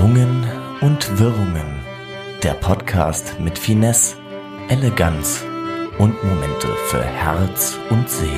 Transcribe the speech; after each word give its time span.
Schwungen 0.00 0.48
und 0.80 1.18
Wirrungen. 1.18 1.84
Der 2.42 2.54
Podcast 2.54 3.38
mit 3.38 3.58
Finesse, 3.58 4.16
Eleganz 4.70 5.44
und 5.98 6.24
Momente 6.24 6.68
für 6.88 7.04
Herz 7.04 7.78
und 7.90 8.08
Seele. 8.08 8.32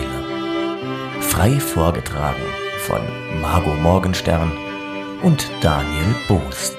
Frei 1.21 1.51
vorgetragen 1.61 2.43
von 2.81 3.01
Margot 3.41 3.79
Morgenstern 3.81 4.51
und 5.23 5.49
Daniel 5.61 6.17
Boost. 6.27 6.77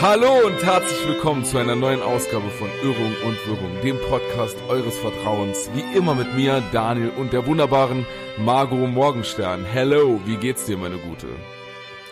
Hallo 0.00 0.46
und 0.46 0.64
herzlich 0.64 1.08
willkommen 1.08 1.44
zu 1.44 1.58
einer 1.58 1.74
neuen 1.74 2.02
Ausgabe 2.02 2.50
von 2.50 2.68
Irrung 2.84 3.14
und 3.26 3.36
Wirrung, 3.48 3.82
dem 3.82 3.98
Podcast 4.08 4.56
eures 4.68 4.96
Vertrauens. 4.98 5.70
Wie 5.74 5.98
immer 5.98 6.14
mit 6.14 6.36
mir, 6.36 6.62
Daniel 6.70 7.10
und 7.10 7.32
der 7.32 7.44
wunderbaren 7.44 8.06
Margot 8.38 8.88
Morgenstern. 8.88 9.64
Hello, 9.64 10.20
wie 10.24 10.36
geht's 10.36 10.66
dir, 10.66 10.76
meine 10.76 10.98
Gute? 10.98 11.26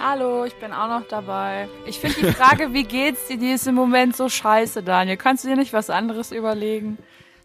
Hallo, 0.05 0.45
ich 0.45 0.57
bin 0.57 0.73
auch 0.73 0.89
noch 0.89 1.07
dabei. 1.07 1.69
Ich 1.87 2.01
finde 2.01 2.17
die 2.21 2.33
Frage, 2.33 2.73
wie 2.73 2.83
geht's 2.83 3.29
dir, 3.29 3.37
die 3.39 3.53
ist 3.53 3.69
im 3.69 3.77
Moment 3.77 4.17
so 4.17 4.29
scheiße, 4.29 4.83
Daniel. 4.83 5.17
Kannst 5.17 5.45
du 5.45 5.49
dir 5.49 5.55
nicht 5.55 5.73
was 5.73 5.91
anderes 5.91 6.33
überlegen? 6.33 6.99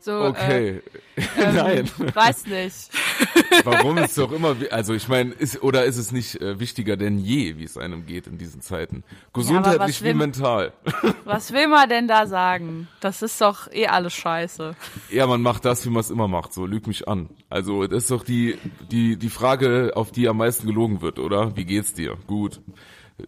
So, 0.07 0.21
okay. 0.21 0.81
Äh, 1.17 1.21
ähm, 1.37 1.55
Nein. 1.55 1.91
Weiß 2.13 2.47
nicht. 2.47 2.89
Warum 3.65 3.97
ist 3.97 4.17
doch 4.17 4.31
immer, 4.31 4.55
also 4.71 4.93
ich 4.93 5.09
meine, 5.09 5.31
ist 5.33 5.61
oder 5.61 5.83
ist 5.83 5.97
es 5.97 6.13
nicht 6.13 6.39
äh, 6.39 6.61
wichtiger 6.61 6.95
denn 6.95 7.19
je, 7.19 7.57
wie 7.57 7.65
es 7.65 7.77
einem 7.77 8.05
geht 8.05 8.25
in 8.25 8.37
diesen 8.37 8.61
Zeiten? 8.61 9.03
Gesundheitlich 9.33 10.01
will- 10.01 10.13
wie 10.13 10.17
mental. 10.17 10.71
Was 11.25 11.51
will 11.51 11.67
man 11.67 11.89
denn 11.89 12.07
da 12.07 12.25
sagen? 12.25 12.87
Das 13.01 13.21
ist 13.21 13.41
doch 13.41 13.69
eh 13.69 13.87
alles 13.87 14.13
scheiße. 14.13 14.77
Ja, 15.11 15.27
man 15.27 15.41
macht 15.41 15.65
das, 15.65 15.85
wie 15.85 15.89
man 15.89 15.99
es 15.99 16.09
immer 16.09 16.29
macht, 16.29 16.53
so 16.53 16.65
lüg 16.65 16.87
mich 16.87 17.05
an. 17.09 17.27
Also 17.49 17.85
das 17.87 18.03
ist 18.03 18.11
doch 18.11 18.23
die 18.23 18.57
die 18.89 19.17
die 19.17 19.29
Frage, 19.29 19.91
auf 19.95 20.11
die 20.13 20.29
am 20.29 20.37
meisten 20.37 20.67
gelogen 20.67 21.01
wird, 21.01 21.19
oder? 21.19 21.57
Wie 21.57 21.65
geht's 21.65 21.93
dir? 21.93 22.15
Gut. 22.27 22.61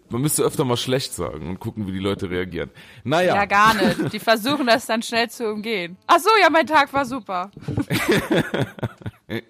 Man 0.10 0.22
müsste 0.22 0.44
öfter 0.44 0.66
mal 0.66 0.78
schlecht 0.78 1.14
sagen 1.16 1.48
und 1.50 1.60
gucken, 1.60 1.88
wie 1.88 1.92
die 1.92 2.00
Leute 2.00 2.30
reagieren. 2.30 2.70
Naja. 3.04 3.36
Ja, 3.36 3.46
gar 3.46 3.74
nicht. 3.74 4.14
Die 4.14 4.20
versuchen 4.20 4.68
das 4.68 4.86
dann 4.86 5.02
schnell 5.02 5.30
zu 5.32 5.48
umgehen. 5.52 5.98
Ach 6.06 6.20
so, 6.20 6.30
ja, 6.42 6.50
mein 6.52 6.68
Tag 6.68 6.94
war 6.94 7.06
super. 7.06 7.50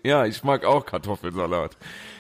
Ja, 0.04 0.26
ich 0.26 0.44
mag 0.44 0.66
auch 0.66 0.86
Kartoffelsalat. 0.86 1.78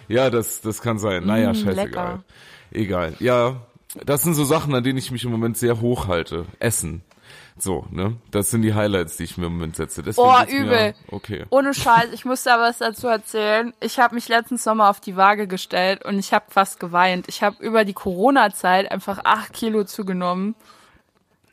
Ja, 0.07 0.29
das, 0.29 0.61
das 0.61 0.81
kann 0.81 0.97
sein. 0.97 1.25
Naja, 1.25 1.51
Mm, 1.51 1.55
scheißegal. 1.55 1.75
lecker. 1.85 2.23
Egal. 2.71 3.13
Ja, 3.19 3.57
das 4.05 4.21
sind 4.23 4.35
so 4.35 4.45
Sachen, 4.45 4.73
an 4.73 4.83
denen 4.83 4.97
ich 4.97 5.11
mich 5.11 5.25
im 5.25 5.31
Moment 5.31 5.57
sehr 5.57 5.81
hoch 5.81 6.07
halte. 6.07 6.45
Essen. 6.59 7.01
So, 7.61 7.85
ne? 7.91 8.15
Das 8.31 8.49
sind 8.51 8.61
die 8.61 8.73
Highlights, 8.73 9.17
die 9.17 9.23
ich 9.23 9.37
mir 9.37 9.47
im 9.47 9.53
Moment 9.53 9.75
setze. 9.75 10.01
Deswegen 10.01 10.27
Oh, 10.27 10.39
geht's 10.39 10.51
mir- 10.53 10.59
übel. 10.59 10.93
Okay. 11.11 11.45
Ohne 11.49 11.73
Scheiß, 11.73 12.07
ich 12.13 12.25
muss 12.25 12.43
da 12.43 12.59
was 12.59 12.77
dazu 12.79 13.07
erzählen. 13.07 13.73
Ich 13.81 13.99
habe 13.99 14.15
mich 14.15 14.27
letzten 14.29 14.57
Sommer 14.57 14.89
auf 14.89 14.99
die 14.99 15.15
Waage 15.17 15.47
gestellt 15.47 16.05
und 16.05 16.17
ich 16.19 16.33
habe 16.33 16.45
fast 16.49 16.79
geweint. 16.79 17.25
Ich 17.27 17.43
habe 17.43 17.57
über 17.63 17.85
die 17.85 17.93
Corona-Zeit 17.93 18.91
einfach 18.91 19.19
acht 19.25 19.53
Kilo 19.53 19.83
zugenommen. 19.83 20.55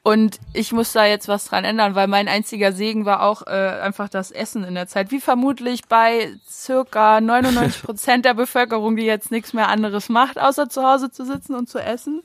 Und 0.02 0.38
ich 0.52 0.70
muss 0.70 0.92
da 0.92 1.04
jetzt 1.04 1.26
was 1.26 1.46
dran 1.46 1.64
ändern, 1.64 1.96
weil 1.96 2.06
mein 2.06 2.28
einziger 2.28 2.70
Segen 2.70 3.04
war 3.06 3.22
auch 3.24 3.42
äh, 3.48 3.50
einfach 3.50 4.08
das 4.08 4.30
Essen 4.30 4.62
in 4.62 4.76
der 4.76 4.86
Zeit. 4.86 5.10
Wie 5.10 5.20
vermutlich 5.20 5.88
bei 5.88 6.32
circa 6.48 7.20
99 7.20 7.82
Prozent 7.82 8.24
der 8.24 8.34
Bevölkerung, 8.34 8.94
die 8.94 9.02
jetzt 9.02 9.32
nichts 9.32 9.52
mehr 9.52 9.66
anderes 9.68 10.08
macht, 10.08 10.38
außer 10.38 10.68
zu 10.68 10.84
Hause 10.84 11.10
zu 11.10 11.24
sitzen 11.24 11.56
und 11.56 11.68
zu 11.68 11.80
essen. 11.80 12.22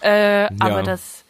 Äh, 0.00 0.48
Aber 0.58 0.82
das 0.82 1.24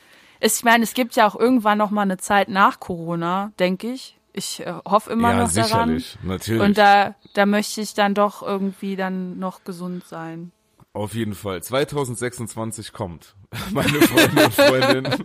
ich 0.47 0.65
meine, 0.65 0.85
es 0.85 0.95
gibt 0.95 1.17
ja 1.17 1.27
auch 1.27 1.39
irgendwann 1.39 1.79
noch 1.79 1.91
mal 1.91 2.03
eine 2.03 2.19
Zeit 2.19 2.49
nach 2.49 2.81
Corona, 2.81 3.53
denke 3.59 3.91
ich. 3.91 4.19
Ich 4.33 4.61
äh, 4.61 4.75
hoffe 4.85 5.11
immer 5.13 5.33
ja, 5.33 5.43
noch 5.43 5.53
daran. 5.53 5.99
sicherlich. 5.99 6.19
Natürlich. 6.23 6.63
Und 6.63 6.79
da, 6.79 7.15
da 7.35 7.47
möchte 7.47 7.81
ich 7.81 7.95
dann 7.95 8.15
doch 8.15 8.43
irgendwie 8.43 8.97
dann 8.97 9.39
noch 9.39 9.65
gesund 9.65 10.05
sein. 10.07 10.53
Auf 10.93 11.15
jeden 11.15 11.35
Fall. 11.35 11.63
2026 11.63 12.93
kommt. 12.93 13.35
Meine 13.73 13.89
Freunde 13.89 14.45
und 14.45 14.55
Freundinnen. 14.55 15.25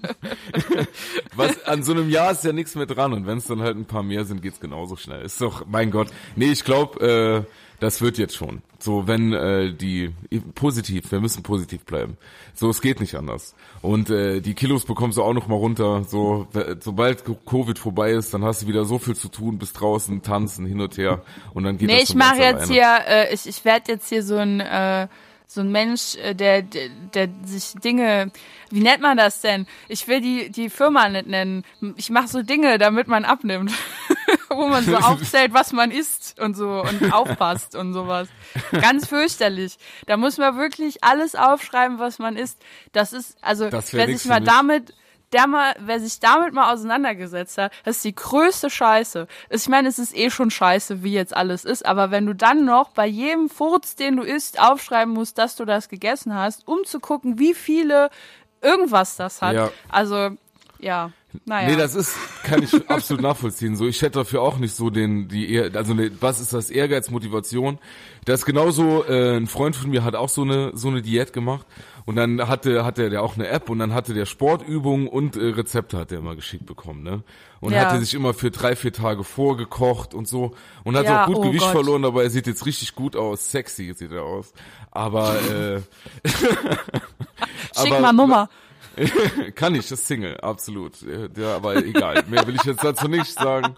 Was, 1.36 1.64
an 1.64 1.84
so 1.84 1.94
einem 1.94 2.10
Jahr 2.10 2.32
ist 2.32 2.44
ja 2.44 2.52
nichts 2.52 2.76
mehr 2.76 2.86
dran. 2.86 3.14
Und 3.14 3.26
wenn 3.26 3.38
es 3.38 3.48
dann 3.48 3.62
halt 3.62 3.78
ein 3.78 3.86
paar 3.86 4.04
mehr 4.04 4.26
sind, 4.26 4.42
geht's 4.42 4.60
genauso 4.60 4.98
schnell. 4.98 5.22
Ist 5.22 5.40
doch, 5.40 5.66
mein 5.66 5.92
Gott. 5.92 6.10
Nee, 6.36 6.52
ich 6.52 6.66
glaube, 6.66 7.46
äh, 7.48 7.52
das 7.82 8.00
wird 8.00 8.20
jetzt 8.20 8.36
schon. 8.36 8.62
So, 8.78 9.08
wenn 9.08 9.34
äh, 9.34 9.74
die 9.74 10.14
positiv, 10.54 11.12
wir 11.12 11.20
müssen 11.20 11.42
positiv 11.42 11.84
bleiben. 11.84 12.16
So, 12.54 12.70
es 12.70 12.80
geht 12.80 13.00
nicht 13.00 13.16
anders. 13.16 13.56
Und 13.82 14.12
äh, 14.12 14.40
die 14.40 14.54
Kilos 14.54 14.86
bekommst 14.86 15.18
du 15.18 15.24
auch 15.24 15.34
noch 15.34 15.48
mal 15.48 15.56
runter. 15.56 16.04
So, 16.04 16.48
sobald 16.80 17.24
Covid 17.46 17.80
vorbei 17.80 18.12
ist, 18.12 18.36
dann 18.36 18.44
hast 18.46 18.62
du 18.62 18.68
wieder 18.68 18.86
so 18.86 19.00
viel 19.00 19.16
zu 19.16 19.30
tun, 19.30 19.58
bis 19.58 19.74
draußen 19.74 20.22
tanzen 20.22 20.68
hin 20.68 20.80
und 20.80 20.96
her. 20.98 21.24
Und 21.56 21.64
dann 21.64 21.80
geht 21.80 21.88
Nee, 21.88 21.96
das 21.96 22.04
ich 22.04 22.10
von 22.10 22.20
mache 22.20 22.38
jetzt 22.38 22.70
alleine. 22.70 22.72
hier, 22.72 23.00
äh, 23.08 23.34
ich, 23.34 23.48
ich 23.48 23.66
werde 23.66 23.92
jetzt 23.94 24.10
hier 24.10 24.22
so 24.24 24.38
ein, 24.38 24.60
äh, 24.60 25.08
so 25.54 25.60
ein 25.60 25.72
Mensch, 25.72 26.16
äh, 26.16 26.34
der, 26.34 26.62
der, 26.62 26.88
der 27.14 27.28
sich 27.44 27.74
Dinge, 27.84 28.32
wie 28.70 28.80
nennt 28.80 29.02
man 29.02 29.18
das 29.18 29.42
denn? 29.42 29.68
Ich 29.90 30.08
will 30.08 30.22
die, 30.22 30.50
die 30.50 30.70
Firma 30.70 31.10
nicht 31.10 31.28
nennen. 31.28 31.66
Ich 31.98 32.10
mache 32.10 32.30
so 32.30 32.42
Dinge, 32.42 32.78
damit 32.78 33.10
man 33.10 33.26
abnimmt. 33.26 33.74
Wo 34.50 34.68
man 34.70 34.86
so 34.86 34.96
aufzählt, 34.98 35.54
was 35.54 35.74
man 35.74 35.92
isst 35.92 36.40
und 36.40 36.56
so 36.56 36.82
und 36.82 37.12
aufpasst 37.12 37.76
und 37.76 37.94
sowas. 37.94 38.30
Ganz 38.72 39.08
fürchterlich. 39.08 39.78
Da 40.06 40.16
muss 40.16 40.38
man 40.38 40.58
wirklich 40.58 41.04
alles 41.04 41.36
aufschreiben, 41.36 42.00
was 42.00 42.20
man 42.20 42.38
isst. 42.38 42.58
Das 42.94 43.12
ist, 43.12 43.38
also, 43.42 43.70
Das 43.70 43.94
wer 43.94 44.08
sich 44.08 44.26
mal 44.26 44.42
damit 44.42 44.94
der 45.34 45.48
mal, 45.48 45.74
wer 45.80 46.00
sich 46.00 46.20
damit 46.20 46.54
mal 46.54 46.74
auseinandergesetzt 46.74 47.58
hat, 47.58 47.72
das 47.84 47.98
ist 47.98 48.06
die 48.06 48.16
größte 48.16 48.70
Scheiße. 48.70 49.28
Ich 49.50 49.70
meine, 49.70 49.88
es 49.88 50.00
ist 50.00 50.16
eh 50.16 50.30
schon 50.30 50.52
scheiße, 50.52 51.04
wie 51.04 51.14
jetzt 51.14 51.36
alles 51.36 51.66
ist, 51.66 51.86
aber 51.86 52.12
wenn 52.12 52.26
du 52.26 52.36
dann 52.36 52.66
noch 52.66 52.90
bei 52.90 53.08
jedem 53.08 53.50
Furz, 53.50 53.96
den 53.96 54.18
du 54.18 54.24
isst, 54.24 54.60
aufschreiben 54.60 55.14
musst, 55.14 55.38
dass 55.38 55.56
du 55.56 55.66
das 55.66 55.90
gegessen 55.90 56.34
hast, 56.34 56.68
um 56.68 56.84
zu 56.86 57.00
gucken, 57.00 57.40
wie 57.40 57.54
viele 57.54 58.10
irgendwas 58.62 59.16
das 59.16 59.42
hat. 59.42 59.56
Ja. 59.56 59.72
Also, 59.90 60.32
ja, 60.80 61.12
naja. 61.46 61.70
Nee, 61.70 61.76
das 61.76 61.96
ist, 61.96 62.16
kann 62.44 62.62
ich 62.64 62.90
absolut 62.90 63.22
nachvollziehen. 63.22 63.76
So, 63.76 63.88
ich 63.88 64.02
hätte 64.02 64.20
dafür 64.20 64.42
auch 64.42 64.58
nicht 64.58 64.76
so 64.76 64.90
den, 64.90 65.28
die, 65.28 65.60
also 65.74 65.94
ne, 65.94 66.12
was 66.20 66.40
ist 66.40 66.54
das 66.54 66.70
Ehrgeiz, 66.70 67.10
Motivation? 67.10 67.80
Das 68.26 68.42
ist 68.42 68.46
genauso, 68.46 69.06
äh, 69.06 69.38
ein 69.38 69.48
Freund 69.48 69.76
von 69.76 69.90
mir 69.90 70.04
hat 70.04 70.16
auch 70.16 70.30
so 70.30 70.42
eine, 70.42 70.72
so 70.76 70.90
eine 70.90 71.02
Diät 71.02 71.34
gemacht 71.34 71.66
und 72.06 72.16
dann 72.16 72.48
hatte, 72.48 72.84
hatte 72.86 73.10
der 73.10 73.22
auch 73.24 73.36
eine 73.36 73.48
App 73.48 73.70
und 73.70 73.80
dann 73.80 73.94
hatte 73.94 74.14
der 74.14 74.26
Sportübungen 74.26 75.08
und 75.08 75.36
äh, 75.36 75.46
Rezepte 75.50 75.98
hat 75.98 76.12
er 76.12 76.20
immer 76.20 76.36
geschickt 76.36 76.66
bekommen, 76.66 77.04
ne? 77.04 77.24
Und 77.60 77.74
Ja. 77.74 77.82
hatte 77.86 78.00
sich 78.00 78.14
immer 78.14 78.34
für 78.34 78.50
drei, 78.52 78.76
vier 78.76 78.92
Tage 78.94 79.24
vorgekocht 79.24 80.14
und 80.14 80.28
so 80.28 80.56
und 80.84 80.98
hat 80.98 81.06
Ja, 81.06 81.24
auch 81.24 81.28
gut 81.28 81.38
oh 81.38 81.42
Gewicht 81.42 81.64
Gott. 81.64 81.72
verloren, 81.72 82.06
aber 82.06 82.24
er 82.24 82.30
sieht 82.30 82.48
jetzt 82.48 82.66
richtig 82.66 82.96
gut 82.96 83.16
aus, 83.16 83.52
sexy 83.52 83.94
sieht 83.96 84.12
er 84.12 84.24
aus. 84.24 84.52
Aber, 84.92 85.36
äh, 85.52 85.82
Schick 86.28 87.92
aber- 87.94 88.00
mal 88.00 88.14
Nummer. 88.14 88.50
kann 89.56 89.74
ich, 89.76 89.88
das 89.88 90.06
Single, 90.08 90.38
absolut. 90.42 90.94
Ja, 91.38 91.56
aber 91.56 91.78
egal. 91.78 92.24
Mehr 92.28 92.46
will 92.46 92.56
ich 92.56 92.64
jetzt 92.66 92.84
dazu 92.84 93.08
nicht 93.08 93.32
sagen. 93.32 93.74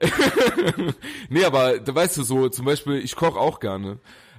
nee, 1.28 1.44
aber 1.44 1.78
da 1.78 1.94
weißt 1.94 2.16
du 2.16 2.22
so, 2.22 2.48
zum 2.48 2.64
Beispiel, 2.64 2.94
ich 2.96 3.14
koche 3.16 3.38
auch 3.38 3.60
gerne. 3.60 3.98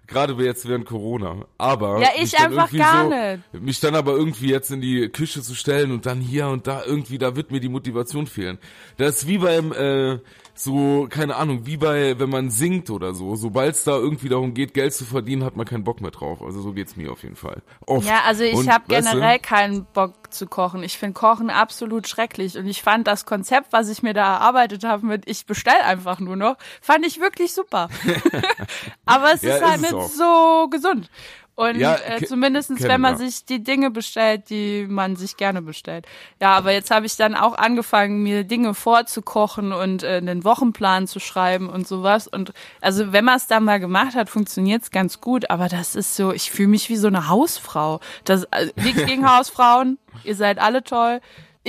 Gerade 0.09 0.34
jetzt 0.44 0.68
während 0.68 0.86
Corona. 0.86 1.46
Aber. 1.58 2.02
Ja, 2.02 2.09
ich 2.18 2.38
einfach 2.38 2.72
gar 2.72 3.03
so, 3.03 3.09
nicht. 3.09 3.64
Mich 3.64 3.80
dann 3.80 3.96
aber 3.96 4.14
irgendwie 4.14 4.50
jetzt 4.50 4.72
in 4.72 4.81
die 4.81 5.09
Küche 5.09 5.42
zu 5.42 5.53
stellen 5.53 5.92
und 5.92 6.06
dann 6.06 6.20
hier 6.20 6.47
und 6.47 6.68
da 6.68 6.84
irgendwie, 6.84 7.18
da 7.18 7.36
wird 7.36 7.52
mir 7.52 7.59
die 7.59 7.70
Motivation 7.70 8.25
fehlen. 8.25 8.58
Das 8.98 9.18
ist 9.18 9.28
wie 9.28 9.38
beim, 9.38 9.72
äh, 9.72 10.19
so, 10.62 11.08
keine 11.09 11.38
Ahnung, 11.38 11.66
wie 11.66 11.78
bei, 11.78 12.20
wenn 12.20 12.30
man 12.30 12.50
singt 12.50 12.90
oder 12.90 13.14
so. 13.14 13.38
Sobald 13.38 13.75
es 13.75 13.86
da 13.86 13.92
irgendwie 13.96 14.28
darum 14.28 14.53
geht, 14.53 14.74
Geld 14.74 14.94
zu 14.94 15.06
verdienen, 15.06 15.46
hat 15.46 15.56
man 15.56 15.66
keinen 15.66 15.86
Bock 15.86 16.02
mehr 16.02 16.12
drauf. 16.12 16.42
Also 16.42 16.62
so 16.62 16.74
geht's 16.74 16.97
mir 16.97 17.14
auf 17.14 17.24
jeden 17.24 17.38
Fall. 17.38 17.62
Oft. 17.86 18.06
Ja, 18.06 18.24
also 18.25 18.44
ich 18.44 18.68
habe 18.68 18.84
weißt 18.90 19.08
du, 19.08 19.12
generell 19.12 19.40
keinen 19.40 19.86
Bock 19.86 20.34
zu 20.34 20.48
kochen. 20.48 20.84
Ich 20.84 20.98
finde 20.98 21.14
Kochen 21.14 21.50
absolut 21.50 22.09
schrecklich 22.09 22.58
und 22.58 22.68
ich 22.68 22.81
fand 22.81 23.08
das 23.08 23.25
Konzept, 23.25 23.72
was 23.72 23.88
ich 23.88 24.03
mir 24.03 24.14
da 24.14 24.34
erarbeitet 24.34 24.84
habe 24.84 25.06
mit 25.06 25.30
ich 25.30 25.46
bestell 25.46 25.80
einfach 25.81 26.19
nur 26.19 26.36
noch, 26.36 26.58
fand 26.81 27.06
ich 27.06 27.22
wirklich 27.22 27.53
super. 27.53 27.88
Aber 29.06 29.34
es 29.34 29.42
Ja, 29.42 29.56
ist 29.56 29.62
ist 29.62 29.66
halt 29.66 29.75
es 29.78 29.81
nicht 29.81 29.94
auch. 29.94 30.09
so 30.09 30.68
gesund. 30.69 31.10
Und 31.59 31.75
Ja, 31.75 31.95
äh, 31.95 32.21
kennen 32.21 32.41
wenn 32.41 33.01
man 33.01 33.19
wir. 33.19 33.27
sich 33.29 33.44
die 33.44 33.61
Dinge 33.61 33.91
bestellt, 33.91 34.50
die 34.50 34.85
man 34.88 35.17
sich 35.17 35.35
gerne 35.35 35.61
bestellt. 35.61 36.06
Ja, 36.41 36.56
aber 36.56 36.71
jetzt 36.71 36.89
habe 36.89 37.06
ich 37.06 37.17
dann 37.17 37.35
auch 37.35 37.57
angefangen, 37.57 38.23
mir 38.23 38.45
Dinge 38.45 38.73
vorzukochen 38.73 39.73
und 39.73 40.03
äh, 40.03 40.07
einen 40.21 40.45
Wochenplan 40.45 41.06
zu 41.06 41.19
schreiben 41.19 41.67
und 41.67 41.85
sowas. 41.85 42.29
Und 42.29 42.53
also 42.79 43.11
wenn 43.11 43.25
man 43.25 43.35
es 43.35 43.47
dann 43.47 43.65
mal 43.65 43.81
gemacht 43.81 44.15
hat, 44.15 44.29
funktioniert 44.29 44.83
es 44.83 44.91
ganz 44.91 45.19
gut. 45.19 45.50
Aber 45.50 45.67
das 45.67 45.95
ist 45.95 46.15
so, 46.15 46.31
ich 46.31 46.50
fühle 46.50 46.69
mich 46.69 46.88
wie 46.88 46.95
so 46.95 47.07
eine 47.07 47.27
Hausfrau. 47.27 48.00
Das 48.23 48.45
also, 48.53 48.71
nichts 48.77 49.06
gegen 49.06 49.29
Hausfrauen. 49.29 49.97
Ihr 50.23 50.35
seid 50.35 50.59
alle 50.59 50.81
toll. 50.81 51.19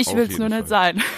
Ich 0.00 0.14
will 0.14 0.26
es 0.28 0.38
nur 0.38 0.48
nicht 0.48 0.68
Fall. 0.68 0.94
sein. 0.94 1.02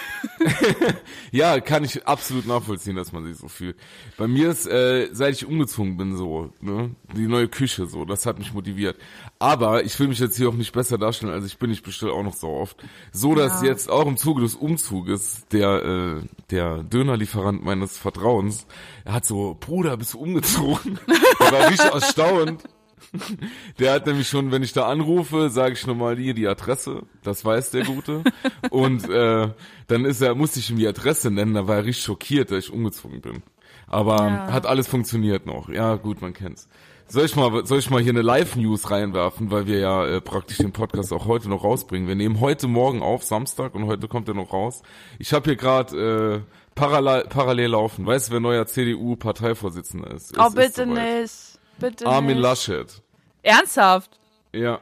Ja, 1.31 1.61
kann 1.61 1.83
ich 1.85 2.07
absolut 2.07 2.47
nachvollziehen, 2.47 2.95
dass 2.97 3.13
man 3.13 3.25
sich 3.25 3.37
so 3.39 3.49
fühlt. 3.49 3.77
Bei 4.19 4.29
mir 4.29 4.51
ist, 4.51 4.67
äh, 4.67 5.09
seit 5.13 5.35
ich 5.35 5.47
umgezogen 5.47 5.97
bin, 5.97 6.15
so, 6.17 6.51
ne, 6.61 6.95
die 7.17 7.27
neue 7.27 7.49
Küche, 7.49 7.87
so, 7.87 8.05
das 8.05 8.27
hat 8.27 8.39
mich 8.39 8.53
motiviert. 8.53 8.97
Aber 9.39 9.83
ich 9.83 9.99
will 9.99 10.09
mich 10.09 10.19
jetzt 10.19 10.37
hier 10.37 10.49
auch 10.51 10.55
nicht 10.55 10.73
besser 10.73 10.99
darstellen, 10.99 11.33
als 11.33 11.47
ich 11.47 11.59
bin. 11.59 11.71
Ich 11.71 11.83
bestelle 11.83 12.13
auch 12.13 12.23
noch 12.23 12.35
so 12.35 12.49
oft. 12.49 12.77
So, 13.13 13.35
dass 13.35 13.63
Ja. 13.63 13.69
jetzt 13.69 13.89
auch 13.91 14.07
im 14.07 14.17
Zuge 14.19 14.43
des 14.43 14.55
Umzuges 14.55 15.47
der, 15.53 15.85
äh, 15.85 16.21
der 16.51 16.83
Dönerlieferant 16.83 17.65
meines 17.65 17.97
Vertrauens, 17.97 18.67
er 19.05 19.15
hat 19.15 19.25
so, 19.25 19.57
Bruder, 19.59 19.97
bist 19.97 20.13
du 20.15 20.19
umgezogen? 20.21 20.99
Er 21.41 21.53
war 21.53 21.69
richtig 21.71 21.91
erstaunt. 21.93 22.63
Der 23.79 23.93
hat 23.93 24.07
nämlich 24.07 24.29
schon, 24.29 24.51
wenn 24.53 24.63
ich 24.63 24.73
da 24.73 24.87
anrufe, 24.87 25.51
sage 25.51 25.75
ich 25.75 25.87
nochmal 25.87 26.17
hier 26.17 26.35
die 26.35 26.47
Adresse. 26.49 27.03
Das 27.23 27.45
weiß 27.45 27.71
der 27.73 27.85
Gute. 27.85 28.23
Und 28.71 29.09
äh, 29.09 29.49
dann 29.89 30.05
ist 30.05 30.21
er, 30.21 30.35
musste 30.35 30.59
ich 30.61 30.71
ihm 30.71 30.77
die 30.79 30.87
Adresse 30.89 31.31
nennen, 31.31 31.55
da 31.55 31.67
war 31.69 31.77
er 31.77 31.85
richtig 31.85 32.05
schockiert, 32.05 32.51
dass 32.51 32.65
ich 32.65 32.73
umgezogen 32.73 33.21
bin. 33.21 33.43
Aber 33.89 34.17
Ja. 34.17 34.53
hat 34.53 34.67
alles 34.67 34.87
funktioniert 34.89 35.47
noch. 35.47 35.69
Ja, 35.69 35.97
gut, 35.97 36.23
man 36.23 36.33
kennt's. 36.33 36.69
Soll 37.09 37.27
ich 37.27 37.37
mal, 37.37 37.67
soll 37.67 37.79
ich 37.79 37.91
mal 37.91 38.01
hier 38.01 38.13
eine 38.13 38.23
Live-News 38.23 38.91
reinwerfen, 38.91 39.51
weil 39.51 39.67
wir 39.67 39.79
ja 39.81 40.07
äh, 40.07 40.21
praktisch 40.23 40.57
den 40.57 40.73
Podcast 40.73 41.13
auch 41.13 41.27
heute 41.27 41.51
noch 41.51 41.63
rausbringen. 41.63 42.09
Wir 42.09 42.15
nehmen 42.15 42.41
heute 42.41 42.69
Morgen 42.69 43.03
auf, 43.03 43.23
Samstag, 43.23 43.75
und 43.75 43.87
heute 43.87 44.09
kommt 44.09 44.29
er 44.29 44.35
noch 44.35 44.55
raus. 44.55 44.81
Ich 45.19 45.35
habe 45.35 45.45
hier 45.51 45.57
gerade 45.57 46.45
äh, 46.47 46.53
parallel, 46.75 47.25
parallel 47.29 47.71
laufen. 47.73 48.07
Weißt 48.07 48.29
du, 48.29 48.33
wer 48.33 48.41
neuer 48.41 48.65
CDU-Parteivorsitzender 48.67 50.11
ist? 50.11 50.39
Oh, 50.39 50.43
Es 50.43 50.49
ist 50.49 50.55
bitte 50.55 50.89
soweit. 50.89 51.21
nicht. 51.21 51.52
Bitte 51.83 52.07
Armin 52.07 52.37
nicht. 52.37 52.43
Laschet. 52.43 53.03
Ernsthaft? 53.43 54.19
Ja. 54.55 54.81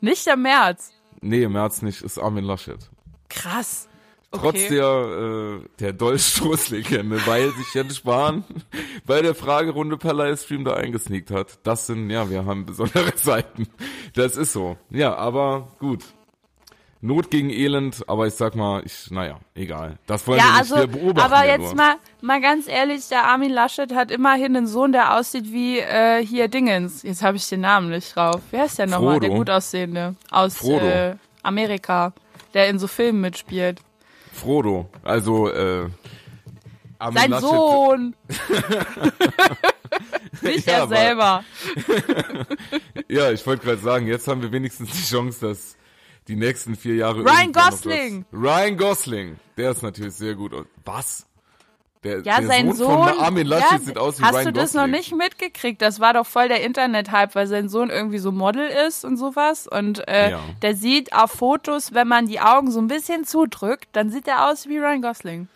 Nicht 0.00 0.26
der 0.26 0.36
März. 0.36 0.92
Nee, 1.20 1.42
im 1.42 1.52
März 1.52 1.82
nicht, 1.82 2.02
ist 2.02 2.18
Armin 2.18 2.44
Laschet. 2.44 2.78
Krass. 3.28 3.88
Okay. 4.32 4.42
Trotz 4.42 4.68
der, 4.68 4.84
äh, 4.84 5.68
der 5.80 5.92
Dolchstoßlegende, 5.92 7.26
weil 7.26 7.50
sich 7.50 7.74
Jens 7.74 7.96
Spahn 7.96 8.44
bei 9.06 9.22
der 9.22 9.34
Fragerunde 9.34 9.96
per 9.96 10.14
Livestream 10.14 10.64
da 10.64 10.74
eingesneakt 10.74 11.30
hat. 11.32 11.58
Das 11.64 11.86
sind, 11.88 12.10
ja, 12.10 12.30
wir 12.30 12.46
haben 12.46 12.64
besondere 12.64 13.14
Zeiten. 13.16 13.66
Das 14.14 14.36
ist 14.36 14.52
so. 14.52 14.78
Ja, 14.88 15.16
aber 15.16 15.68
gut. 15.80 16.04
Not 17.02 17.30
gegen 17.30 17.48
Elend, 17.48 18.04
aber 18.08 18.26
ich 18.26 18.34
sag 18.34 18.54
mal, 18.54 18.82
ich, 18.84 19.10
naja, 19.10 19.38
egal. 19.54 19.96
Das 20.06 20.26
wollen 20.26 20.38
Ja, 20.38 20.44
wir 20.44 20.50
nicht, 20.50 20.58
also, 20.60 20.76
wir 20.76 20.86
beobachten 20.86 21.32
aber 21.32 21.46
jetzt 21.46 21.60
nur. 21.62 21.74
mal, 21.74 21.94
mal 22.20 22.40
ganz 22.42 22.68
ehrlich, 22.68 23.08
der 23.08 23.24
Armin 23.26 23.50
Laschet 23.52 23.94
hat 23.94 24.10
immerhin 24.10 24.54
einen 24.54 24.66
Sohn, 24.66 24.92
der 24.92 25.16
aussieht 25.16 25.50
wie 25.50 25.78
äh, 25.78 26.22
hier 26.24 26.48
Dingens. 26.48 27.02
Jetzt 27.02 27.22
habe 27.22 27.38
ich 27.38 27.48
den 27.48 27.62
Namen 27.62 27.88
nicht 27.88 28.14
drauf. 28.14 28.42
Wer 28.50 28.66
ist 28.66 28.78
der 28.78 28.86
nochmal? 28.86 29.18
Der 29.18 29.30
gut 29.30 29.48
aussehende 29.48 30.14
aus 30.30 30.62
äh, 30.68 31.14
Amerika, 31.42 32.12
der 32.52 32.68
in 32.68 32.78
so 32.78 32.86
Filmen 32.86 33.22
mitspielt. 33.22 33.80
Frodo, 34.34 34.90
also, 35.02 35.50
äh, 35.50 35.86
Armin 36.98 37.18
Sein 37.18 37.30
Laschet- 37.30 37.48
Sohn. 37.48 38.14
nicht 40.42 40.66
Ja, 40.66 40.72
er 40.80 40.88
selber. 40.88 41.44
Ja, 43.08 43.30
ich 43.32 43.44
wollte 43.46 43.64
gerade 43.64 43.80
sagen, 43.80 44.06
jetzt 44.06 44.28
haben 44.28 44.42
wir 44.42 44.52
wenigstens 44.52 44.90
die 44.92 45.02
Chance, 45.02 45.48
dass 45.48 45.76
die 46.28 46.36
nächsten 46.36 46.76
vier 46.76 46.94
Jahre. 46.96 47.24
Ryan 47.24 47.52
Gosling! 47.52 48.24
Ryan 48.32 48.76
Gosling, 48.76 49.36
der 49.56 49.70
ist 49.72 49.82
natürlich 49.82 50.14
sehr 50.14 50.34
gut. 50.34 50.52
Was? 50.84 51.26
Der, 52.02 52.20
Ja, 52.22 52.38
der 52.38 52.46
sein 52.46 52.66
Sohn, 52.72 52.76
Sohn. 52.76 53.08
von 53.08 53.18
Armin 53.18 53.46
Laschet 53.46 53.72
ja, 53.72 53.78
sieht 53.78 53.98
aus 53.98 54.18
wie 54.18 54.22
hast 54.22 54.34
Ryan 54.34 54.44
du 54.46 54.52
das 54.52 54.72
Gosling. 54.72 54.90
noch 54.90 54.96
nicht 54.98 55.14
mitgekriegt? 55.14 55.82
Das 55.82 56.00
war 56.00 56.14
doch 56.14 56.26
voll 56.26 56.48
der 56.48 56.62
Internet-Hype, 56.64 57.34
weil 57.34 57.46
sein 57.46 57.68
Sohn 57.68 57.90
irgendwie 57.90 58.18
so 58.18 58.32
Model 58.32 58.66
ist 58.86 59.04
und 59.04 59.18
sowas. 59.18 59.66
Und 59.66 60.08
äh, 60.08 60.30
Ja. 60.30 60.40
der 60.62 60.74
sieht 60.76 61.12
auf 61.12 61.30
Fotos, 61.32 61.92
wenn 61.92 62.08
man 62.08 62.26
die 62.26 62.40
Augen 62.40 62.70
so 62.70 62.80
ein 62.80 62.86
bisschen 62.88 63.24
zudrückt, 63.24 63.88
dann 63.92 64.10
sieht 64.10 64.26
er 64.28 64.48
aus 64.48 64.66
wie 64.66 64.78
Ryan 64.78 65.02
Gosling. 65.02 65.48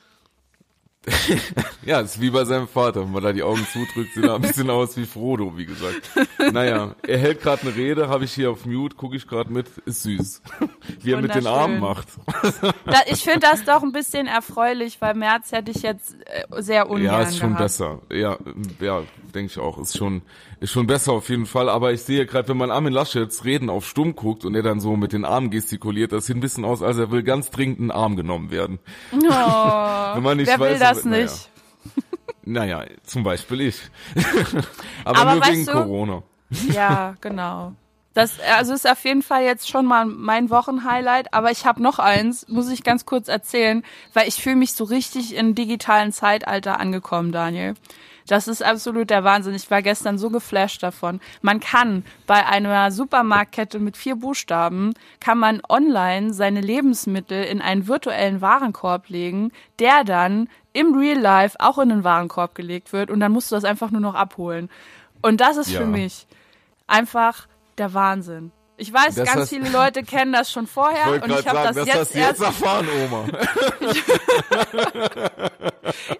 Ja, 1.84 2.00
ist 2.00 2.18
wie 2.18 2.30
bei 2.30 2.44
seinem 2.46 2.66
Vater. 2.66 3.02
Wenn 3.02 3.12
man 3.12 3.22
da 3.22 3.32
die 3.32 3.42
Augen 3.42 3.66
zudrückt, 3.70 4.14
sieht 4.14 4.24
er 4.24 4.36
ein 4.36 4.40
bisschen 4.40 4.70
aus 4.70 4.96
wie 4.96 5.04
Frodo, 5.04 5.56
wie 5.56 5.66
gesagt. 5.66 6.10
Naja, 6.52 6.94
er 7.06 7.18
hält 7.18 7.42
gerade 7.42 7.62
eine 7.62 7.76
Rede, 7.76 8.08
habe 8.08 8.24
ich 8.24 8.32
hier 8.32 8.50
auf 8.50 8.64
Mute, 8.64 8.96
gucke 8.96 9.14
ich 9.16 9.26
gerade 9.26 9.52
mit, 9.52 9.68
ist 9.84 10.02
süß. 10.04 10.40
Wie 11.02 11.12
er 11.12 11.20
mit 11.20 11.34
den 11.34 11.46
Armen 11.46 11.80
macht. 11.80 12.08
Da, 12.86 13.00
ich 13.06 13.22
finde 13.22 13.40
das 13.40 13.64
doch 13.64 13.82
ein 13.82 13.92
bisschen 13.92 14.26
erfreulich, 14.26 15.00
weil 15.02 15.14
März 15.14 15.52
hätte 15.52 15.72
ich 15.72 15.82
jetzt 15.82 16.14
äh, 16.26 16.62
sehr 16.62 16.88
ungern 16.88 17.04
Ja, 17.04 17.20
ist 17.22 17.36
schon 17.38 17.50
gehabt. 17.50 17.64
besser. 17.64 18.00
Ja, 18.10 18.38
ja, 18.80 19.02
denke 19.34 19.50
ich 19.52 19.58
auch. 19.58 19.78
Ist 19.78 19.96
schon, 19.96 20.22
ist 20.60 20.70
schon 20.72 20.86
besser 20.86 21.12
auf 21.12 21.28
jeden 21.28 21.46
Fall. 21.46 21.68
Aber 21.68 21.92
ich 21.92 22.02
sehe 22.02 22.26
gerade, 22.26 22.48
wenn 22.48 22.56
man 22.56 22.70
Armin 22.70 22.92
Laschets 22.92 23.44
Reden 23.44 23.68
auf 23.70 23.86
Stumm 23.86 24.14
guckt 24.16 24.44
und 24.44 24.54
er 24.54 24.62
dann 24.62 24.80
so 24.80 24.96
mit 24.96 25.12
den 25.12 25.24
Armen 25.24 25.50
gestikuliert, 25.50 26.12
das 26.12 26.26
sieht 26.26 26.36
ein 26.36 26.40
bisschen 26.40 26.64
aus, 26.64 26.82
als 26.82 26.96
er 26.98 27.10
will 27.10 27.22
ganz 27.22 27.50
dringend 27.50 27.80
einen 27.80 27.90
Arm 27.90 28.16
genommen 28.16 28.50
werden. 28.50 28.78
Oh, 29.12 29.16
Wenn 30.14 30.22
man 30.22 30.36
nicht 30.36 30.46
wer 30.48 30.60
will 30.60 30.70
weiß, 30.72 30.78
das 30.80 30.98
aber- 31.00 31.08
naja. 31.10 31.22
nicht? 31.24 31.50
Naja, 32.46 32.84
zum 33.04 33.22
Beispiel 33.24 33.62
ich. 33.62 33.80
aber, 35.04 35.18
Aber 35.18 35.34
nur 35.36 35.46
wegen 35.46 35.64
du- 35.66 35.72
Corona. 35.72 36.22
Ja, 36.72 37.14
genau. 37.20 37.72
Das 38.12 38.38
also 38.56 38.74
ist 38.74 38.88
auf 38.88 39.02
jeden 39.04 39.22
Fall 39.22 39.42
jetzt 39.42 39.68
schon 39.68 39.86
mal 39.86 40.04
mein 40.06 40.48
Wochenhighlight, 40.50 41.34
aber 41.34 41.50
ich 41.50 41.66
habe 41.66 41.82
noch 41.82 41.98
eins, 41.98 42.46
muss 42.46 42.70
ich 42.70 42.84
ganz 42.84 43.06
kurz 43.06 43.26
erzählen, 43.28 43.82
weil 44.12 44.28
ich 44.28 44.36
fühle 44.36 44.54
mich 44.56 44.74
so 44.74 44.84
richtig 44.84 45.34
im 45.34 45.54
digitalen 45.56 46.12
Zeitalter 46.12 46.78
angekommen, 46.78 47.32
Daniel. 47.32 47.74
Das 48.26 48.48
ist 48.48 48.62
absolut 48.62 49.10
der 49.10 49.22
Wahnsinn. 49.24 49.54
Ich 49.54 49.70
war 49.70 49.82
gestern 49.82 50.16
so 50.16 50.30
geflasht 50.30 50.82
davon. 50.82 51.20
Man 51.42 51.60
kann 51.60 52.04
bei 52.26 52.46
einer 52.46 52.90
Supermarktkette 52.90 53.78
mit 53.78 53.96
vier 53.96 54.16
Buchstaben, 54.16 54.94
kann 55.20 55.38
man 55.38 55.60
online 55.68 56.32
seine 56.32 56.60
Lebensmittel 56.62 57.44
in 57.44 57.60
einen 57.60 57.86
virtuellen 57.86 58.40
Warenkorb 58.40 59.08
legen, 59.08 59.52
der 59.78 60.04
dann 60.04 60.48
im 60.72 60.94
Real 60.98 61.18
Life 61.18 61.56
auch 61.60 61.78
in 61.78 61.90
den 61.90 62.04
Warenkorb 62.04 62.54
gelegt 62.54 62.92
wird 62.92 63.10
und 63.10 63.20
dann 63.20 63.32
musst 63.32 63.50
du 63.50 63.56
das 63.56 63.64
einfach 63.64 63.90
nur 63.90 64.00
noch 64.00 64.14
abholen. 64.14 64.70
Und 65.20 65.40
das 65.40 65.56
ist 65.56 65.70
Ja. 65.70 65.80
für 65.80 65.86
mich 65.86 66.26
einfach 66.86 67.46
der 67.78 67.94
Wahnsinn. 67.94 68.52
Ich 68.76 68.92
weiß, 68.92 69.14
Das 69.14 69.26
ganz 69.28 69.42
hast- 69.42 69.48
viele 69.50 69.68
Leute 69.70 70.02
kennen 70.02 70.32
das 70.32 70.50
schon 70.50 70.66
vorher 70.66 71.22
und 71.22 71.30
ich 71.30 71.46
habe 71.46 71.58
das, 71.62 71.76
das, 71.76 71.86
jetzt 71.86 71.96
hast 71.96 72.14
jetzt 72.14 72.16
erst 72.16 72.42
erfahren, 72.42 72.88
Oma. 73.04 73.26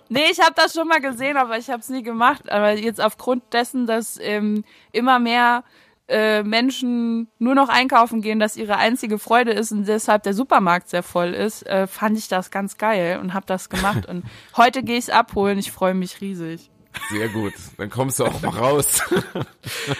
Nee, 0.09 0.27
ich 0.31 0.41
habe 0.41 0.53
das 0.55 0.75
schon 0.75 0.87
mal 0.87 1.01
gesehen, 1.01 1.37
aber 1.37 1.59
ich 1.59 1.69
habe 1.71 1.81
es 1.81 1.89
nie 1.89 2.03
gemacht. 2.03 2.51
Aber 2.51 2.73
jetzt 2.73 3.01
aufgrund 3.01 3.53
dessen, 3.53 3.87
dass 3.87 4.19
ähm, 4.21 4.65
immer 4.93 5.19
mehr 5.19 5.65
äh, 6.07 6.43
Menschen 6.43 7.29
nur 7.39 7.55
noch 7.55 7.69
einkaufen 7.69 8.21
gehen, 8.21 8.39
dass 8.39 8.57
ihre 8.57 8.77
einzige 8.77 9.19
Freude 9.19 9.53
ist 9.53 9.73
und 9.73 9.87
deshalb 9.89 10.23
der 10.23 10.35
Supermarkt 10.35 10.89
sehr 10.91 11.03
voll 11.03 11.33
ist, 11.35 11.67
äh, 11.67 11.87
fand 11.87 12.17
ich 12.19 12.29
das 12.29 12.51
ganz 12.51 12.77
geil 12.79 13.19
und 13.21 13.35
habe 13.35 13.47
das 13.47 13.69
gemacht. 13.69 14.07
Und 14.09 14.25
heute 14.57 14.83
gehe 14.83 14.99
ich 14.99 15.05
es 15.05 15.11
abholen. 15.11 15.59
Ich 15.59 15.73
freue 15.73 15.95
mich 15.95 16.21
riesig. 16.21 16.71
Sehr 17.11 17.29
gut. 17.29 17.53
Dann 17.77 17.91
kommst 17.91 18.19
du 18.21 18.25
auch 18.25 18.41
mal 18.43 18.51
raus. 18.51 19.03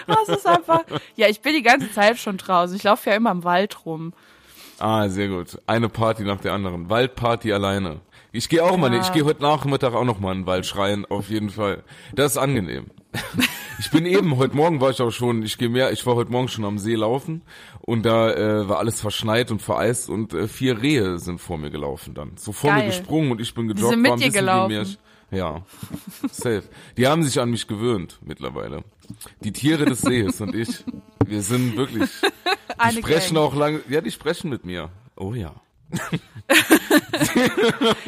Das 0.07 0.29
ist 0.39 0.47
einfach. 0.47 0.83
Ja, 1.17 1.29
ich 1.29 1.41
bin 1.41 1.55
die 1.55 1.63
ganze 1.63 1.91
Zeit 1.93 2.19
schon 2.19 2.37
draußen. 2.37 2.77
Ich 2.77 2.83
laufe 2.83 3.11
ja 3.11 3.17
immer 3.17 3.31
im 3.31 3.45
Wald 3.45 3.85
rum. 3.87 4.13
Ah, 4.79 5.09
sehr 5.09 5.29
gut. 5.29 5.59
Eine 5.67 5.89
Party 5.89 6.23
nach 6.25 6.41
der 6.41 6.53
anderen. 6.53 6.91
Waldparty 6.91 7.53
alleine. 7.53 8.01
Ich 8.33 8.49
gehe 8.49 8.65
auch 8.65 8.77
mal, 8.77 8.93
Ja. 8.93 9.01
ich 9.01 9.13
gehe 9.13 9.25
heute 9.25 9.43
Nachmittag 9.43 9.95
auch 9.95 10.05
noch 10.05 10.19
mal 10.21 10.33
in 10.33 10.41
den 10.41 10.47
Wald 10.47 10.67
schreien, 10.67 11.07
auf 11.07 11.29
jeden 11.31 11.51
Fall. 11.51 11.83
Das 12.15 12.33
ist 12.33 12.39
angenehm. 12.39 12.87
Ich 13.81 13.91
bin 13.91 14.07
eben, 14.07 14.37
heute 14.37 14.57
Morgen 14.57 14.81
war 14.81 14.91
ich 14.91 15.01
auch 15.03 15.11
schon, 15.11 15.43
ich 15.43 15.59
gehe 15.59 15.69
mehr, 15.69 15.91
ich 15.91 16.07
war 16.07 16.15
heute 16.15 16.31
Morgen 16.31 16.47
schon 16.47 16.65
am 16.65 16.79
See 16.79 16.95
laufen 16.95 17.43
und 17.81 18.07
da 18.07 18.33
äh, 18.33 18.69
war 18.69 18.79
alles 18.79 19.01
verschneit 19.01 19.51
und 19.51 19.61
vereist 19.63 20.09
und 20.09 20.33
äh, 20.33 20.47
vier 20.47 20.81
Rehe 20.81 21.19
sind 21.19 21.41
vor 21.41 21.59
mir 21.59 21.71
gelaufen 21.71 22.15
dann. 22.15 22.37
So 22.37 22.53
vor 22.53 22.71
mir 22.73 22.79
Geil. 22.83 22.87
gesprungen 22.91 23.33
und 23.33 23.41
ich 23.41 23.53
bin 23.53 23.67
gejoggt. 23.67 23.91
sind 23.91 24.01
mit 24.01 24.11
war 24.13 24.17
ein 24.17 24.21
dir 24.21 24.27
wie 24.29 24.31
gelaufen? 24.39 24.73
Märchen. 24.75 24.97
Ja, 25.31 25.63
safe. 26.31 26.63
Die 26.97 27.07
haben 27.09 27.25
sich 27.25 27.41
an 27.41 27.51
mich 27.51 27.67
gewöhnt 27.67 28.19
mittlerweile. 28.25 28.85
Die 29.41 29.53
Tiere 29.53 29.85
des 29.85 30.03
Sees 30.03 30.41
und 30.41 30.55
ich, 30.55 30.85
wir 31.25 31.43
sind 31.43 31.77
wirklich, 31.77 32.11
die 32.21 32.79
Eine 32.79 32.99
sprechen 33.01 33.35
Gang. 33.35 33.45
auch 33.47 33.55
lange, 33.55 33.81
ja, 33.89 34.01
die 34.01 34.11
sprechen 34.13 34.51
mit 34.51 34.65
mir. 34.65 34.91
Oh 35.17 35.35
ja. 35.35 35.55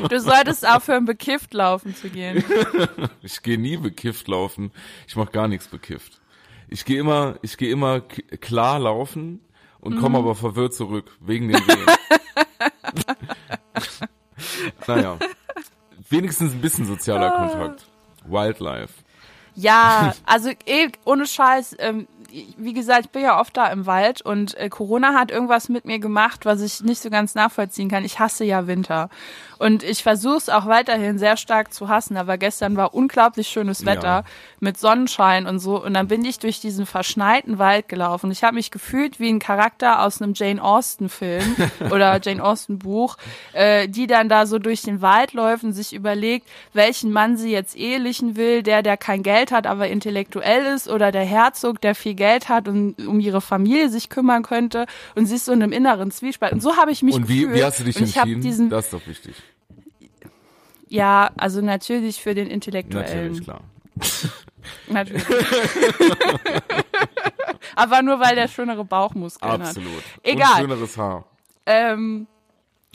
Du 0.08 0.20
solltest 0.20 0.66
aufhören, 0.66 1.04
bekifft 1.04 1.54
laufen 1.54 1.94
zu 1.94 2.08
gehen. 2.10 2.44
Ich 3.22 3.42
gehe 3.42 3.58
nie 3.58 3.76
bekifft 3.76 4.28
laufen. 4.28 4.72
Ich 5.08 5.16
mache 5.16 5.32
gar 5.32 5.48
nichts 5.48 5.68
bekifft. 5.68 6.20
Ich 6.68 6.84
gehe 6.84 7.00
immer, 7.00 7.38
ich 7.42 7.56
gehe 7.56 7.70
immer 7.70 8.00
klar 8.00 8.78
laufen 8.78 9.40
und 9.80 9.96
Mhm. 9.96 10.00
komme 10.00 10.18
aber 10.18 10.34
verwirrt 10.34 10.74
zurück 10.74 11.10
wegen 11.20 11.48
den 11.48 11.62
Rehen. 11.62 11.86
naja, 14.86 15.18
wenigstens 16.10 16.52
ein 16.52 16.60
bisschen 16.60 16.86
sozialer 16.86 17.34
Ah. 17.34 17.48
Kontakt. 17.48 17.86
Wildlife. 18.26 18.92
Ja, 19.56 20.14
also 20.26 20.50
eh, 20.66 20.88
ohne 21.04 21.26
Scheiß, 21.26 21.76
ähm, 21.78 22.06
wie 22.58 22.72
gesagt, 22.74 23.06
ich 23.06 23.10
bin 23.10 23.22
ja 23.22 23.40
oft 23.40 23.56
da 23.56 23.68
im 23.68 23.86
Wald 23.86 24.20
und 24.20 24.56
äh, 24.56 24.68
Corona 24.68 25.14
hat 25.14 25.30
irgendwas 25.30 25.68
mit 25.68 25.84
mir 25.86 25.98
gemacht, 25.98 26.44
was 26.44 26.60
ich 26.60 26.82
nicht 26.82 27.00
so 27.00 27.08
ganz 27.08 27.34
nachvollziehen 27.34 27.88
kann. 27.88 28.04
Ich 28.04 28.18
hasse 28.18 28.44
ja 28.44 28.66
Winter. 28.66 29.08
Und 29.58 29.82
ich 29.82 30.02
versuche 30.02 30.36
es 30.36 30.48
auch 30.50 30.66
weiterhin 30.66 31.18
sehr 31.18 31.38
stark 31.38 31.72
zu 31.72 31.88
hassen, 31.88 32.18
aber 32.18 32.36
gestern 32.36 32.76
war 32.76 32.92
unglaublich 32.92 33.48
schönes 33.48 33.86
Wetter 33.86 34.02
Ja. 34.06 34.24
mit 34.60 34.76
Sonnenschein 34.78 35.46
und 35.46 35.60
so. 35.60 35.82
Und 35.82 35.94
dann 35.94 36.08
bin 36.08 36.22
ich 36.26 36.38
durch 36.38 36.60
diesen 36.60 36.84
verschneiten 36.84 37.58
Wald 37.58 37.88
gelaufen. 37.88 38.30
Ich 38.30 38.44
habe 38.44 38.56
mich 38.56 38.70
gefühlt 38.70 39.18
wie 39.18 39.30
ein 39.30 39.38
Charakter 39.38 40.02
aus 40.02 40.20
einem 40.20 40.34
Jane 40.34 40.62
Austen-Film 40.62 41.56
oder 41.90 42.20
Jane 42.22 42.44
Austen-Buch, 42.44 43.16
äh, 43.54 43.88
die 43.88 44.06
dann 44.06 44.28
da 44.28 44.44
so 44.44 44.58
durch 44.58 44.82
den 44.82 45.00
Wald 45.00 45.32
läuft 45.32 45.64
und 45.64 45.72
sich 45.72 45.94
überlegt, 45.94 46.46
welchen 46.74 47.10
Mann 47.10 47.38
sie 47.38 47.50
jetzt 47.50 47.76
ehelichen 47.76 48.36
will, 48.36 48.62
der, 48.62 48.82
der 48.82 48.98
kein 48.98 49.22
Geld 49.22 49.45
hat, 49.52 49.66
aber 49.66 49.88
intellektuell 49.88 50.64
ist, 50.74 50.88
oder 50.88 51.12
der 51.12 51.24
Herzog, 51.24 51.80
der 51.80 51.94
viel 51.94 52.14
Geld 52.14 52.48
hat 52.48 52.68
und 52.68 52.94
um 53.06 53.20
ihre 53.20 53.40
Familie 53.40 53.88
sich 53.88 54.08
kümmern 54.08 54.42
könnte. 54.42 54.86
Und 55.14 55.26
sie 55.26 55.36
ist 55.36 55.44
so 55.46 55.52
in 55.52 55.62
einem 55.62 55.72
inneren 55.72 56.10
Zwiespalt. 56.10 56.52
Und 56.52 56.60
so 56.60 56.76
habe 56.76 56.90
ich 56.90 57.02
mich 57.02 57.14
Und 57.14 57.28
wie, 57.28 57.42
gefühlt. 57.42 57.58
wie 57.58 57.64
hast 57.64 57.80
du 57.80 57.84
dich 57.84 57.96
entschieden? 57.96 58.40
Diesen, 58.40 58.70
das 58.70 58.86
ist 58.86 58.94
doch 58.94 59.06
wichtig. 59.06 59.34
ja, 60.88 61.30
also 61.36 61.60
natürlich 61.60 62.20
für 62.22 62.34
den 62.34 62.48
Intellektuellen. 62.48 63.32
Natürlich, 63.32 63.44
klar. 63.44 63.60
Natürlich. 64.88 65.24
Aber 67.76 68.02
nur 68.02 68.20
weil 68.20 68.34
der 68.34 68.48
schönere 68.48 68.84
Bauchmuskeln 68.84 69.62
Absolut. 69.62 69.88
hat. 69.88 70.02
Egal. 70.22 70.62
Und 70.62 70.70
schöneres 70.70 70.96
Haar. 70.96 71.24
Ähm, 71.66 72.26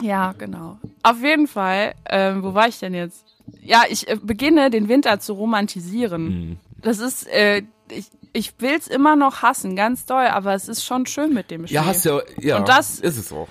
ja, 0.02 0.34
genau. 0.38 0.78
Auf 1.04 1.22
jeden 1.22 1.48
Fall, 1.48 1.94
ähm, 2.10 2.44
wo 2.44 2.54
war 2.54 2.68
ich 2.68 2.80
denn 2.80 2.94
jetzt? 2.94 3.26
Ja, 3.62 3.84
ich 3.90 4.08
äh, 4.08 4.18
beginne 4.22 4.70
den 4.70 4.88
Winter 4.88 5.20
zu 5.20 5.34
romantisieren. 5.34 6.24
Mhm. 6.24 6.58
Das 6.82 7.00
ist, 7.00 7.28
äh, 7.28 7.64
ich, 7.90 8.06
ich 8.34 8.54
will's 8.60 8.88
immer 8.88 9.16
noch 9.16 9.42
hassen, 9.42 9.76
ganz 9.76 10.06
doll, 10.06 10.26
aber 10.28 10.54
es 10.54 10.68
ist 10.68 10.84
schon 10.86 11.06
schön 11.06 11.34
mit 11.34 11.52
dem 11.52 11.68
Schnee. 11.68 11.76
Ja, 11.76 11.86
hast 11.86 12.06
ja, 12.06 12.22
ja. 12.40 12.58
Und 12.58 12.68
das- 12.70 13.00
ist 13.00 13.18
es 13.18 13.32
auch. 13.32 13.48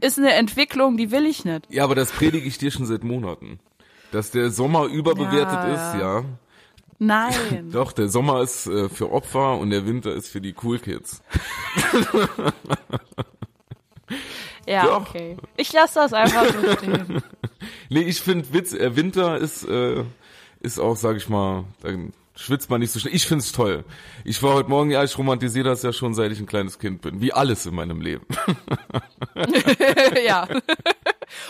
Ist 0.00 0.16
eine 0.18 0.32
Entwicklung, 0.34 0.96
die 0.96 1.10
will 1.10 1.26
ich 1.26 1.44
nicht. 1.44 1.66
Ja, 1.70 1.82
aber 1.82 1.96
das 1.96 2.12
predige 2.12 2.46
ich 2.46 2.56
dir 2.58 2.70
schon 2.70 2.86
seit 2.86 3.02
Monaten. 3.02 3.58
Dass 4.12 4.30
der 4.30 4.50
Sommer 4.50 4.84
überbewertet 4.84 5.58
Ja, 5.58 5.74
ist, 5.92 6.00
ja. 6.00 6.24
Nein. 7.00 7.70
Doch, 7.72 7.90
der 7.92 8.08
Sommer 8.08 8.40
ist 8.42 8.68
äh, 8.68 8.88
für 8.88 9.10
Opfer 9.10 9.58
und 9.58 9.70
der 9.70 9.86
Winter 9.86 10.14
ist 10.14 10.28
für 10.28 10.40
die 10.40 10.54
Cool 10.62 10.78
Kids. 10.78 11.20
ja, 14.68 14.84
Doch. 14.86 15.08
okay. 15.08 15.36
Ich 15.56 15.72
lasse 15.72 15.94
das 16.00 16.12
einfach 16.12 16.46
so 16.52 16.72
stehen. 16.76 17.22
Nee, 17.88 18.02
ich 18.02 18.20
finde 18.20 18.52
Witz, 18.52 18.72
äh, 18.72 18.94
Winter 18.96 19.38
ist, 19.38 19.64
äh, 19.64 20.04
ist 20.60 20.78
auch, 20.78 20.96
sag 20.96 21.16
ich 21.16 21.28
mal, 21.28 21.64
dann 21.82 22.12
schwitzt 22.40 22.70
man 22.70 22.80
nicht 22.80 22.92
so 22.92 23.00
schnell. 23.00 23.14
Ich 23.14 23.26
find's 23.26 23.50
toll. 23.52 23.84
Ich 24.24 24.42
war 24.42 24.54
heute 24.54 24.70
Morgen, 24.70 24.90
ja, 24.90 25.02
ich 25.02 25.18
romantisiere 25.18 25.68
das 25.68 25.82
ja 25.82 25.92
schon, 25.92 26.14
seit 26.14 26.30
ich 26.30 26.38
ein 26.38 26.46
kleines 26.46 26.78
Kind 26.78 27.00
bin. 27.02 27.20
Wie 27.20 27.32
alles 27.32 27.66
in 27.66 27.74
meinem 27.74 28.00
Leben. 28.00 28.24
ja. 30.24 30.46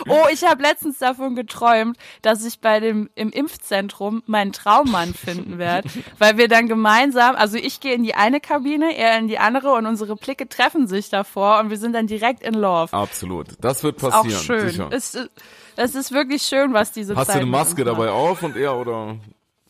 Oh, 0.09 0.25
ich 0.33 0.45
habe 0.45 0.62
letztens 0.62 0.99
davon 0.99 1.37
geträumt, 1.37 1.97
dass 2.23 2.45
ich 2.45 2.61
bei 2.61 2.80
dem 2.80 3.09
im 3.14 3.30
Impfzentrum 3.30 4.23
meinen 4.26 4.52
Traummann 4.52 5.14
finden 5.14 5.59
werde, 5.59 5.88
weil 6.18 6.37
wir 6.37 6.49
dann 6.49 6.66
gemeinsam, 6.66 7.37
also 7.37 7.57
ich 7.59 7.80
gehe 7.80 7.95
in 7.95 8.02
die 8.02 8.14
eine 8.14 8.40
Kabine, 8.40 8.97
er 8.97 9.18
in 9.18 9.28
die 9.28 9.38
andere 9.38 9.73
und 9.75 9.87
unsere 9.87 10.16
Blicke 10.16 10.49
treffen 10.49 10.88
sich 10.88 11.11
davor 11.11 11.61
und 11.61 11.71
wir 11.71 11.76
sind 11.78 11.92
dann 11.92 12.07
direkt 12.07 12.42
in 12.42 12.54
Love. 12.54 12.92
Absolut. 12.92 13.49
Das 13.61 13.85
wird 13.85 13.99
Ist 13.99 14.04
auch 14.04 14.11
passieren. 14.25 14.40
schön. 14.42 14.68
Sicher. 14.71 14.88
Es, 14.90 15.14
ist- 15.14 15.30
es 15.76 15.95
ist 15.95 16.11
wirklich 16.12 16.42
schön, 16.42 16.73
was 16.73 16.90
diese 16.90 17.14
Hast 17.14 17.28
du 17.28 17.33
Zeit 17.35 17.37
eine 17.42 17.47
mit 17.47 17.52
Maske 17.61 17.83
uns 17.83 17.90
dabei 17.92 18.11
auf 18.11 18.42
und 18.42 18.57
er 18.57 18.76
oder 18.76 19.16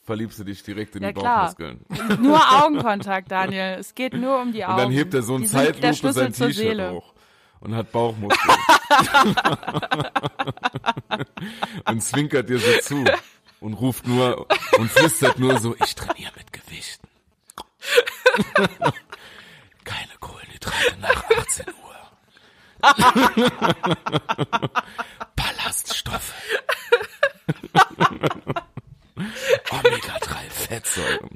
verliebst 0.09 0.39
du 0.39 0.45
dich 0.45 0.63
direkt 0.63 0.97
in 0.97 1.03
Ja, 1.03 1.13
die 1.13 1.21
klar. 1.21 1.55
Bauchmuskeln? 1.55 1.85
Nur 2.23 2.41
Augenkontakt, 2.63 3.31
Daniel. 3.31 3.77
Es 3.79 3.95
geht 3.95 4.15
nur 4.15 4.41
um 4.41 4.55
die 4.55 4.65
Augen. 4.65 4.73
Und 4.73 4.79
dann 4.85 4.91
hebt 4.91 5.13
er 5.13 5.21
so 5.23 5.35
ein 5.37 5.45
Zeitlupe 5.45 6.15
sein 6.15 6.33
T-Shirt 6.33 6.93
hoch 6.93 7.13
und 7.61 7.77
hat 7.77 7.93
Bauchmuskeln. 7.93 8.57
und 11.85 12.03
zwinkert 12.03 12.49
dir 12.49 12.59
so 12.59 12.71
zu 12.81 13.05
und 13.61 13.75
ruft 13.75 14.07
nur 14.07 14.47
und 14.79 14.91
flüstert 14.91 15.39
nur 15.39 15.59
so, 15.59 15.77
ich 15.85 15.95
trainiere 15.95 16.33
mit 16.39 16.55
Gewichten. 16.55 17.07
Keine 19.85 20.13
Kohlenhydrate 20.21 20.97
nach 21.03 21.23
18 21.39 21.67
Uhr. 21.67 21.97
Ballaststoffe. 25.37 26.33
Omega-3 29.71 30.35
Fettsäuren. 30.51 31.31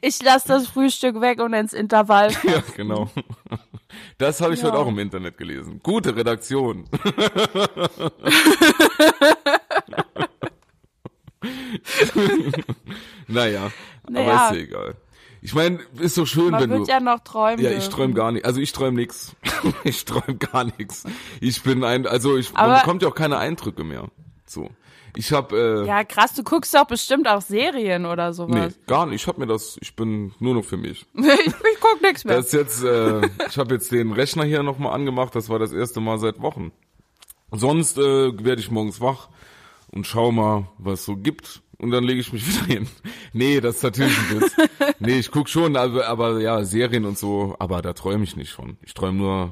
Ich 0.00 0.22
lasse 0.22 0.48
das 0.48 0.66
Frühstück 0.68 1.20
weg 1.20 1.40
und 1.40 1.52
ins 1.52 1.72
Intervall. 1.72 2.30
Ja, 2.44 2.62
genau. 2.76 3.10
Das 4.18 4.40
habe 4.40 4.54
ich 4.54 4.60
Ja. 4.60 4.66
heute 4.68 4.78
auch 4.78 4.88
im 4.88 4.98
Internet 4.98 5.38
gelesen. 5.38 5.80
Gute 5.82 6.14
Redaktion. 6.16 6.84
naja, 13.28 13.70
Naja. 14.08 14.32
aber 14.32 14.44
ist 14.50 14.56
ja 14.56 14.62
egal. 14.64 14.94
Ich 15.42 15.54
meine, 15.54 15.78
ist 16.00 16.14
so 16.16 16.26
schön, 16.26 16.50
Man 16.50 16.62
wenn 16.62 16.70
wird 16.70 16.88
du. 16.88 16.90
ja 16.92 16.98
noch 16.98 17.20
träumen. 17.20 17.60
ja, 17.64 17.70
ich 17.70 17.88
träume 17.88 18.14
gar 18.14 18.32
nicht. 18.32 18.44
Also 18.46 18.60
ich 18.60 18.72
träume 18.72 18.96
nix. 18.96 19.36
ich 19.84 20.04
träume 20.04 20.36
gar 20.38 20.64
nichts. 20.64 21.04
Ich 21.40 21.62
bin 21.62 21.84
ein, 21.84 22.06
also 22.06 22.36
ich 22.36 22.52
man 22.52 22.62
Aber- 22.70 22.78
bekommt 22.80 23.02
ja 23.02 23.08
auch 23.08 23.14
keine 23.14 23.38
Eindrücke 23.38 23.84
mehr. 23.84 24.08
So. 24.46 24.70
Ich 25.16 25.32
habe 25.32 25.82
äh, 25.84 25.86
Ja, 25.86 26.04
krass, 26.04 26.34
du 26.34 26.42
guckst 26.42 26.74
doch 26.74 26.86
bestimmt 26.86 27.26
auch 27.26 27.40
Serien 27.40 28.06
oder 28.06 28.28
nee, 28.28 28.34
sowas. 28.34 28.78
gar 28.86 29.06
nicht. 29.06 29.22
Ich 29.22 29.26
habe 29.26 29.40
mir 29.40 29.46
das, 29.46 29.76
ich 29.80 29.96
bin 29.96 30.32
nur 30.38 30.54
noch 30.54 30.64
für 30.64 30.76
mich. 30.76 31.06
ich, 31.14 31.24
ich 31.46 31.80
guck 31.80 32.00
nix 32.02 32.24
mehr. 32.24 32.36
Das 32.36 32.46
ist 32.46 32.52
jetzt, 32.52 32.84
äh, 32.84 33.22
ich 33.48 33.58
habe 33.58 33.74
jetzt 33.74 33.90
den 33.92 34.12
Rechner 34.12 34.44
hier 34.44 34.62
nochmal 34.62 34.92
angemacht, 34.92 35.34
das 35.34 35.48
war 35.48 35.58
das 35.58 35.72
erste 35.72 36.00
Mal 36.00 36.18
seit 36.18 36.40
Wochen. 36.40 36.70
Sonst 37.50 37.96
äh, 37.98 38.44
werde 38.44 38.60
ich 38.60 38.70
morgens 38.70 39.00
wach 39.00 39.28
und 39.90 40.06
schau 40.06 40.32
mal, 40.32 40.68
was 40.78 41.04
so 41.04 41.16
gibt. 41.16 41.62
Und 41.78 41.90
dann 41.90 42.04
lege 42.04 42.20
ich 42.20 42.32
mich 42.32 42.46
wieder 42.46 42.66
hin. 42.66 42.88
Nee, 43.32 43.60
das 43.60 43.76
ist 43.76 43.82
natürlich 43.82 44.18
ein 44.18 44.40
Witz. 44.40 44.56
Nee, 44.98 45.18
ich 45.18 45.30
guck 45.30 45.48
schon, 45.48 45.76
aber, 45.76 46.06
aber 46.08 46.40
ja, 46.40 46.64
Serien 46.64 47.04
und 47.04 47.18
so, 47.18 47.54
aber 47.58 47.82
da 47.82 47.92
träume 47.92 48.24
ich 48.24 48.34
nicht 48.34 48.52
von. 48.52 48.78
Ich 48.82 48.94
träume 48.94 49.18
nur, 49.18 49.50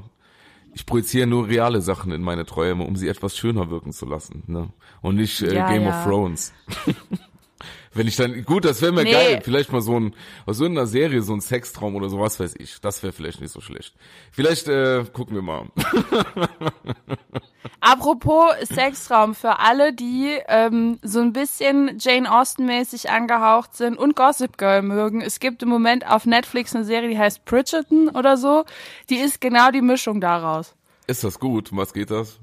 ich 0.74 0.86
projiziere 0.86 1.26
nur 1.26 1.48
reale 1.48 1.80
Sachen 1.80 2.12
in 2.12 2.22
meine 2.22 2.44
Träume, 2.44 2.84
um 2.84 2.96
sie 2.96 3.08
etwas 3.08 3.36
schöner 3.36 3.70
wirken 3.70 3.92
zu 3.92 4.06
lassen. 4.06 4.42
Ne? 4.46 4.68
Und 5.00 5.16
nicht 5.16 5.40
äh, 5.42 5.54
Ja, 5.54 5.68
Game 5.70 5.82
ja. 5.84 5.98
of 6.00 6.04
Thrones. 6.04 6.52
Wenn 7.94 8.08
ich 8.08 8.16
dann, 8.16 8.44
gut, 8.44 8.64
das 8.64 8.82
wäre 8.82 8.92
mir 8.92 9.04
Nee. 9.04 9.12
geil, 9.12 9.40
vielleicht 9.44 9.72
mal 9.72 9.80
so 9.80 9.98
ein, 9.98 10.14
aus 10.46 10.56
so 10.58 10.64
einer 10.64 10.86
Serie, 10.86 11.22
so 11.22 11.32
ein 11.32 11.40
Sextraum 11.40 11.94
oder 11.94 12.08
sowas 12.08 12.38
weiß 12.40 12.56
ich. 12.58 12.80
Das 12.80 13.02
wäre 13.02 13.12
vielleicht 13.12 13.40
nicht 13.40 13.52
so 13.52 13.60
schlecht. 13.60 13.94
Vielleicht 14.32 14.66
äh, 14.68 15.04
gucken 15.12 15.36
wir 15.36 15.42
mal. 15.42 15.66
Apropos 17.80 18.52
Sextraum 18.64 19.34
für 19.34 19.58
alle, 19.58 19.92
die 19.92 20.38
ähm, 20.48 20.98
so 21.02 21.20
ein 21.20 21.32
bisschen 21.32 21.98
Jane 21.98 22.30
Austen-mäßig 22.30 23.10
angehaucht 23.10 23.76
sind 23.76 23.98
und 23.98 24.16
Gossip 24.16 24.58
Girl 24.58 24.82
mögen. 24.82 25.20
Es 25.20 25.40
gibt 25.40 25.62
im 25.62 25.68
Moment 25.68 26.06
auf 26.06 26.26
Netflix 26.26 26.74
eine 26.74 26.84
Serie, 26.84 27.08
die 27.10 27.18
heißt 27.18 27.44
Bridgerton 27.44 28.08
oder 28.08 28.36
so. 28.36 28.64
Die 29.10 29.16
ist 29.16 29.40
genau 29.40 29.70
die 29.70 29.82
Mischung 29.82 30.20
daraus. 30.20 30.74
Ist 31.06 31.24
das 31.24 31.38
gut? 31.38 31.70
Was 31.72 31.92
geht 31.92 32.10
das? 32.10 32.38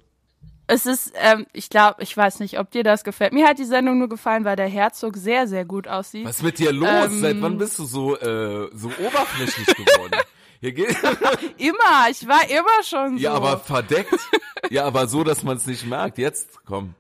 Es 0.74 0.86
ist, 0.86 1.12
ähm, 1.16 1.46
ich 1.51 1.70
glaube, 1.70 2.01
ich 2.01 2.16
weiß 2.16 2.40
nicht, 2.40 2.58
ob 2.58 2.72
dir 2.72 2.86
das 2.86 3.04
gefällt. 3.04 3.34
Mir 3.34 3.46
hat 3.46 3.60
die 3.60 3.66
Sendung 3.66 3.98
nur 3.98 4.08
gefallen, 4.08 4.46
weil 4.46 4.56
der 4.56 4.70
Herzog 4.70 5.18
sehr, 5.18 5.46
sehr 5.46 5.66
gut 5.66 5.86
aussieht. 5.86 6.25
Was 6.25 6.38
ist 6.38 6.44
mit 6.44 6.60
dir 6.60 6.72
los? 6.72 6.88
Ähm. 6.88 7.20
Seit 7.20 7.42
wann 7.42 7.58
bist 7.58 7.78
du 7.78 7.84
so, 7.84 8.16
äh, 8.16 8.70
so 8.74 8.88
oberflächlich 8.88 9.68
geworden? 9.68 10.16
Hier 10.62 10.72
geht, 10.72 10.90
Immer, 11.58 12.10
ich 12.10 12.25
war 12.25 12.50
immer 12.50 12.84
schon 12.86 13.18
so. 13.18 13.24
ja, 13.24 13.34
aber 13.34 13.58
verdeckt. 13.58 14.16
Ja, 14.70 14.86
aber 14.86 15.08
so, 15.08 15.25
dass 15.25 15.44
man 15.44 15.58
es 15.58 15.66
nicht 15.66 15.86
merkt. 15.86 16.18
Jetzt, 16.18 16.63
komm. 16.66 16.96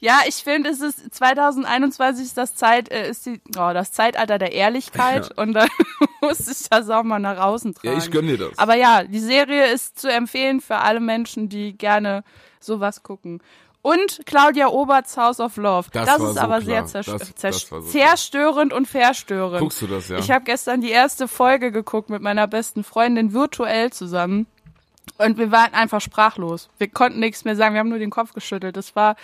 Ja, 0.00 0.20
ich 0.26 0.36
finde, 0.36 0.70
es 0.70 0.80
ist 0.80 1.14
2021 1.14 2.24
ist 2.26 2.36
das 2.36 2.54
Zeit, 2.54 2.90
äh, 2.90 3.08
ist 3.10 3.26
die, 3.26 3.40
oh, 3.56 3.72
das 3.72 3.92
Zeitalter 3.92 4.38
der 4.38 4.52
Ehrlichkeit 4.52 5.30
Ja. 5.36 5.42
und 5.42 5.52
dann 5.54 5.68
muss 6.20 6.40
ich 6.48 6.68
das 6.68 6.88
auch 6.90 7.02
mal 7.02 7.18
nach 7.18 7.38
außen 7.38 7.74
tragen. 7.74 7.96
Ja, 7.96 7.98
ich 8.04 8.10
gönn 8.10 8.26
dir 8.26 8.38
das. 8.38 8.58
Aber 8.58 8.74
ja, 8.76 9.04
die 9.04 9.20
Serie 9.20 9.66
ist 9.72 9.98
zu 9.98 10.10
empfehlen 10.10 10.60
für 10.60 10.76
alle 10.76 11.00
Menschen, 11.00 11.48
die 11.48 11.76
gerne 11.76 12.24
sowas 12.60 13.02
gucken. 13.02 13.40
Und 13.82 14.22
Claudia 14.26 14.66
Oberts 14.66 15.16
House 15.16 15.38
of 15.38 15.56
Love. 15.56 15.88
Das 15.92 16.06
Das, 16.06 16.20
ist 16.20 16.34
so 16.34 16.40
aber 16.40 16.58
klar. 16.60 16.62
sehr 16.62 16.86
zerst 16.86 17.08
Das- 17.08 17.34
das 17.36 17.60
so 17.68 17.80
zerstörend 17.82 18.72
und 18.72 18.86
verstörend. 18.88 19.60
Guckst 19.60 19.80
du 19.80 19.86
das, 19.86 20.08
ja? 20.08 20.18
Ich 20.18 20.30
habe 20.32 20.44
gestern 20.44 20.80
die 20.80 20.90
erste 20.90 21.28
Folge 21.28 21.70
geguckt 21.70 22.10
mit 22.10 22.20
meiner 22.20 22.48
besten 22.48 22.82
Freundin 22.82 23.32
virtuell 23.32 23.92
zusammen. 23.92 24.46
Und 25.18 25.38
wir 25.38 25.52
waren 25.52 25.72
einfach 25.72 26.00
sprachlos. 26.00 26.68
Wir 26.78 26.88
konnten 26.88 27.20
nichts 27.20 27.44
mehr 27.44 27.54
sagen. 27.54 27.74
Wir 27.74 27.78
haben 27.78 27.88
nur 27.88 28.00
den 28.00 28.10
Kopf 28.10 28.32
geschüttelt. 28.34 28.76
Das 28.76 28.96
war, 28.96 29.14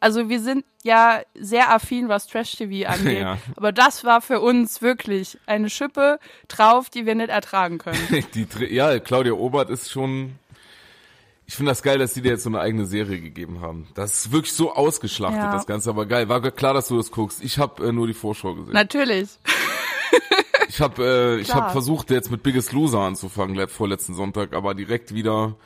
also 0.00 0.28
wir 0.28 0.40
sind 0.40 0.64
ja 0.84 1.20
sehr 1.34 1.72
affin, 1.72 2.08
was 2.08 2.26
Trash-TV 2.26 2.88
angeht. 2.90 3.20
Ja. 3.20 3.38
Aber 3.56 3.72
das 3.72 4.04
war 4.04 4.20
für 4.20 4.40
uns 4.40 4.80
wirklich 4.82 5.38
eine 5.46 5.68
Schippe 5.70 6.18
drauf, 6.48 6.88
die 6.90 7.04
wir 7.06 7.14
nicht 7.14 7.30
ertragen 7.30 7.78
können. 7.78 7.98
Die, 8.34 8.46
ja, 8.70 8.98
Claudia 9.00 9.32
Obert 9.32 9.70
ist 9.70 9.90
schon. 9.90 10.36
Ich 11.46 11.54
finde 11.56 11.70
das 11.70 11.82
geil, 11.82 11.96
dass 11.98 12.12
die 12.12 12.20
dir 12.20 12.32
jetzt 12.32 12.42
so 12.42 12.50
eine 12.50 12.60
eigene 12.60 12.84
Serie 12.84 13.20
gegeben 13.22 13.62
haben. 13.62 13.88
Das 13.94 14.12
ist 14.26 14.32
wirklich 14.32 14.52
so 14.52 14.74
ausgeschlachtet, 14.74 15.38
Ja. 15.40 15.50
das 15.52 15.64
Ganze, 15.66 15.88
aber 15.88 16.04
geil. 16.04 16.28
War 16.28 16.42
klar, 16.50 16.74
dass 16.74 16.88
du 16.88 16.98
das 16.98 17.10
guckst. 17.10 17.42
Ich 17.42 17.56
habe 17.58 17.86
äh, 17.88 17.92
nur 17.92 18.06
die 18.06 18.12
Vorschau 18.12 18.54
gesehen. 18.54 18.74
Natürlich. 18.74 19.28
Ich 20.70 20.82
habe 20.82 21.02
äh, 21.02 21.40
ich 21.40 21.52
hab 21.54 21.72
versucht, 21.72 22.10
jetzt 22.10 22.30
mit 22.30 22.42
Biggest 22.42 22.72
Loser 22.72 23.00
anzufangen, 23.00 23.56
le- 23.56 23.68
vorletzten 23.68 24.14
Sonntag, 24.14 24.52
aber 24.52 24.74
direkt 24.74 25.14
wieder 25.14 25.56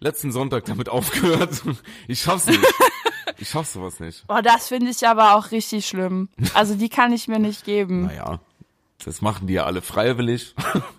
letzten 0.00 0.30
Sonntag 0.32 0.66
damit 0.66 0.88
aufgehört. 0.90 1.62
Ich 2.06 2.20
schaff's 2.20 2.46
nicht. 2.46 2.60
Ich 3.38 3.50
schaff 3.50 3.68
sowas 3.68 4.00
nicht. 4.00 4.26
Boah, 4.26 4.42
das 4.42 4.68
finde 4.68 4.90
ich 4.90 5.06
aber 5.06 5.34
auch 5.36 5.50
richtig 5.52 5.86
schlimm. 5.86 6.28
Also 6.54 6.74
die 6.74 6.88
kann 6.88 7.12
ich 7.12 7.28
mir 7.28 7.38
nicht 7.38 7.64
geben. 7.64 8.06
Naja, 8.06 8.40
das 9.04 9.22
machen 9.22 9.46
die 9.46 9.54
ja 9.54 9.64
alle 9.64 9.80
freiwillig. 9.80 10.54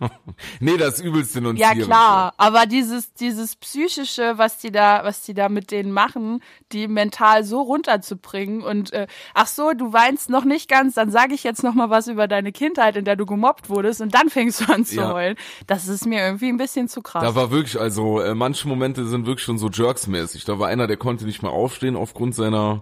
nee, 0.62 0.78
das 0.78 1.02
übelst 1.02 1.36
Ja 1.36 1.42
denunzieren. 1.42 1.82
klar, 1.82 2.34
aber 2.38 2.66
dieses 2.66 3.14
dieses 3.14 3.58
psychische, 3.58 4.38
was 4.38 4.58
die 4.60 4.72
da 4.72 5.02
was 5.04 5.22
die 5.24 5.34
da 5.34 5.50
mit 5.50 5.70
denen 5.72 5.92
machen, 5.92 6.42
die 6.72 6.88
mental 6.88 7.44
so 7.44 7.62
runterzubringen 7.62 8.62
und 8.62 8.94
äh, 8.94 9.08
ach 9.34 9.48
so, 9.48 9.74
du 9.74 9.92
weinst 9.92 10.30
noch 10.30 10.46
nicht 10.46 10.70
ganz, 10.70 10.96
dann 10.96 11.12
sage 11.12 11.34
ich 11.34 11.44
jetzt 11.44 11.62
noch 11.64 11.74
mal 11.74 11.90
was 11.90 12.08
über 12.08 12.28
deine 12.30 12.52
Kindheit, 12.54 12.96
in 12.96 13.04
der 13.06 13.18
du 13.18 13.26
gemobbt 13.26 13.70
wurdest 13.70 14.00
und 14.02 14.14
dann 14.16 14.30
fängst 14.30 14.62
du 14.62 14.74
an 14.74 14.86
zu 14.86 14.96
Ja. 14.96 15.14
heulen. 15.14 15.36
Das 15.68 15.88
ist 15.88 16.06
mir 16.06 16.24
irgendwie 16.24 16.48
ein 16.50 16.58
bisschen 16.58 16.88
zu 16.88 17.02
krass. 17.02 17.24
Da 17.24 17.36
war 17.36 17.52
wirklich, 17.52 17.80
also 17.80 18.22
äh, 18.22 18.34
manche 18.34 18.68
Momente 18.68 19.06
sind 19.08 19.26
wirklich 19.26 19.44
schon 19.46 19.58
so 19.58 19.68
Jerks-mäßig. 19.70 20.46
Da 20.46 20.58
war 20.58 20.68
einer, 20.70 20.88
der 20.88 20.98
konnte 20.98 21.26
nicht 21.26 21.42
mehr 21.42 21.52
aufstehen 21.52 21.96
aufgrund 21.98 22.34
seiner 22.34 22.82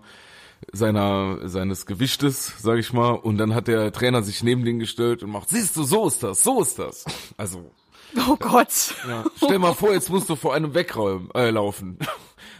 seiner 0.72 1.48
seines 1.48 1.86
Gewichtes, 1.86 2.54
sag 2.60 2.78
ich 2.78 2.94
mal, 2.94 3.12
und 3.12 3.38
dann 3.38 3.54
hat 3.56 3.68
der 3.68 3.92
Trainer 3.92 4.22
sich 4.24 4.44
neben 4.44 4.66
den 4.66 4.80
gestellt 4.80 5.24
und 5.24 5.32
macht, 5.32 5.50
siehst 5.50 5.76
du, 5.78 5.84
so 5.84 6.08
ist 6.08 6.24
das, 6.24 6.44
so 6.44 6.62
ist 6.62 6.80
das. 6.80 7.06
Also 7.38 7.72
Oh 8.26 8.36
Gott. 8.38 8.96
ja, 9.08 9.26
stell 9.36 9.60
mal 9.60 9.74
vor, 9.74 9.92
jetzt 9.94 10.10
musst 10.10 10.30
du 10.30 10.36
vor 10.36 10.54
einem 10.54 10.74
wegräumen, 10.74 11.30
äh, 11.36 11.50
laufen. 11.50 11.98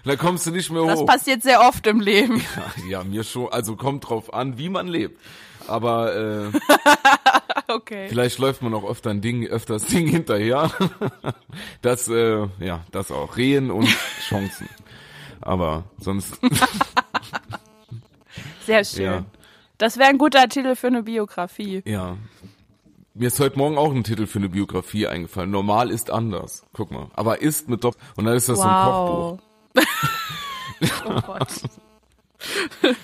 dann 0.04 0.18
kommst 0.18 0.46
du 0.46 0.52
nicht 0.52 0.70
mehr 0.70 0.86
Das 0.86 1.00
hoch. 1.00 1.06
passiert 1.06 1.42
sehr 1.42 1.62
oft 1.62 1.88
im 1.88 2.02
Leben. 2.02 2.42
Ja, 2.90 3.04
mir 3.04 3.24
schon. 3.24 3.50
Also 3.52 3.76
kommt 3.78 4.10
drauf 4.10 4.34
an, 4.34 4.58
wie 4.58 4.68
man 4.70 4.88
lebt. 4.88 5.20
Aber 5.68 6.16
äh, 6.16 6.60
Okay. 7.70 8.08
vielleicht 8.10 8.40
läuft 8.40 8.62
man 8.62 8.74
auch 8.74 8.90
öfter 8.90 9.10
ein 9.10 9.20
Ding, 9.22 9.46
öfters 9.48 9.86
Ding 9.86 10.08
hinterher. 10.08 10.72
Das, 11.82 12.08
äh, 12.08 12.48
ja, 12.60 12.84
das 12.92 13.12
auch. 13.12 13.36
Rehen 13.38 13.72
und 13.72 13.88
Chancen. 14.22 14.70
Aber 15.42 15.86
sonst, 16.00 16.40
Sehr 18.68 18.84
schön. 18.86 19.04
Ja. 19.06 19.26
Das 19.80 19.98
wäre 19.98 20.10
ein 20.10 20.18
guter 20.18 20.48
Titel 20.50 20.76
für 20.76 20.88
eine 20.88 21.04
Biografie. 21.04 21.82
ja. 21.86 22.18
Mir 23.20 23.30
ist 23.30 23.40
heute 23.40 23.58
Morgen 23.58 23.80
auch 23.80 23.92
ein 23.92 24.04
Titel 24.04 24.28
für 24.28 24.38
eine 24.38 24.48
Biografie 24.50 25.08
eingefallen. 25.08 25.50
Normal 25.50 25.90
ist 25.90 26.12
anders. 26.12 26.64
Guck 26.72 26.92
mal. 26.92 27.08
Aber 27.16 27.42
ist 27.42 27.68
mit 27.68 27.84
Dopp. 27.84 27.96
Und 28.16 28.26
dann 28.26 28.36
ist 28.36 28.48
das 28.48 28.60
so 28.60 28.64
ein 28.64 28.86
Kochbuch. 28.86 29.40
Wow. 29.74 29.84
oh 31.08 31.22
Gott. 31.26 31.48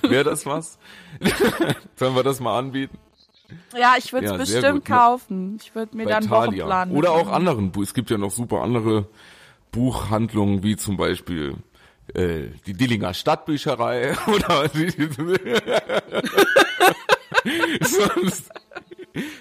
Wäre 0.12 0.24
das 0.24 0.46
was? 0.46 0.78
Sollen 1.96 2.16
wir 2.16 2.22
das 2.22 2.40
mal 2.40 2.60
anbieten? 2.60 2.96
Ja, 3.76 3.96
ich 3.98 4.14
würde 4.14 4.28
es 4.28 4.32
Ja, 4.34 4.38
bestimmt 4.38 4.86
kaufen. 4.86 5.58
Ich 5.60 5.74
würde 5.74 5.98
mir 5.98 6.04
Bei 6.04 6.12
dann 6.12 6.28
Thalia. 6.28 6.66
Wochenplan 6.66 6.92
Oder 6.92 7.12
auch 7.14 7.30
anderen. 7.32 7.72
Bu- 7.72 7.82
Es 7.82 7.96
gibt 7.96 8.12
ja 8.12 8.20
noch 8.20 8.30
super 8.30 8.62
andere 8.62 9.08
Buchhandlungen, 9.72 10.62
wie 10.62 10.76
zum 10.78 10.96
Beispiel 10.96 11.56
äh, 12.14 12.48
die 12.66 12.74
Dillinger 12.74 13.14
Stadtbücherei 13.14 14.16
oder 14.28 14.68
die, 14.70 14.90
sonst, 17.82 18.50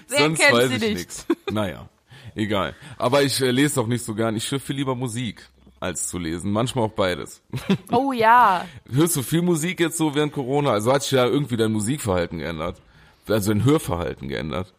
Wer 0.07 0.19
sonst 0.19 0.51
weiß 0.51 0.71
ich 0.71 0.81
nicht? 0.81 0.93
nichts. 0.95 1.25
Naja, 1.51 1.87
egal. 2.35 2.75
Aber 2.97 3.23
ich 3.23 3.41
äh, 3.41 3.51
lese 3.51 3.81
auch 3.81 3.87
nicht 3.87 4.03
so 4.03 4.13
gern. 4.15 4.35
Ich 4.35 4.47
viel 4.47 4.75
lieber 4.75 4.95
Musik 4.95 5.47
als 5.79 6.07
zu 6.07 6.17
lesen. 6.17 6.51
Manchmal 6.51 6.85
auch 6.85 6.91
beides. 6.91 7.41
Oh 7.91 8.11
ja. 8.11 8.65
Hörst 8.91 9.15
du 9.17 9.21
viel 9.21 9.41
Musik 9.41 9.79
jetzt 9.79 9.97
so 9.97 10.15
während 10.15 10.33
Corona? 10.33 10.71
Also 10.71 10.93
hat 10.93 11.03
sich 11.03 11.11
ja 11.11 11.25
irgendwie 11.25 11.57
dein 11.57 11.71
Musikverhalten 11.71 12.39
geändert. 12.39 12.81
Also 13.27 13.53
dein 13.53 13.65
Hörverhalten 13.65 14.27
geändert. 14.29 14.73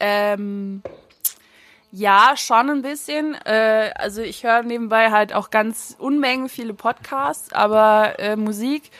Ähm, 0.00 0.82
ja, 1.92 2.32
schon 2.36 2.70
ein 2.70 2.82
bisschen. 2.82 3.34
Äh, 3.44 3.90
also 3.94 4.22
ich 4.22 4.44
höre 4.44 4.62
nebenbei 4.62 5.10
halt 5.10 5.34
auch 5.34 5.50
ganz 5.50 5.94
Unmengen 5.98 6.48
viele 6.48 6.72
Podcasts, 6.72 7.52
aber 7.52 8.18
äh, 8.18 8.34
Musik 8.36 8.90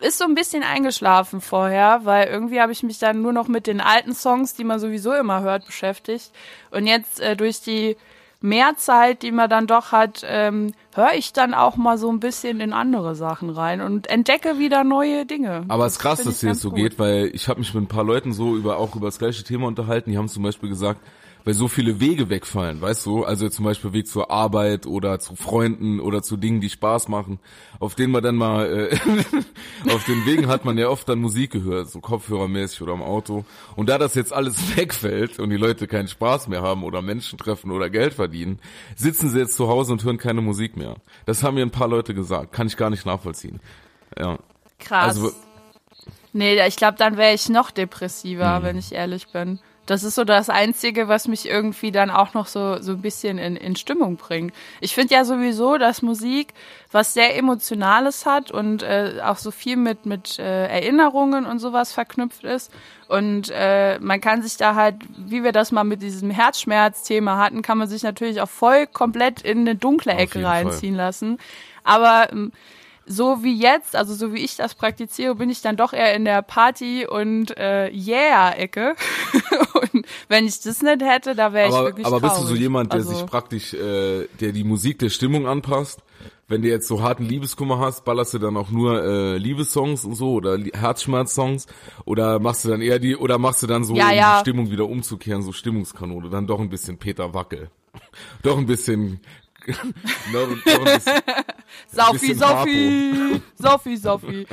ist 0.00 0.18
so 0.18 0.24
ein 0.24 0.34
bisschen 0.34 0.62
eingeschlafen 0.62 1.40
vorher, 1.40 2.00
weil 2.04 2.26
irgendwie 2.26 2.60
habe 2.60 2.72
ich 2.72 2.82
mich 2.82 2.98
dann 2.98 3.22
nur 3.22 3.32
noch 3.32 3.48
mit 3.48 3.66
den 3.66 3.80
alten 3.80 4.14
Songs, 4.14 4.54
die 4.54 4.64
man 4.64 4.80
sowieso 4.80 5.12
immer 5.14 5.42
hört, 5.42 5.66
beschäftigt. 5.66 6.32
Und 6.70 6.86
jetzt 6.86 7.20
äh, 7.20 7.36
durch 7.36 7.60
die 7.60 7.96
Mehrzeit, 8.40 9.22
die 9.22 9.32
man 9.32 9.50
dann 9.50 9.66
doch 9.66 9.92
hat, 9.92 10.24
ähm, 10.26 10.72
höre 10.94 11.12
ich 11.12 11.32
dann 11.32 11.52
auch 11.54 11.76
mal 11.76 11.98
so 11.98 12.10
ein 12.10 12.18
bisschen 12.18 12.60
in 12.60 12.72
andere 12.72 13.14
Sachen 13.14 13.50
rein 13.50 13.82
und 13.82 14.08
entdecke 14.08 14.58
wieder 14.58 14.82
neue 14.82 15.26
Dinge. 15.26 15.64
Aber 15.68 15.84
es 15.84 15.92
ist 15.92 15.98
krass, 15.98 16.22
dass 16.22 16.40
dir 16.40 16.48
das 16.48 16.60
so 16.60 16.70
gut. 16.70 16.78
geht, 16.78 16.98
weil 16.98 17.30
ich 17.34 17.48
habe 17.48 17.60
mich 17.60 17.74
mit 17.74 17.84
ein 17.84 17.88
paar 17.88 18.04
Leuten 18.04 18.32
so 18.32 18.56
über 18.56 18.78
auch 18.78 18.96
über 18.96 19.08
das 19.08 19.18
gleiche 19.18 19.44
Thema 19.44 19.68
unterhalten. 19.68 20.10
Die 20.10 20.18
haben 20.18 20.28
zum 20.28 20.42
Beispiel 20.42 20.70
gesagt, 20.70 21.00
weil 21.44 21.54
so 21.54 21.68
viele 21.68 22.00
Wege 22.00 22.28
wegfallen, 22.28 22.80
weißt 22.80 23.06
du? 23.06 23.24
Also 23.24 23.48
zum 23.48 23.64
Beispiel 23.64 23.92
Weg 23.92 24.06
zur 24.06 24.30
Arbeit 24.30 24.86
oder 24.86 25.18
zu 25.20 25.36
Freunden 25.36 26.00
oder 26.00 26.22
zu 26.22 26.36
Dingen, 26.36 26.60
die 26.60 26.70
Spaß 26.70 27.08
machen, 27.08 27.38
auf 27.78 27.94
denen 27.94 28.12
man 28.12 28.22
dann 28.22 28.36
mal, 28.36 28.66
äh, 28.92 28.98
auf 29.94 30.04
den 30.04 30.24
Wegen 30.26 30.48
hat 30.48 30.64
man 30.64 30.76
ja 30.78 30.88
oft 30.88 31.08
dann 31.08 31.20
Musik 31.20 31.50
gehört, 31.52 31.88
so 31.90 32.00
kopfhörermäßig 32.00 32.82
oder 32.82 32.92
im 32.94 33.02
Auto. 33.02 33.44
Und 33.76 33.88
da 33.88 33.98
das 33.98 34.14
jetzt 34.14 34.32
alles 34.32 34.56
wegfällt 34.76 35.38
und 35.38 35.50
die 35.50 35.56
Leute 35.56 35.86
keinen 35.86 36.08
Spaß 36.08 36.48
mehr 36.48 36.62
haben 36.62 36.84
oder 36.84 37.02
Menschen 37.02 37.38
treffen 37.38 37.70
oder 37.70 37.90
Geld 37.90 38.14
verdienen, 38.14 38.58
sitzen 38.96 39.28
sie 39.30 39.38
jetzt 39.38 39.54
zu 39.54 39.68
Hause 39.68 39.92
und 39.92 40.04
hören 40.04 40.18
keine 40.18 40.40
Musik 40.42 40.76
mehr. 40.76 40.96
Das 41.26 41.42
haben 41.42 41.54
mir 41.54 41.62
ein 41.62 41.70
paar 41.70 41.88
Leute 41.88 42.14
gesagt, 42.14 42.52
kann 42.52 42.66
ich 42.66 42.76
gar 42.76 42.90
nicht 42.90 43.06
nachvollziehen. 43.06 43.60
Ja. 44.18 44.38
Krass. 44.78 45.16
Also- 45.16 45.32
nee, 46.32 46.60
ich 46.66 46.76
glaube, 46.76 46.96
dann 46.98 47.16
wäre 47.16 47.34
ich 47.34 47.48
noch 47.48 47.70
depressiver, 47.70 48.56
Hm. 48.56 48.62
wenn 48.62 48.78
ich 48.78 48.92
ehrlich 48.92 49.28
bin. 49.32 49.58
Das 49.90 50.04
ist 50.04 50.14
so 50.14 50.22
das 50.22 50.48
Einzige, 50.48 51.08
was 51.08 51.26
mich 51.26 51.48
irgendwie 51.48 51.90
dann 51.90 52.10
auch 52.10 52.32
noch 52.32 52.46
so, 52.46 52.80
so 52.80 52.92
ein 52.92 53.02
bisschen 53.02 53.38
in, 53.38 53.56
in 53.56 53.74
Stimmung 53.74 54.16
bringt. 54.16 54.54
Ich 54.80 54.94
finde 54.94 55.14
ja 55.14 55.24
sowieso, 55.24 55.78
dass 55.78 56.00
Musik 56.00 56.54
was 56.92 57.12
sehr 57.12 57.36
Emotionales 57.36 58.24
hat 58.24 58.52
und 58.52 58.84
äh, 58.84 59.14
auch 59.24 59.38
so 59.38 59.50
viel 59.50 59.76
mit, 59.76 60.06
mit 60.06 60.38
äh, 60.38 60.68
Erinnerungen 60.68 61.44
und 61.44 61.58
sowas 61.58 61.92
verknüpft 61.92 62.44
ist. 62.44 62.72
Und 63.08 63.50
äh, 63.52 63.98
man 63.98 64.20
kann 64.20 64.42
sich 64.42 64.56
da 64.56 64.76
halt, 64.76 64.94
wie 65.16 65.42
wir 65.42 65.50
das 65.50 65.72
mal 65.72 65.82
mit 65.82 66.02
diesem 66.02 66.30
Herzschmerz-Thema 66.30 67.38
hatten, 67.38 67.62
kann 67.62 67.76
man 67.76 67.88
sich 67.88 68.04
natürlich 68.04 68.40
auch 68.40 68.48
voll 68.48 68.86
komplett 68.86 69.42
in 69.42 69.58
eine 69.58 69.74
dunkle 69.74 70.12
Ecke 70.12 70.38
jeden 70.38 70.42
Fall. 70.42 70.66
reinziehen 70.66 70.94
lassen. 70.94 71.38
Aber 71.82 72.28
ähm, 72.30 72.52
so 73.10 73.42
wie 73.42 73.60
jetzt, 73.60 73.96
also 73.96 74.14
so 74.14 74.32
wie 74.32 74.38
ich 74.38 74.54
das 74.54 74.74
praktiziere, 74.74 75.34
bin 75.34 75.50
ich 75.50 75.62
dann 75.62 75.76
doch 75.76 75.92
eher 75.92 76.14
in 76.14 76.24
der 76.24 76.42
Party- 76.42 77.06
und 77.06 77.56
äh, 77.56 77.90
Yeah-Ecke. 77.90 78.94
und 79.92 80.06
wenn 80.28 80.46
ich 80.46 80.60
das 80.60 80.80
nicht 80.80 81.02
hätte, 81.02 81.34
da 81.34 81.52
wäre 81.52 81.68
ich 81.68 81.74
wirklich 81.74 82.06
aber 82.06 82.20
bist 82.20 82.36
du 82.36 82.40
traurig. 82.42 82.56
so 82.56 82.62
jemand, 82.62 82.92
der 82.92 83.00
also, 83.00 83.12
sich 83.12 83.26
praktisch, 83.26 83.74
äh, 83.74 84.28
der 84.40 84.52
die 84.52 84.62
Musik 84.62 85.00
der 85.00 85.10
Stimmung 85.10 85.48
anpasst? 85.48 86.00
Wenn 86.46 86.62
du 86.62 86.68
jetzt 86.68 86.86
so 86.88 87.02
harten 87.02 87.24
Liebeskummer 87.24 87.78
hast, 87.78 88.04
ballerst 88.04 88.34
du 88.34 88.38
dann 88.38 88.56
auch 88.56 88.70
nur 88.70 89.02
äh, 89.02 89.36
Liebessongs 89.38 90.04
und 90.04 90.14
so 90.14 90.32
oder 90.32 90.58
Herzschmerzsongs 90.58 91.66
oder 92.04 92.38
machst 92.38 92.64
du 92.64 92.68
dann 92.68 92.80
eher 92.80 92.98
die 92.98 93.16
oder 93.16 93.38
machst 93.38 93.62
du 93.62 93.66
dann 93.66 93.84
so 93.84 93.94
Ja, 93.94 94.08
um 94.08 94.14
ja. 94.14 94.34
die 94.34 94.40
Stimmung 94.40 94.70
wieder 94.70 94.86
umzukehren, 94.86 95.42
so 95.42 95.52
Stimmungskanone, 95.52 96.28
dann 96.28 96.46
doch 96.46 96.60
ein 96.60 96.68
bisschen 96.68 96.98
Peter 96.98 97.34
Wackel. 97.34 97.70
doch 98.42 98.58
ein 98.58 98.66
bisschen 98.66 99.20
noch, 100.32 100.48
noch 100.48 100.86
ein 100.86 100.94
bisschen 100.94 101.22
Sophie, 101.88 102.18
bisschen 102.18 102.38
Sophie, 102.38 103.42
Sophie, 103.56 103.96
Sophie. 103.96 104.46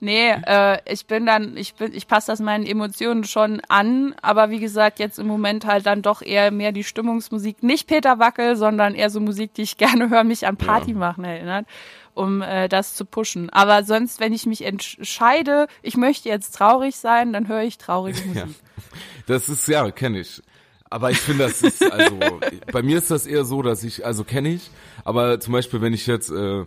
Nee, 0.00 0.30
äh, 0.30 0.78
ich 0.90 1.06
bin 1.06 1.26
dann, 1.26 1.56
ich 1.56 1.74
bin, 1.74 1.92
ich 1.92 2.06
passe 2.06 2.28
das 2.28 2.38
meinen 2.38 2.64
Emotionen 2.64 3.24
schon 3.24 3.60
an, 3.68 4.14
aber 4.22 4.48
wie 4.50 4.60
gesagt, 4.60 5.00
jetzt 5.00 5.18
im 5.18 5.26
Moment 5.26 5.66
halt 5.66 5.86
dann 5.86 6.02
doch 6.02 6.22
eher 6.22 6.52
mehr 6.52 6.70
die 6.70 6.84
Stimmungsmusik. 6.84 7.64
Nicht 7.64 7.88
Peter 7.88 8.20
Wackel, 8.20 8.54
sondern 8.54 8.94
eher 8.94 9.10
so 9.10 9.18
Musik, 9.18 9.54
die 9.54 9.62
ich 9.62 9.76
gerne 9.76 10.08
höre, 10.08 10.22
mich 10.22 10.46
an 10.46 10.56
Party 10.56 10.94
machen 10.94 11.24
erinnert, 11.24 11.66
um 12.14 12.42
äh, 12.42 12.68
das 12.68 12.94
zu 12.94 13.04
pushen. 13.04 13.50
Aber 13.50 13.82
sonst, 13.82 14.20
wenn 14.20 14.32
ich 14.32 14.46
mich 14.46 14.64
entscheide, 14.64 15.66
ich 15.82 15.96
möchte 15.96 16.28
jetzt 16.28 16.52
traurig 16.52 16.96
sein, 16.96 17.32
dann 17.32 17.48
höre 17.48 17.62
ich 17.62 17.78
traurige 17.78 18.20
Musik. 18.26 18.36
Ja. 18.36 18.46
Das 19.26 19.48
ist, 19.48 19.66
ja, 19.66 19.90
kenne 19.90 20.20
ich. 20.20 20.40
Aber 20.90 21.10
ich 21.10 21.18
finde, 21.18 21.44
das 21.44 21.62
ist, 21.62 21.82
also, 21.90 22.18
bei 22.72 22.82
mir 22.82 22.98
ist 22.98 23.10
das 23.10 23.26
eher 23.26 23.44
so, 23.44 23.62
dass 23.62 23.84
ich, 23.84 24.06
also 24.06 24.24
kenne 24.24 24.50
ich, 24.50 24.70
aber 25.04 25.38
zum 25.40 25.52
Beispiel, 25.52 25.80
wenn 25.80 25.92
ich 25.92 26.06
jetzt, 26.06 26.30
äh, 26.30 26.64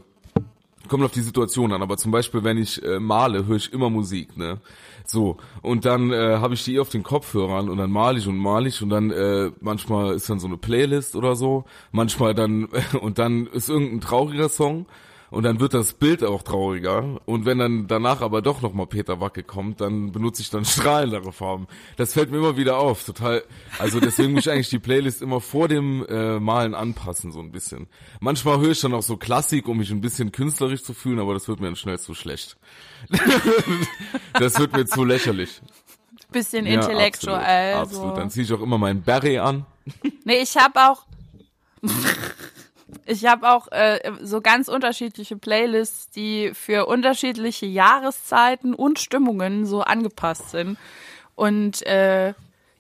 kommt 0.88 1.04
auf 1.04 1.12
die 1.12 1.22
Situation 1.22 1.72
an, 1.74 1.82
aber 1.82 1.98
zum 1.98 2.12
Beispiel, 2.12 2.44
wenn 2.44 2.58
ich 2.58 2.84
äh, 2.84 3.00
male, 3.00 3.46
höre 3.48 3.56
ich 3.56 3.72
immer 3.74 3.90
Musik, 3.90 4.38
ne? 4.38 4.60
So, 5.06 5.38
und 5.62 5.86
dann 5.86 6.12
äh, 6.12 6.38
habe 6.38 6.54
ich 6.54 6.64
die 6.64 6.80
auf 6.80 6.90
den 6.90 7.04
Kopfhörern 7.04 7.70
und 7.70 7.78
dann 7.78 7.92
male 7.92 8.20
ich 8.20 8.28
und 8.28 8.38
male 8.38 8.68
ich 8.68 8.82
und 8.82 8.90
dann 8.90 9.10
äh, 9.10 9.52
manchmal 9.60 10.14
ist 10.14 10.30
dann 10.30 10.40
so 10.40 10.48
eine 10.48 10.58
Playlist 10.58 11.16
oder 11.16 11.36
so, 11.36 11.66
manchmal 11.92 12.36
dann, 12.36 12.66
und 13.02 13.18
dann 13.18 13.48
ist 13.48 13.70
irgendein 13.70 14.02
trauriger 14.02 14.50
Song 14.50 14.86
und 15.32 15.44
dann 15.44 15.62
wird 15.62 15.74
das 15.74 15.94
Bild 15.94 16.24
auch 16.24 16.44
trauriger. 16.44 17.20
Und 17.26 17.46
wenn 17.46 17.58
dann 17.58 17.88
danach 17.88 18.22
aber 18.22 18.42
doch 18.42 18.62
nochmal 18.62 18.86
Peter 18.86 19.22
Wacke 19.22 19.44
kommt, 19.44 19.80
dann 19.80 20.12
benutze 20.12 20.42
ich 20.42 20.50
dann 20.50 20.66
strahlendere 20.66 21.32
Farben. 21.32 21.68
Das 21.96 22.14
fällt 22.14 22.32
mir 22.32 22.38
immer 22.38 22.58
wieder 22.58 22.78
auf. 22.78 23.06
Total. 23.06 23.42
Also 23.80 24.02
deswegen 24.02 24.34
muss 24.34 24.46
ich 24.46 24.52
eigentlich 24.52 24.70
die 24.70 24.80
Playlist 24.80 25.22
immer 25.22 25.40
vor 25.40 25.70
dem 25.70 26.06
äh, 26.08 26.40
Malen 26.40 26.76
anpassen, 26.76 27.32
so 27.32 27.40
ein 27.40 27.52
bisschen. 27.52 27.88
Manchmal 28.20 28.60
höre 28.60 28.72
ich 28.72 28.82
dann 28.82 28.94
auch 28.94 29.04
so 29.04 29.16
Klassik, 29.16 29.70
um 29.70 29.78
mich 29.78 29.90
ein 29.90 30.02
bisschen 30.02 30.34
künstlerisch 30.34 30.84
zu 30.84 30.94
fühlen, 30.94 31.20
aber 31.20 31.34
das 31.34 31.48
wird 31.48 31.62
mir 31.62 31.68
dann 31.68 31.78
schnell 31.78 31.98
zu 31.98 32.14
schlecht. 32.14 32.58
das 34.34 34.60
wird 34.60 34.74
mir 34.74 34.86
zu 34.86 35.06
lächerlich. 35.06 35.62
Bisschen 36.34 36.66
Ja, 36.66 36.74
intellektuell. 36.74 37.76
Absolut, 37.76 37.88
absolut. 37.88 38.16
So. 38.16 38.20
Dann 38.20 38.30
ziehe 38.30 38.44
ich 38.46 38.54
auch 38.54 38.62
immer 38.62 38.78
meinen 38.78 39.02
Beret 39.02 39.40
an. 39.40 39.66
Nee, 40.26 40.42
ich 40.42 40.58
habe 40.58 40.78
auch 40.78 41.06
ich 43.06 43.26
habe 43.26 43.50
auch 43.52 43.68
äh, 43.72 44.12
so 44.22 44.42
ganz 44.42 44.68
unterschiedliche 44.68 45.38
Playlists, 45.38 46.10
die 46.10 46.52
für 46.54 46.86
unterschiedliche 46.88 47.66
Jahreszeiten 47.66 48.74
und 48.74 49.00
Stimmungen 49.00 49.66
so 49.66 49.82
angepasst 49.82 50.52
sind. 50.52 50.78
Und 51.36 51.82
äh, 51.86 52.34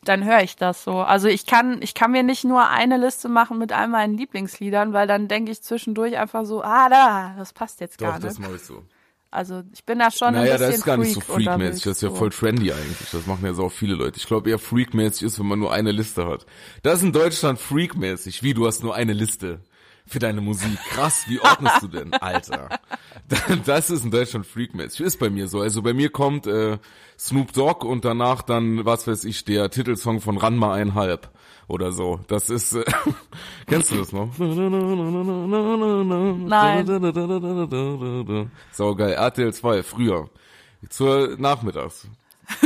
dann 0.03 0.23
höre 0.25 0.41
ich 0.41 0.55
das 0.55 0.83
so. 0.83 0.99
Also 0.99 1.27
ich 1.27 1.45
kann 1.45 1.81
ich 1.81 1.93
kann 1.93 2.11
mir 2.11 2.23
nicht 2.23 2.43
nur 2.43 2.67
eine 2.69 2.97
Liste 2.97 3.29
machen 3.29 3.57
mit 3.57 3.71
all 3.71 3.87
meinen 3.87 4.17
Lieblingsliedern, 4.17 4.93
weil 4.93 5.07
dann 5.07 5.27
denke 5.27 5.51
ich 5.51 5.61
zwischendurch 5.61 6.17
einfach 6.17 6.45
so, 6.45 6.63
ah 6.63 6.89
da, 6.89 7.35
das 7.37 7.53
passt 7.53 7.79
jetzt 7.81 8.01
Doch, 8.01 8.07
gar 8.07 8.19
das 8.19 8.37
nicht. 8.39 8.47
mache 8.47 8.55
ich 8.55 8.63
so. 8.63 8.83
Also 9.33 9.63
ich 9.73 9.85
bin 9.85 9.99
da 9.99 10.11
schon 10.11 10.33
Naja, 10.33 10.55
ein 10.55 10.57
bisschen 10.57 10.67
das 10.67 10.77
ist 10.79 10.83
gar 10.85 10.97
nicht 10.97 11.13
so 11.13 11.21
Freak 11.21 11.45
freakmäßig. 11.45 11.53
unterwegs, 11.53 11.83
Das 11.83 11.97
ist 11.97 12.01
ja 12.01 12.09
so. 12.09 12.15
voll 12.15 12.29
trendy 12.31 12.73
eigentlich. 12.73 13.09
Das 13.11 13.25
machen 13.27 13.45
ja 13.45 13.53
so 13.53 13.63
auch 13.65 13.71
viele 13.71 13.93
Leute. 13.95 14.17
Ich 14.17 14.27
glaube 14.27 14.49
eher 14.49 14.59
freakmäßig 14.59 15.23
ist, 15.23 15.39
wenn 15.39 15.45
man 15.45 15.59
nur 15.59 15.71
eine 15.71 15.91
Liste 15.91 16.27
hat. 16.27 16.45
Das 16.83 16.95
ist 16.95 17.03
in 17.03 17.13
Deutschland 17.13 17.57
freakmäßig. 17.57 18.43
Wie, 18.43 18.53
du 18.53 18.67
hast 18.67 18.83
nur 18.83 18.93
eine 18.93 19.13
Liste. 19.13 19.61
Für 20.07 20.19
deine 20.19 20.41
Musik. 20.41 20.77
Krass, 20.89 21.25
wie 21.27 21.39
ordnest 21.39 21.81
du 21.83 21.87
denn, 21.87 22.13
Alter? 22.13 22.69
Das 23.65 23.89
ist 23.89 24.03
in 24.03 24.11
Deutschland 24.11 24.45
freakmäßig. 24.45 25.01
Ist 25.01 25.19
bei 25.19 25.29
mir 25.29 25.47
so. 25.47 25.61
Also 25.61 25.81
bei 25.81 25.93
mir 25.93 26.09
kommt 26.09 26.47
äh, 26.47 26.77
Snoop 27.17 27.53
Dogg 27.53 27.85
und 27.85 28.03
danach 28.03 28.41
dann, 28.41 28.85
was 28.85 29.07
weiß 29.07 29.25
ich, 29.25 29.45
der 29.45 29.69
Titelsong 29.69 30.21
von 30.21 30.37
Ranma 30.37 30.73
einhalb 30.73 31.29
oder 31.67 31.91
so. 31.91 32.19
Das 32.27 32.49
ist, 32.49 32.73
äh, 32.73 32.83
kennst 33.67 33.91
du 33.91 33.97
das 33.97 34.11
noch? 34.11 34.37
Nein. 36.37 36.85
So 38.71 38.95
geil. 38.95 39.13
RTL 39.13 39.53
2, 39.53 39.83
früher. 39.83 40.29
Zur 40.89 41.37
Nachmittags. 41.37 42.07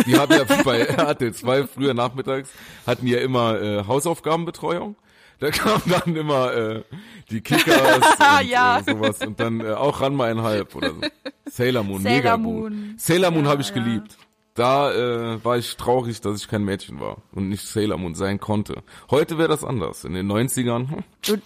Die 0.05 0.17
haben 0.17 0.33
ja 0.33 0.43
bei 0.63 0.79
RTL 0.79 1.33
2 1.33 1.67
früher 1.67 1.93
nachmittags, 1.93 2.49
hatten 2.87 3.07
ja 3.07 3.19
immer 3.19 3.61
äh, 3.61 3.83
Hausaufgabenbetreuung. 3.85 4.95
Da 5.39 5.51
kamen 5.51 5.81
dann 5.87 6.15
immer 6.15 6.53
äh, 6.53 6.83
die 7.29 7.41
Kickers 7.41 7.97
und 8.41 8.47
Ja. 8.47 8.79
äh, 8.79 8.83
sowas 8.91 9.19
und 9.21 9.39
dann 9.39 9.59
äh, 9.61 9.71
auch 9.73 10.01
Ranma 10.01 10.25
einhalb 10.25 10.75
oder 10.75 10.91
so. 10.93 11.01
Sailor 11.45 11.83
Moon, 11.83 12.01
Sailor 12.01 12.17
mega 12.17 12.37
Moon. 12.37 12.89
gut. 12.91 13.01
Sailor 13.01 13.31
Moon 13.31 13.45
Ja, 13.45 13.51
habe 13.51 13.61
ich 13.61 13.69
ja. 13.69 13.73
geliebt. 13.75 14.17
Da 14.53 14.91
äh, 14.93 15.43
war 15.43 15.57
ich 15.57 15.75
traurig, 15.75 16.21
dass 16.21 16.39
ich 16.39 16.47
kein 16.47 16.63
Mädchen 16.63 16.99
war 17.01 17.17
und 17.33 17.49
nicht 17.49 17.67
Sailor 17.67 17.97
Moon 17.97 18.15
sein 18.15 18.39
konnte. 18.39 18.83
Heute 19.11 19.37
wäre 19.37 19.49
das 19.49 19.63
anders. 19.65 20.05
In 20.05 20.13
den 20.13 20.31
90ern, 20.31 20.89
hm, 20.89 21.03
Du, 21.25 21.37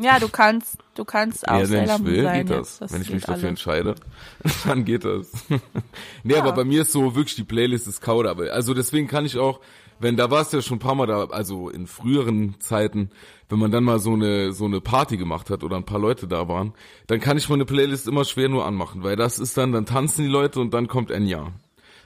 ja, 0.00 0.18
du 0.18 0.28
kannst, 0.28 0.78
du 0.96 1.04
kannst 1.04 1.46
auch 1.48 1.52
ja, 1.54 1.60
wenn 1.60 1.86
Sailor 1.86 1.94
ich 1.94 1.98
Moon 2.02 2.06
will, 2.12 2.22
sein. 2.24 2.46
geht 2.46 2.56
das. 2.58 2.80
jetzt. 2.80 2.92
wenn 2.92 3.02
ich 3.02 3.10
mich 3.10 3.22
dafür 3.22 3.34
alles. 3.34 3.44
entscheide, 3.50 3.94
dann 4.66 4.84
geht 4.84 5.04
das. 5.04 5.30
nee, 6.24 6.34
aber 6.34 6.50
bei 6.52 6.64
mir 6.64 6.82
ist 6.82 6.90
so 6.90 7.14
wirklich 7.14 7.36
die 7.36 7.44
Playlist 7.44 7.86
ist 7.86 8.00
Kauderwelsch. 8.00 8.50
Also 8.52 8.74
deswegen 8.74 9.06
kann 9.06 9.24
ich 9.24 9.38
auch, 9.38 9.60
wenn 10.02 10.16
da 10.16 10.30
warst 10.30 10.52
du 10.52 10.58
ja 10.58 10.62
schon 10.62 10.76
ein 10.76 10.80
paar 10.80 10.94
Mal 10.94 11.06
da, 11.06 11.24
also 11.26 11.68
in 11.70 11.86
früheren 11.86 12.60
Zeiten, 12.60 13.10
wenn 13.48 13.58
man 13.58 13.70
dann 13.70 13.84
mal 13.84 13.98
so 13.98 14.12
eine 14.12 14.52
so 14.52 14.64
eine 14.66 14.80
Party 14.80 15.16
gemacht 15.16 15.48
hat 15.50 15.62
oder 15.64 15.76
ein 15.76 15.84
paar 15.84 15.98
Leute 16.00 16.26
da 16.28 16.48
waren, 16.48 16.74
dann 17.06 17.20
kann 17.20 17.36
ich 17.38 17.48
meine 17.48 17.64
Playlist 17.64 18.06
immer 18.08 18.24
schwer 18.24 18.48
nur 18.48 18.66
anmachen, 18.66 19.02
weil 19.02 19.16
das 19.16 19.38
ist 19.38 19.56
dann, 19.56 19.72
dann 19.72 19.86
tanzen 19.86 20.22
die 20.24 20.30
Leute 20.30 20.60
und 20.60 20.74
dann 20.74 20.88
kommt 20.88 21.10
Enya. 21.10 21.52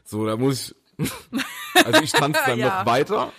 So, 0.05 0.25
da 0.27 0.37
muss 0.37 0.75
ich, 0.99 1.07
also 1.85 2.03
ich 2.03 2.13
tanze 2.13 2.41
dann 2.47 2.59
Ja. 2.59 2.81
noch 2.81 2.87
weiter. 2.87 3.33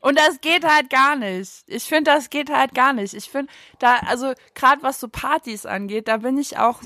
Und 0.00 0.18
das 0.18 0.40
geht 0.40 0.64
halt 0.64 0.90
gar 0.90 1.14
nicht. 1.16 1.62
Ich 1.66 1.84
finde, 1.84 2.10
das 2.10 2.28
geht 2.28 2.50
halt 2.50 2.74
gar 2.74 2.92
nicht. 2.92 3.14
Ich 3.14 3.30
finde, 3.30 3.52
da, 3.78 3.96
also 4.06 4.32
gerade 4.54 4.82
was 4.82 4.98
so 4.98 5.06
Partys 5.08 5.64
angeht, 5.64 6.08
da 6.08 6.16
bin 6.18 6.38
ich 6.38 6.58
auch, 6.58 6.80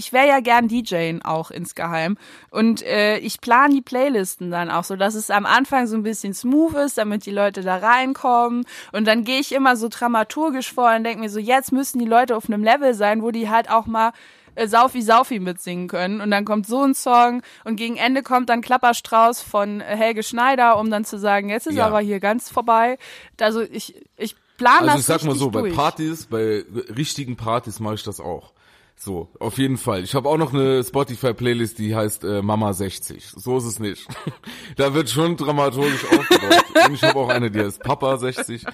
ich 0.00 0.12
wäre 0.14 0.26
ja 0.26 0.40
gern 0.40 0.66
DJing 0.66 1.20
auch 1.22 1.50
insgeheim. 1.50 2.16
Und 2.50 2.80
äh, 2.82 3.18
ich 3.18 3.40
plane 3.42 3.74
die 3.74 3.82
Playlisten 3.82 4.50
dann 4.50 4.70
auch 4.70 4.84
so, 4.84 4.96
dass 4.96 5.14
es 5.14 5.30
am 5.30 5.44
Anfang 5.44 5.86
so 5.86 5.94
ein 5.94 6.02
bisschen 6.02 6.32
smooth 6.32 6.74
ist, 6.86 6.96
damit 6.96 7.26
die 7.26 7.30
Leute 7.30 7.60
da 7.62 7.76
reinkommen. 7.76 8.64
Und 8.92 9.06
dann 9.06 9.24
gehe 9.24 9.40
ich 9.40 9.52
immer 9.52 9.76
so 9.76 9.88
dramaturgisch 9.90 10.72
vor 10.72 10.94
und 10.96 11.04
denke 11.04 11.20
mir 11.20 11.28
so, 11.28 11.38
jetzt 11.38 11.70
müssen 11.70 11.98
die 11.98 12.06
Leute 12.06 12.34
auf 12.34 12.48
einem 12.48 12.64
Level 12.64 12.94
sein, 12.94 13.22
wo 13.22 13.30
die 13.30 13.50
halt 13.50 13.70
auch 13.70 13.84
mal 13.84 14.12
äh, 14.54 14.66
Saufi 14.66 15.02
Saufi 15.02 15.38
mitsingen 15.38 15.86
können 15.86 16.20
und 16.20 16.30
dann 16.30 16.44
kommt 16.44 16.66
so 16.66 16.82
ein 16.82 16.94
Song 16.94 17.42
und 17.64 17.76
gegen 17.76 17.96
Ende 17.96 18.22
kommt 18.22 18.48
dann 18.48 18.62
Klapperstrauß 18.62 19.42
von 19.42 19.80
Helge 19.80 20.22
Schneider, 20.22 20.78
um 20.78 20.90
dann 20.90 21.04
zu 21.04 21.18
sagen, 21.18 21.50
jetzt 21.50 21.66
ist 21.66 21.76
Ja. 21.76 21.86
aber 21.86 22.00
hier 22.00 22.20
ganz 22.20 22.48
vorbei. 22.50 22.98
Also 23.38 23.60
ich 23.60 23.94
ich 24.16 24.34
plane 24.56 24.80
Also 24.80 24.92
das 24.92 25.00
ich 25.00 25.06
sag 25.06 25.24
mal 25.24 25.36
so, 25.36 25.50
bei 25.50 25.60
durch. 25.60 25.74
Partys, 25.76 26.26
bei 26.26 26.64
richtigen 26.96 27.36
Partys 27.36 27.78
mache 27.80 27.94
ich 27.94 28.02
das 28.02 28.18
auch. 28.18 28.52
So, 29.02 29.30
auf 29.38 29.56
jeden 29.56 29.78
Fall. 29.78 30.04
Ich 30.04 30.14
habe 30.14 30.28
auch 30.28 30.36
noch 30.36 30.52
eine 30.52 30.84
Spotify-Playlist, 30.84 31.78
die 31.78 31.96
heißt 31.96 32.22
äh, 32.22 32.42
Mama 32.42 32.74
60. 32.74 33.28
So 33.34 33.56
ist 33.56 33.64
es 33.64 33.78
nicht. 33.78 34.06
da 34.76 34.92
wird 34.92 35.08
schon 35.08 35.38
dramaturgisch 35.38 36.04
aufgebaut. 36.04 36.64
Und 36.86 36.94
ich 36.94 37.02
habe 37.02 37.18
auch 37.18 37.30
eine, 37.30 37.50
die 37.50 37.60
heißt 37.60 37.82
Papa 37.82 38.18
60. 38.18 38.66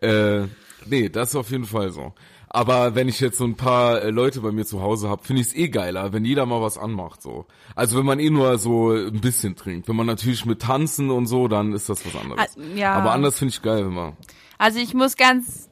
Äh, 0.00 0.44
nee, 0.86 1.10
das 1.10 1.30
ist 1.30 1.36
auf 1.36 1.50
jeden 1.50 1.66
Fall 1.66 1.92
so. 1.92 2.14
Aber 2.48 2.94
wenn 2.94 3.08
ich 3.08 3.20
jetzt 3.20 3.36
so 3.36 3.44
ein 3.44 3.56
paar 3.56 4.00
äh, 4.00 4.08
Leute 4.08 4.40
bei 4.40 4.52
mir 4.52 4.64
zu 4.64 4.80
Hause 4.80 5.10
habe, 5.10 5.22
finde 5.22 5.42
ich 5.42 5.48
es 5.48 5.54
eh 5.54 5.68
geiler, 5.68 6.14
wenn 6.14 6.24
jeder 6.24 6.46
mal 6.46 6.62
was 6.62 6.78
anmacht. 6.78 7.20
so. 7.20 7.44
Also 7.74 7.98
wenn 7.98 8.06
man 8.06 8.20
eh 8.20 8.30
nur 8.30 8.56
so 8.56 8.92
ein 8.92 9.20
bisschen 9.20 9.54
trinkt. 9.54 9.86
Wenn 9.86 9.96
man 9.96 10.06
natürlich 10.06 10.46
mit 10.46 10.62
Tanzen 10.62 11.10
und 11.10 11.26
so, 11.26 11.46
dann 11.46 11.74
ist 11.74 11.90
das 11.90 12.06
was 12.06 12.16
anderes. 12.16 12.56
Ah, 12.56 12.60
ja. 12.74 12.94
Aber 12.94 13.12
anders 13.12 13.38
finde 13.38 13.52
ich 13.52 13.60
geil, 13.60 13.84
wenn 13.84 13.92
man 13.92 14.16
Also 14.56 14.78
ich 14.78 14.94
muss 14.94 15.16
ganz, 15.18 15.68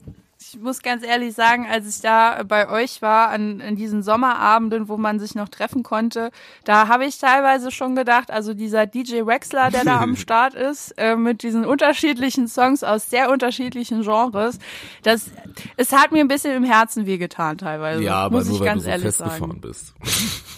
ich 0.54 0.60
muss 0.60 0.82
ganz 0.82 1.04
ehrlich 1.04 1.34
sagen, 1.34 1.66
als 1.70 1.88
ich 1.88 2.02
da 2.02 2.42
bei 2.46 2.68
euch 2.68 3.00
war, 3.00 3.28
an, 3.30 3.60
an 3.60 3.76
diesen 3.76 4.02
Sommerabenden, 4.02 4.88
wo 4.88 4.96
man 4.96 5.18
sich 5.18 5.34
noch 5.34 5.48
treffen 5.48 5.82
konnte, 5.82 6.30
da 6.64 6.88
habe 6.88 7.06
ich 7.06 7.18
teilweise 7.18 7.70
schon 7.70 7.94
gedacht, 7.96 8.30
also 8.30 8.52
dieser 8.52 8.86
DJ 8.86 9.24
Wexler, 9.26 9.70
der 9.70 9.84
da 9.84 10.00
am 10.00 10.16
Start 10.22 10.54
ist, 10.54 10.92
äh, 10.98 11.16
mit 11.16 11.42
diesen 11.42 11.64
unterschiedlichen 11.64 12.48
Songs 12.48 12.82
aus 12.84 13.08
sehr 13.08 13.30
unterschiedlichen 13.30 14.02
Genres, 14.02 14.58
das, 15.02 15.30
es 15.76 15.92
hat 15.92 16.12
mir 16.12 16.20
ein 16.20 16.28
bisschen 16.28 16.54
im 16.54 16.64
Herzen 16.64 17.06
wehgetan 17.06 17.56
teilweise. 17.58 18.02
Ja, 18.02 18.16
aber 18.16 18.38
muss 18.38 18.46
nur 18.46 18.54
ich 18.56 18.60
weil 18.60 18.66
ganz 18.68 18.82
du 18.82 18.84
so 18.84 18.90
ehrlich 18.90 19.04
festgefahren 19.06 19.40
sagen. 19.40 19.60
bist. 19.60 19.94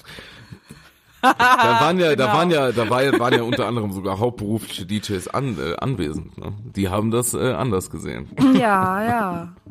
da 1.22 1.80
waren 1.80 1.98
ja, 1.98 2.14
da 2.16 2.26
Genau. 2.26 2.36
waren 2.36 2.50
ja, 2.50 2.72
da 2.72 2.84
ja- 3.00 3.18
waren 3.18 3.32
ja 3.34 3.42
unter 3.42 3.66
anderem 3.66 3.92
sogar 3.92 4.18
hauptberufliche 4.18 4.84
DJs 4.86 5.28
an, 5.28 5.56
äh, 5.58 5.74
anwesend. 5.76 6.36
Ne? 6.36 6.52
Die 6.76 6.88
haben 6.90 7.10
das 7.10 7.32
äh, 7.32 7.52
anders 7.52 7.90
gesehen. 7.90 8.28
Ja, 8.58 9.02
ja. 9.04 9.48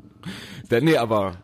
Nee, 0.70 0.98
aber 0.98 1.38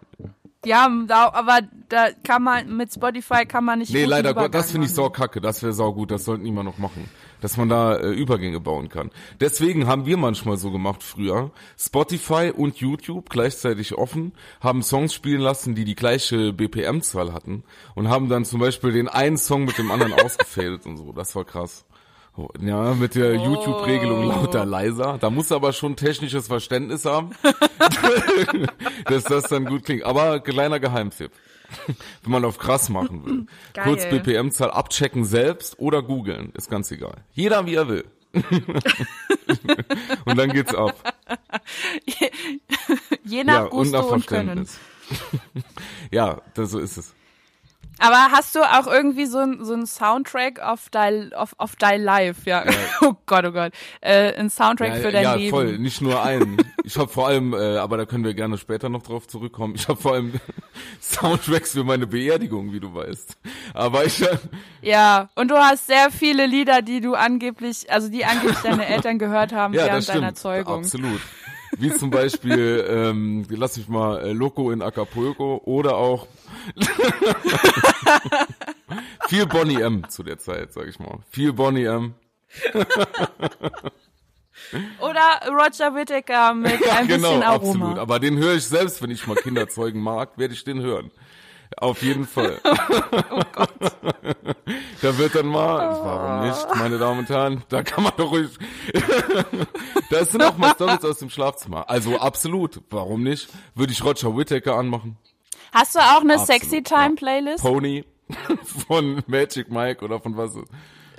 Ja, 0.66 0.90
da, 1.08 1.32
aber 1.32 1.62
da 1.88 2.10
kann 2.24 2.44
man, 2.44 2.76
mit 2.76 2.94
Spotify 2.94 3.46
kann 3.46 3.64
man 3.64 3.80
nicht 3.80 3.94
nee, 3.94 4.04
leider 4.04 4.34
Gott, 4.34 4.54
das 4.54 4.72
finde 4.72 4.88
ich 4.88 4.94
sau 4.94 5.10
kacke. 5.10 5.40
Das 5.40 5.64
wäre 5.64 5.74
sau 5.74 5.94
gut. 5.94 6.12
Das 6.12 6.26
sollten 6.26 6.44
die 6.44 6.52
mal 6.52 6.64
noch 6.64 6.78
machen, 6.78 7.10
dass 7.40 7.56
man 7.56 7.70
da 7.70 7.96
äh, 7.96 8.12
Übergänge 8.12 8.60
bauen 8.60 8.90
kann. 8.90 9.10
Deswegen 9.40 9.88
haben 9.88 10.06
wir 10.06 10.18
manchmal 10.18 10.58
so 10.58 10.70
gemacht 10.72 11.02
früher. 11.02 11.52
Spotify 11.78 12.52
und 12.56 12.78
YouTube 12.78 13.30
gleichzeitig 13.30 13.98
offen, 13.98 14.34
haben 14.60 14.84
Songs 14.84 15.14
spielen 15.14 15.42
lassen, 15.42 15.76
die 15.76 15.86
die 15.86 15.96
gleiche 15.96 16.52
BPM-Zahl 16.52 17.32
hatten 17.34 17.64
und 17.96 18.10
haben 18.10 18.28
dann 18.28 18.44
zum 18.44 18.60
Beispiel 18.60 18.92
den 18.92 19.08
einen 19.08 19.38
Song 19.38 19.64
mit 19.64 19.78
dem 19.78 19.92
anderen 19.92 20.14
ausgefadet 20.26 20.86
und 20.86 20.98
so. 20.98 21.14
Das 21.14 21.36
war 21.36 21.46
krass. 21.46 21.86
Oh, 22.38 22.48
Ja, 22.62 22.94
mit 22.94 23.16
der 23.16 23.36
YouTube-Regelung 23.36 24.28
lauter 24.28 24.66
leiser. 24.66 25.18
Da 25.20 25.30
muss 25.30 25.52
aber 25.52 25.74
schon 25.74 25.96
technisches 25.96 26.48
Verständnis 26.48 27.06
haben, 27.06 27.32
dass 29.06 29.24
das 29.26 29.44
dann 29.50 29.66
gut 29.66 29.84
klingt. 29.86 30.04
Aber 30.04 30.40
kleiner 30.40 30.80
Geheimtipp. 30.80 31.32
Wenn 32.24 32.32
man 32.32 32.46
auf 32.46 32.58
krass 32.58 32.90
machen 32.90 33.26
will. 33.26 33.46
Geil. 33.74 33.84
Kurz 33.84 34.06
BPM-Zahl 34.10 34.72
abchecken 34.72 35.26
selbst 35.26 35.80
oder 35.80 36.02
googeln. 36.02 36.52
Ist 36.56 36.70
ganz 36.70 36.92
egal. 36.92 37.18
Jeder 37.34 37.66
wie 37.66 37.76
er 37.76 37.88
will. 37.88 38.06
und 40.26 40.38
dann 40.38 40.52
geht's 40.52 40.74
ab. 40.76 40.96
Je 43.24 43.44
nach 43.44 43.54
ja, 43.54 43.64
und 43.64 43.70
Gusto 43.72 43.98
nach 43.98 44.06
und, 44.12 44.28
Können. 44.28 44.66
Verständnis. 44.66 44.80
ja, 46.12 46.42
das, 46.54 46.72
so 46.72 46.80
ist 46.80 46.98
es. 46.98 47.14
Aber 48.00 48.32
hast 48.32 48.56
du 48.56 48.62
auch 48.62 48.88
irgendwie 48.88 49.26
so 49.26 49.40
ein 49.40 49.64
so 49.64 49.74
ein 49.74 49.86
Soundtrack 49.86 50.60
auf 50.60 50.90
dein 50.90 51.34
auf, 51.34 51.54
auf 51.58 51.76
dein 51.76 52.02
Live, 52.02 52.46
ja. 52.46 52.64
oh 53.02 53.14
Gott, 53.26 53.46
oh 53.46 53.52
Gott. 53.52 53.74
Äh, 54.02 54.34
ein 54.36 54.50
Soundtrack 54.50 54.96
Ja, 54.96 55.02
für 55.02 55.12
dein 55.12 55.24
ja 55.24 55.34
Leben. 55.36 55.50
voll. 55.50 55.78
Nicht 55.80 56.02
nur 56.02 56.22
einen. 56.24 56.58
Ich 56.84 56.98
habe 56.98 57.10
vor 57.10 57.28
allem, 57.28 57.54
äh, 57.54 57.78
aber 57.78 57.98
da 57.98 58.06
können 58.06 58.24
wir 58.24 58.34
gerne 58.34 58.58
später 58.58 58.90
noch 58.90 59.04
drauf 59.04 59.28
zurückkommen. 59.28 59.76
Ich 59.76 59.88
habe 59.88 60.02
vor 60.02 60.14
allem 60.14 60.34
Soundtracks 61.02 61.74
für 61.74 61.84
meine 61.84 62.08
Beerdigung, 62.08 62.72
wie 62.74 62.80
du 62.80 62.94
weißt. 62.94 63.38
Aber 63.74 64.06
ich, 64.06 64.22
äh, 64.22 64.38
Ja, 64.82 65.30
und 65.36 65.50
du 65.52 65.56
hast 65.58 65.88
sehr 65.88 66.10
viele 66.12 66.46
Lieder, 66.46 66.82
die 66.82 67.02
du 67.02 67.16
angeblich, 67.16 67.92
also 67.92 68.10
die 68.10 68.26
angeblich 68.26 68.58
deine 68.60 68.88
Eltern 68.88 69.20
gehört 69.20 69.54
haben 69.54 69.74
ja, 69.74 69.86
während 69.86 70.08
deiner 70.10 70.34
Zeugung. 70.36 70.80
Absolut. 70.80 71.20
Wie 71.80 71.94
zum 71.94 72.10
Beispiel, 72.10 72.86
ähm, 72.90 73.46
lass 73.50 73.78
mich 73.78 73.88
mal 73.88 74.20
äh, 74.20 74.34
Loco 74.34 74.72
in 74.72 74.82
Acapulco 74.82 75.62
oder 75.64 75.96
auch 75.96 76.28
viel 79.30 79.46
Bonnie 79.46 79.82
M 79.82 80.10
zu 80.10 80.24
der 80.24 80.40
Zeit, 80.40 80.74
sag 80.74 80.88
ich 80.88 81.00
mal. 81.00 81.20
Viel 81.32 81.54
Bonnie 81.54 81.86
M. 81.86 82.16
Oder 85.00 85.40
Roger 85.48 85.96
Whittaker 85.96 86.54
mit 86.54 86.86
ein 86.90 87.08
genau, 87.08 87.30
bisschen 87.30 87.44
Aroma. 87.44 87.56
absolut. 87.56 87.98
Aber 87.98 88.20
den 88.20 88.38
höre 88.38 88.56
ich 88.56 88.66
selbst, 88.66 89.02
wenn 89.02 89.10
ich 89.10 89.26
mal 89.26 89.36
Kinder 89.36 89.70
zeugen 89.70 90.02
mag, 90.02 90.38
werde 90.38 90.54
ich 90.54 90.64
den 90.64 90.82
hören. 90.82 91.12
Auf 91.78 92.02
jeden 92.02 92.26
Fall. 92.26 92.60
Oh 93.32 93.66
da 95.02 95.18
wird 95.18 95.36
dann 95.36 95.48
mal, 95.48 95.78
warum 96.04 96.48
nicht, 96.48 96.76
meine 96.76 96.98
Damen 96.98 97.20
und 97.20 97.30
Herren, 97.30 97.64
da 97.70 97.84
kann 97.84 98.04
man 98.04 98.14
doch 98.18 98.32
ruhig. 98.32 98.50
das 100.10 100.32
sind 100.32 100.44
auch 100.44 100.58
mal 100.58 100.74
Stories 100.74 101.04
aus 101.04 101.20
dem 101.20 101.30
Schlafzimmer. 101.30 101.90
Also 101.90 102.18
absolut, 102.18 102.82
warum 102.90 103.24
nicht? 103.24 103.50
Würde 103.76 103.92
ich 103.92 104.04
Roger 104.04 104.36
Whittaker 104.36 104.76
anmachen. 104.76 105.18
Hast 105.72 105.96
du 105.96 106.00
auch 106.00 106.22
eine 106.22 106.36
Absolut, 106.36 106.62
Sexy 106.62 106.84
Time 106.84 107.10
ja. 107.10 107.16
Playlist? 107.16 107.64
Pony 107.64 108.06
von 108.88 109.24
Magic 109.28 109.70
Mike 109.70 110.04
oder 110.04 110.20
von 110.20 110.38
was? 110.38 110.56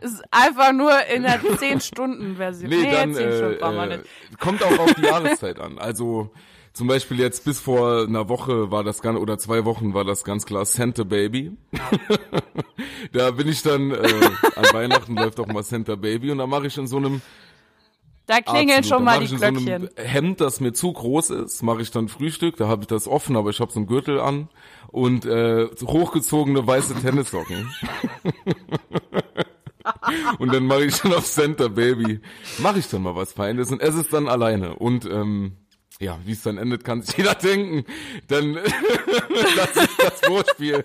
Ist 0.01 0.23
einfach 0.31 0.73
nur 0.73 1.05
in 1.07 1.23
der 1.23 1.41
10-Stunden-Version. 1.41 2.71
Nee, 2.71 2.91
dann 2.91 3.15
10 3.15 3.33
Stunden 3.33 3.63
äh, 3.63 3.85
äh, 3.85 3.97
nicht. 3.99 4.05
kommt 4.39 4.63
auch 4.63 4.79
auf 4.79 4.95
die 4.95 5.03
Jahreszeit 5.03 5.61
an. 5.61 5.79
Also 5.79 6.31
zum 6.73 6.87
Beispiel 6.87 7.19
jetzt 7.19 7.45
bis 7.45 7.61
vor 7.61 8.03
einer 8.03 8.29
Woche 8.29 8.71
war 8.71 8.85
das 8.85 9.03
ganz 9.03 9.19
oder 9.19 9.39
zwei 9.39 9.65
Wochen 9.65 9.93
war 9.93 10.05
das 10.05 10.23
ganz 10.25 10.47
klar 10.47 10.65
Santa 10.65 11.03
Baby. 11.05 11.53
da 13.13 13.33
bin 13.33 13.49
ich 13.49 13.63
dann 13.63 13.91
äh, 13.91 13.97
an 13.97 14.65
Weihnachten 14.73 15.17
läuft 15.17 15.41
auch 15.41 15.49
mal 15.49 15.65
Santa 15.65 15.97
Baby 15.97 16.31
und 16.31 16.39
da 16.39 16.47
mache 16.47 16.69
ich 16.69 16.79
in 16.79 16.87
so 16.87 16.99
einem 16.99 17.23
Da 18.27 18.41
klingeln 18.41 18.79
Absolut. 18.79 18.87
schon 18.87 19.05
mal 19.05 19.19
die 19.19 19.33
in 19.33 19.39
so 19.39 19.45
einem 19.45 19.65
Glöckchen. 19.65 19.91
Hemd, 19.97 20.41
das 20.41 20.61
mir 20.61 20.73
zu 20.73 20.93
groß 20.93 21.31
ist, 21.31 21.63
mache 21.63 21.83
ich 21.83 21.91
dann 21.91 22.09
Frühstück, 22.09 22.57
da 22.57 22.69
habe 22.69 22.83
ich 22.83 22.89
das 22.89 23.09
offen, 23.09 23.37
aber 23.37 23.51
ich 23.51 23.59
habe 23.61 23.73
so 23.73 23.81
einen 23.81 23.89
Gürtel 23.89 24.21
an 24.21 24.49
und 24.89 25.27
äh, 25.27 25.67
hochgezogene 25.83 26.65
weiße 26.65 26.95
Tennissocken. 27.01 27.69
und 30.39 30.55
dann 30.55 30.67
mache 30.67 30.85
ich 30.85 31.01
dann 31.01 31.15
auf 31.15 31.27
Center 31.27 31.69
Baby, 31.69 32.21
mache 32.59 32.79
ich 32.79 32.89
dann 32.89 33.03
mal 33.03 33.17
was 33.17 33.33
Feines 33.33 33.73
und 33.73 33.83
es 33.83 34.09
dann 34.09 34.29
alleine 34.29 34.77
und 34.77 35.05
ähm, 35.05 35.57
ja, 36.01 36.19
wie 36.25 36.33
es 36.33 36.43
dann 36.43 36.59
endet, 36.59 36.83
kann 36.83 37.03
sich 37.03 37.17
jeder 37.17 37.35
denken. 37.35 37.85
Dann 38.27 38.55
das 39.57 39.77
ist 39.85 40.03
das 40.03 40.21
Vorspiel. 40.27 40.85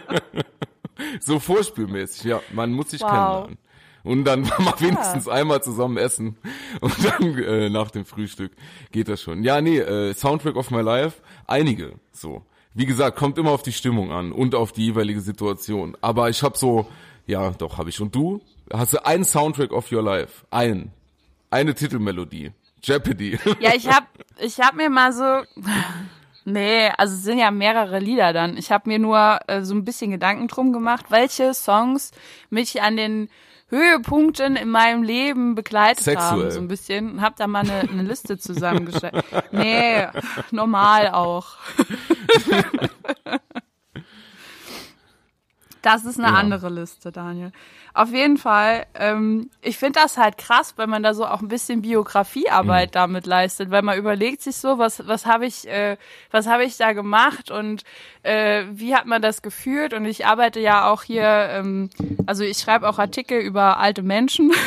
so 1.20 1.40
vorspielmäßig, 1.40 2.24
ja. 2.24 2.40
Man 2.52 2.72
muss 2.72 2.90
sich 2.90 3.00
Wow. 3.00 3.10
kennenlernen. 3.10 3.58
Und 4.02 4.24
dann 4.24 4.40
mal 4.58 4.74
wenigstens 4.78 5.28
einmal 5.28 5.62
zusammen 5.62 5.96
essen. 5.96 6.36
Und 6.80 6.94
dann 7.04 7.38
äh, 7.38 7.68
nach 7.68 7.90
dem 7.90 8.04
Frühstück 8.04 8.52
geht 8.92 9.08
das 9.08 9.20
schon. 9.20 9.42
Ja, 9.42 9.60
nee, 9.60 9.78
äh, 9.78 10.14
Soundtrack 10.14 10.56
of 10.56 10.70
My 10.70 10.80
Life, 10.82 11.20
einige 11.46 11.94
so. 12.12 12.44
Wie 12.72 12.86
gesagt, 12.86 13.16
kommt 13.18 13.36
immer 13.36 13.50
auf 13.50 13.62
die 13.62 13.72
Stimmung 13.72 14.12
an 14.12 14.30
und 14.30 14.54
auf 14.54 14.72
die 14.72 14.86
jeweilige 14.86 15.20
Situation. 15.20 15.96
Aber 16.00 16.30
ich 16.30 16.42
habe 16.42 16.56
so, 16.56 16.86
ja, 17.26 17.50
doch, 17.50 17.78
habe 17.78 17.90
ich. 17.90 18.00
Und 18.00 18.14
du? 18.14 18.40
Hast 18.72 18.92
du 18.92 19.04
einen 19.04 19.24
Soundtrack 19.24 19.72
of 19.72 19.90
Your 19.90 20.02
Life? 20.02 20.46
Einen. 20.50 20.92
Eine 21.50 21.74
Titelmelodie. 21.74 22.52
Jeopardy. 22.82 23.38
Ja, 23.60 23.74
ich 23.74 23.88
hab, 23.88 24.04
ich 24.38 24.58
hab 24.60 24.74
mir 24.74 24.90
mal 24.90 25.12
so, 25.12 25.42
nee, 26.44 26.88
also 26.96 27.14
es 27.14 27.22
sind 27.22 27.38
ja 27.38 27.50
mehrere 27.50 27.98
Lieder 27.98 28.32
dann. 28.32 28.56
Ich 28.56 28.70
habe 28.72 28.88
mir 28.88 28.98
nur 28.98 29.38
äh, 29.46 29.62
so 29.62 29.74
ein 29.74 29.84
bisschen 29.84 30.10
Gedanken 30.10 30.48
drum 30.48 30.72
gemacht, 30.72 31.06
welche 31.10 31.54
Songs 31.54 32.10
mich 32.50 32.82
an 32.82 32.96
den 32.96 33.28
Höhepunkten 33.68 34.56
in 34.56 34.68
meinem 34.68 35.02
Leben 35.04 35.54
begleitet 35.54 36.02
Sexuell. 36.02 36.42
haben, 36.44 36.50
so 36.50 36.58
ein 36.60 36.66
bisschen. 36.66 37.12
Und 37.12 37.20
hab 37.20 37.36
da 37.36 37.46
mal 37.46 37.60
eine, 37.60 37.88
eine 37.88 38.02
Liste 38.02 38.36
zusammengestellt. 38.36 39.24
Nee, 39.52 40.06
normal 40.50 41.10
auch. 41.12 41.56
Das 45.82 46.04
ist 46.04 46.18
eine 46.18 46.28
Ja. 46.28 46.34
andere 46.34 46.68
Liste, 46.68 47.10
Daniel. 47.10 47.52
Auf 48.00 48.14
jeden 48.14 48.38
Fall, 48.38 48.86
ähm, 48.94 49.50
ich 49.60 49.76
finde 49.76 50.00
das 50.00 50.16
halt 50.16 50.38
krass, 50.38 50.72
wenn 50.78 50.88
man 50.88 51.02
da 51.02 51.12
so 51.12 51.26
auch 51.26 51.42
ein 51.42 51.48
bisschen 51.48 51.82
Biografiearbeit 51.82 52.94
damit 52.94 53.26
leistet, 53.26 53.70
weil 53.70 53.82
man 53.82 53.98
überlegt 53.98 54.40
sich 54.40 54.56
so, 54.56 54.78
was 54.78 55.06
was 55.06 55.26
habe 55.26 55.44
ich 55.44 55.68
äh, 55.68 55.98
was 56.30 56.46
habe 56.46 56.64
ich 56.64 56.78
da 56.78 56.94
gemacht 56.94 57.50
und 57.50 57.84
äh, 58.22 58.64
wie 58.70 58.94
hat 58.94 59.04
man 59.04 59.20
das 59.20 59.42
gefühlt 59.42 59.92
und 59.92 60.06
ich 60.06 60.24
arbeite 60.24 60.60
ja 60.60 60.90
auch 60.90 61.02
hier, 61.02 61.26
ähm, 61.50 61.90
also 62.24 62.42
ich 62.42 62.56
schreibe 62.56 62.88
auch 62.88 62.98
Artikel 62.98 63.38
über 63.38 63.76
alte 63.76 64.02
Menschen. 64.02 64.50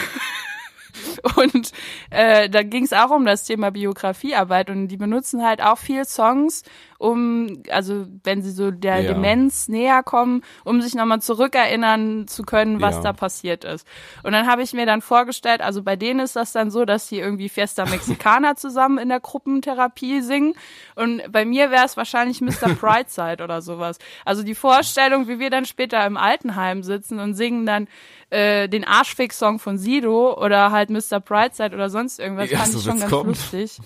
Und 1.36 1.72
äh, 2.12 2.50
da 2.50 2.62
ging 2.62 2.84
es 2.84 2.94
auch 2.94 3.10
um 3.10 3.26
das 3.26 3.46
Thema 3.46 3.72
Biografiearbeit 3.72 4.70
und 4.70 4.90
die 4.90 4.98
benutzen 4.98 5.44
halt 5.44 5.62
auch 5.62 5.80
viel 5.80 6.06
Songs, 6.06 6.64
um, 7.04 7.62
also 7.70 8.06
wenn 8.24 8.42
sie 8.42 8.52
so 8.52 8.72
der 8.72 9.02
Ja. 9.02 9.14
Demenz 9.14 9.68
näher 9.68 10.04
kommen, 10.04 10.42
um 10.64 10.82
sich 10.82 10.96
nochmal 10.96 11.22
zurückerinnern 11.22 12.28
zu 12.28 12.44
können, 12.44 12.80
was 12.82 12.96
Ja. 12.96 13.02
da 13.02 13.14
passiert 13.14 13.66
ist. 13.66 13.86
Und 14.24 14.32
dann 14.32 14.48
habe 14.48 14.62
ich 14.64 14.74
mir 14.74 14.86
dann 14.86 15.02
vorgestellt, 15.02 15.62
also 15.62 15.84
bei 15.84 15.96
denen 15.98 16.22
ist 16.22 16.36
das 16.36 16.54
dann 16.54 16.72
so, 16.72 16.86
dass 16.86 17.08
sie 17.10 17.20
irgendwie 17.20 17.50
Fiesta 17.50 17.86
Mexicana 17.86 18.56
zusammen 18.56 18.98
in 18.98 19.10
der 19.10 19.20
Gruppentherapie 19.20 20.22
singen 20.22 20.54
und 20.96 21.22
bei 21.32 21.44
mir 21.46 21.72
wäre 21.72 21.86
es 21.86 21.98
wahrscheinlich 21.98 22.40
Mr. 22.42 22.70
Brightside 22.80 23.44
oder 23.44 23.62
sowas. 23.62 23.98
Also 24.26 24.44
die 24.44 24.56
Vorstellung, 24.56 25.28
wie 25.28 25.40
wir 25.40 25.50
dann 25.50 25.66
später 25.66 26.06
im 26.06 26.16
Altenheim 26.18 26.84
sitzen 26.84 27.20
und 27.20 27.34
singen 27.34 27.66
dann 27.66 27.88
äh, 28.30 28.68
den 28.70 28.86
Arschfix-Song 28.86 29.60
von 29.60 29.78
Sido 29.78 30.34
oder 30.42 30.72
halt 30.72 30.90
Mr. 30.90 31.20
Brightside 31.20 31.76
oder 31.76 31.90
sonst 31.90 32.20
irgendwas, 32.20 32.50
Ja, 32.50 32.60
fand 32.60 32.72
so 32.72 32.80
ich 32.80 32.86
schon 32.86 33.00
ganz 33.00 33.12
kommen. 33.12 33.30
lustig. 33.30 33.78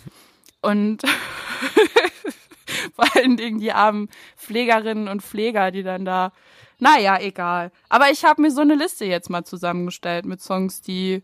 Und 0.61 1.01
vor 2.95 3.05
allen 3.15 3.37
Dingen 3.37 3.59
die 3.59 3.71
armen 3.71 4.09
Pflegerinnen 4.35 5.07
und 5.07 5.21
Pfleger, 5.21 5.71
die 5.71 5.83
dann 5.83 6.05
da, 6.05 6.31
naja, 6.79 7.19
egal. 7.19 7.71
Aber 7.89 8.09
ich 8.11 8.23
habe 8.23 8.41
mir 8.41 8.51
so 8.51 8.61
eine 8.61 8.75
Liste 8.75 9.05
jetzt 9.05 9.29
mal 9.29 9.43
zusammengestellt 9.43 10.25
mit 10.25 10.41
Songs, 10.41 10.81
die, 10.81 11.23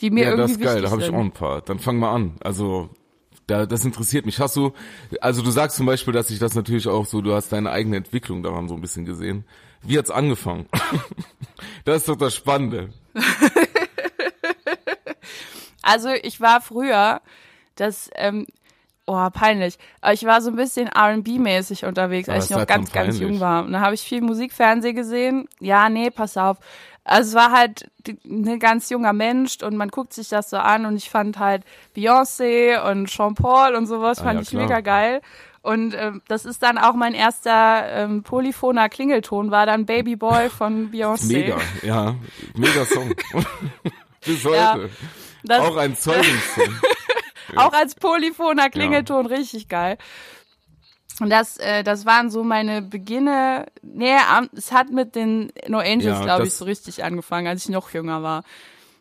die 0.00 0.10
mir 0.10 0.24
ja, 0.24 0.30
das 0.36 0.50
irgendwie 0.50 0.64
ist 0.64 0.72
geil, 0.72 0.82
da 0.82 0.90
habe 0.90 1.02
ich 1.02 1.10
auch 1.10 1.18
ein 1.18 1.32
paar. 1.32 1.62
Dann 1.62 1.78
fang 1.78 1.98
mal 1.98 2.12
an. 2.12 2.36
Also, 2.40 2.90
da, 3.46 3.66
das 3.66 3.84
interessiert 3.84 4.26
mich. 4.26 4.38
Hast 4.40 4.56
du, 4.56 4.72
also 5.20 5.42
du 5.42 5.50
sagst 5.50 5.76
zum 5.76 5.86
Beispiel, 5.86 6.12
dass 6.12 6.28
sich 6.28 6.38
das 6.38 6.54
natürlich 6.54 6.86
auch 6.86 7.06
so, 7.06 7.22
du 7.22 7.34
hast 7.34 7.50
deine 7.50 7.70
eigene 7.70 7.96
Entwicklung 7.96 8.42
daran 8.42 8.68
so 8.68 8.74
ein 8.74 8.80
bisschen 8.80 9.04
gesehen. 9.04 9.44
Wie 9.82 9.98
hat's 9.98 10.10
angefangen? 10.10 10.66
das 11.84 11.98
ist 11.98 12.08
doch 12.08 12.16
das 12.16 12.34
Spannende. 12.34 12.90
Also 15.88 16.10
ich 16.10 16.38
war 16.42 16.60
früher, 16.60 17.22
das, 17.74 18.10
ähm, 18.14 18.46
oh, 19.08 19.30
peinlich, 19.30 19.78
ich 20.12 20.24
war 20.24 20.40
so 20.42 20.50
ein 20.50 20.56
bisschen 20.56 20.88
R&B-mäßig 20.88 21.84
unterwegs, 21.84 22.28
als 22.28 22.44
ich 22.44 22.50
noch 22.56 22.66
ganz, 22.66 22.92
ganz 22.92 23.18
jung 23.18 23.40
war. 23.40 23.64
Und 23.64 23.72
da 23.72 23.80
habe 23.80 23.94
ich 23.94 24.02
viel 24.02 24.20
Musikfernsehen 24.20 24.94
gesehen. 24.94 25.48
Ja, 25.60 25.88
nee, 25.88 26.10
pass 26.10 26.36
auf. 26.36 26.58
Also 27.04 27.30
es 27.30 27.34
war 27.34 27.52
halt 27.52 27.90
ein 28.26 28.58
ganz 28.58 28.90
junger 28.90 29.14
Mensch 29.14 29.62
und 29.62 29.76
man 29.76 29.88
guckt 29.88 30.12
sich 30.12 30.28
das 30.28 30.50
so 30.50 30.58
an 30.58 30.84
und 30.84 30.96
ich 30.96 31.08
fand 31.08 31.38
halt 31.38 31.64
Beyoncé 31.96 32.78
und 32.90 33.06
Jean 33.06 33.34
Paul 33.34 33.74
und 33.76 33.86
sowas 33.86 34.20
Ah, 34.20 34.24
fand 34.24 34.34
ja, 34.34 34.42
ich 34.42 34.50
klar. 34.50 34.62
mega 34.64 34.80
geil. 34.80 35.20
Und 35.62 35.94
ähm, 35.98 36.22
das 36.28 36.44
ist 36.44 36.62
dann 36.62 36.76
auch 36.78 36.94
mein 36.94 37.14
erster 37.14 37.84
ähm, 37.90 38.22
polyphoner 38.22 38.88
Klingelton, 38.90 39.50
war 39.50 39.64
dann 39.66 39.86
Baby 39.86 40.16
Boy 40.16 40.50
von 40.56 40.92
Beyoncé. 40.92 41.32
Mega, 41.32 41.56
ja, 41.82 42.14
mega 42.54 42.84
Song. 42.84 43.14
Bis 44.24 44.44
heute. 44.44 44.90
Ja, 45.44 45.60
auch 45.60 45.76
ein 45.76 45.96
Zeugungssong. 45.96 46.74
Auch 47.56 47.72
als 47.72 47.94
polyphoner 47.94 48.70
Klingelton 48.70 49.26
richtig 49.26 49.68
geil. 49.68 49.98
Und 51.20 51.30
das, 51.30 51.56
äh, 51.56 51.82
das 51.82 52.06
waren 52.06 52.30
so 52.30 52.44
meine 52.44 52.82
Beginne. 52.82 53.66
Nee, 53.82 54.16
es 54.56 54.72
hat 54.72 54.90
mit 54.90 55.14
den 55.14 55.52
No 55.66 55.78
Angels, 55.78 56.04
Ja, 56.18 56.22
glaube 56.22 56.46
ich, 56.46 56.54
so 56.54 56.64
richtig 56.64 57.02
angefangen, 57.02 57.46
als 57.46 57.64
ich 57.64 57.70
noch 57.70 57.92
jünger 57.92 58.22
war. 58.22 58.44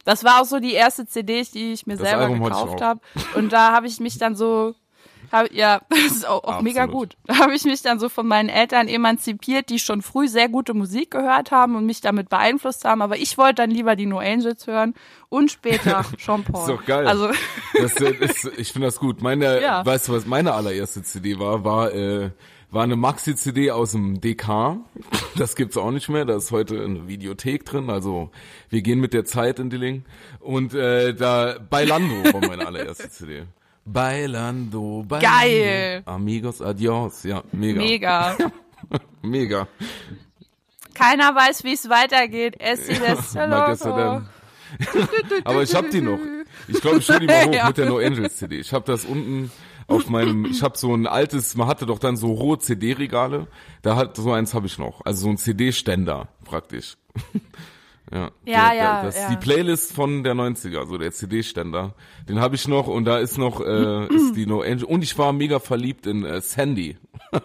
Das 0.03 0.23
war 0.23 0.41
auch 0.41 0.45
so 0.45 0.59
die 0.59 0.73
erste 0.73 1.05
CD, 1.05 1.43
die 1.53 1.73
ich 1.73 1.85
mir 1.85 1.97
selber 1.97 2.23
Album 2.23 2.43
gekauft 2.43 2.81
habe. 2.81 3.01
Und 3.35 3.51
da 3.51 3.73
habe 3.73 3.87
ich 3.87 3.99
mich 3.99 4.17
dann 4.17 4.35
so, 4.35 4.73
hab, 5.31 5.51
ja, 5.53 5.81
das 5.89 5.99
ist 6.17 6.27
auch, 6.27 6.43
auch 6.43 6.61
mega 6.61 6.85
gut. 6.85 7.15
Da 7.25 7.39
habe 7.39 7.53
ich 7.55 7.63
mich 7.65 7.81
dann 7.81 7.99
so 7.99 8.09
von 8.09 8.27
meinen 8.27 8.49
Eltern 8.49 8.87
emanzipiert, 8.87 9.69
die 9.69 9.79
schon 9.79 10.01
früh 10.01 10.27
sehr 10.27 10.49
gute 10.49 10.73
Musik 10.73 11.11
gehört 11.11 11.51
haben 11.51 11.75
und 11.75 11.85
mich 11.85 12.01
damit 12.01 12.29
beeinflusst 12.29 12.85
haben. 12.85 13.01
Aber 13.01 13.17
ich 13.17 13.37
wollte 13.37 13.55
dann 13.55 13.71
lieber 13.71 13.95
die 13.95 14.05
No 14.05 14.19
Angels 14.19 14.67
hören 14.67 14.93
und 15.29 15.51
später 15.51 16.05
Jean 16.17 16.43
Paul. 16.43 16.61
Ist 16.69 16.77
doch 16.79 16.85
geil. 16.85 17.07
Also 17.07 17.29
Das, 17.73 17.93
ist, 17.93 18.51
ich 18.57 18.71
finde 18.71 18.87
das 18.87 18.99
gut. 18.99 19.21
Meine, 19.21 19.61
Ja. 19.61 19.85
weißt 19.85 20.07
du, 20.07 20.13
was 20.13 20.25
meine 20.25 20.53
allererste 20.53 21.03
CD 21.03 21.39
war? 21.39 21.63
War, 21.63 21.93
äh, 21.93 22.31
war 22.69 22.83
eine 22.83 22.97
Maxi-CD 22.97 23.71
aus 23.71 23.91
dem 23.93 24.19
DK. 24.19 24.77
Das 25.37 25.55
gibt's 25.55 25.77
auch 25.77 25.91
nicht 25.91 26.09
mehr. 26.09 26.25
Da 26.25 26.35
ist 26.35 26.51
heute 26.51 26.83
eine 26.83 27.07
Videothek 27.07 27.63
drin. 27.65 27.89
Also 27.89 28.29
wir 28.69 28.81
gehen 28.81 28.99
mit 28.99 29.13
der 29.13 29.23
Zeit 29.23 29.59
in 29.59 29.69
Dilling. 29.69 30.03
Und 30.39 30.73
äh, 30.73 31.13
da 31.13 31.57
Bailando 31.69 32.33
war 32.33 32.45
meine 32.45 32.67
allererste 32.67 33.09
CD. 33.09 33.43
Bailando, 33.87 35.03
Bailando. 35.07 35.37
Geil. 35.39 36.01
Amigos, 36.05 36.61
adios. 36.61 37.23
Ja, 37.23 37.41
mega. 37.51 37.79
mega. 37.81 38.37
Mega. 39.21 39.67
Keiner 40.93 41.35
weiß, 41.35 41.63
wie 41.63 41.73
es 41.73 41.89
weitergeht. 41.89 42.59
Essi 42.59 42.93
des 42.99 43.33
Mal 43.33 43.67
gestern 43.71 43.97
dann. 43.97 44.29
Aber 45.45 45.63
ich 45.63 45.73
hab 45.75 45.89
die 45.89 46.01
noch. 46.01 46.19
Ich 46.67 46.79
glaube, 46.81 46.97
ich 46.99 47.09
hol 47.09 47.19
die 47.19 47.25
mal 47.27 47.45
hoch 47.47 47.53
Ja. 47.53 47.67
mit 47.67 47.77
der 47.77 47.85
No 47.87 47.97
Angels 47.97 48.37
CD. 48.37 48.59
Ich 48.59 48.71
habe 48.73 48.85
das 48.85 49.05
unten 49.05 49.51
auf 49.87 50.09
meinem, 50.09 50.45
ich 50.45 50.61
habe 50.63 50.77
so 50.77 50.93
ein 50.93 51.07
altes, 51.07 51.55
man 51.55 51.67
hatte 51.67 51.85
doch 51.85 51.99
dann 51.99 52.17
so 52.17 52.33
rohe 52.33 52.59
CD-Regale. 52.59 53.47
Da 53.81 53.95
hat 53.95 54.15
so 54.17 54.31
eins 54.31 54.53
habe 54.53 54.67
ich 54.67 54.77
noch. 54.77 55.01
Also 55.05 55.23
so 55.23 55.29
ein 55.29 55.37
CD-Ständer 55.37 56.27
praktisch. 56.45 56.97
Ja, 58.11 58.31
Ja, 58.45 58.69
der, 58.69 58.77
ja, 58.77 59.03
Das 59.03 59.15
ist 59.15 59.23
ja. 59.23 59.29
die 59.29 59.35
Playlist 59.35 59.93
von 59.93 60.23
der 60.23 60.33
90er, 60.33 60.85
so 60.85 60.97
der 60.97 61.11
CD-Ständer. 61.11 61.93
Den 62.29 62.39
habe 62.39 62.55
ich 62.55 62.67
noch 62.67 62.87
und 62.87 63.05
da 63.05 63.17
ist 63.17 63.37
noch 63.37 63.59
äh, 63.59 64.05
ist 64.15 64.35
die 64.35 64.45
No 64.45 64.61
Angel 64.61 64.85
und 64.85 65.03
ich 65.03 65.17
war 65.17 65.33
mega 65.33 65.59
verliebt 65.59 66.07
in 66.07 66.23
äh, 66.23 66.39
Sandy. 66.39 66.97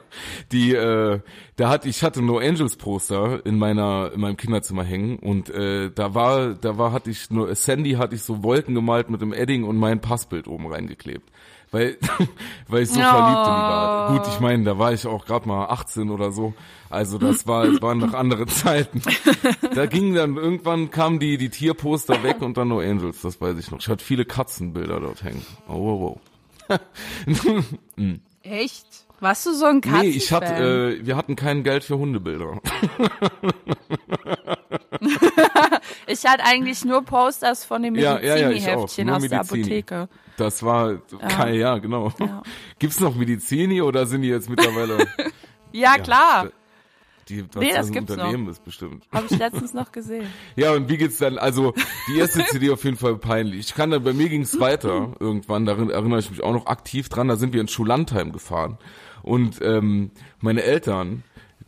die 0.52 0.74
äh, 0.74 1.20
da 1.56 1.68
hatte 1.68 1.88
ich 1.88 2.02
hatte 2.02 2.22
No 2.22 2.38
Angels 2.38 2.76
Poster 2.76 3.44
in 3.44 3.58
meiner 3.58 4.12
in 4.14 4.20
meinem 4.20 4.36
Kinderzimmer 4.36 4.84
hängen 4.84 5.18
und 5.18 5.50
äh, 5.50 5.90
da 5.90 6.14
war 6.14 6.54
da 6.54 6.78
war 6.78 6.92
hatte 6.92 7.10
ich 7.10 7.30
nur 7.30 7.54
Sandy 7.54 7.92
hatte 7.92 8.14
ich 8.14 8.22
so 8.22 8.42
Wolken 8.44 8.74
gemalt 8.74 9.10
mit 9.10 9.20
dem 9.20 9.32
Edding 9.32 9.64
und 9.64 9.76
mein 9.76 10.00
Passbild 10.00 10.46
oben 10.46 10.66
reingeklebt. 10.66 11.28
Weil, 11.72 11.96
weil 12.68 12.82
ich 12.82 12.90
so 12.90 13.00
Oh. 13.00 13.02
verliebt 13.02 13.38
in 13.38 13.44
die 13.44 13.48
war. 13.50 14.12
Gut, 14.18 14.28
ich 14.28 14.40
meine, 14.40 14.62
da 14.64 14.78
war 14.78 14.92
ich 14.92 15.06
auch 15.06 15.24
gerade 15.24 15.48
mal 15.48 15.66
18 15.66 16.10
oder 16.10 16.30
so. 16.30 16.52
Also 16.90 17.16
das 17.18 17.46
war, 17.46 17.64
es 17.64 17.80
waren 17.82 17.98
noch 17.98 18.12
andere 18.14 18.46
Zeiten. 18.46 19.02
Da 19.74 19.86
ging 19.86 20.14
dann, 20.14 20.36
irgendwann 20.36 20.90
kamen 20.90 21.18
die, 21.18 21.38
die 21.38 21.48
Tierposter 21.48 22.22
weg 22.22 22.42
und 22.42 22.58
dann 22.58 22.68
No 22.68 22.80
Angels, 22.80 23.22
das 23.22 23.40
weiß 23.40 23.56
ich 23.58 23.70
noch. 23.70 23.80
Ich 23.80 23.88
hatte 23.88 24.04
viele 24.04 24.26
Katzenbilder 24.26 25.00
dort 25.00 25.24
hängen. 25.24 25.44
Oh, 25.66 25.72
oh, 25.72 26.20
oh. 26.70 26.76
Echt? 28.42 28.86
Warst 29.20 29.46
du 29.46 29.54
so 29.54 29.64
ein 29.66 29.80
Katzenfan? 29.80 30.06
Nee, 30.06 30.16
ich 30.16 30.30
hatte, 30.32 30.98
äh, 31.00 31.06
wir 31.06 31.16
hatten 31.16 31.36
kein 31.36 31.62
Geld 31.62 31.84
für 31.84 31.96
Hundebilder. 31.96 32.60
Ich 36.06 36.24
hatte 36.26 36.44
eigentlich 36.44 36.84
nur 36.84 37.02
Posters 37.02 37.64
von 37.64 37.82
den 37.82 37.94
Ja, 37.94 38.20
ja, 38.20 38.36
ja. 38.36 38.48
Medizini-Heftchen 38.48 39.06
Nur 39.06 39.16
aus 39.16 39.22
der 39.22 39.38
Medizini. 39.38 39.62
Apotheke. 39.62 40.08
Das 40.42 40.62
war, 40.62 40.96
kein, 41.28 41.54
ja, 41.54 41.78
genau. 41.78 42.12
Ja. 42.18 42.42
Gibt's 42.78 43.00
noch 43.00 43.14
Medizini 43.14 43.80
oder 43.82 44.06
sind 44.06 44.22
die 44.22 44.28
jetzt 44.28 44.48
mittlerweile, 44.50 45.06
Ja, 45.72 45.96
klar. 45.98 46.50
die, 47.28 47.44
was 47.52 47.62
Nee, 47.62 47.68
das 47.68 47.76
das 47.86 47.92
gibt's 47.92 48.10
noch. 48.16 48.24
Unternehmen 48.24 48.48
ist 48.48 48.64
bestimmt. 48.64 49.06
Habe 49.12 49.26
ich 49.30 49.38
letztens 49.38 49.72
noch 49.72 49.92
gesehen. 49.92 50.26
Ja, 50.56 50.72
und 50.72 50.88
wie 50.88 50.98
geht's 50.98 51.18
dann? 51.18 51.38
Also, 51.38 51.72
die 52.08 52.18
erste 52.18 52.44
CD 52.44 52.70
auf 52.70 52.84
jeden 52.84 52.96
Fall 52.98 53.16
peinlich. 53.16 53.60
Ich 53.60 53.74
kann 53.74 53.90
dann, 53.90 54.02
bei 54.04 54.12
mir 54.12 54.28
ging's 54.28 54.58
weiter 54.60 55.14
irgendwann, 55.20 55.64
darin 55.64 55.88
erinnere 55.90 56.18
ich 56.18 56.30
mich 56.30 56.42
auch 56.42 56.52
noch 56.52 56.66
aktiv 56.66 57.08
dran, 57.08 57.28
da 57.28 57.36
sind 57.36 57.52
wir 57.54 57.60
in 57.60 57.68
Schullandheim 57.68 58.32
gefahren. 58.32 58.78
Und 59.22 59.60
ähm, 59.62 60.10
meine 60.40 60.62
Eltern, 60.64 61.22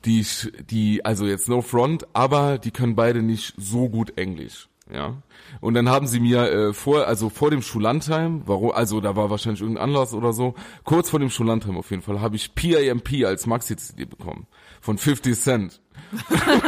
die, 0.05 0.27
die, 0.69 1.05
also 1.05 1.25
jetzt 1.27 1.49
no 1.49 1.63
front, 1.63 2.07
aber 2.13 2.59
die 2.59 2.71
können 2.73 2.95
beide 2.97 3.23
nicht 3.23 3.55
so 3.57 3.89
gut 3.89 4.19
Englisch. 4.19 4.69
Ja. 4.93 5.23
Und 5.61 5.75
dann 5.75 5.89
haben 5.89 6.07
sie 6.07 6.21
mir 6.21 6.43
äh, 6.51 6.73
vor, 6.73 7.07
also 7.07 7.31
vor 7.31 7.51
dem 7.51 7.63
Schullandheim, 7.63 8.43
warum, 8.47 8.73
also 8.73 9.01
da 9.01 9.17
war 9.17 9.31
wahrscheinlich 9.31 9.63
irgendein 9.63 9.85
Anlass 9.85 10.13
oder 10.13 10.33
so, 10.33 10.55
kurz 10.85 11.09
vor 11.11 11.21
dem 11.21 11.31
Schullandheim 11.31 11.79
auf 11.79 11.91
jeden 11.91 12.03
Fall, 12.03 12.21
habe 12.21 12.37
ich 12.37 12.55
PAMP 12.55 13.25
als 13.25 13.47
Maxi-CD 13.47 14.05
bekommen. 14.05 14.47
Von 14.81 14.99
50 14.99 15.39
Cent 15.39 15.81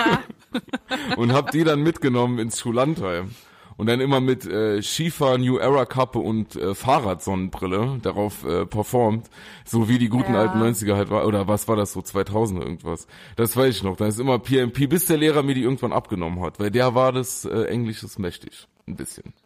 und 1.17 1.33
hab 1.33 1.51
die 1.51 1.65
dann 1.65 1.83
mitgenommen 1.83 2.39
ins 2.39 2.61
Schullandheim. 2.61 3.31
Und 3.79 3.89
dann 3.89 4.01
immer 4.01 4.21
mit 4.21 4.47
äh, 4.47 4.83
Schiefer, 4.83 5.37
New 5.37 5.59
Era 5.59 5.85
Kappe 5.85 6.19
und 6.19 6.57
äh, 6.57 6.75
Fahrradsonnenbrille 6.75 7.99
darauf 8.03 8.43
äh, 8.45 8.65
performt, 8.65 9.29
so 9.67 9.89
wie 9.89 9.99
die 9.99 10.09
guten 10.09 10.33
Ja. 10.33 10.41
alten 10.41 10.59
90er 10.63 10.97
halt 10.97 11.11
war, 11.11 11.27
oder 11.27 11.47
was 11.47 11.69
war 11.69 11.77
das 11.77 11.93
so, 11.93 12.01
2000 12.01 12.63
irgendwas. 12.63 13.07
Das 13.37 13.55
weiß 13.55 13.77
ich 13.77 13.83
noch, 13.83 13.97
da 13.97 14.07
ist 14.07 14.19
immer 14.19 14.39
PMP, 14.39 14.89
bis 14.89 15.05
der 15.07 15.19
Lehrer 15.19 15.43
mir 15.43 15.55
die 15.55 15.63
irgendwann 15.63 15.93
abgenommen 15.93 16.41
hat, 16.41 16.59
weil 16.59 16.71
der 16.71 16.95
war 16.95 17.13
das 17.13 17.45
äh, 17.45 17.65
Englisches 17.65 18.19
mächtig, 18.19 18.67
ein 18.87 18.97
bisschen. 18.97 19.33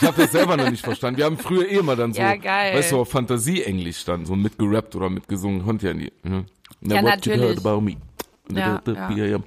Ich 0.00 0.08
habe 0.08 0.22
das 0.22 0.32
selber 0.32 0.56
noch 0.56 0.70
nicht 0.70 0.82
verstanden. 0.82 1.18
Wir 1.18 1.26
haben 1.26 1.36
früher 1.36 1.68
eh 1.70 1.76
immer 1.76 1.94
dann 1.96 2.14
so, 2.14 2.20
Ja, 2.22 2.34
geil. 2.34 2.74
weißt 2.74 2.92
du, 2.92 3.00
auf 3.00 3.10
Fantasie-Englisch 3.10 4.06
dann, 4.06 4.24
so 4.24 4.34
mitgerappt 4.34 4.96
oder 4.96 5.10
mitgesungen, 5.10 5.64
konnte 5.64 5.86
ja 5.88 5.94
nie. 5.94 6.10
Ne? 6.22 6.46
Ja, 6.80 7.02
what 7.02 7.24
you 7.26 7.32
heard 7.34 7.40
natürlich. 7.42 7.58
about 7.60 7.80
me. 7.82 7.96
Ja, 8.48 8.80
ja. 9.26 9.38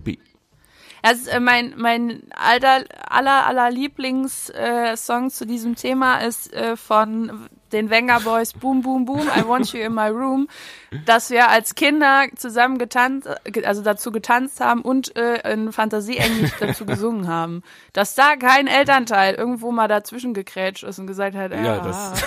Also 1.07 1.29
äh, 1.29 1.39
mein 1.39 1.73
mein 1.77 2.23
alter 2.35 2.83
aller 3.09 3.45
aller 3.45 3.69
Lieblings 3.69 4.49
äh, 4.49 4.95
Song 4.97 5.29
zu 5.29 5.45
diesem 5.45 5.75
Thema 5.75 6.17
ist 6.17 6.51
äh, 6.53 6.75
von 6.75 7.47
den 7.71 7.89
Venga 7.89 8.19
Boys 8.19 8.53
Boom 8.53 8.81
Boom 8.81 9.05
Boom 9.05 9.27
I 9.35 9.45
Want 9.47 9.71
You 9.73 9.81
in 9.81 9.93
My 9.93 10.07
Room, 10.07 10.47
dass 11.05 11.29
wir 11.29 11.49
als 11.49 11.75
Kinder 11.75 12.25
zusammen 12.35 12.77
getanzt 12.77 13.27
ge- 13.43 13.65
also 13.65 13.81
dazu 13.81 14.11
getanzt 14.11 14.59
haben 14.61 14.81
und 14.81 15.15
äh, 15.15 15.51
in 15.53 15.71
Fantasieenglisch 15.71 16.53
dazu 16.59 16.85
gesungen 16.85 17.27
haben. 17.27 17.63
Dass 17.93 18.15
da 18.15 18.35
kein 18.37 18.67
Elternteil 18.67 19.35
irgendwo 19.35 19.71
mal 19.71 19.87
dazwischen 19.87 20.33
gekrätscht 20.33 20.83
ist 20.83 20.99
und 20.99 21.07
gesagt 21.07 21.35
hat, 21.35 21.51
ja, 21.51 21.63
Ja, 21.63 21.79
das- 21.79 22.23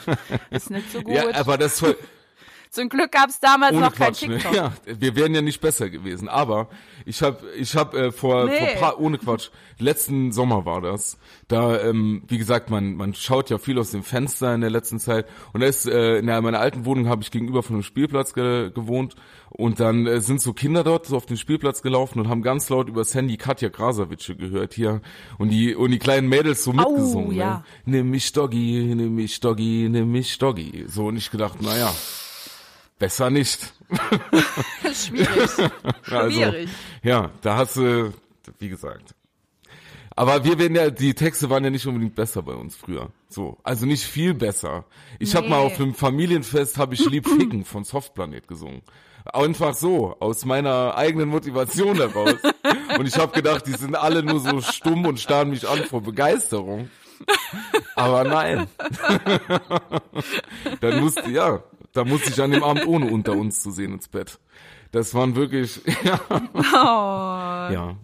ist 0.50 0.70
nicht 0.70 0.92
so 0.92 1.00
gut. 1.02 1.14
Ja, 1.14 1.24
aber 1.34 1.56
das 1.58 1.82
Zum 2.70 2.88
Glück 2.88 3.10
gab 3.10 3.28
es 3.30 3.40
damals 3.40 3.72
ohne 3.72 3.86
noch 3.86 3.94
kein 3.94 4.12
Quatsch, 4.12 4.26
ne? 4.28 4.34
TikTok. 4.38 4.54
Ja, 4.54 4.72
wir 4.86 5.16
wären 5.16 5.34
ja 5.34 5.42
nicht 5.42 5.60
besser 5.60 5.90
gewesen. 5.90 6.28
Aber 6.28 6.68
ich 7.04 7.20
habe, 7.22 7.38
ich 7.56 7.74
habe 7.74 7.98
äh, 7.98 8.12
vor, 8.12 8.44
Nee. 8.46 8.58
vor 8.58 8.80
paar, 8.80 9.00
ohne 9.00 9.18
Quatsch, 9.18 9.48
letzten 9.78 10.30
Sommer 10.30 10.64
war 10.66 10.80
das. 10.80 11.18
Da, 11.48 11.80
ähm, 11.80 12.22
wie 12.28 12.38
gesagt, 12.38 12.70
man, 12.70 12.94
man 12.94 13.12
schaut 13.14 13.50
ja 13.50 13.58
viel 13.58 13.76
aus 13.78 13.90
dem 13.90 14.04
Fenster 14.04 14.54
in 14.54 14.60
der 14.60 14.70
letzten 14.70 15.00
Zeit. 15.00 15.26
Und 15.52 15.62
da 15.62 15.66
ist, 15.66 15.86
äh, 15.86 16.18
in 16.18 16.26
meiner 16.26 16.60
alten 16.60 16.84
Wohnung 16.84 17.08
habe 17.08 17.22
ich 17.22 17.30
gegenüber 17.32 17.62
von 17.64 17.74
einem 17.76 17.82
Spielplatz 17.82 18.34
ge 18.34 18.70
gewohnt. 18.70 19.16
Und 19.48 19.80
dann 19.80 20.06
äh, 20.06 20.20
sind 20.20 20.40
so 20.40 20.52
Kinder 20.52 20.84
dort 20.84 21.06
so 21.06 21.16
auf 21.16 21.26
den 21.26 21.36
Spielplatz 21.36 21.82
gelaufen 21.82 22.20
und 22.20 22.28
haben 22.28 22.42
ganz 22.42 22.68
laut 22.68 22.88
übers 22.88 23.12
Handy 23.16 23.36
Katja 23.36 23.68
Krasavice 23.68 24.36
gehört 24.38 24.74
hier. 24.74 25.00
Und 25.38 25.48
die, 25.48 25.74
und 25.74 25.90
die 25.90 25.98
kleinen 25.98 26.28
Mädels 26.28 26.62
so 26.62 26.72
mitgesungen. 26.72 27.32
ja. 27.32 27.64
Ne? 27.84 27.98
Nimm 27.98 28.10
mich 28.10 28.30
Doggy, 28.32 28.92
nimm 28.94 29.16
mich 29.16 29.40
Doggy, 29.40 29.88
nimm 29.90 30.12
mich 30.12 30.38
Doggy. 30.38 30.84
So, 30.86 31.06
und 31.06 31.16
ich 31.16 31.32
gedacht, 31.32 31.60
naja, 31.62 31.92
besser 33.00 33.30
nicht. 33.30 33.72
Schwierig. 34.94 35.50
Also, 36.10 36.30
Schwierig. 36.30 36.68
ja, 37.02 37.30
da 37.42 37.56
hast 37.56 37.76
du, 37.76 38.12
wie 38.58 38.68
gesagt. 38.68 39.14
Aber 40.16 40.44
wir 40.44 40.58
werden 40.58 40.74
ja, 40.74 40.90
die 40.90 41.14
Texte 41.14 41.48
waren 41.50 41.64
ja 41.64 41.70
nicht 41.70 41.86
unbedingt 41.86 42.14
besser 42.14 42.42
bei 42.42 42.52
uns 42.52 42.76
früher. 42.76 43.10
So, 43.28 43.58
also 43.62 43.86
nicht 43.86 44.04
viel 44.04 44.34
besser. 44.34 44.84
Ich 45.18 45.32
Nee. 45.34 45.48
mal 45.48 45.58
auf 45.58 45.78
einem 45.80 45.94
Familienfest 45.94 46.78
habe 46.78 46.94
ich 46.94 47.04
Lieb 47.08 47.26
Ficken 47.28 47.64
von 47.64 47.84
Softplanet 47.84 48.48
gesungen. 48.48 48.82
Einfach 49.24 49.74
so, 49.74 50.16
aus 50.18 50.44
meiner 50.44 50.96
eigenen 50.96 51.28
Motivation 51.28 51.96
heraus. 51.96 52.34
Und 52.98 53.06
ich 53.06 53.16
habe 53.16 53.32
gedacht, 53.32 53.66
die 53.66 53.74
sind 53.74 53.94
alle 53.94 54.22
nur 54.22 54.40
so 54.40 54.60
stumm 54.60 55.06
und 55.06 55.20
starren 55.20 55.50
mich 55.50 55.68
an 55.68 55.84
vor 55.84 56.02
Begeisterung. 56.02 56.90
Aber 57.94 58.24
nein. 58.24 58.66
Dann 60.80 61.00
musste, 61.00 61.30
ja, 61.30 61.62
da 61.92 62.04
musste 62.04 62.30
ich 62.30 62.40
an 62.40 62.50
dem 62.50 62.62
Abend 62.62 62.86
ohne 62.86 63.06
unter 63.10 63.32
uns 63.32 63.62
zu 63.62 63.70
sehen 63.70 63.94
ins 63.94 64.08
Bett. 64.08 64.38
Das 64.92 65.14
waren 65.14 65.36
wirklich, 65.36 65.80
ja. 66.04 66.20
Oh. 66.30 67.72
ja. 67.72 67.96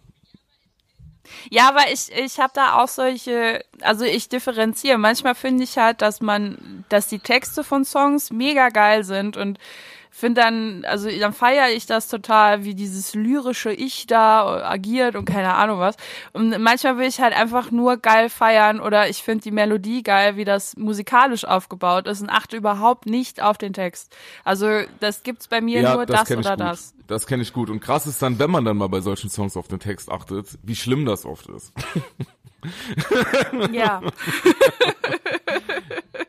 Ja, 1.50 1.68
aber 1.68 1.90
ich, 1.92 2.10
ich 2.12 2.38
habe 2.38 2.52
da 2.54 2.80
auch 2.80 2.88
solche, 2.88 3.64
also 3.80 4.04
ich 4.04 4.28
differenziere. 4.28 4.98
Manchmal 4.98 5.34
finde 5.34 5.64
ich 5.64 5.76
halt, 5.76 6.02
dass 6.02 6.20
man, 6.20 6.84
dass 6.88 7.08
die 7.08 7.18
Texte 7.18 7.64
von 7.64 7.84
Songs 7.84 8.30
mega 8.30 8.68
geil 8.68 9.04
sind 9.04 9.36
und 9.36 9.58
finde 10.16 10.40
dann, 10.40 10.84
also 10.86 11.10
dann 11.10 11.34
feiere 11.34 11.70
ich 11.70 11.84
das 11.84 12.08
total, 12.08 12.64
wie 12.64 12.74
dieses 12.74 13.14
lyrische 13.14 13.70
Ich 13.70 14.06
da 14.06 14.66
agiert 14.66 15.14
und 15.14 15.26
keine 15.26 15.54
Ahnung 15.54 15.78
was. 15.78 15.96
Und 16.32 16.58
manchmal 16.58 16.96
will 16.96 17.06
ich 17.06 17.20
halt 17.20 17.34
einfach 17.34 17.70
nur 17.70 17.98
geil 17.98 18.30
feiern 18.30 18.80
oder 18.80 19.10
ich 19.10 19.22
finde 19.22 19.42
die 19.42 19.50
Melodie 19.50 20.02
geil, 20.02 20.36
wie 20.36 20.44
das 20.44 20.74
musikalisch 20.76 21.44
aufgebaut 21.44 22.06
ist 22.06 22.22
und 22.22 22.30
achte 22.30 22.56
überhaupt 22.56 23.04
nicht 23.04 23.42
auf 23.42 23.58
den 23.58 23.74
Text. 23.74 24.16
Also 24.42 24.66
das 25.00 25.22
gibt's 25.22 25.48
bei 25.48 25.60
mir 25.60 25.82
nur 25.82 26.06
das, 26.06 26.30
ich 26.30 26.38
oder 26.38 26.56
das. 26.56 26.94
Das 27.06 27.26
kenne 27.26 27.42
ich 27.42 27.52
gut. 27.52 27.68
Und 27.68 27.80
krass 27.80 28.06
ist 28.06 28.22
dann, 28.22 28.38
wenn 28.38 28.50
man 28.50 28.64
dann 28.64 28.78
mal 28.78 28.88
bei 28.88 29.00
solchen 29.00 29.28
Songs 29.28 29.56
auf 29.56 29.68
den 29.68 29.80
Text 29.80 30.10
achtet, 30.10 30.58
wie 30.62 30.76
schlimm 30.76 31.04
das 31.04 31.26
oft 31.26 31.46
ist. 31.48 31.72
Ja. 33.70 34.00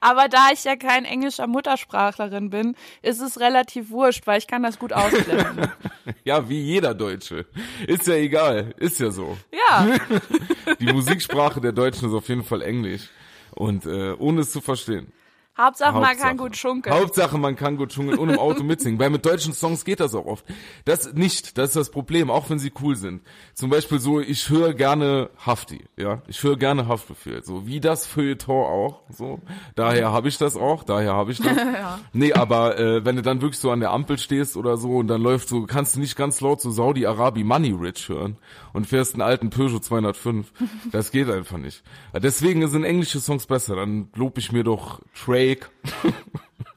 Aber 0.00 0.28
da 0.28 0.48
ich 0.52 0.64
ja 0.64 0.76
kein 0.76 1.04
englischer 1.04 1.46
Muttersprachlerin 1.46 2.50
bin, 2.50 2.76
ist 3.02 3.20
es 3.20 3.40
relativ 3.40 3.90
wurscht, 3.90 4.26
weil 4.26 4.38
ich 4.38 4.46
kann 4.46 4.62
das 4.62 4.78
gut 4.78 4.92
ausblenden. 4.92 5.70
Ja, 6.24 6.48
wie 6.48 6.60
jeder 6.60 6.94
Deutsche. 6.94 7.46
Ist 7.86 8.06
ja 8.06 8.14
egal. 8.14 8.74
Ist 8.78 9.00
ja 9.00 9.10
so. 9.10 9.36
Ja, 9.52 9.86
Die 10.80 10.92
Musiksprache 10.92 11.60
der 11.60 11.72
Deutschen 11.72 12.08
ist 12.08 12.14
auf 12.14 12.28
jeden 12.28 12.44
Fall 12.44 12.62
Englisch. 12.62 13.08
Und 13.52 13.86
äh, 13.86 14.12
ohne 14.12 14.40
es 14.40 14.50
zu 14.52 14.60
verstehen. 14.60 15.12
Hauptsache 15.56 16.00
man 16.00 16.16
kann 16.16 16.36
gut 16.36 16.56
schunkeln. 16.56 16.94
Hauptsache, 16.94 17.38
man 17.38 17.54
kann 17.54 17.76
gut 17.76 17.92
schungeln 17.92 18.18
und 18.18 18.28
im 18.28 18.38
Auto 18.40 18.62
mitsingen. 18.64 18.98
Weil 18.98 19.10
mit 19.10 19.24
deutschen 19.24 19.52
Songs 19.52 19.84
geht 19.84 20.00
das 20.00 20.12
auch 20.14 20.26
oft. 20.26 20.44
Das 20.84 21.12
nicht, 21.14 21.56
das 21.58 21.70
ist 21.70 21.76
das 21.76 21.90
Problem, 21.90 22.28
auch 22.28 22.50
wenn 22.50 22.58
sie 22.58 22.72
cool 22.82 22.96
sind. 22.96 23.22
Zum 23.54 23.70
Beispiel 23.70 24.00
so, 24.00 24.20
ich 24.20 24.48
höre 24.50 24.74
gerne 24.74 25.30
Hafti, 25.38 25.84
ja. 25.96 26.22
Ich 26.26 26.42
höre 26.42 26.56
gerne 26.56 26.88
Haftbefehl, 26.88 27.44
so 27.44 27.66
wie 27.66 27.78
das 27.78 28.04
Feuilleton 28.04 28.64
auch, 28.64 29.02
so. 29.10 29.40
Daher 29.76 30.10
habe 30.10 30.26
ich 30.26 30.38
das 30.38 30.56
auch, 30.56 30.82
daher 30.82 31.14
habe 31.14 31.32
ich 31.32 31.38
das. 31.38 31.56
Nee, 32.12 32.32
aber 32.32 32.78
äh, 32.78 33.04
wenn 33.04 33.16
du 33.16 33.22
dann 33.22 33.40
wirklich 33.40 33.58
so 33.58 33.70
an 33.70 33.80
der 33.80 33.90
Ampel 33.90 34.18
stehst 34.18 34.56
oder 34.56 34.76
so 34.76 34.96
und 34.96 35.08
dann 35.08 35.22
läuft 35.22 35.48
so, 35.48 35.66
kannst 35.66 35.96
du 35.96 36.00
nicht 36.00 36.16
ganz 36.16 36.40
laut 36.40 36.60
so 36.60 36.70
Saudi-Arabi 36.70 37.44
Money 37.44 37.70
Rich 37.72 38.08
hören 38.08 38.36
und 38.72 38.86
fährst 38.86 39.14
einen 39.14 39.22
alten 39.22 39.50
Peugeot 39.50 39.80
205. 39.80 40.52
Das 40.92 41.10
geht 41.10 41.28
einfach 41.30 41.58
nicht. 41.58 41.82
Deswegen 42.14 42.66
sind 42.68 42.84
englische 42.84 43.20
Songs 43.20 43.46
besser. 43.46 43.76
Dann 43.76 44.08
lob 44.14 44.38
ich 44.38 44.52
mir 44.52 44.64
doch 44.64 45.00
Drake. 45.44 45.68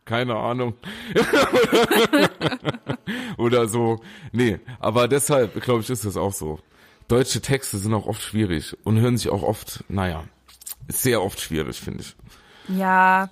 Keine 0.05 0.35
Ahnung. 0.35 0.73
Oder 3.37 3.67
so. 3.67 3.99
Nee, 4.31 4.59
aber 4.79 5.07
deshalb, 5.07 5.61
glaube 5.61 5.81
ich, 5.81 5.89
ist 5.89 6.05
das 6.05 6.15
auch 6.15 6.31
so. 6.31 6.59
Deutsche 7.07 7.41
Texte 7.41 7.77
sind 7.77 7.93
auch 7.93 8.05
oft 8.05 8.21
schwierig 8.21 8.77
und 8.83 8.99
hören 8.99 9.17
sich 9.17 9.29
auch 9.29 9.43
oft, 9.43 9.83
naja, 9.89 10.23
sehr 10.87 11.21
oft 11.21 11.41
schwierig, 11.41 11.79
finde 11.79 12.03
ich. 12.03 12.15
Ja, 12.69 13.29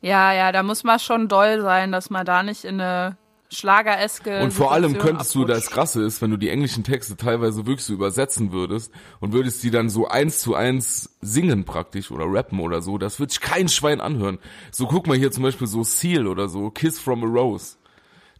ja, 0.00 0.32
ja, 0.32 0.52
da 0.52 0.62
muss 0.62 0.84
man 0.84 0.98
schon 0.98 1.28
doll 1.28 1.62
sein, 1.62 1.90
dass 1.90 2.10
man 2.10 2.26
da 2.26 2.42
nicht 2.42 2.64
in 2.64 2.80
eine 2.80 3.16
Schlagereske 3.54 4.42
Und 4.42 4.52
vor 4.52 4.72
allem 4.72 4.98
könntest 4.98 5.34
du, 5.34 5.44
das 5.44 5.58
abrutscht. 5.58 5.74
Krasse 5.74 6.02
ist, 6.02 6.20
wenn 6.22 6.30
du 6.30 6.36
die 6.36 6.50
englischen 6.50 6.84
Texte 6.84 7.16
teilweise 7.16 7.66
wirklich 7.66 7.84
so 7.84 7.92
übersetzen 7.92 8.52
würdest 8.52 8.92
und 9.20 9.32
würdest 9.32 9.62
die 9.62 9.70
dann 9.70 9.88
so 9.88 10.06
eins 10.08 10.40
zu 10.40 10.54
eins 10.54 11.16
singen 11.20 11.64
praktisch 11.64 12.10
oder 12.10 12.26
rappen 12.26 12.60
oder 12.60 12.82
so, 12.82 12.98
das 12.98 13.20
wird 13.20 13.30
sich 13.30 13.40
kein 13.40 13.68
Schwein 13.68 14.00
anhören. 14.00 14.38
So 14.70 14.86
guck 14.86 15.06
mal 15.06 15.16
hier 15.16 15.30
zum 15.30 15.42
Beispiel 15.42 15.66
so 15.66 15.82
Seal 15.84 16.26
oder 16.26 16.48
so, 16.48 16.70
Kiss 16.70 16.98
from 16.98 17.24
a 17.24 17.26
Rose. 17.26 17.76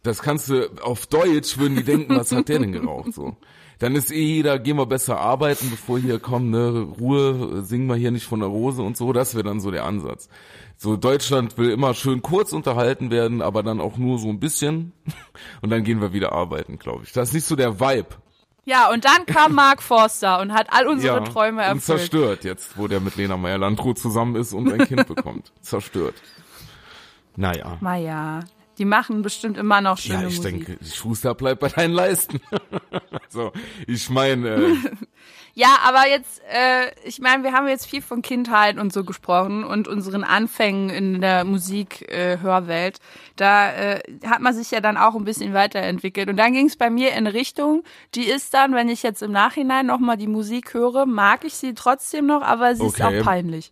Das 0.03 0.21
kannst 0.21 0.49
du, 0.49 0.69
auf 0.83 1.07
Deutsch 1.07 1.57
würden 1.57 1.75
die 1.77 1.83
denken, 1.83 2.15
was 2.15 2.31
hat 2.31 2.47
der 2.49 2.59
denn 2.59 2.71
geraucht, 2.71 3.13
so. 3.13 3.35
Dann 3.79 3.95
ist 3.95 4.11
eh 4.11 4.23
jeder, 4.23 4.59
gehen 4.59 4.77
wir 4.77 4.85
besser 4.85 5.19
arbeiten, 5.19 5.69
bevor 5.69 5.99
hier 5.99 6.19
kommen, 6.19 6.49
ne, 6.49 6.87
Ruhe, 6.99 7.61
singen 7.63 7.87
wir 7.87 7.95
hier 7.95 8.11
nicht 8.11 8.25
von 8.25 8.39
der 8.39 8.49
Rose 8.49 8.81
und 8.81 8.95
so, 8.95 9.11
das 9.13 9.35
wäre 9.35 9.43
dann 9.43 9.59
so 9.59 9.71
der 9.71 9.85
Ansatz. 9.85 10.29
So, 10.77 10.97
Deutschland 10.97 11.57
will 11.57 11.69
immer 11.71 11.93
schön 11.93 12.21
kurz 12.21 12.51
unterhalten 12.53 13.09
werden, 13.11 13.41
aber 13.41 13.63
dann 13.63 13.79
auch 13.79 13.97
nur 13.97 14.19
so 14.19 14.27
ein 14.29 14.39
bisschen. 14.39 14.91
Und 15.61 15.69
dann 15.69 15.83
gehen 15.83 16.01
wir 16.01 16.11
wieder 16.11 16.33
arbeiten, 16.33 16.77
glaube 16.79 17.03
ich. 17.05 17.13
Das 17.13 17.29
ist 17.29 17.33
nicht 17.33 17.45
so 17.45 17.55
der 17.55 17.79
Vibe. 17.79 18.09
Ja, 18.67 18.91
und 18.91 19.05
dann 19.05 19.27
kam 19.27 19.53
Mark 19.53 19.83
Forster 19.83 20.41
und 20.41 20.51
hat 20.51 20.67
all 20.71 20.87
unsere 20.87 21.23
Träume 21.23 21.61
und 21.61 21.67
erfüllt. 21.67 21.83
zerstört 21.83 22.43
jetzt, 22.43 22.77
wo 22.77 22.87
der 22.87 22.99
mit 22.99 23.15
Lena 23.15 23.37
Meyer-Landrut 23.37 23.99
zusammen 23.99 24.35
ist 24.35 24.53
und 24.53 24.71
ein 24.71 24.87
Kind 24.87 25.07
bekommt. 25.15 25.51
Zerstört. 25.61 26.15
Naja. 27.35 27.77
Maja, 27.79 28.39
die 28.77 28.85
machen 28.85 29.21
bestimmt 29.21 29.57
immer 29.57 29.81
noch 29.81 29.97
schöne 29.97 30.23
Ja, 30.23 30.27
ich 30.27 30.37
Musik. 30.37 30.65
denke, 30.65 30.85
Schuster 30.85 31.33
bleibt 31.35 31.59
bei 31.61 31.69
deinen 31.69 31.93
Leisten. 31.93 32.39
so, 33.29 33.51
ich 33.87 34.09
meine, 34.09 34.49
äh, 34.49 34.75
Ja, 35.57 35.77
aber 35.85 36.05
jetzt, 36.09 36.41
äh, 36.51 36.91
ich 37.05 37.19
meine, 37.19 37.43
wir 37.43 37.53
haben 37.53 37.65
jetzt 37.69 37.85
viel 37.85 38.01
von 38.01 38.21
Kindheit 38.21 38.77
und 38.77 38.91
so 38.91 39.05
gesprochen 39.05 39.63
und 39.63 39.87
unseren 39.87 40.25
Anfängen 40.25 40.89
in 40.89 41.21
der 41.21 41.45
Musik-Hörwelt. 41.45 42.99
da 43.37 43.71
äh, 43.71 44.01
hat 44.25 44.41
man 44.41 44.53
sich 44.53 44.71
ja 44.71 44.81
dann 44.81 44.97
auch 44.97 45.15
ein 45.15 45.23
bisschen 45.23 45.53
weiterentwickelt. 45.53 46.29
Und 46.29 46.35
dann 46.37 46.51
ging 46.51 46.67
es 46.67 46.75
bei 46.75 46.89
mir 46.89 47.11
in 47.11 47.19
eine 47.19 47.33
Richtung, 47.33 47.83
die 48.15 48.25
ist 48.25 48.53
dann, 48.53 48.73
wenn 48.73 48.89
ich 48.89 49.01
jetzt 49.01 49.21
im 49.21 49.31
Nachhinein 49.31 49.85
nochmal 49.85 50.17
die 50.17 50.27
Musik 50.27 50.73
höre, 50.73 51.05
mag 51.05 51.45
ich 51.45 51.53
sie 51.55 51.73
trotzdem 51.73 52.25
noch, 52.25 52.41
aber 52.41 52.75
sie 52.75 52.85
ist 52.85 52.99
Okay. 53.01 53.21
auch 53.21 53.23
peinlich. 53.23 53.71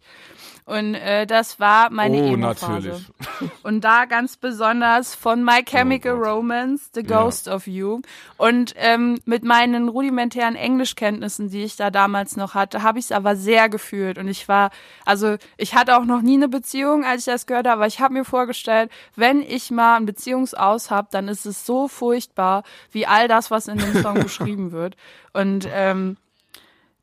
Und 0.65 0.95
äh, 0.95 1.27
das 1.27 1.59
war 1.59 1.89
meine 1.89 2.17
oh, 2.17 2.33
Emo-Phase. 2.33 2.87
natürlich. 2.89 3.11
Und 3.63 3.81
da 3.83 4.05
ganz 4.05 4.37
besonders 4.37 5.13
von 5.13 5.43
My 5.43 5.63
Chemical 5.63 6.13
Oh. 6.15 6.23
Romance, 6.23 6.89
The 6.93 7.01
Ja. 7.01 7.21
Ghost 7.23 7.47
of 7.47 7.67
You. 7.67 8.01
Und 8.37 8.73
ähm, 8.77 9.19
mit 9.25 9.43
meinen 9.43 9.89
rudimentären 9.89 10.55
Englischkenntnissen, 10.55 11.49
die 11.49 11.63
ich 11.63 11.75
da 11.75 11.91
damals 11.91 12.37
noch 12.37 12.53
hatte, 12.53 12.81
habe 12.83 12.99
ich 12.99 13.05
es 13.05 13.11
aber 13.11 13.35
sehr 13.35 13.67
gefühlt. 13.67 14.17
Und 14.17 14.27
ich 14.27 14.47
war, 14.47 14.69
also 15.05 15.35
ich 15.57 15.75
hatte 15.75 15.97
auch 15.97 16.05
noch 16.05 16.21
nie 16.21 16.35
eine 16.35 16.47
Beziehung, 16.47 17.03
als 17.03 17.21
ich 17.27 17.33
das 17.33 17.45
gehört 17.45 17.67
habe, 17.67 17.77
aber 17.81 17.87
ich 17.87 17.99
habe 17.99 18.13
mir 18.13 18.23
vorgestellt, 18.25 18.89
wenn 19.15 19.41
ich 19.41 19.69
mal 19.71 19.97
ein 19.97 20.05
Beziehungsaus 20.05 20.91
habe, 20.91 21.07
dann 21.11 21.27
ist 21.27 21.45
es 21.45 21.65
so 21.65 21.87
furchtbar, 21.87 22.63
wie 22.91 23.05
all 23.05 23.27
das, 23.27 23.51
was 23.51 23.67
in 23.67 23.77
dem 23.79 24.01
Song 24.01 24.13
beschrieben 24.23 24.71
wird. 24.71 24.95
Und 25.33 25.67
ähm, 25.73 26.15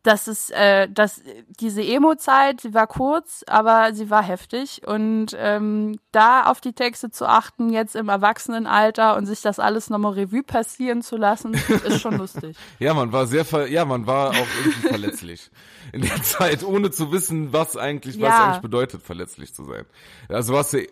das 0.03 0.29
ist, 0.29 0.51
äh, 0.53 0.89
das, 0.91 1.21
diese 1.61 1.83
Emo-Zeit, 1.83 2.63
sie 2.63 2.73
war 2.73 2.87
kurz, 2.87 3.45
aber 3.47 3.93
sie 3.93 4.09
war 4.09 4.23
heftig. 4.23 4.81
Und 4.87 5.37
ähm, 5.37 5.99
da 6.11 6.45
auf 6.45 6.61
die 6.63 6.73
Texte 6.73 7.11
zu 7.11 7.27
achten, 7.27 7.71
jetzt 7.71 7.95
im 7.97 8.09
Erwachsenenalter 8.09 9.17
und 9.17 9.27
sich 9.27 9.43
das 9.43 9.59
alles 9.59 9.91
nochmal 9.91 10.13
Revue 10.15 10.43
passieren 10.43 11.03
zu 11.03 11.17
lassen, 11.17 11.53
ist 11.55 12.01
schon 12.01 12.17
lustig. 12.17 12.57
Ja, 12.79 12.95
man 12.95 13.13
war 13.13 13.27
sehr, 13.27 13.45
ver 13.45 13.67
ja, 13.67 13.85
man 13.85 14.07
war 14.07 14.31
auch 14.31 14.47
irgendwie 14.65 14.89
verletzlich 14.89 15.51
in 15.93 16.01
der 16.03 16.23
Zeit, 16.23 16.65
ohne 16.65 16.91
zu 16.91 17.13
wissen, 17.13 17.53
was 17.53 17.77
eigentlich, 17.77 18.17
was 18.21 18.29
Ja. 18.39 18.45
eigentlich 18.47 18.63
bedeutet, 18.63 19.03
verletzlich 19.03 19.53
zu 19.55 19.65
sein. 19.65 19.85
Also 20.29 20.55
was, 20.55 20.73
ja, 20.73 20.87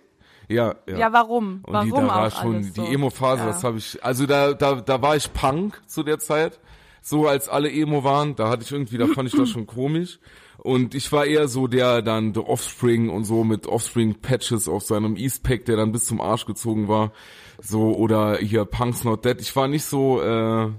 ja. 0.48 0.74
Ja, 0.98 1.12
warum? 1.12 1.62
Und 1.64 1.72
warum 1.74 1.86
die, 1.86 1.92
da 1.94 2.06
war 2.08 2.30
schon 2.30 2.62
die 2.62 2.70
so? 2.70 2.84
Emo-Phase, 2.84 3.42
Ja. 3.42 3.46
das 3.48 3.64
habe 3.64 3.78
ich, 3.78 4.02
also 4.04 4.26
da, 4.26 4.52
da, 4.54 4.76
da 4.76 5.00
war 5.02 5.16
ich 5.16 5.32
Punk 5.32 5.80
zu 5.86 6.02
der 6.02 6.18
Zeit, 6.18 6.58
so 7.02 7.26
als 7.26 7.48
alle 7.48 7.70
Emo 7.70 8.04
waren, 8.04 8.36
da 8.36 8.48
hatte 8.48 8.64
ich 8.64 8.72
irgendwie, 8.72 8.98
da 8.98 9.06
fand 9.06 9.28
ich 9.28 9.34
das 9.38 9.48
schon 9.50 9.66
komisch. 9.66 10.18
Und 10.58 10.94
ich 10.94 11.10
war 11.12 11.24
eher 11.24 11.46
so 11.46 11.68
der 11.68 12.02
dann 12.02 12.34
The 12.34 12.40
Offspring 12.40 13.10
und 13.10 13.24
so 13.24 13.44
mit 13.44 13.66
Offspring-Patches 13.66 14.68
auf 14.68 14.82
seinem 14.82 15.16
Eastpack, 15.16 15.64
der 15.64 15.76
dann 15.76 15.92
bis 15.92 16.04
zum 16.04 16.20
Arsch 16.20 16.46
gezogen 16.46 16.88
war. 16.88 17.12
So, 17.60 17.94
oder 17.96 18.38
hier 18.38 18.64
Punk's 18.64 19.04
Not 19.04 19.24
Dead. 19.24 19.40
Ich 19.40 19.54
war 19.54 19.68
nicht 19.68 19.84
so, 19.84 20.20
äh, 20.20 20.70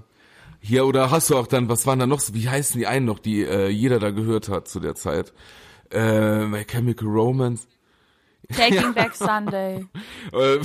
hier, 0.60 0.86
oder 0.86 1.10
hast 1.10 1.30
du 1.30 1.36
auch 1.36 1.46
dann, 1.46 1.70
was 1.70 1.86
waren 1.86 1.98
da 1.98 2.06
noch 2.06 2.20
so, 2.20 2.34
wie 2.34 2.48
heißen 2.48 2.78
die 2.78 2.86
einen 2.86 3.06
noch, 3.06 3.18
die 3.18 3.42
äh, 3.42 3.68
jeder 3.68 3.98
da 3.98 4.10
gehört 4.10 4.50
hat 4.50 4.68
zu 4.68 4.80
der 4.80 4.94
Zeit? 4.94 5.32
Äh, 5.90 6.44
My 6.44 6.64
Chemical 6.64 7.08
Romance. 7.08 7.66
Taking 8.54 8.94
Back 8.94 9.14
Sunday. 9.14 9.86
Äh, 10.32 10.58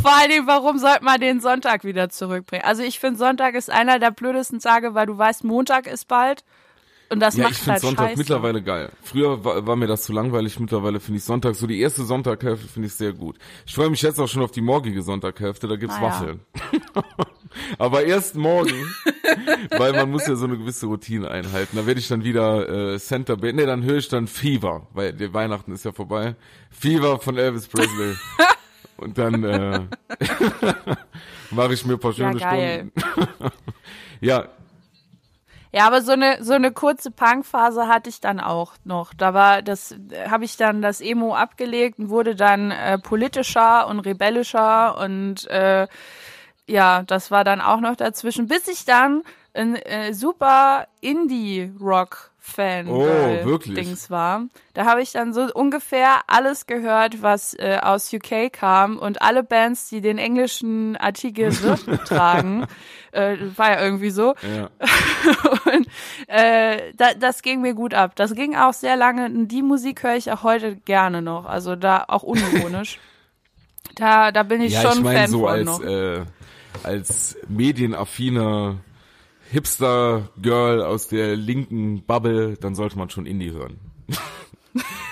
Vor 0.00 0.12
allen 0.16 0.30
Dingen, 0.30 0.46
warum 0.46 0.78
sollte 0.78 1.04
man 1.04 1.20
den 1.20 1.40
Sonntag 1.40 1.84
wieder 1.84 2.08
zurückbringen? 2.10 2.64
Also 2.64 2.82
ich 2.82 2.98
finde, 3.00 3.18
Sonntag 3.18 3.54
ist 3.54 3.70
einer 3.70 3.98
der 3.98 4.10
blödesten 4.10 4.58
Tage, 4.58 4.94
weil 4.94 5.06
du 5.06 5.16
weißt, 5.16 5.44
Montag 5.44 5.86
ist 5.86 6.08
bald. 6.08 6.44
Und 7.12 7.20
das 7.20 7.36
Ja, 7.36 7.44
macht 7.44 7.52
ich 7.52 7.58
finde 7.58 7.72
halt 7.72 7.82
Sonntag 7.82 8.04
scheiße. 8.08 8.18
mittlerweile 8.18 8.62
geil. 8.62 8.90
Früher 9.02 9.44
war, 9.44 9.66
war 9.66 9.76
mir 9.76 9.86
das 9.86 10.02
zu 10.04 10.12
langweilig, 10.12 10.58
mittlerweile 10.58 10.98
finde 10.98 11.18
ich 11.18 11.24
Sonntag, 11.24 11.54
so 11.54 11.66
die 11.66 11.78
erste 11.80 12.04
Sonntaghälfte 12.04 12.66
finde 12.68 12.86
ich 12.88 12.94
sehr 12.94 13.12
gut. 13.12 13.36
Ich 13.66 13.74
freue 13.74 13.90
mich 13.90 14.00
jetzt 14.02 14.18
auch 14.18 14.28
schon 14.28 14.42
auf 14.42 14.50
die 14.50 14.62
morgige 14.62 15.02
Sonntaghälfte, 15.02 15.68
da 15.68 15.76
gibt's 15.76 15.96
Ah, 15.96 16.00
ja. 16.00 16.06
Waffeln. 16.08 16.40
Aber 17.78 18.04
erst 18.04 18.34
morgen, 18.34 18.72
weil 19.76 19.92
man 19.92 20.10
muss 20.10 20.26
ja 20.26 20.36
so 20.36 20.46
eine 20.46 20.56
gewisse 20.56 20.86
Routine 20.86 21.30
einhalten. 21.30 21.76
Da 21.76 21.86
werde 21.86 22.00
ich 22.00 22.08
dann 22.08 22.24
wieder 22.24 22.94
äh, 22.94 22.98
Center 22.98 23.36
Band, 23.36 23.56
nee, 23.56 23.66
dann 23.66 23.82
höre 23.82 23.98
ich 23.98 24.08
dann 24.08 24.26
Fever, 24.26 24.86
weil 24.94 25.12
der 25.12 25.34
Weihnachten 25.34 25.72
ist 25.72 25.84
ja 25.84 25.92
vorbei. 25.92 26.34
Fever 26.70 27.18
von 27.18 27.36
Elvis 27.36 27.68
Presley. 27.68 28.14
Und 28.96 29.18
dann 29.18 29.42
äh, 29.44 29.80
mache 31.50 31.74
ich 31.74 31.84
mir 31.84 31.94
ein 31.94 31.98
paar 31.98 32.12
schöne 32.12 32.38
Ja. 32.38 32.48
Stunden. 32.54 32.92
ja, 34.20 34.48
Ja, 35.74 35.86
aber 35.86 36.02
so 36.02 36.12
eine 36.12 36.44
so 36.44 36.52
eine 36.52 36.70
kurze 36.70 37.10
Punkphase 37.10 37.88
hatte 37.88 38.10
ich 38.10 38.20
dann 38.20 38.40
auch 38.40 38.74
noch. 38.84 39.14
Da 39.14 39.32
war 39.32 39.62
das 39.62 39.96
habe 40.28 40.44
ich 40.44 40.56
dann 40.58 40.82
das 40.82 41.00
Emo 41.00 41.34
abgelegt 41.34 41.98
und 41.98 42.10
wurde 42.10 42.36
dann 42.36 42.70
äh, 42.70 42.98
politischer 42.98 43.86
und 43.86 44.00
rebellischer 44.00 44.98
und 44.98 45.46
äh, 45.48 45.88
ja, 46.66 47.02
das 47.02 47.30
war 47.30 47.42
dann 47.44 47.60
auch 47.60 47.80
noch 47.80 47.96
dazwischen, 47.96 48.46
bis 48.46 48.68
ich 48.68 48.84
dann 48.84 49.22
ein 49.54 49.76
äh, 49.76 50.14
super 50.14 50.86
Indie-Rock-Fan 51.00 52.88
Oh, 52.88 53.04
wirklich? 53.44 53.74
Dings 53.74 54.10
war. 54.10 54.46
Da 54.74 54.84
habe 54.86 55.02
ich 55.02 55.12
dann 55.12 55.32
so 55.34 55.48
ungefähr 55.52 56.20
alles 56.26 56.66
gehört, 56.66 57.22
was 57.22 57.54
äh, 57.54 57.78
aus 57.82 58.12
UK 58.12 58.52
kam 58.52 58.98
und 58.98 59.22
alle 59.22 59.42
Bands, 59.42 59.88
die 59.88 60.00
den 60.00 60.18
englischen 60.18 60.96
Artikel 60.96 61.50
tragen, 62.06 62.66
äh, 63.12 63.36
war 63.56 63.70
ja 63.72 63.82
irgendwie 63.84 64.10
so. 64.10 64.34
ja. 64.42 64.70
Und 65.74 65.86
äh, 66.28 66.92
da, 66.96 67.14
das 67.14 67.42
ging 67.42 67.60
mir 67.62 67.74
gut 67.74 67.94
ab. 67.94 68.16
Das 68.16 68.34
ging 68.34 68.56
auch 68.56 68.72
sehr 68.74 68.96
lange. 68.96 69.46
Die 69.46 69.62
Musik 69.62 70.02
höre 70.02 70.16
ich 70.16 70.30
auch 70.32 70.42
heute 70.42 70.76
gerne 70.76 71.22
noch. 71.22 71.46
Also 71.46 71.76
da 71.76 72.04
auch 72.08 72.22
unironisch. 72.24 72.98
da, 73.94 74.32
da 74.32 74.42
bin 74.42 74.60
ich 74.60 74.72
Ja, 74.72 74.82
schon 74.82 74.98
ich 74.98 75.00
meine 75.04 75.18
Fan 75.20 75.30
so 75.30 75.40
von 75.40 75.48
als 75.50 75.64
noch. 75.64 75.82
äh, 75.84 76.22
als 76.82 77.36
medienaffiner 77.48 78.76
Hipster-Girl 79.50 80.82
aus 80.82 81.08
der 81.08 81.36
linken 81.36 82.02
Bubble, 82.02 82.56
dann 82.58 82.74
sollte 82.74 82.96
man 82.98 83.10
schon 83.10 83.26
Indie 83.26 83.52
hören. 83.52 83.78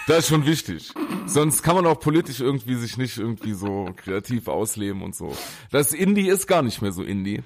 das 0.07 0.19
ist 0.21 0.29
schon 0.29 0.47
wichtig. 0.47 0.93
Sonst 1.27 1.63
kann 1.63 1.77
man 1.77 1.87
auch 1.87 2.01
politisch 2.01 2.41
irgendwie 2.41 2.75
sich 2.75 2.97
nicht 2.97 3.19
irgendwie 3.19 3.53
so 3.53 3.91
kreativ 3.97 4.49
ausleben 4.49 5.03
und 5.03 5.15
so. 5.15 5.37
Das 5.71 5.93
Indie 5.93 6.29
ist 6.29 6.47
gar 6.47 6.63
nicht 6.63 6.83
mehr 6.83 6.93
so 6.93 7.03
Indie. 7.03 7.43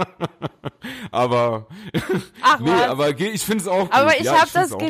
aber 1.10 1.66
Ach 2.42 2.60
nee, 2.60 2.70
was. 2.70 2.88
aber 2.88 3.18
ich 3.20 3.42
finde 3.42 3.62
es 3.62 3.68
auch 3.68 3.84
gut. 3.84 3.92
Aber 3.92 4.18
ich 4.18 4.24
ja, 4.24 4.40
habe 4.40 4.50
das 4.52 4.72
auch 4.72 4.78
gut. 4.78 4.88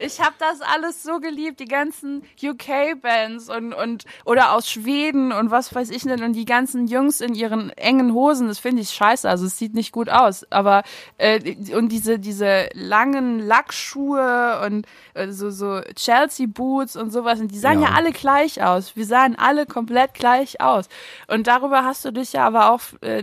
Ich 0.00 0.20
habe 0.20 0.34
das 0.38 0.62
alles 0.62 1.02
so 1.02 1.20
geliebt, 1.20 1.60
die 1.60 1.66
ganzen 1.66 2.22
UK-Bands 2.42 3.50
und 3.50 3.74
und 3.74 4.04
oder 4.24 4.52
aus 4.52 4.70
Schweden 4.70 5.30
und 5.30 5.50
was 5.50 5.74
weiß 5.74 5.90
ich 5.90 6.02
denn 6.04 6.22
und 6.22 6.32
die 6.32 6.46
ganzen 6.46 6.86
Jungs 6.86 7.20
in 7.20 7.34
ihren 7.34 7.70
engen 7.70 8.14
Hosen, 8.14 8.48
das 8.48 8.58
finde 8.58 8.80
ich 8.80 8.90
scheiße. 8.90 9.28
Also 9.28 9.44
es 9.44 9.58
sieht 9.58 9.74
nicht 9.74 9.92
gut 9.92 10.08
aus. 10.08 10.50
Aber 10.50 10.84
äh, 11.18 11.54
und 11.74 11.90
diese 11.90 12.18
diese 12.18 12.70
langen 12.72 13.40
Lackschuhe 13.40 14.62
und 14.64 14.86
äh, 15.12 15.28
so 15.28 15.50
so 15.50 15.82
Chelsea 15.94 16.46
Boots 16.48 16.96
und 16.96 17.10
sowas, 17.10 17.38
und 17.38 17.52
die 17.52 17.58
sahen 17.58 17.82
ja. 17.82 17.90
Ja. 17.90 17.94
alle 17.94 18.12
gleich 18.12 18.62
aus. 18.62 18.96
Wir 18.96 19.04
sahen 19.04 19.36
alle 19.38 19.66
komplett 19.66 20.14
gleich 20.14 20.60
aus. 20.60 20.88
Und 21.26 21.46
darüber 21.46 21.84
hast 21.84 22.04
du 22.06 22.10
dich 22.10 22.32
ja 22.32 22.46
aber 22.46 22.72
auch 22.72 22.80
äh, 23.02 23.22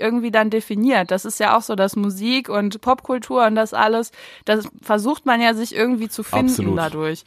irgendwie 0.00 0.30
dann 0.30 0.50
definiert. 0.50 1.10
Das 1.10 1.24
ist 1.24 1.40
ja 1.40 1.56
auch 1.56 1.62
so, 1.62 1.74
dass 1.74 1.96
Musik 1.96 2.48
und 2.48 2.80
Popkultur 2.80 3.46
und 3.46 3.54
das 3.54 3.74
alles, 3.74 4.12
das 4.44 4.68
versucht 4.82 5.26
man 5.26 5.40
ja 5.40 5.54
sich 5.54 5.74
irgendwie 5.74 6.08
zu 6.08 6.22
finden 6.22 6.48
Absolut. 6.48 6.78
dadurch. 6.78 7.24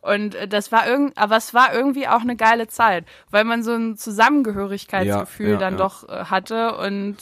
Und 0.00 0.34
äh, 0.34 0.48
das 0.48 0.72
war 0.72 0.88
irgend, 0.88 1.16
aber 1.16 1.36
es 1.36 1.54
war 1.54 1.72
irgendwie 1.72 2.08
auch 2.08 2.22
eine 2.22 2.36
geile 2.36 2.66
Zeit, 2.68 3.04
weil 3.30 3.44
man 3.44 3.62
so 3.62 3.72
ein 3.72 3.96
Zusammengehörigkeitsgefühl 3.96 5.46
Ja, 5.46 5.52
ja, 5.52 5.58
dann 5.58 5.74
ja. 5.74 5.78
doch 5.78 6.08
äh, 6.08 6.24
hatte 6.24 6.76
und 6.76 7.16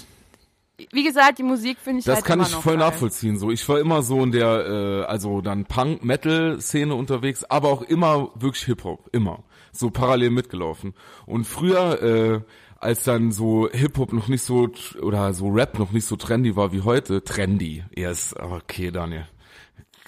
wie 0.92 1.04
gesagt, 1.04 1.38
die 1.38 1.42
Musik 1.42 1.76
finde 1.78 1.98
ich 2.00 2.04
Das 2.06 2.16
halt 2.16 2.24
kann 2.24 2.40
ich 2.40 2.48
voll 2.48 2.78
geil. 2.78 2.86
nachvollziehen. 2.88 3.38
So, 3.38 3.50
ich 3.50 3.68
war 3.68 3.78
immer 3.80 4.02
so 4.02 4.22
in 4.22 4.32
der, 4.32 4.66
äh, 4.66 5.02
also 5.04 5.42
dann 5.42 5.66
Punk-Metal-Szene 5.66 6.94
unterwegs, 6.94 7.44
aber 7.44 7.68
auch 7.68 7.82
immer 7.82 8.30
wirklich 8.34 8.64
Hip-Hop, 8.64 9.10
immer 9.12 9.44
so 9.72 9.90
parallel 9.90 10.30
mitgelaufen. 10.30 10.94
Und 11.26 11.44
früher, 11.44 12.02
äh, 12.02 12.40
als 12.80 13.04
dann 13.04 13.30
so 13.30 13.68
Hip-Hop 13.70 14.12
noch 14.12 14.28
nicht 14.28 14.42
so 14.42 14.70
oder 15.00 15.32
so 15.34 15.48
Rap 15.48 15.78
noch 15.78 15.92
nicht 15.92 16.06
so 16.06 16.16
trendy 16.16 16.56
war 16.56 16.72
wie 16.72 16.80
heute, 16.80 17.22
trendy. 17.22 17.84
Erst, 17.92 18.38
okay, 18.40 18.90
Daniel. 18.90 19.28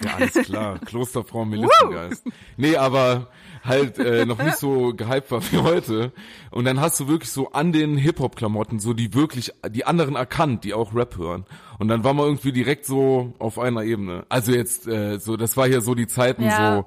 Ja, 0.03 0.15
alles 0.15 0.33
klar. 0.33 0.79
Klosterfrau 0.85 1.45
Melissengeist. 1.45 2.25
Nee, 2.57 2.75
aber 2.75 3.29
halt 3.63 3.97
äh, 3.97 4.25
noch 4.25 4.41
nicht 4.41 4.57
so 4.57 4.93
gehypt 4.93 5.31
war 5.31 5.41
wie 5.51 5.57
heute. 5.57 6.11
Und 6.51 6.65
dann 6.65 6.79
hast 6.81 6.99
du 6.99 7.07
wirklich 7.07 7.31
so 7.31 7.51
an 7.51 7.71
den 7.71 7.97
Hip-Hop-Klamotten 7.97 8.79
so 8.79 8.93
die 8.93 9.13
wirklich, 9.13 9.51
die 9.69 9.85
anderen 9.85 10.15
erkannt, 10.15 10.63
die 10.63 10.73
auch 10.73 10.93
Rap 10.93 11.17
hören. 11.17 11.45
Und 11.79 11.87
dann 11.87 12.03
war 12.03 12.13
man 12.13 12.25
irgendwie 12.25 12.51
direkt 12.51 12.85
so 12.85 13.33
auf 13.39 13.57
einer 13.59 13.83
Ebene. 13.83 14.25
Also 14.29 14.51
jetzt, 14.51 14.87
äh, 14.87 15.17
so, 15.19 15.37
das 15.37 15.57
war 15.57 15.67
hier 15.67 15.81
so 15.81 15.95
die 15.95 16.07
Zeiten 16.07 16.43
Ja. 16.43 16.77
so, 16.77 16.85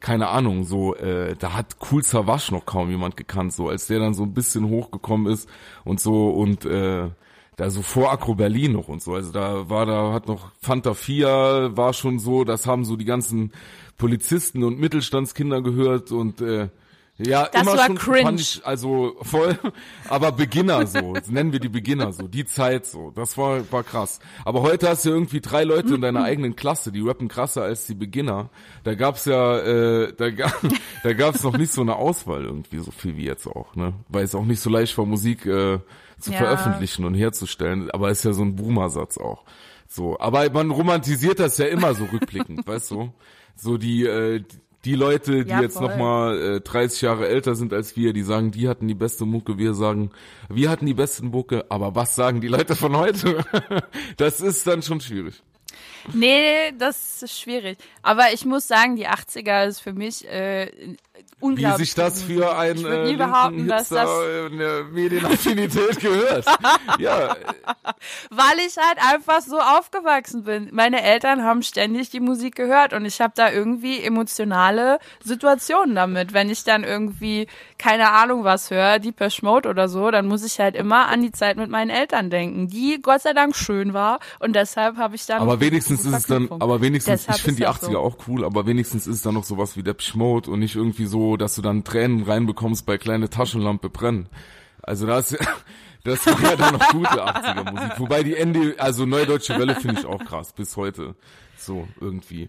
keine 0.00 0.28
Ahnung, 0.28 0.64
so, 0.64 0.94
äh, 0.94 1.34
da 1.38 1.54
hat 1.54 1.76
Cool 1.90 2.02
Savage 2.02 2.52
noch 2.52 2.66
kaum 2.66 2.90
jemand 2.90 3.16
gekannt, 3.16 3.52
so, 3.52 3.68
als 3.68 3.86
der 3.86 3.98
dann 3.98 4.14
so 4.14 4.22
ein 4.24 4.34
bisschen 4.34 4.68
hochgekommen 4.68 5.32
ist 5.32 5.48
und 5.84 6.00
so 6.00 6.30
und 6.30 6.64
äh, 6.64 7.08
da 7.56 7.70
so 7.70 7.82
vor 7.82 8.12
Akro 8.12 8.34
Berlin 8.36 8.72
noch 8.74 8.86
und 8.88 9.02
so. 9.02 9.14
Also 9.14 9.32
da 9.32 9.68
war 9.68 9.84
da 9.84 10.12
hat 10.12 10.28
noch 10.28 10.52
Fanta 10.62 10.94
4 10.94 11.72
war 11.74 11.92
schon 11.92 12.20
so, 12.20 12.44
das 12.44 12.66
haben 12.66 12.84
so 12.84 12.94
die 12.96 13.04
ganzen 13.04 13.52
Polizisten 13.98 14.64
und 14.64 14.78
Mittelstandskinder 14.78 15.60
gehört 15.62 16.10
und 16.12 16.40
äh, 16.40 16.68
ja, 17.20 17.48
Das 17.48 17.62
immer 17.62 17.76
war 17.76 17.86
schon 17.86 17.98
cringe. 17.98 18.22
fand 18.22 18.40
ich 18.40 18.60
also 18.64 19.16
voll, 19.22 19.58
aber 20.08 20.30
Beginner 20.30 20.86
so, 20.86 21.14
das 21.14 21.28
nennen 21.28 21.50
wir 21.50 21.58
die 21.58 21.68
Beginner 21.68 22.12
so, 22.12 22.28
die 22.28 22.44
Zeit 22.44 22.86
so, 22.86 23.10
das 23.10 23.36
war 23.36 23.60
war 23.72 23.82
krass. 23.82 24.20
Aber 24.44 24.62
heute 24.62 24.88
hast 24.88 25.04
du 25.04 25.10
irgendwie 25.10 25.40
drei 25.40 25.64
Leute 25.64 25.96
in 25.96 26.00
deiner 26.00 26.22
eigenen 26.30 26.54
Klasse, 26.54 26.92
die 26.92 27.00
rappen 27.00 27.26
krasser 27.26 27.62
als 27.64 27.86
die 27.86 27.96
Beginner. 27.96 28.50
Da 28.84 28.94
gab's 28.94 29.24
ja, 29.24 29.58
äh, 29.58 30.12
da 30.16 30.30
gab, 30.30 30.52
da 31.02 31.12
gab's 31.12 31.42
noch 31.42 31.58
nicht 31.58 31.72
so 31.72 31.80
eine 31.80 31.96
Auswahl 31.96 32.44
irgendwie 32.44 32.78
so 32.78 32.92
viel 32.92 33.16
wie 33.16 33.24
jetzt 33.24 33.48
auch, 33.48 33.74
ne? 33.74 33.94
Weil 34.08 34.22
es 34.22 34.36
auch 34.36 34.44
nicht 34.44 34.60
so 34.60 34.70
leicht 34.70 34.96
war 34.96 35.04
Musik 35.04 35.44
äh, 35.44 35.80
zu 36.20 36.30
Ja. 36.30 36.38
veröffentlichen 36.38 37.04
und 37.04 37.14
herzustellen, 37.14 37.90
aber 37.90 38.10
ist 38.10 38.24
ja 38.24 38.32
so 38.32 38.42
ein 38.42 38.54
Boomer-Satz 38.54 39.18
auch. 39.18 39.42
So, 39.88 40.20
aber 40.20 40.48
man 40.50 40.70
romantisiert 40.70 41.40
das 41.40 41.58
ja 41.58 41.66
immer 41.66 41.94
so 41.94 42.04
rückblickend, 42.04 42.64
weißt 42.64 42.92
du? 42.92 43.12
So 43.60 43.76
die 43.76 44.04
äh, 44.06 44.42
die 44.84 44.94
Leute, 44.94 45.44
die 45.44 45.50
Ja, 45.50 45.60
jetzt 45.60 45.76
voll. 45.76 45.88
noch 45.88 45.96
mal 45.96 46.56
äh, 46.56 46.60
30 46.60 47.02
Jahre 47.02 47.28
älter 47.28 47.54
sind 47.54 47.72
als 47.72 47.96
wir, 47.96 48.12
die 48.12 48.22
sagen, 48.22 48.52
die 48.52 48.68
hatten 48.68 48.86
die 48.86 48.94
beste 48.94 49.24
Mucke, 49.26 49.58
wir 49.58 49.74
sagen, 49.74 50.10
wir 50.48 50.70
hatten 50.70 50.86
die 50.86 50.94
besten 50.94 51.28
Mucke, 51.28 51.66
aber 51.68 51.94
was 51.94 52.14
sagen 52.14 52.40
die 52.40 52.48
Leute 52.48 52.76
von 52.76 52.96
heute? 52.96 53.44
das 54.16 54.40
ist 54.40 54.66
dann 54.66 54.82
schon 54.82 55.00
schwierig. 55.00 55.42
Nee, 56.12 56.72
das 56.78 57.22
ist 57.22 57.38
schwierig. 57.38 57.78
Aber 58.02 58.32
ich 58.32 58.44
muss 58.44 58.66
sagen, 58.68 58.96
die 58.96 59.08
80er 59.08 59.66
ist 59.66 59.80
für 59.80 59.92
mich 59.92 60.26
äh, 60.26 60.96
Wie 61.40 61.76
sich 61.76 61.94
das 61.94 62.22
für 62.22 62.56
einen 62.56 62.84
äh, 62.84 63.16
behaupten, 63.16 63.68
dass 63.68 63.88
das, 63.88 64.08
in 64.50 64.58
der 64.58 64.84
Medienaffinität 64.84 66.00
gehört. 66.00 66.46
ja, 66.98 67.36
weil 68.30 68.58
ich 68.66 68.76
halt 68.76 68.98
einfach 69.12 69.40
so 69.40 69.58
aufgewachsen 69.58 70.44
bin. 70.44 70.68
Meine 70.72 71.02
Eltern 71.02 71.44
haben 71.44 71.62
ständig 71.62 72.10
die 72.10 72.20
Musik 72.20 72.56
gehört 72.56 72.92
und 72.92 73.04
ich 73.04 73.20
habe 73.20 73.32
da 73.36 73.50
irgendwie 73.50 74.00
emotionale 74.00 74.98
Situationen 75.22 75.94
damit. 75.94 76.32
Wenn 76.32 76.50
ich 76.50 76.64
dann 76.64 76.84
irgendwie 76.84 77.46
keine 77.78 78.10
Ahnung 78.10 78.44
was 78.44 78.70
höre, 78.70 78.98
Deepesh 78.98 79.42
Mode 79.42 79.68
oder 79.68 79.88
so, 79.88 80.10
dann 80.10 80.26
muss 80.26 80.44
ich 80.44 80.58
halt 80.58 80.74
immer 80.74 81.06
an 81.08 81.22
die 81.22 81.32
Zeit 81.32 81.56
mit 81.56 81.70
meinen 81.70 81.90
Eltern 81.90 82.30
denken, 82.30 82.68
die 82.68 83.00
Gott 83.00 83.22
sei 83.22 83.32
Dank 83.32 83.54
schön 83.54 83.94
war 83.94 84.18
und 84.40 84.54
deshalb 84.54 84.96
habe 84.96 85.14
ich 85.14 85.26
dann 85.26 85.40
aber 85.40 85.60
wenigstens 85.60 86.04
ist 86.04 86.12
es 86.14 86.26
dann, 86.26 86.48
aber 86.50 86.80
wenigstens, 86.80 87.22
Deshalb 87.22 87.36
ich 87.38 87.42
finde 87.42 87.56
die 87.58 87.62
das 87.62 87.82
80er 87.82 87.92
so. 87.92 87.98
auch 87.98 88.16
cool, 88.26 88.44
aber 88.44 88.66
wenigstens 88.66 89.06
ist 89.06 89.16
es 89.16 89.22
dann 89.22 89.34
noch 89.34 89.44
sowas 89.44 89.76
wie 89.76 89.82
der 89.82 89.96
Mode 90.14 90.50
und 90.50 90.60
nicht 90.60 90.74
irgendwie 90.74 91.06
so, 91.06 91.27
dass 91.36 91.54
du 91.54 91.62
dann 91.62 91.84
Tränen 91.84 92.24
reinbekommst 92.24 92.86
bei 92.86 92.98
kleine 92.98 93.28
Taschenlampe 93.28 93.90
brennen. 93.90 94.28
Also 94.82 95.06
das, 95.06 95.36
das 96.04 96.26
war 96.26 96.40
ja 96.42 96.56
dann 96.56 96.74
noch 96.74 96.88
gute 96.88 97.24
80er 97.24 97.70
Musik. 97.72 98.00
Wobei 98.00 98.22
die 98.22 98.36
Ende, 98.36 98.74
also 98.78 99.06
Neue 99.06 99.26
Deutsche 99.26 99.58
Welle 99.58 99.74
finde 99.74 100.00
ich 100.00 100.06
auch 100.06 100.24
krass, 100.24 100.52
bis 100.52 100.76
heute. 100.76 101.14
So, 101.56 101.88
irgendwie. 102.00 102.48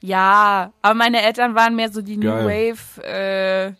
Ja, 0.00 0.72
aber 0.82 0.94
meine 0.94 1.22
Eltern 1.22 1.54
waren 1.54 1.76
mehr 1.76 1.90
so 1.90 2.02
die 2.02 2.16
New 2.16 2.26
Geil. 2.30 2.74
Wave 2.74 3.02
äh, 3.04 3.72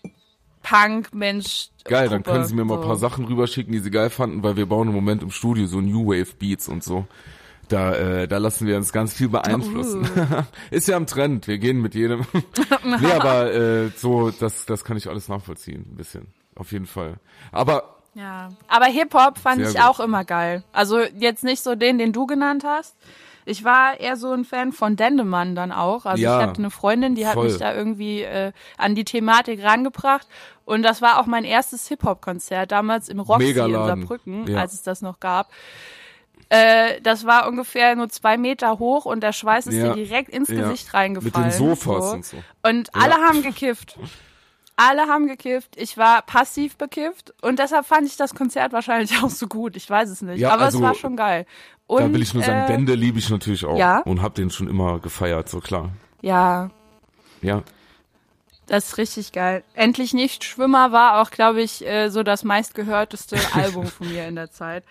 Punk 0.62 1.14
Mensch. 1.14 1.68
Geil, 1.84 2.08
dann 2.08 2.22
Gruppe, 2.22 2.30
können 2.32 2.44
sie 2.44 2.54
mir 2.54 2.64
mal 2.64 2.74
ein 2.74 2.82
so. 2.82 2.86
paar 2.86 2.96
Sachen 2.96 3.24
rüberschicken, 3.24 3.72
die 3.72 3.78
sie 3.78 3.90
geil 3.90 4.10
fanden, 4.10 4.42
weil 4.42 4.56
wir 4.56 4.66
bauen 4.66 4.88
im 4.88 4.94
Moment 4.94 5.22
im 5.22 5.30
Studio 5.30 5.66
so 5.66 5.80
New 5.80 6.06
Wave 6.06 6.34
Beats 6.38 6.68
und 6.68 6.82
so. 6.82 7.06
Da, 7.68 7.94
äh, 7.94 8.28
da 8.28 8.38
lassen 8.38 8.66
wir 8.66 8.76
uns 8.76 8.92
ganz 8.92 9.12
viel 9.12 9.28
beeinflussen. 9.28 10.02
Uh. 10.04 10.42
Ist 10.74 10.88
ja 10.88 10.96
am 10.96 11.06
Trend, 11.06 11.46
wir 11.46 11.58
gehen 11.58 11.80
mit 11.80 11.94
jedem. 11.94 12.24
nee, 13.00 13.12
aber 13.12 13.52
äh, 13.52 13.88
so, 13.96 14.30
das, 14.30 14.66
das 14.66 14.84
kann 14.84 14.96
ich 14.96 15.08
alles 15.08 15.28
nachvollziehen, 15.28 15.84
ein 15.92 15.96
bisschen. 15.96 16.28
Auf 16.56 16.72
jeden 16.72 16.86
Fall. 16.86 17.16
Aber 17.52 17.96
Ja, 18.14 18.50
aber 18.68 18.86
Hip 18.86 19.14
Hop 19.14 19.38
fand 19.38 19.60
ich 19.62 19.74
gut. 19.74 19.80
auch 19.82 20.00
immer 20.00 20.24
geil. 20.24 20.64
Also 20.72 21.00
jetzt 21.00 21.44
nicht 21.44 21.62
so 21.62 21.74
den, 21.74 21.98
den 21.98 22.12
du 22.12 22.26
genannt 22.26 22.64
hast. 22.66 22.96
Ich 23.44 23.64
war 23.64 23.98
eher 23.98 24.16
so 24.16 24.30
ein 24.32 24.44
Fan 24.44 24.72
von 24.72 24.96
Dendemann 24.96 25.54
dann 25.54 25.72
auch. 25.72 26.04
Also 26.04 26.22
Ja, 26.22 26.40
ich 26.40 26.46
hatte 26.48 26.58
eine 26.58 26.70
Freundin, 26.70 27.14
die 27.14 27.26
hat 27.26 27.32
voll. 27.34 27.46
mich 27.46 27.56
da 27.56 27.74
irgendwie 27.74 28.20
äh, 28.22 28.52
an 28.76 28.94
die 28.94 29.04
Thematik 29.04 29.62
rangebracht. 29.64 30.26
Und 30.66 30.82
das 30.82 31.00
war 31.00 31.18
auch 31.18 31.24
mein 31.26 31.44
erstes 31.44 31.88
Hip-Hop-Konzert, 31.88 32.72
damals 32.72 33.08
im 33.08 33.20
Roxy 33.20 33.52
in. 33.54 33.72
Saarbrücken, 33.72 34.46
Ja. 34.48 34.58
als 34.58 34.74
es 34.74 34.82
das 34.82 35.00
noch 35.00 35.18
gab. 35.18 35.48
Äh, 36.50 37.00
das 37.02 37.26
war 37.26 37.46
ungefähr 37.46 37.94
nur 37.94 38.08
zwei 38.08 38.38
Meter 38.38 38.78
hoch 38.78 39.04
und 39.04 39.20
der 39.22 39.32
Schweiß 39.32 39.66
ist 39.66 39.74
Ja, 39.74 39.92
dir 39.92 40.04
direkt 40.06 40.30
ins 40.30 40.48
ja. 40.48 40.62
Gesicht 40.62 40.94
reingefallen. 40.94 41.46
Mit 41.46 41.52
den 41.54 41.58
Sofas 41.58 42.04
so. 42.08 42.12
und 42.14 42.24
so. 42.24 42.36
Und 42.62 42.94
alle 42.94 43.14
haben 43.14 43.42
gekifft. 43.42 43.98
Alle 44.76 45.02
haben 45.08 45.26
gekifft. 45.26 45.76
Ich 45.76 45.98
war 45.98 46.22
passiv 46.22 46.76
bekifft 46.76 47.34
und 47.42 47.58
deshalb 47.58 47.84
fand 47.84 48.06
ich 48.06 48.16
das 48.16 48.34
Konzert 48.34 48.72
wahrscheinlich 48.72 49.12
auch 49.22 49.28
so 49.28 49.46
gut. 49.46 49.76
Ich 49.76 49.90
weiß 49.90 50.08
es 50.08 50.22
nicht. 50.22 50.38
Ja, 50.38 50.52
aber 50.52 50.66
also, 50.66 50.78
es 50.78 50.84
war 50.84 50.94
schon 50.94 51.16
geil. 51.16 51.44
Und, 51.86 52.02
da 52.02 52.12
will 52.12 52.22
ich 52.22 52.32
nur 52.32 52.42
sagen, 52.42 52.64
äh, 52.64 52.66
Dende 52.66 52.94
liebe 52.94 53.18
ich 53.18 53.28
natürlich 53.28 53.64
auch. 53.64 53.76
ja. 53.76 54.00
Und 54.00 54.22
hab 54.22 54.34
den 54.34 54.50
schon 54.50 54.68
immer 54.68 55.00
gefeiert, 55.00 55.48
so 55.48 55.60
klar. 55.60 55.90
Ja, 56.22 56.70
Ja. 57.42 57.62
das 58.66 58.88
ist 58.88 58.98
richtig 58.98 59.32
geil. 59.32 59.64
Endlich 59.74 60.12
nicht 60.14 60.44
Schwimmer 60.44 60.92
war 60.92 61.20
auch, 61.20 61.30
glaube 61.30 61.60
ich, 61.62 61.86
äh, 61.86 62.08
so 62.10 62.22
das 62.22 62.42
meistgehörteste 62.44 63.36
Album 63.54 63.86
von 63.86 64.08
mir 64.08 64.26
in 64.28 64.34
der 64.36 64.50
Zeit. 64.50 64.84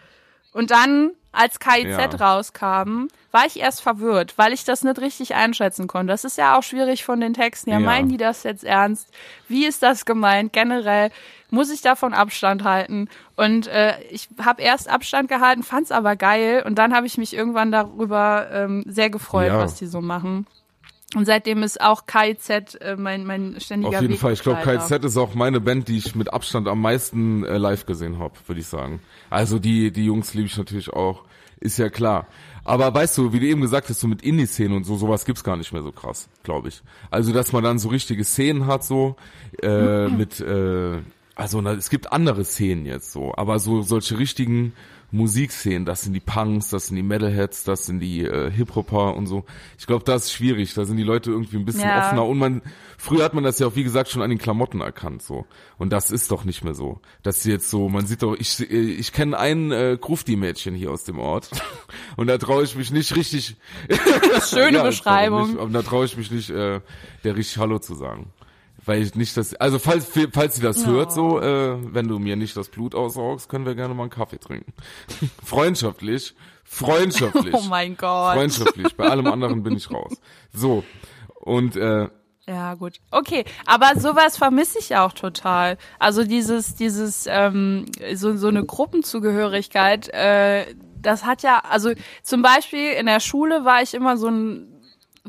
Und 0.53 0.71
dann, 0.71 1.11
als 1.31 1.59
KIZ 1.59 1.85
Ja. 1.87 2.05
rauskam, 2.07 3.07
war 3.31 3.45
ich 3.45 3.59
erst 3.59 3.81
verwirrt, 3.81 4.37
weil 4.37 4.53
ich 4.53 4.63
das 4.63 4.83
nicht 4.83 4.99
richtig 4.99 5.35
einschätzen 5.35 5.87
konnte. 5.87 6.11
Das 6.11 6.23
ist 6.23 6.37
ja 6.37 6.57
auch 6.57 6.63
schwierig 6.63 7.03
von 7.03 7.19
den 7.19 7.33
Texten. 7.33 7.69
Ja, 7.69 7.79
Ja. 7.79 7.85
meinen 7.85 8.09
die 8.09 8.17
das 8.17 8.43
jetzt 8.43 8.63
ernst? 8.63 9.09
Wie 9.47 9.65
ist 9.65 9.83
das 9.83 10.05
gemeint? 10.05 10.53
Generell 10.53 11.11
muss 11.51 11.69
ich 11.69 11.81
davon 11.81 12.13
Abstand 12.13 12.63
halten. 12.63 13.07
Und 13.35 13.67
äh, 13.67 13.99
ich 14.09 14.29
habe 14.43 14.61
erst 14.63 14.89
Abstand 14.89 15.29
gehalten, 15.29 15.61
fand's 15.63 15.91
aber 15.91 16.15
geil. 16.15 16.63
Und 16.65 16.75
dann 16.75 16.93
habe 16.95 17.05
ich 17.05 17.17
mich 17.17 17.33
irgendwann 17.35 17.71
darüber 17.71 18.47
ähm, 18.51 18.83
sehr 18.87 19.09
gefreut, 19.09 19.47
Ja. 19.47 19.59
was 19.59 19.75
die 19.75 19.85
so 19.85 20.01
machen. 20.01 20.47
Und 21.17 21.25
seitdem 21.25 21.63
ist 21.63 21.81
auch 21.81 22.05
KIZ 22.05 22.75
äh, 22.79 22.95
mein, 22.95 23.25
mein 23.25 23.59
ständiger 23.59 23.95
Auf 23.95 24.01
jeden 24.03 24.17
Fall. 24.17 24.33
Ich 24.33 24.43
glaube, 24.43 24.59
Wegbegleiter. 24.59 24.99
KZ 24.99 25.05
ist 25.05 25.17
auch 25.17 25.33
meine 25.33 25.59
Band, 25.59 25.87
die 25.87 25.97
ich 25.97 26.13
mit 26.13 26.31
Abstand 26.31 26.67
am 26.67 26.79
meisten 26.79 27.43
äh, 27.43 27.57
live 27.57 27.87
gesehen 27.87 28.19
habe, 28.19 28.35
würde 28.45 28.61
ich 28.61 28.67
sagen. 28.67 29.01
Also 29.31 29.57
die, 29.57 29.91
die 29.91 30.05
Jungs 30.05 30.35
liebe 30.35 30.45
ich 30.45 30.55
natürlich 30.55 30.93
auch. 30.93 31.23
Ist 31.59 31.79
ja 31.79 31.89
klar. 31.89 32.27
Aber 32.63 32.93
weißt 32.93 33.17
du, 33.17 33.33
wie 33.33 33.39
du 33.39 33.47
eben 33.47 33.61
gesagt 33.61 33.89
hast, 33.89 33.99
so 33.99 34.07
mit 34.07 34.21
Indie-Szenen 34.21 34.77
und 34.77 34.83
so, 34.83 34.95
sowas 34.95 35.25
gibt's 35.25 35.43
gar 35.43 35.57
nicht 35.57 35.73
mehr 35.73 35.81
so 35.81 35.91
krass, 35.91 36.29
glaube 36.43 36.67
ich. 36.67 36.83
Also, 37.09 37.33
dass 37.33 37.51
man 37.51 37.63
dann 37.63 37.79
so 37.79 37.89
richtige 37.89 38.23
Szenen 38.23 38.67
hat, 38.67 38.83
so, 38.83 39.15
äh, 39.63 40.09
mit, 40.09 40.39
äh, 40.39 40.99
also 41.33 41.61
na, 41.61 41.73
es 41.73 41.89
gibt 41.89 42.11
andere 42.11 42.45
Szenen 42.45 42.85
jetzt 42.85 43.11
so, 43.11 43.33
aber 43.35 43.57
so 43.57 43.81
solche 43.81 44.19
richtigen 44.19 44.73
Musikszenen, 45.11 45.85
das 45.85 46.01
sind 46.01 46.13
die 46.13 46.19
Punks, 46.19 46.69
das 46.69 46.87
sind 46.87 46.97
die 46.97 47.03
Metalheads, 47.03 47.63
das 47.63 47.85
sind 47.85 47.99
die 48.01 48.23
äh, 48.25 48.51
Hip-Hopper 48.51 49.15
und 49.15 49.25
so. 49.27 49.45
Ich 49.79 49.87
glaube, 49.87 50.03
das 50.03 50.25
ist 50.25 50.33
schwierig. 50.33 50.73
Da 50.73 50.83
sind 50.83 50.97
die 50.97 51.03
Leute 51.03 51.31
irgendwie 51.31 51.55
ein 51.57 51.63
bisschen 51.65 51.81
Ja. 51.81 51.99
offener 52.05 52.25
und 52.25 52.37
man, 52.37 52.61
früher 52.97 53.23
hat 53.23 53.33
man 53.33 53.43
das 53.45 53.57
ja 53.59 53.67
auch, 53.67 53.75
wie 53.75 53.85
gesagt, 53.85 54.09
schon 54.09 54.21
an 54.21 54.29
den 54.29 54.37
Klamotten 54.39 54.81
erkannt, 54.81 55.21
so. 55.21 55.45
Und 55.77 55.93
das 55.93 56.11
ist 56.11 56.29
doch 56.31 56.43
nicht 56.43 56.63
mehr 56.63 56.73
so. 56.73 56.99
Dass 57.23 57.41
sie 57.41 57.51
jetzt 57.51 57.69
so, 57.69 57.87
man 57.87 58.05
sieht 58.05 58.21
doch, 58.21 58.35
ich, 58.37 58.59
äh, 58.59 58.65
ich 58.75 59.13
kenne 59.13 59.37
ein 59.39 59.71
äh, 59.71 59.97
Grufti-Mädchen 59.99 60.75
hier 60.75 60.91
aus 60.91 61.05
dem 61.05 61.19
Ort. 61.19 61.49
Und 62.17 62.27
da 62.27 62.37
traue 62.37 62.63
ich 62.63 62.75
mich 62.75 62.91
nicht 62.91 63.15
richtig, 63.15 63.55
Schöne 64.49 64.77
Ja, 64.79 64.83
Beschreibung. 64.83 65.55
Nicht, 65.55 65.75
da 65.75 65.81
traue 65.83 66.05
ich 66.05 66.17
mich 66.17 66.31
nicht, 66.31 66.49
äh, 66.49 66.81
der 67.23 67.35
richtig 67.37 67.57
Hallo 67.59 67.79
zu 67.79 67.95
sagen. 67.95 68.31
Weil 68.87 69.01
ich 69.01 69.15
nicht 69.15 69.35
das, 69.35 69.53
also 69.55 69.79
falls, 69.79 70.07
falls 70.31 70.55
sie 70.55 70.61
das 70.61 70.85
hört, 70.85 71.11
so, 71.11 71.41
äh, 71.41 71.77
wenn 71.93 72.07
du 72.07 72.19
mir 72.19 72.37
nicht 72.37 72.55
das 72.55 72.69
Blut 72.69 72.95
aussaugst, 72.95 73.49
können 73.49 73.65
wir 73.65 73.75
gerne 73.75 73.93
mal 73.93 74.03
einen 74.03 74.09
Kaffee 74.09 74.39
trinken. 74.39 74.73
freundschaftlich, 75.43 76.33
freundschaftlich. 76.63 77.53
Oh 77.53 77.63
mein 77.67 77.97
Gott. 77.97 78.35
Freundschaftlich. 78.35 78.95
Bei 78.95 79.09
allem 79.09 79.27
anderen 79.27 79.61
bin 79.61 79.75
ich 79.75 79.91
raus. 79.91 80.13
So. 80.53 80.85
Und, 81.35 81.75
äh, 81.75 82.07
Ja, 82.47 82.75
gut. 82.75 82.93
Okay, 83.11 83.43
aber 83.65 83.99
sowas 83.99 84.37
vermisse 84.37 84.79
ich 84.79 84.95
auch 84.95 85.11
total. 85.11 85.77
Also 85.99 86.23
dieses, 86.23 86.75
dieses, 86.75 87.25
ähm, 87.29 87.87
so, 88.13 88.37
so 88.37 88.47
eine 88.47 88.63
Gruppenzugehörigkeit, 88.63 90.07
äh, 90.13 90.65
das 91.01 91.25
hat 91.25 91.43
ja, 91.43 91.59
also 91.69 91.91
zum 92.23 92.41
Beispiel 92.41 92.91
in 92.93 93.05
der 93.05 93.19
Schule 93.19 93.65
war 93.65 93.81
ich 93.81 93.93
immer 93.93 94.15
so 94.15 94.29
ein 94.29 94.76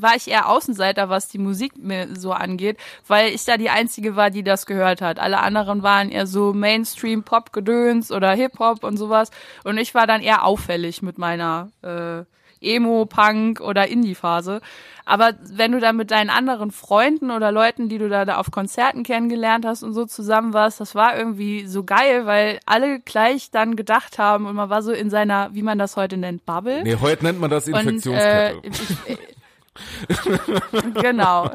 war 0.02 0.16
ich 0.16 0.28
eher 0.28 0.48
Außenseiter, 0.48 1.08
was 1.08 1.28
die 1.28 1.38
Musik 1.38 1.72
mir 1.76 2.08
so 2.16 2.32
angeht, 2.32 2.78
weil 3.06 3.32
ich 3.34 3.44
da 3.44 3.56
die 3.56 3.70
einzige 3.70 4.16
war, 4.16 4.30
die 4.30 4.42
das 4.42 4.66
gehört 4.66 5.00
hat. 5.00 5.18
Alle 5.18 5.40
anderen 5.40 5.82
waren 5.82 6.10
eher 6.10 6.26
so 6.26 6.52
Mainstream 6.52 7.22
Pop 7.22 7.52
Gedöns 7.52 8.10
oder 8.12 8.32
Hip 8.32 8.58
Hop 8.58 8.84
und 8.84 8.96
sowas 8.96 9.30
und 9.64 9.78
ich 9.78 9.94
war 9.94 10.06
dann 10.06 10.22
eher 10.22 10.44
auffällig 10.44 11.02
mit 11.02 11.18
meiner 11.18 11.70
äh, 11.82 12.24
Emo, 12.60 13.06
Punk 13.06 13.60
oder 13.60 13.88
Indie-Phase. 13.88 14.60
Aber 15.04 15.32
wenn 15.42 15.72
du 15.72 15.80
dann 15.80 15.96
mit 15.96 16.10
deinen 16.10 16.28
anderen 16.28 16.70
Freunden 16.70 17.30
oder 17.30 17.50
Leuten, 17.50 17.88
die 17.88 17.98
du 17.98 18.08
da, 18.08 18.24
da 18.24 18.36
auf 18.36 18.50
Konzerten 18.50 19.04
kennengelernt 19.04 19.64
hast 19.64 19.82
und 19.82 19.94
so 19.94 20.04
zusammen 20.04 20.52
warst, 20.52 20.80
das 20.80 20.94
war 20.94 21.16
irgendwie 21.16 21.66
so 21.66 21.82
geil, 21.84 22.26
weil 22.26 22.58
alle 22.66 23.00
gleich 23.00 23.50
dann 23.50 23.74
gedacht 23.76 24.18
haben 24.18 24.46
und 24.46 24.54
man 24.54 24.68
war 24.68 24.82
so 24.82 24.92
in 24.92 25.08
seiner, 25.08 25.54
wie 25.54 25.62
man 25.62 25.78
das 25.78 25.96
heute 25.96 26.16
nennt, 26.16 26.44
Bubble. 26.44 26.82
nee, 26.82 26.96
heute 27.00 27.24
nennt 27.24 27.40
man 27.40 27.48
das 27.48 27.68
Und, 27.68 27.74
äh, 27.74 27.78
Infektionskette. 27.80 28.60
ich, 28.64 29.18
genau. 30.94 31.50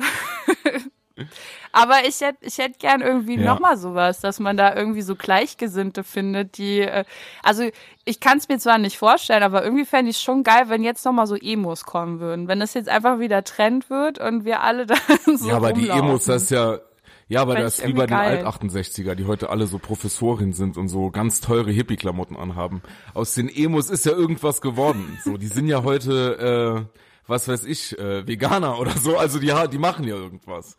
Aber 1.71 2.05
ich 2.07 2.21
hätte 2.21 2.39
ich 2.45 2.57
hätt 2.57 2.79
gern 2.79 3.01
irgendwie 3.01 3.35
Ja. 3.37 3.53
nochmal 3.53 3.77
sowas, 3.77 4.19
dass 4.19 4.39
man 4.39 4.57
da 4.57 4.75
irgendwie 4.75 5.01
so 5.03 5.15
Gleichgesinnte 5.15 6.03
findet, 6.03 6.57
die, 6.57 6.81
äh, 6.81 7.03
also 7.43 7.69
ich 8.05 8.19
kann 8.19 8.37
es 8.39 8.47
mir 8.49 8.57
zwar 8.59 8.77
nicht 8.79 8.97
vorstellen, 8.97 9.43
aber 9.43 9.63
irgendwie 9.63 9.85
fände 9.85 10.11
ich 10.11 10.17
schon 10.17 10.43
geil, 10.43 10.65
wenn 10.69 10.83
jetzt 10.83 11.05
nochmal 11.05 11.27
so 11.27 11.35
Emos 11.35 11.83
kommen 11.85 12.19
würden. 12.19 12.47
Wenn 12.47 12.59
das 12.59 12.73
jetzt 12.73 12.89
einfach 12.89 13.19
wieder 13.19 13.43
Trend 13.43 13.89
wird 13.89 14.19
und 14.19 14.43
wir 14.45 14.61
alle 14.61 14.85
da 14.87 14.95
so 15.35 15.49
ja, 15.49 15.55
aber 15.55 15.73
die 15.73 15.81
rumlaufen. 15.81 16.09
Emos, 16.09 16.25
das 16.25 16.43
ist 16.43 16.51
ja, 16.51 16.79
ja, 17.27 17.41
aber 17.41 17.55
das 17.55 17.79
ist 17.79 17.87
wie 17.87 17.93
bei 17.93 18.05
den 18.07 18.17
irgendwie 18.17 18.35
geil. 18.35 18.45
Alt-68er, 18.45 19.15
die 19.15 19.25
heute 19.25 19.49
alle 19.49 19.65
so 19.67 19.77
Professorin 19.79 20.53
sind 20.53 20.77
und 20.77 20.89
so 20.89 21.09
ganz 21.11 21.41
teure 21.41 21.71
Hippie-Klamotten 21.71 22.35
anhaben. 22.35 22.81
Aus 23.13 23.33
den 23.35 23.49
Emos 23.49 23.89
ist 23.89 24.05
ja 24.05 24.11
irgendwas 24.13 24.61
geworden. 24.61 25.17
So, 25.23 25.37
die 25.37 25.47
sind 25.47 25.67
ja 25.67 25.83
heute, 25.83 26.87
äh, 26.91 26.99
was 27.27 27.47
weiß 27.47 27.65
ich, 27.65 27.97
äh, 27.99 28.27
Veganer 28.27 28.79
oder 28.79 28.91
so. 28.91 29.17
Also 29.17 29.39
die, 29.39 29.53
die 29.71 29.77
machen 29.77 30.05
ja 30.07 30.15
irgendwas. 30.15 30.77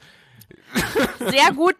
Sehr 1.31 1.53
gut, 1.55 1.77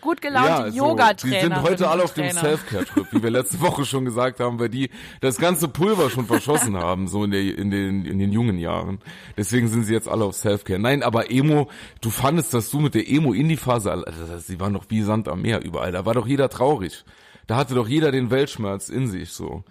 gut 0.00 0.20
gelaunte 0.20 0.72
so, 0.72 0.78
Yoga-Trainer. 0.78 1.36
Die 1.36 1.40
sind 1.42 1.62
heute 1.62 1.88
alle 1.88 2.02
auf 2.02 2.14
dem. 2.14 2.30
Self-Care-Trip, 2.30 3.06
wie 3.12 3.22
wir 3.22 3.30
letzte 3.30 3.60
Woche 3.60 3.84
schon 3.84 4.04
gesagt 4.04 4.40
haben, 4.40 4.58
weil 4.58 4.70
die 4.70 4.90
das 5.20 5.36
ganze 5.36 5.68
Pulver 5.68 6.10
schon 6.10 6.26
verschossen 6.26 6.76
haben, 6.76 7.08
so 7.08 7.24
in, 7.24 7.30
der, 7.30 7.40
in, 7.42 7.70
den, 7.70 8.04
in 8.06 8.18
den 8.18 8.32
jungen 8.32 8.58
Jahren. 8.58 8.98
Deswegen 9.36 9.68
sind 9.68 9.84
sie 9.84 9.92
jetzt 9.92 10.08
alle 10.08 10.24
auf 10.24 10.34
Self-Care. 10.34 10.78
Nein, 10.78 11.02
aber 11.02 11.30
Emo, 11.30 11.68
du 12.00 12.10
fandest, 12.10 12.54
dass 12.54 12.70
du 12.70 12.80
mit 12.80 12.94
der 12.94 13.08
Emo-Indie-Phase, 13.08 13.92
also 13.92 14.26
das- 14.26 14.46
sie 14.46 14.58
waren 14.58 14.72
doch 14.72 14.86
wie 14.88 15.02
Sand 15.02 15.28
am 15.28 15.42
Meer 15.42 15.62
überall, 15.62 15.92
da 15.92 16.04
war 16.06 16.14
doch 16.14 16.26
jeder 16.26 16.48
traurig. 16.48 17.04
Da 17.46 17.56
hatte 17.56 17.74
doch 17.74 17.88
jeder 17.88 18.10
den 18.12 18.30
Weltschmerz 18.30 18.88
in 18.88 19.08
sich, 19.08 19.30
so. 19.32 19.62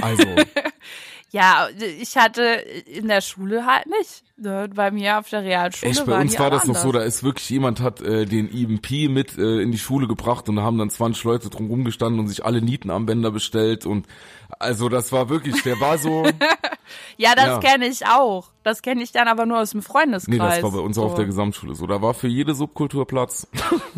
Also, 0.00 0.24
Ja, 1.32 1.68
ich 2.00 2.16
hatte 2.16 2.42
in 2.42 3.08
der 3.08 3.20
Schule 3.20 3.66
halt 3.66 3.86
nicht. 3.86 4.22
Ne? 4.38 4.68
Bei 4.74 4.90
mir 4.90 5.18
auf 5.18 5.28
der 5.28 5.42
Realschule 5.42 5.90
Echt, 5.90 6.06
bei 6.06 6.20
uns 6.20 6.38
war 6.38 6.50
das 6.50 6.66
noch 6.66 6.76
so, 6.76 6.92
da 6.92 7.00
anders. 7.00 7.16
ist 7.16 7.24
wirklich 7.24 7.48
jemand 7.50 7.80
hat 7.80 8.00
äh, 8.00 8.26
den 8.26 8.48
EMP 8.50 9.10
mit 9.10 9.36
äh, 9.36 9.60
in 9.60 9.72
die 9.72 9.78
Schule 9.78 10.06
gebracht 10.06 10.48
und 10.48 10.56
da 10.56 10.62
haben 10.62 10.78
dann 10.78 10.88
20 10.90 11.24
Leute 11.24 11.50
drum 11.50 11.66
rumgestanden 11.68 12.20
und 12.20 12.28
sich 12.28 12.44
alle 12.44 12.62
Nietenarmbänder 12.62 13.30
bestellt 13.32 13.86
und 13.86 14.06
also 14.60 14.88
das 14.88 15.10
war 15.10 15.28
wirklich, 15.28 15.62
der 15.62 15.80
war 15.80 15.98
so, 15.98 16.24
Ja, 17.16 17.34
das 17.34 17.46
Ja. 17.46 17.58
kenne 17.58 17.86
ich 17.88 18.06
auch. 18.06 18.48
Das 18.62 18.82
kenne 18.82 19.02
ich 19.02 19.10
dann 19.10 19.26
aber 19.26 19.46
nur 19.46 19.58
aus 19.60 19.70
dem 19.70 19.82
Freundeskreis. 19.82 20.28
nee, 20.28 20.38
das 20.38 20.62
war 20.62 20.70
bei 20.70 20.78
uns 20.78 20.96
auch 20.98 21.02
so. 21.02 21.08
auf 21.08 21.14
der 21.16 21.24
Gesamtschule 21.26 21.74
so, 21.74 21.86
da 21.86 22.00
war 22.02 22.14
für 22.14 22.28
jede 22.28 22.54
Subkultur 22.54 23.06
Platz. 23.06 23.48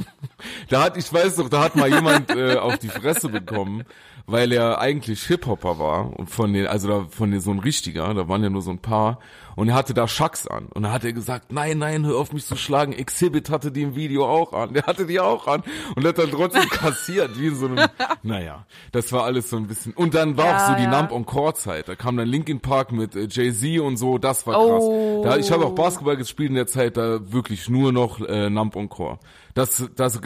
da 0.69 0.85
hat, 0.85 0.97
ich 0.97 1.13
weiß 1.13 1.37
doch, 1.37 1.49
da 1.49 1.63
hat 1.65 1.77
mal 1.77 1.89
jemand 1.93 2.31
äh, 2.31 2.57
auf 2.57 2.79
die 2.79 2.89
Fresse 2.89 3.29
bekommen, 3.29 3.85
weil 4.29 4.53
er 4.53 4.79
eigentlich 4.81 5.25
Hip-Hopper 5.27 5.79
war 5.79 6.17
und 6.19 6.29
von 6.31 6.53
den, 6.53 6.67
also 6.67 6.87
da 6.89 7.07
von 7.11 7.31
den 7.31 7.41
so 7.41 7.51
ein 7.51 7.59
richtiger, 7.59 8.13
da 8.15 8.29
waren 8.29 8.43
ja 8.43 8.51
nur 8.51 8.63
so 8.63 8.71
ein 8.71 8.79
paar. 8.79 9.19
Und 9.57 9.71
er 9.71 9.75
hatte 9.75 9.93
da 9.93 10.07
Schacks 10.07 10.47
an. 10.47 10.67
Und 10.67 10.85
da 10.85 10.93
hat 10.93 11.05
er 11.05 11.13
gesagt, 11.13 11.51
nein, 11.51 11.79
nein, 11.79 12.07
hör 12.07 12.19
auf 12.19 12.33
mich 12.33 12.45
zu 12.47 12.55
schlagen, 12.55 12.93
Exhibit 12.93 13.51
hatte 13.51 13.73
die 13.73 13.83
im 13.83 13.97
Video 13.97 14.25
auch 14.25 14.53
an, 14.53 14.73
der 14.75 14.85
hatte 14.85 15.05
die 15.07 15.19
auch 15.19 15.49
an. 15.49 15.65
Und 15.97 16.07
hat 16.07 16.19
dann 16.19 16.31
trotzdem 16.31 16.69
kassiert, 16.71 17.37
wie 17.41 17.49
in 17.49 17.57
so 17.57 17.67
einem, 17.67 17.89
naja, 18.23 18.67
das 18.93 19.13
war 19.13 19.25
alles 19.25 19.51
so 19.51 19.57
ein 19.57 19.67
bisschen, 19.67 19.95
und 19.95 20.15
dann 20.15 20.37
war 20.37 20.45
auch 20.45 20.49
Ja, 20.51 20.67
so 20.69 20.75
die 20.77 20.83
ja. 20.85 20.91
Nump 20.91 21.11
on 21.11 21.27
Core 21.27 21.55
Zeit, 21.55 21.89
da 21.89 21.97
kam 21.97 22.17
dann 22.17 22.29
Linkin 22.29 22.61
Park 22.61 22.93
mit 22.93 23.17
äh, 23.17 23.27
Jay-Z 23.29 23.81
und 23.81 23.97
so, 23.97 24.19
das 24.19 24.47
war 24.47 24.61
Oh. 24.61 25.23
krass. 25.23 25.33
Da, 25.35 25.39
ich 25.41 25.51
habe 25.51 25.65
auch 25.67 25.75
Basketball 25.75 26.17
gespielt 26.17 26.51
in 26.51 26.55
der 26.55 26.69
Zeit, 26.69 26.97
da 26.97 27.33
wirklich 27.33 27.69
nur 27.69 27.91
noch 27.93 28.21
äh, 28.21 28.51
Nump 28.51 28.77
on 28.77 28.89
Core. 28.89 29.19
Das, 29.55 29.91
das, 29.97 30.21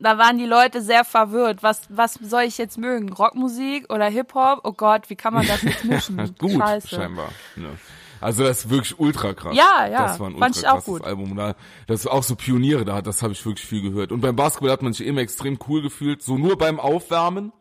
Da 0.00 0.16
waren 0.16 0.38
die 0.38 0.46
Leute 0.46 0.80
sehr 0.80 1.04
verwirrt. 1.04 1.62
Was, 1.62 1.82
was 1.88 2.14
soll 2.14 2.42
ich 2.42 2.56
jetzt 2.56 2.78
mögen? 2.78 3.12
Rockmusik 3.12 3.92
oder 3.92 4.06
Hip-Hop? 4.06 4.60
Oh 4.62 4.72
Gott, 4.72 5.10
wie 5.10 5.16
kann 5.16 5.34
man 5.34 5.46
das 5.46 5.62
jetzt 5.62 5.84
mischen? 5.84 6.34
Gut, 6.38 6.52
Scheiße. 6.52 6.88
scheinbar. 6.88 7.30
Ne. 7.56 7.70
Also 8.20 8.44
das 8.44 8.64
ist 8.64 8.70
wirklich 8.70 8.98
ultra 8.98 9.32
krass. 9.32 9.56
Ja, 9.56 9.86
ja, 9.86 10.06
Das 10.08 10.20
war 10.20 10.28
ein 10.28 10.34
ultra 10.34 10.48
krasses 10.50 10.84
gut. 10.84 11.04
Album. 11.04 11.36
Da, 11.36 11.54
das 11.86 12.00
ist 12.00 12.06
auch 12.06 12.22
so 12.22 12.34
Pioniere, 12.36 12.84
da, 12.84 13.02
das 13.02 13.22
habe 13.22 13.32
ich 13.32 13.44
wirklich 13.44 13.66
viel 13.66 13.82
gehört. 13.82 14.12
Und 14.12 14.20
beim 14.20 14.36
Basketball 14.36 14.70
hat 14.70 14.82
man 14.82 14.92
sich 14.92 15.06
immer 15.06 15.20
extrem 15.20 15.58
cool 15.68 15.82
gefühlt, 15.82 16.22
so 16.22 16.36
nur 16.36 16.56
beim 16.58 16.80
Aufwärmen. 16.80 17.52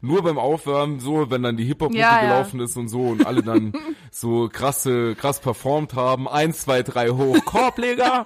Nur 0.00 0.22
beim 0.22 0.38
Aufwärmen, 0.38 1.00
so, 1.00 1.30
wenn 1.30 1.42
dann 1.42 1.56
die 1.56 1.64
Hip-Hop-Mucke 1.64 2.00
Ja, 2.00 2.22
ja. 2.22 2.28
gelaufen 2.28 2.60
ist 2.60 2.76
und 2.76 2.88
so 2.88 3.00
und 3.00 3.26
alle 3.26 3.42
dann 3.42 3.72
so 4.10 4.48
krasse, 4.52 5.14
krass 5.14 5.40
performt 5.40 5.94
haben. 5.94 6.28
Eins, 6.28 6.60
zwei, 6.62 6.82
drei 6.82 7.08
hoch, 7.10 7.36
Korbleger. 7.44 8.24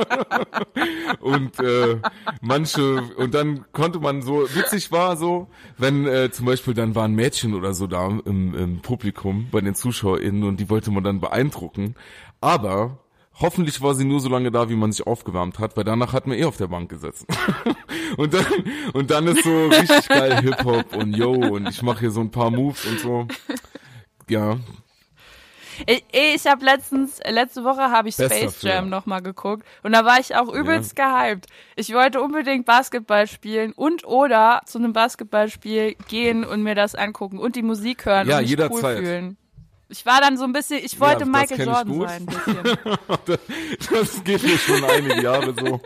und 1.20 1.58
äh, 1.60 1.98
manche, 2.40 3.02
und 3.16 3.34
dann 3.34 3.64
konnte 3.72 4.00
man 4.00 4.22
so, 4.22 4.42
witzig 4.54 4.92
war 4.92 5.16
so, 5.16 5.48
wenn 5.78 6.06
äh, 6.06 6.30
zum 6.30 6.46
Beispiel 6.46 6.74
dann 6.74 6.94
war 6.94 7.04
ein 7.04 7.14
Mädchen 7.14 7.54
oder 7.54 7.74
so 7.74 7.86
da 7.86 8.06
im, 8.06 8.54
im 8.54 8.82
Publikum 8.82 9.48
bei 9.50 9.60
den 9.60 9.74
ZuschauerInnen 9.74 10.44
und 10.44 10.60
die 10.60 10.70
wollte 10.70 10.90
man 10.90 11.04
dann 11.04 11.20
beeindrucken. 11.20 11.94
Aber 12.40 12.98
hoffentlich 13.40 13.80
war 13.80 13.94
sie 13.94 14.04
nur 14.04 14.20
so 14.20 14.28
lange 14.28 14.50
da, 14.50 14.68
wie 14.68 14.76
man 14.76 14.92
sich 14.92 15.06
aufgewärmt 15.06 15.58
hat, 15.58 15.76
weil 15.76 15.84
danach 15.84 16.12
hat 16.12 16.26
man 16.26 16.38
eh 16.38 16.44
auf 16.44 16.56
der 16.56 16.68
Bank 16.68 16.88
gesessen. 16.90 17.26
und 18.16 18.34
dann 18.34 18.44
und 18.92 19.10
dann 19.10 19.26
ist 19.26 19.42
so 19.44 19.66
richtig 19.66 20.08
geil 20.08 20.40
Hip-Hop 20.42 20.94
und 20.94 21.16
Yo 21.16 21.32
und 21.32 21.68
ich 21.68 21.82
mache 21.82 22.00
hier 22.00 22.10
so 22.10 22.20
ein 22.20 22.30
paar 22.30 22.50
Moves 22.50 22.84
und 22.86 23.00
so. 23.00 23.26
Ja, 24.28 24.58
Ich, 25.86 26.04
ich 26.12 26.46
habe 26.46 26.64
letztens, 26.64 27.18
letzte 27.28 27.64
Woche 27.64 27.90
habe 27.90 28.08
ich 28.08 28.14
Space 28.14 28.62
Jam 28.62 28.88
nochmal 28.88 29.22
geguckt 29.22 29.66
und 29.82 29.92
da 29.92 30.04
war 30.04 30.20
ich 30.20 30.36
auch 30.36 30.52
übelst 30.52 30.94
gehypt. 30.94 31.46
Ich 31.76 31.92
wollte 31.92 32.20
unbedingt 32.20 32.66
Basketball 32.66 33.26
spielen 33.26 33.72
und 33.72 34.04
oder 34.06 34.60
zu 34.66 34.78
einem 34.78 34.92
Basketballspiel 34.92 35.96
gehen 36.08 36.44
und 36.44 36.62
mir 36.62 36.74
das 36.74 36.94
angucken 36.94 37.38
und 37.38 37.56
die 37.56 37.62
Musik 37.62 38.04
hören 38.04 38.28
Ja, 38.28 38.36
und 38.36 38.42
mich 38.42 38.50
jederzeit. 38.50 38.98
cool 38.98 39.04
fühlen. 39.04 39.36
Ich 39.92 40.06
war 40.06 40.22
dann 40.22 40.38
so 40.38 40.44
ein 40.44 40.54
bisschen, 40.54 40.82
ich 40.82 40.98
wollte 40.98 41.26
das 41.26 41.28
Michael 41.28 41.66
Jordan 41.66 42.00
sein. 42.00 42.26
Ein 42.46 42.62
bisschen. 42.62 43.38
Das 43.90 44.24
geht 44.24 44.42
mir 44.42 44.56
schon 44.56 44.82
einige 44.84 45.22
Jahre 45.22 45.54
so. 45.54 45.80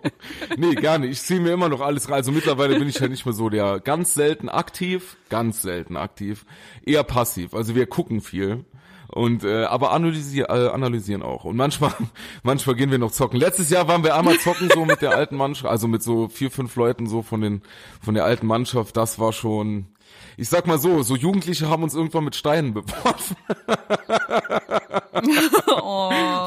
Nee, 0.57 0.77
gar 0.77 0.99
nicht. 0.99 1.11
Ich 1.11 1.23
ziehe 1.23 1.41
mir 1.41 1.53
immer 1.53 1.69
noch 1.69 1.81
alles 1.81 2.09
rein. 2.09 2.15
Also 2.15 2.31
mittlerweile 2.31 2.79
bin 2.79 2.89
ich 2.89 3.01
ja 3.01 3.09
nicht 3.09 3.27
mehr 3.27 3.35
so 3.35 3.49
der 3.49 3.81
ganz 3.81 4.15
selten 4.15 4.49
aktiv, 4.49 5.17
ganz 5.29 5.61
selten 5.61 5.97
aktiv, 5.97 6.47
eher 6.85 7.03
passiv. 7.03 7.53
Also 7.53 7.75
wir 7.75 7.87
gucken 7.87 8.21
viel. 8.21 8.65
Und 9.09 9.43
äh, 9.43 9.65
aber 9.65 9.93
analysier, 9.93 10.51
äh, 10.51 10.69
analysieren 10.69 11.23
auch. 11.23 11.45
Und 11.45 11.57
manchmal, 11.57 11.93
manchmal 12.45 12.77
gehen 12.77 12.93
wir 12.93 12.99
noch 12.99 13.11
zocken. 13.11 13.41
Letztes 13.41 13.71
Jahr 13.71 13.89
waren 13.89 14.05
wir 14.05 14.15
einmal 14.15 14.39
zocken 14.39 14.71
so 14.73 14.85
mit 14.85 15.03
der 15.03 15.17
alten 15.17 15.37
Mannschaft, 15.37 15.69
also 15.69 15.89
mit 15.89 16.05
so 16.05 16.29
vier, 16.29 16.53
fünf 16.53 16.77
Leuten 16.77 17.09
so 17.09 17.23
von 17.23 17.41
den 17.41 17.63
von 18.01 18.15
der 18.15 18.25
alten 18.25 18.47
Mannschaft. 18.47 18.97
Das 18.97 19.19
war 19.19 19.33
schon, 19.33 19.87
ich 20.37 20.49
sag 20.49 20.67
mal 20.67 20.79
so, 20.79 21.03
so 21.03 21.17
Jugendliche 21.17 21.69
haben 21.69 21.83
uns 21.83 21.95
irgendwann 21.95 22.25
mit 22.25 22.37
Steinen 22.37 22.75
beworfen. 22.75 23.37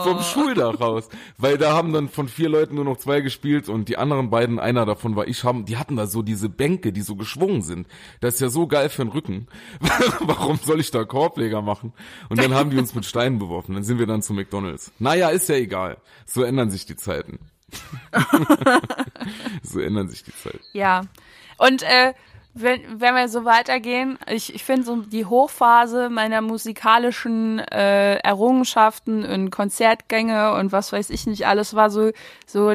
vom 0.03 0.21
Schuldach 0.21 0.79
raus. 0.79 1.09
Weil 1.37 1.57
da 1.57 1.73
haben 1.73 1.93
dann 1.93 2.09
von 2.09 2.27
vier 2.27 2.49
Leuten 2.49 2.75
nur 2.75 2.85
noch 2.85 2.97
zwei 2.97 3.21
gespielt 3.21 3.69
und 3.69 3.89
die 3.89 3.97
anderen 3.97 4.29
beiden, 4.29 4.59
einer 4.59 4.85
davon 4.85 5.15
war 5.15 5.27
ich, 5.27 5.43
haben, 5.43 5.65
die 5.65 5.77
hatten 5.77 5.95
da 5.95 6.07
so 6.07 6.21
diese 6.21 6.49
Bänke, 6.49 6.91
die 6.93 7.01
so 7.01 7.15
geschwungen 7.15 7.61
sind. 7.61 7.87
Das 8.21 8.35
ist 8.35 8.39
ja 8.41 8.49
so 8.49 8.67
geil 8.67 8.89
für 8.89 9.03
den 9.03 9.11
Rücken. 9.11 9.47
Warum 10.19 10.57
soll 10.57 10.79
ich 10.79 10.91
da 10.91 11.03
Korbleger 11.03 11.61
machen? 11.61 11.93
Und 12.29 12.39
dann 12.39 12.53
haben 12.53 12.69
die 12.69 12.77
uns 12.77 12.93
mit 12.95 13.05
Steinen 13.05 13.39
beworfen. 13.39 13.73
Dann 13.73 13.83
sind 13.83 13.99
wir 13.99 14.07
dann 14.07 14.21
zu 14.21 14.33
McDonalds. 14.33 14.91
Naja, 14.99 15.29
ist 15.29 15.49
ja 15.49 15.55
egal. 15.55 15.97
So 16.25 16.43
ändern 16.43 16.69
sich 16.69 16.85
die 16.85 16.95
Zeiten. 16.95 17.39
so 19.63 19.79
ändern 19.79 20.09
sich 20.09 20.23
die 20.23 20.33
Zeiten. 20.35 20.59
Ja. 20.73 21.01
Und 21.57 21.83
äh, 21.83 22.13
wenn, 22.53 22.81
wenn 22.99 23.15
wir 23.15 23.29
so 23.29 23.45
weitergehen, 23.45 24.17
ich, 24.27 24.53
ich 24.53 24.63
finde 24.63 24.83
so 24.83 25.01
die 25.01 25.25
Hochphase 25.25 26.09
meiner 26.09 26.41
musikalischen 26.41 27.59
äh, 27.59 28.15
Errungenschaften 28.17 29.23
und 29.25 29.51
Konzertgänge 29.51 30.53
und 30.53 30.71
was 30.71 30.91
weiß 30.91 31.09
ich 31.11 31.27
nicht 31.27 31.47
alles 31.47 31.73
war 31.75 31.89
so 31.89 32.11
so 32.45 32.73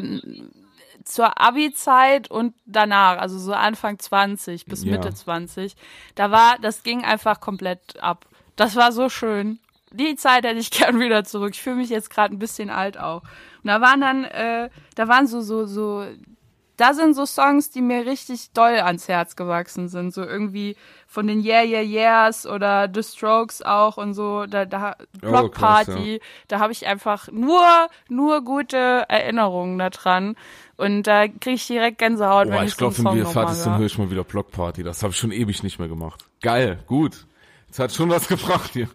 zur 1.05 1.41
Abi-Zeit 1.41 2.31
und 2.31 2.55
danach, 2.65 3.19
also 3.19 3.39
so 3.39 3.53
Anfang 3.53 3.99
20 3.99 4.65
bis 4.67 4.85
Ja. 4.85 4.93
Mitte 4.93 5.13
20, 5.13 5.77
da 6.15 6.31
war, 6.31 6.59
das 6.61 6.83
ging 6.83 7.05
einfach 7.05 7.41
komplett 7.41 8.01
ab. 8.03 8.27
Das 8.57 8.75
war 8.75 8.91
so 8.91 9.09
schön. 9.09 9.59
Die 9.93 10.17
Zeit 10.17 10.45
hätte 10.45 10.59
ich 10.59 10.71
gern 10.71 10.99
wieder 10.99 11.25
zurück. 11.25 11.51
Ich 11.55 11.63
fühle 11.63 11.77
mich 11.77 11.91
jetzt 11.91 12.11
gerade 12.11 12.35
ein 12.35 12.39
bisschen 12.39 12.71
alt 12.71 12.99
auch. 12.99 13.23
Und 13.23 13.69
da 13.69 13.81
waren 13.81 14.01
dann, 14.01 14.25
äh, 14.25 14.71
da 14.95 15.09
waren 15.09 15.27
so, 15.27 15.41
so, 15.41 15.67
so, 15.67 16.07
da 16.77 16.93
sind 16.95 17.15
so 17.15 17.25
Songs, 17.27 17.71
die 17.71 17.81
mir 17.81 18.05
richtig 18.07 18.51
doll 18.53 18.81
ans 18.81 19.09
Herz 19.09 19.37
gewachsen 19.37 19.89
sind. 19.89 20.13
So 20.13 20.23
irgendwie 20.23 20.77
von 21.07 21.27
den 21.27 21.45
Yeah 21.45 21.63
Yeah 21.63 21.83
Yeahs 21.83 22.47
oder 22.47 22.89
The 22.93 23.03
Strokes 23.03 23.63
auch 23.63 23.97
und 23.97 24.15
so. 24.15 24.47
Da, 24.47 24.65
da 24.65 24.97
Block 25.21 25.45
Oh, 25.45 25.49
krass, 25.51 25.87
Party. 25.87 26.21
Da 26.49 26.59
habe 26.59 26.73
ich 26.73 26.87
einfach 26.87 27.29
nur, 27.31 27.65
nur 28.09 28.43
gute 28.45 29.05
Erinnerungen 29.09 29.79
daran. 29.79 30.35
Und 30.77 31.05
da 31.05 31.29
kriege 31.29 31.53
ich 31.53 31.67
direkt 31.69 31.99
Gänsehaut, 31.99 32.49
Boah, 32.49 32.55
wenn 32.55 32.65
ich 32.65 32.73
ich 32.73 32.75
so 32.77 32.87
einen 32.87 32.95
glaube, 32.95 32.97
wenn 32.99 33.05
Song 33.05 33.17
wir 33.17 33.23
nochmal 33.25 33.45
fertig 33.47 33.63
sind, 33.63 33.73
höre. 33.73 33.79
höre 33.79 33.87
ich 33.87 33.99
mal 33.99 34.11
wieder 34.11 34.25
Blockparty. 34.25 34.83
Das 34.83 35.03
habe 35.03 35.13
ich 35.13 35.19
schon 35.19 35.31
ewig 35.33 35.63
nicht 35.63 35.79
mehr 35.79 35.89
gemacht. 35.89 36.25
Geil, 36.41 36.81
gut. 36.87 37.27
Es 37.71 37.79
hat 37.79 37.93
schon 37.93 38.11
was 38.11 38.27
gebracht 38.29 38.71
hier. 38.73 38.89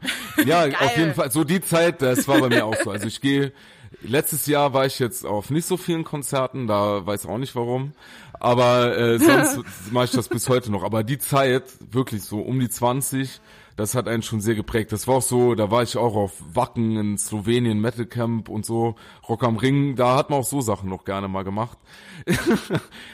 Ja, 0.45 0.65
auf 0.65 0.97
jeden 0.97 1.13
Fall. 1.13 1.31
So 1.31 1.43
die 1.45 1.61
Zeit, 1.61 2.01
das 2.01 2.27
war 2.27 2.39
bei 2.41 2.49
mir 2.49 2.65
auch 2.65 2.75
so. 2.75 2.91
Also 2.91 3.07
ich 3.07 3.21
gehe, 3.21 3.53
letztes 4.01 4.45
Jahr 4.45 4.73
war 4.73 4.85
ich 4.85 4.99
jetzt 4.99 5.25
auf 5.25 5.49
nicht 5.49 5.65
so 5.65 5.77
vielen 5.77 6.03
Konzerten, 6.03 6.67
da 6.67 7.05
weiß 7.05 7.25
auch 7.25 7.37
nicht 7.37 7.55
warum. 7.55 7.93
Aber 8.39 8.97
äh, 8.97 9.19
sonst 9.19 9.59
mache 9.91 10.05
ich 10.05 10.11
das 10.11 10.29
bis 10.29 10.47
heute 10.49 10.71
noch. 10.71 10.83
Aber 10.83 11.03
die 11.03 11.17
Zeit, 11.17 11.63
wirklich 11.91 12.23
so 12.23 12.39
um 12.39 12.59
die 12.59 12.69
20, 12.69 13.41
das 13.79 13.95
hat 13.95 14.07
einen 14.09 14.21
schon 14.23 14.41
sehr 14.41 14.55
geprägt. 14.55 14.91
Das 14.91 15.07
war 15.07 15.15
auch 15.15 15.21
so, 15.21 15.55
da 15.55 15.71
war 15.71 15.83
ich 15.83 15.95
auch 15.95 16.15
auf 16.15 16.33
Wacken 16.53 16.97
in 16.97 17.17
Slowenien, 17.17 17.79
Metal 17.79 18.05
Camp 18.05 18.49
und 18.49 18.65
so, 18.65 18.95
Rock 19.27 19.43
am 19.43 19.55
Ring, 19.55 19.95
da 19.95 20.17
hat 20.17 20.29
man 20.29 20.39
auch 20.39 20.45
so 20.45 20.59
Sachen 20.59 20.89
noch 20.89 21.05
gerne 21.05 21.27
mal 21.29 21.43
gemacht. 21.43 21.77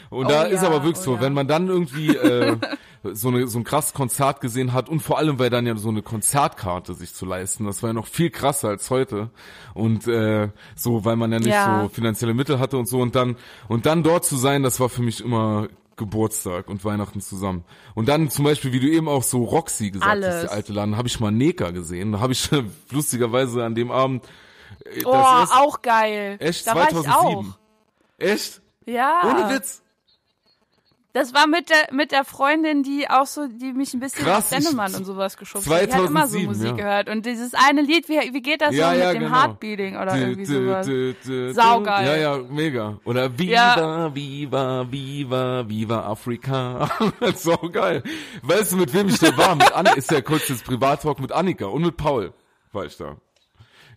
und 0.10 0.26
Oh 0.26 0.28
da 0.28 0.44
ist 0.44 0.64
ja, 0.64 0.68
aber 0.68 0.84
wirklich 0.84 1.02
oh 1.02 1.12
so, 1.12 1.16
ja. 1.16 1.22
wenn 1.22 1.34
man 1.34 1.48
dann 1.48 1.68
irgendwie 1.68 2.16
äh, 2.16 2.58
so, 3.14 3.28
eine, 3.28 3.48
so 3.48 3.60
ein 3.60 3.64
krasses 3.64 3.94
Konzert 3.94 4.42
gesehen 4.42 4.74
hat 4.74 4.90
und 4.90 5.02
vor 5.02 5.20
allem, 5.20 5.38
weil 5.38 5.52
dann 5.52 5.68
ja 5.68 5.76
so 5.78 5.90
eine 5.90 6.02
Konzertkarte 6.02 6.96
sich 6.96 7.14
zu 7.14 7.26
leisten, 7.26 7.66
das 7.66 7.84
war 7.84 7.92
ja 7.92 7.94
noch 7.94 8.08
viel 8.08 8.32
krasser 8.32 8.70
als 8.70 8.90
heute 8.90 9.30
und 9.76 10.08
äh, 10.08 10.50
so, 10.76 11.06
weil 11.06 11.16
man 11.16 11.32
ja 11.32 11.38
nicht 11.38 11.50
Ja. 11.50 11.84
so 11.84 11.90
finanzielle 11.90 12.34
Mittel 12.34 12.60
hatte 12.60 12.78
und 12.78 12.88
so 12.88 13.00
und 13.02 13.16
dann 13.16 13.36
und 13.68 13.86
dann 13.86 14.02
dort 14.02 14.26
zu 14.26 14.36
sein, 14.36 14.64
das 14.64 14.80
war 14.80 14.90
für 14.90 15.04
mich 15.04 15.24
immer 15.24 15.68
Geburtstag 15.98 16.68
und 16.68 16.84
Weihnachten 16.84 17.22
zusammen. 17.22 17.64
Und 17.94 18.10
dann 18.10 18.30
zum 18.30 18.46
Beispiel, 18.46 18.72
wie 18.74 18.80
du 18.80 18.88
eben 18.90 19.08
auch 19.08 19.24
so 19.24 19.44
Roxy 19.44 19.92
gesagt 19.92 20.06
hast, 20.12 20.24
Alles. 20.24 20.42
der 20.42 20.52
alte 20.52 20.74
Laden, 20.74 20.98
habe 20.98 21.08
ich 21.08 21.20
mal 21.20 21.32
Neka 21.32 21.72
gesehen. 21.72 22.12
Da 22.12 22.20
habe 22.20 22.34
ich 22.34 22.50
lustigerweise 22.92 23.64
an 23.64 23.76
dem 23.76 23.92
Abend 23.92 24.26
äh, 24.86 25.04
Oh, 25.06 25.12
auch 25.14 25.82
geil. 25.82 26.38
echt 26.40 26.68
da 26.68 26.76
war 26.76 26.90
ich 26.90 26.96
auch. 26.98 27.04
2007. 27.04 27.56
Echt? 28.18 28.62
Ja. 28.86 29.22
Ohne 29.24 29.56
Witz. 29.56 29.82
Das 31.16 31.34
war 31.34 31.48
mit 31.48 31.70
der 31.70 31.94
mit 31.94 32.12
der 32.12 32.26
Freundin, 32.26 32.84
die 32.84 33.10
auch 33.10 33.26
so, 33.26 33.48
die 33.48 33.72
mich 33.72 33.94
ein 33.94 34.02
bisschen 34.02 34.26
Krass, 34.26 34.52
auf 34.52 34.60
ich- 34.60 34.66
Sennemann 34.66 34.94
und 34.96 35.06
sowas 35.06 35.38
geschubst 35.38 35.70
hat. 35.70 35.88
Die 35.88 35.94
hat 35.94 36.10
immer 36.10 36.28
so 36.28 36.38
2007, 36.38 36.46
Musik 36.48 36.68
ja. 36.68 36.74
gehört. 36.74 37.10
Und 37.10 37.26
dieses 37.26 37.54
eine 37.54 37.82
Lied, 37.84 38.10
wie, 38.10 38.34
wie 38.34 38.42
geht 38.42 38.60
das 38.60 38.76
Ja, 38.76 38.92
so 38.92 39.00
ja, 39.00 39.06
mit 39.08 39.16
dem 39.16 39.24
genau. 39.24 39.36
Heartbeating 39.36 39.96
oder 39.96 40.14
Dü, 40.14 40.20
irgendwie 40.20 40.46
sowas? 40.46 40.86
dü, 40.86 41.16
dü. 41.26 41.54
Saugeil. 41.54 42.06
Ja, 42.06 42.16
ja, 42.18 42.38
mega. 42.50 43.00
Oder 43.06 43.40
Viva. 43.40 44.14
Viva, 44.14 44.92
Viva, 44.92 45.70
Viva 45.70 46.00
Afrika. 46.06 46.90
so 47.38 47.56
geil. 47.72 48.04
Weißt 48.42 48.74
du, 48.74 48.76
mit 48.76 48.94
wem 48.94 49.08
ich 49.08 49.18
da 49.18 49.38
war? 49.38 49.56
Mit 49.56 49.72
Annika, 49.74 49.96
ist 49.96 50.12
ja 50.12 50.20
kurz 50.20 50.48
das 50.50 50.64
Privattalk 50.64 51.22
mit 51.22 51.32
Annika 51.32 51.68
und 51.68 51.82
mit 51.84 51.96
Paul 51.96 52.34
war 52.74 52.84
ich 52.86 52.98
da. 52.98 53.16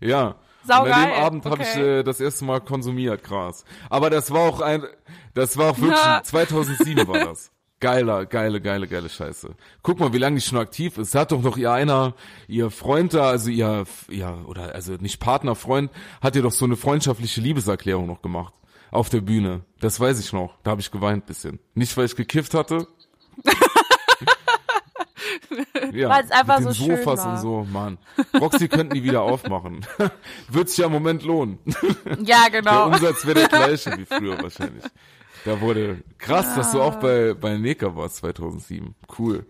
Ja. 0.00 0.36
Saugeil. 0.68 0.92
Und 0.92 0.94
an 0.94 1.10
dem 1.10 1.24
Abend 1.24 1.44
habe 1.46 1.62
ich 1.62 1.68
Okay. 1.70 1.98
äh, 1.98 2.02
das 2.04 2.20
erste 2.20 2.44
Mal 2.44 2.60
konsumiert, 2.60 3.24
Gras. 3.24 3.64
Aber 3.90 4.08
das 4.10 4.30
war 4.30 4.40
auch 4.42 4.60
ein, 4.60 4.84
das 5.34 5.56
war 5.56 5.72
auch 5.72 5.78
wirklich, 5.78 5.98
Ja. 5.98 6.22
2007 6.22 7.08
war 7.08 7.24
das. 7.24 7.50
Geiler, 7.80 8.26
geile, 8.26 8.60
geile, 8.60 8.88
geile 8.88 9.08
Scheiße. 9.08 9.50
Guck 9.82 10.00
mal, 10.00 10.12
wie 10.12 10.18
lange 10.18 10.36
die 10.36 10.42
schon 10.42 10.58
aktiv 10.58 10.98
ist. 10.98 11.14
Da 11.14 11.20
hat 11.20 11.30
doch 11.32 11.42
noch 11.42 11.56
ihr 11.56 11.70
einer, 11.70 12.14
ihr 12.48 12.70
Freund 12.72 13.14
da, 13.14 13.28
also 13.28 13.50
ihr, 13.50 13.84
ja, 14.10 14.34
oder, 14.46 14.74
also 14.74 14.94
nicht 14.94 15.20
Partner, 15.20 15.54
Freund, 15.54 15.90
hat 16.20 16.34
ihr 16.34 16.42
doch 16.42 16.50
so 16.50 16.64
eine 16.64 16.76
freundschaftliche 16.76 17.40
Liebeserklärung 17.40 18.06
noch 18.06 18.20
gemacht. 18.20 18.52
Auf 18.90 19.10
der 19.10 19.20
Bühne. 19.20 19.60
Das 19.80 20.00
weiß 20.00 20.18
ich 20.18 20.32
noch. 20.32 20.54
Da 20.64 20.72
habe 20.72 20.80
ich 20.80 20.90
geweint 20.90 21.26
bisschen. 21.26 21.60
Nicht, 21.74 21.96
weil 21.96 22.06
ich 22.06 22.16
gekifft 22.16 22.54
hatte. 22.54 22.88
ja, 25.92 26.08
Weil 26.08 26.24
es 26.24 26.30
einfach 26.30 26.58
mit 26.60 26.68
den 26.68 26.74
so 26.74 26.84
schön 26.84 26.96
Sofas 26.98 27.24
war. 27.24 27.32
und 27.32 27.38
so, 27.40 27.66
Mann. 27.70 27.98
Roxy 28.40 28.68
könnten 28.68 28.94
die 28.94 29.02
wieder 29.02 29.22
aufmachen. 29.22 29.84
Wird 30.48 30.68
sich 30.68 30.78
ja 30.78 30.86
im 30.86 30.92
Moment 30.92 31.22
lohnen. 31.24 31.58
Ja, 32.24 32.48
Der 32.50 32.60
genau. 32.62 32.86
Umsatz 32.86 33.24
wäre 33.26 33.40
der 33.40 33.48
gleiche 33.48 33.96
wie 33.98 34.04
früher 34.06 34.42
wahrscheinlich. 34.42 34.84
Da 35.44 35.60
wurde 35.60 36.02
krass, 36.18 36.54
dass 36.56 36.72
du 36.72 36.82
auch 36.82 36.96
bei 36.96 37.34
bei 37.34 37.56
Neka 37.56 37.94
warst 37.96 38.16
2007. 38.16 38.94
Cool. 39.18 39.46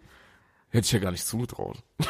Hätte 0.70 0.84
ich 0.84 0.92
ja 0.92 0.98
gar 0.98 1.12
nicht 1.12 1.26
zugetraut. 1.26 1.78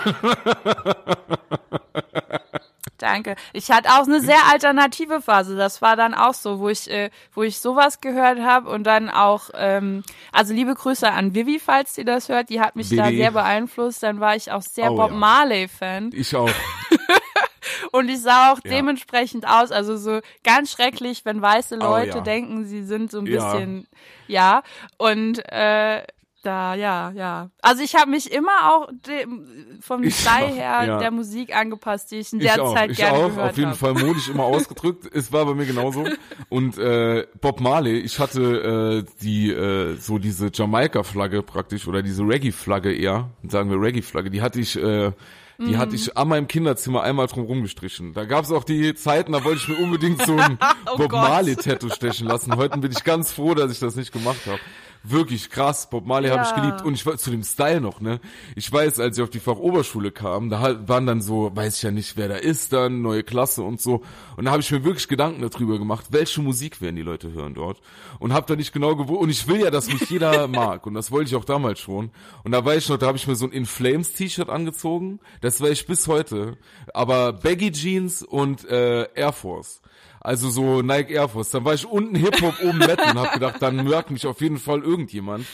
Danke. 2.98 3.36
Ich 3.52 3.70
hatte 3.70 3.88
auch 3.90 4.04
eine 4.06 4.20
sehr 4.20 4.46
alternative 4.50 5.22
Phase. 5.22 5.56
Das 5.56 5.80
war 5.82 5.96
dann 5.96 6.14
auch 6.14 6.34
so, 6.34 6.58
wo 6.58 6.68
ich, 6.68 6.90
äh, 6.90 7.10
wo 7.32 7.42
ich 7.42 7.58
sowas 7.60 8.00
gehört 8.00 8.40
habe 8.40 8.68
und 8.70 8.84
dann 8.84 9.08
auch, 9.08 9.50
ähm, 9.54 10.02
also 10.32 10.52
liebe 10.52 10.74
Grüße 10.74 11.10
an 11.10 11.34
Vivi, 11.34 11.58
falls 11.60 11.94
sie 11.94 12.04
das 12.04 12.28
hört. 12.28 12.50
Die 12.50 12.60
hat 12.60 12.74
mich 12.76 12.88
da 12.90 13.06
Vivi. 13.08 13.18
sehr 13.18 13.30
beeinflusst. 13.30 14.02
Dann 14.02 14.20
war 14.20 14.34
ich 14.36 14.50
auch 14.52 14.62
sehr 14.62 14.92
Oh, 14.92 14.96
Bob 14.96 15.10
ja. 15.10 15.16
Marley-Fan. 15.16 16.10
Ich 16.12 16.34
auch. 16.36 16.50
Und 17.92 18.08
ich 18.08 18.20
sah 18.20 18.52
auch 18.52 18.58
Ja. 18.64 18.70
dementsprechend 18.70 19.46
aus, 19.46 19.70
also 19.72 19.96
so 19.96 20.20
ganz 20.44 20.70
schrecklich, 20.70 21.24
wenn 21.24 21.40
weiße 21.40 21.76
Leute 21.76 22.12
Oh, 22.12 22.16
ja. 22.16 22.20
denken, 22.22 22.64
sie 22.64 22.82
sind 22.82 23.10
so 23.10 23.18
ein 23.18 23.24
bisschen, 23.24 23.86
ja. 24.26 24.62
Und 24.96 25.38
äh, 25.50 26.02
da, 26.42 26.74
ja, 26.74 27.10
ja. 27.10 27.50
Also 27.62 27.82
ich 27.82 27.94
habe 27.96 28.10
mich 28.10 28.30
immer 28.32 28.72
auch 28.72 28.88
dem, 29.06 29.78
vom 29.80 30.02
Ich 30.04 30.14
Style 30.16 30.46
auch, 30.46 30.54
her 30.54 30.84
ja. 30.86 30.98
der 30.98 31.10
Musik 31.10 31.54
angepasst, 31.54 32.10
die 32.10 32.16
ich 32.16 32.32
in 32.32 32.40
Ich 32.40 32.46
der 32.46 32.62
auch. 32.62 32.74
Zeit 32.74 32.90
Ich 32.92 32.96
gerne 32.98 33.18
auch. 33.18 33.28
gehört 33.28 33.50
Auf 33.50 33.56
jeden 33.56 33.70
habe. 33.70 33.78
Fall 33.78 33.94
modisch 33.94 34.28
immer 34.28 34.44
ausgedrückt. 34.44 35.08
Es 35.12 35.32
war 35.32 35.44
bei 35.46 35.54
mir 35.54 35.66
genauso. 35.66 36.04
Und 36.48 36.78
äh, 36.78 37.26
Bob 37.40 37.60
Marley, 37.60 37.98
ich 37.98 38.18
hatte 38.20 39.04
äh, 39.08 39.12
die 39.22 39.50
äh, 39.50 39.96
so 39.96 40.18
diese 40.18 40.50
Jamaika-Flagge 40.54 41.42
praktisch 41.42 41.88
oder 41.88 42.02
diese 42.02 42.22
Reggae-Flagge 42.22 42.94
eher, 42.94 43.30
sagen 43.48 43.70
wir 43.70 43.80
Reggae-Flagge, 43.80 44.30
die 44.30 44.40
hatte 44.42 44.60
ich 44.60 44.76
äh, 44.76 45.12
die 45.60 45.76
hatte 45.76 45.96
ich 45.96 46.16
an 46.16 46.28
meinem 46.28 46.46
Kinderzimmer 46.46 47.02
einmal 47.02 47.26
drum 47.26 47.44
rumgestrichen. 47.44 48.14
Da 48.14 48.26
gab 48.26 48.44
es 48.44 48.52
auch 48.52 48.62
die 48.62 48.94
Zeiten, 48.94 49.32
da 49.32 49.42
wollte 49.42 49.60
ich 49.60 49.66
mir 49.68 49.82
unbedingt 49.82 50.24
so 50.24 50.36
ein 50.36 50.56
Oh 50.94 50.96
Bob. 50.96 51.10
Marley-Tattoo 51.10 51.90
stechen 51.90 52.28
lassen. 52.28 52.54
Heute 52.54 52.78
bin 52.78 52.92
ich 52.92 53.02
ganz 53.02 53.32
froh, 53.32 53.54
dass 53.54 53.72
ich 53.72 53.80
das 53.80 53.96
nicht 53.96 54.12
gemacht 54.12 54.38
habe. 54.46 54.60
Wirklich 55.04 55.48
krass. 55.50 55.88
Bob 55.88 56.06
Marley 56.06 56.28
habe 56.28 56.42
ich 56.42 56.50
Ja. 56.50 56.56
geliebt. 56.60 56.82
Und 56.84 56.94
ich 56.94 57.06
war 57.06 57.16
zu 57.16 57.30
dem 57.30 57.42
Style 57.42 57.80
noch, 57.80 58.00
ne? 58.00 58.20
Ich 58.56 58.70
weiß, 58.70 59.00
als 59.00 59.16
ich 59.16 59.22
auf 59.22 59.30
die 59.30 59.38
Fachoberschule 59.40 60.10
kam, 60.10 60.50
da 60.50 60.58
halt 60.60 60.88
waren 60.88 61.06
dann 61.06 61.22
so, 61.22 61.50
weiß 61.54 61.76
ich 61.76 61.82
ja 61.82 61.90
nicht, 61.90 62.16
wer 62.16 62.28
da 62.28 62.36
ist 62.36 62.72
dann, 62.72 63.00
neue 63.02 63.22
Klasse 63.22 63.62
und 63.62 63.80
so. 63.80 64.02
Und 64.36 64.44
da 64.46 64.50
habe 64.50 64.60
ich 64.60 64.70
mir 64.70 64.84
wirklich 64.84 65.08
Gedanken 65.08 65.40
darüber 65.48 65.78
gemacht, 65.78 66.06
welche 66.10 66.40
Musik 66.42 66.80
werden 66.80 66.96
die 66.96 67.02
Leute 67.02 67.32
hören 67.32 67.54
dort. 67.54 67.80
Und 68.18 68.32
habe 68.32 68.46
da 68.46 68.56
nicht 68.56 68.72
genau 68.72 68.96
gewusst. 68.96 69.20
Und 69.20 69.30
ich 69.30 69.46
will 69.48 69.60
ja, 69.60 69.70
dass 69.70 69.86
mich 69.92 70.10
jeder 70.10 70.46
mag. 70.48 70.86
Und 70.86 70.94
das 70.94 71.10
wollte 71.10 71.28
ich 71.30 71.36
auch 71.36 71.44
damals 71.44 71.80
schon. 71.80 72.10
Und 72.44 72.52
da 72.52 72.64
war 72.64 72.74
ich 72.76 72.88
noch, 72.88 72.98
da 72.98 73.06
habe 73.06 73.16
ich 73.18 73.26
mir 73.26 73.36
so 73.36 73.46
ein 73.46 73.52
In 73.52 73.66
Flames 73.66 74.12
T-Shirt 74.12 74.48
angezogen. 74.50 75.20
Das 75.40 75.60
war 75.60 75.70
ich 75.70 75.86
bis 75.86 76.06
heute. 76.08 76.56
Aber 76.92 77.32
Baggy 77.32 77.72
Jeans 77.72 78.22
und 78.22 78.64
äh, 78.68 79.06
Air 79.14 79.32
Force. 79.32 79.80
Also 80.20 80.50
so 80.50 80.82
Nike 80.82 81.12
Air 81.14 81.28
Force. 81.28 81.50
Dann 81.50 81.64
war 81.64 81.74
ich 81.74 81.86
unten 81.86 82.14
Hip-Hop, 82.14 82.54
oben 82.62 82.78
Metal 82.78 83.10
und 83.10 83.18
hab 83.18 83.32
gedacht, 83.32 83.56
dann 83.60 83.76
merkt 83.84 84.10
mich 84.10 84.26
auf 84.26 84.40
jeden 84.40 84.58
Fall 84.58 84.82
irgendjemand. 84.82 85.46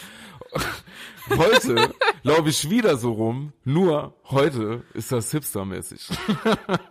Heute 1.30 1.94
laufe 2.22 2.48
ich 2.50 2.68
wieder 2.68 2.96
so 2.98 3.12
rum, 3.12 3.54
nur 3.64 4.14
heute 4.24 4.82
ist 4.92 5.10
das 5.10 5.30
hipstermäßig. 5.30 6.06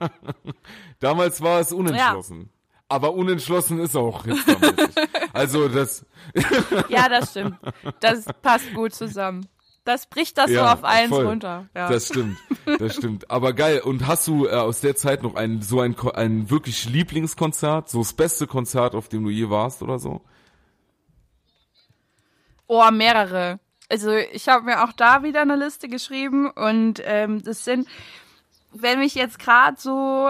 Damals 1.00 1.40
war 1.42 1.60
es 1.60 1.72
unentschlossen. 1.72 2.50
Aber 2.90 3.14
unentschlossen 3.14 3.80
ist 3.80 3.96
auch 3.96 4.26
hipstermäßig. 4.26 4.96
Also 5.34 5.68
das, 5.68 6.04
Ja, 6.90 7.08
das 7.10 7.30
stimmt. 7.30 7.58
Das 8.00 8.26
passt 8.42 8.74
gut 8.74 8.96
zusammen. 8.96 9.48
Das 9.86 10.06
bricht 10.06 10.38
das 10.38 10.48
so 10.48 10.56
Ja, 10.56 10.74
auf 10.74 10.84
eins 10.86 11.10
voll. 11.10 11.26
runter. 11.28 11.68
Ja. 11.76 11.90
das 11.90 12.08
stimmt, 12.08 12.38
das 12.80 12.96
stimmt. 12.96 13.30
Aber 13.30 13.52
geil. 13.54 13.82
Und 13.82 14.08
hast 14.08 14.28
du 14.28 14.46
äh, 14.48 14.52
aus 14.52 14.80
der 14.80 14.96
Zeit 14.96 15.24
noch 15.24 15.36
ein 15.36 15.62
so 15.62 15.82
ein, 15.82 15.96
ein 16.16 16.50
wirklich 16.50 16.86
Lieblingskonzert, 16.90 17.90
so 17.90 18.00
das 18.00 18.14
beste 18.14 18.48
Konzert, 18.48 18.96
auf 18.96 19.10
dem 19.10 19.24
du 19.26 19.30
je 19.30 19.50
warst 19.50 19.82
oder 19.82 20.00
so? 20.00 20.22
Oh, 22.68 22.90
mehrere. 22.92 23.60
Also 23.90 24.12
ich 24.14 24.48
habe 24.48 24.66
mir 24.66 24.84
auch 24.84 24.94
da 24.94 25.24
wieder 25.24 25.42
eine 25.42 25.56
Liste 25.58 25.88
geschrieben 25.88 26.50
und 26.50 27.02
ähm, 27.04 27.44
das 27.44 27.64
sind, 27.66 27.88
wenn 28.72 29.02
ich 29.02 29.14
jetzt 29.16 29.38
gerade 29.38 29.76
so 29.80 30.30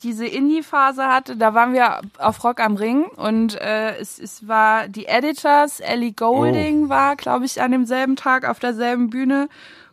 diese 0.00 0.26
Indie-Phase 0.26 1.06
hatte, 1.06 1.36
da 1.36 1.54
waren 1.54 1.72
wir 1.72 2.00
auf 2.18 2.42
Rock 2.44 2.60
am 2.60 2.76
Ring 2.76 3.04
und 3.04 3.60
äh, 3.60 3.96
es, 3.98 4.18
es 4.18 4.48
war 4.48 4.88
die 4.88 5.06
Editors, 5.06 5.80
Ellie 5.80 6.12
Golding 6.12 6.88
war, 6.88 7.16
glaube 7.16 7.44
ich, 7.44 7.60
an 7.62 7.72
demselben 7.72 8.16
Tag 8.16 8.48
auf 8.48 8.58
derselben 8.58 9.10
Bühne 9.10 9.48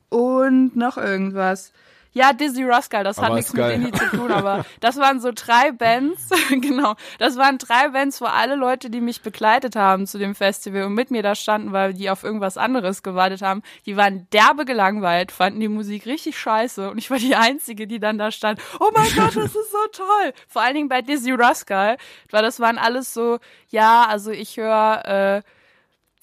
und 0.09 0.75
noch 0.75 0.97
irgendwas. 0.97 1.71
Ja, 2.17 2.33
Dizzy 2.33 2.63
Rascal, 2.63 3.03
das 3.03 3.17
hat 3.17 3.25
Aber 3.25 3.35
nichts 3.35 3.53
ist 3.53 3.55
mit. 3.55 3.73
Indie 3.73 3.91
zu 3.91 4.07
tun, 4.07 4.31
aber 4.31 4.65
das 4.79 4.97
waren 4.97 5.19
so 5.19 5.29
drei 5.33 5.71
Bands, 5.71 6.29
genau, 6.49 6.95
das 7.19 7.37
waren 7.37 7.59
drei 7.59 7.89
Bands, 7.89 8.19
wo 8.21 8.25
alle 8.25 8.55
Leute, 8.55 8.89
die 8.89 9.01
mich 9.01 9.21
begleitet 9.21 9.75
haben 9.75 10.07
zu 10.07 10.17
dem 10.17 10.33
Festival 10.33 10.85
und 10.85 10.95
mit 10.95 11.11
mir 11.11 11.21
da 11.21 11.35
standen, 11.35 11.73
weil 11.73 11.93
die 11.93 12.09
auf 12.09 12.23
irgendwas 12.23 12.57
anderes 12.57 13.03
gewartet 13.03 13.43
haben, 13.43 13.61
die 13.85 13.97
waren 13.97 14.27
derbe 14.33 14.65
gelangweilt, 14.65 15.31
fanden 15.31 15.59
die 15.59 15.67
Musik 15.67 16.07
richtig 16.07 16.39
scheiße 16.39 16.89
und 16.89 16.97
ich 16.97 17.11
war 17.11 17.19
die 17.19 17.35
Einzige, 17.35 17.85
die 17.85 17.99
dann 17.99 18.17
da 18.17 18.31
stand, 18.31 18.59
oh 18.79 18.89
mein 18.95 19.13
Gott, 19.15 19.35
das 19.35 19.55
ist 19.55 19.71
so 19.71 19.87
toll. 19.91 20.33
Vor 20.47 20.63
allen 20.63 20.73
Dingen 20.73 20.89
bei 20.89 21.03
Dizzy 21.03 21.33
Rascal, 21.33 21.97
weil 22.31 22.41
das 22.41 22.59
waren 22.59 22.79
alles 22.79 23.13
so, 23.13 23.37
ja, 23.69 24.07
also 24.09 24.31
ich 24.31 24.57
höre, 24.57 25.05
äh, 25.05 25.41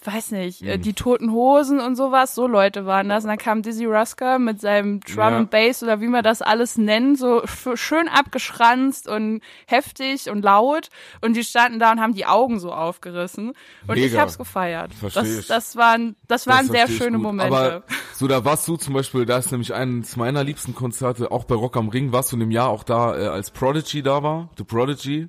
weiß 0.07 0.32
nicht, 0.32 0.62
Mhm. 0.62 0.68
äh, 0.68 0.78
die 0.78 0.92
Toten 0.92 1.32
Hosen 1.32 1.80
und 1.80 1.96
sowas, 1.96 2.34
so 2.34 2.46
Leute 2.46 2.86
waren 2.86 3.09
das. 3.09 3.24
Und 3.24 3.28
dann 3.30 3.38
kam 3.38 3.62
Dizzy 3.62 3.86
Rascal 3.86 4.38
mit 4.38 4.61
seinem 4.61 5.00
Drum 5.00 5.16
Ja. 5.18 5.28
and 5.38 5.50
Bass 5.50 5.82
oder 5.82 6.00
wie 6.00 6.09
man 6.09 6.22
das 6.22 6.42
alles 6.42 6.76
nennt, 6.78 7.18
so 7.18 7.42
schön 7.74 8.09
abgeschranzt 8.09 9.09
und 9.09 9.40
heftig 9.66 10.28
und 10.30 10.42
laut. 10.42 10.88
Und 11.20 11.34
die 11.36 11.44
standen 11.44 11.78
da 11.78 11.92
und 11.92 12.00
haben 12.00 12.14
die 12.14 12.26
Augen 12.26 12.59
so 12.61 12.72
aufgerissen. 12.72 13.52
Und 13.86 13.96
ich 13.96 14.11
Mega. 14.11 14.20
hab's 14.22 14.38
gefeiert. 14.38 14.92
Versteh 14.94 15.20
Das, 15.20 15.28
ich. 15.38 15.46
das 15.46 15.76
waren, 15.76 16.16
das 16.28 16.46
waren 16.46 16.66
Das 16.68 16.76
sehr 16.76 16.88
ich 16.88 16.96
schöne. 16.96 17.18
Momente. 17.18 17.55
Aber 17.57 17.82
so, 18.14 18.26
da 18.28 18.44
warst 18.44 18.68
du 18.68 18.76
zum 18.76 18.94
Beispiel, 18.94 19.24
da 19.26 19.38
ist 19.38 19.50
nämlich 19.52 19.72
eines 19.74 20.16
meiner 20.16 20.44
liebsten 20.44 20.74
Konzerte, 20.74 21.30
auch 21.30 21.44
bei 21.44 21.55
Rock 21.55 21.76
am 21.76 21.88
Ring, 21.88 22.12
warst 22.12 22.32
du 22.32 22.36
in 22.36 22.40
dem 22.40 22.50
Jahr 22.50 22.68
auch 22.68 22.82
da, 22.84 23.16
äh, 23.18 23.26
als 23.28 23.50
Prodigy 23.50 24.02
da 24.02 24.22
war, 24.22 24.50
The 24.59 24.64
Prodigy. 24.64 25.28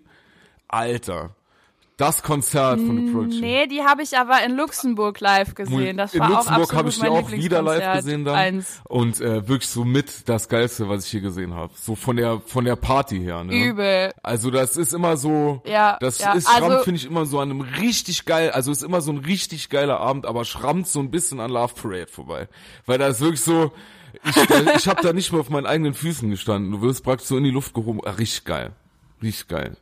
Alter, 0.67 1.35
Das 1.97 2.23
Konzert 2.23 2.81
von 2.81 2.97
The 3.07 3.13
Prodigy. 3.13 3.39
Nee, 3.39 3.67
die 3.67 3.81
habe 3.83 4.03
ich 4.03 4.17
aber 4.17 4.43
in 4.43 4.57
Luxemburg 4.57 5.17
live 5.21 5.55
gesehen. 5.55 5.95
Das 5.95 6.13
in 6.13 6.19
war 6.19 6.29
Luxemburg 6.29 6.73
habe 6.73 6.89
ich 6.89 6.99
die 6.99 7.07
auch 7.07 7.31
wieder 7.31 7.61
live 7.61 7.95
gesehen 7.97 8.25
dann. 8.25 8.35
Eins. 8.35 8.81
Und 8.83 9.21
äh, 9.21 9.47
wirklich 9.47 9.69
so 9.69 9.85
mit 9.85 10.27
das 10.27 10.49
Geilste, 10.49 10.89
was 10.89 11.05
ich 11.05 11.11
hier 11.11 11.21
gesehen 11.21 11.53
habe. 11.53 11.71
So 11.79 11.95
von 11.95 12.17
der 12.17 12.41
von 12.45 12.65
der 12.65 12.75
Party 12.75 13.19
her. 13.19 13.45
Ne? 13.45 13.55
Übel. 13.55 14.11
Also 14.23 14.51
das 14.51 14.75
ist 14.75 14.93
immer 14.93 15.15
so, 15.15 15.61
Ja, 15.65 15.95
das 16.01 16.19
ja, 16.19 16.33
ist 16.33 16.47
also- 16.47 16.67
schrammt, 16.67 16.83
finde 16.83 16.99
ich 16.99 17.05
immer 17.05 17.25
so 17.25 17.39
an 17.39 17.49
einem 17.49 17.61
richtig 17.61 18.25
geil, 18.25 18.51
also 18.51 18.71
ist 18.73 18.83
immer 18.83 18.99
so 18.99 19.11
ein 19.13 19.19
richtig 19.19 19.69
geiler 19.69 20.01
Abend, 20.01 20.25
aber 20.25 20.43
schrammt 20.43 20.87
so 20.87 20.99
ein 20.99 21.11
bisschen 21.11 21.39
an 21.39 21.49
Love 21.49 21.75
Parade 21.81 22.07
vorbei. 22.07 22.49
Weil 22.85 22.97
da 22.97 23.07
ist 23.07 23.21
wirklich 23.21 23.41
so, 23.41 23.71
ich, 24.25 24.35
ich 24.75 24.87
habe 24.89 25.01
da 25.01 25.13
nicht 25.13 25.31
mehr 25.31 25.39
auf 25.39 25.49
meinen 25.49 25.65
eigenen 25.65 25.93
Füßen 25.93 26.29
gestanden. 26.29 26.71
Du 26.73 26.81
wirst 26.81 27.05
praktisch 27.05 27.27
so 27.29 27.37
in 27.37 27.45
die 27.45 27.51
Luft 27.51 27.73
gehoben. 27.73 28.01
Ah, 28.03 28.11
richtig 28.11 28.43
geil. 28.43 28.71
Richtig 29.21 29.47
geil. 29.47 29.77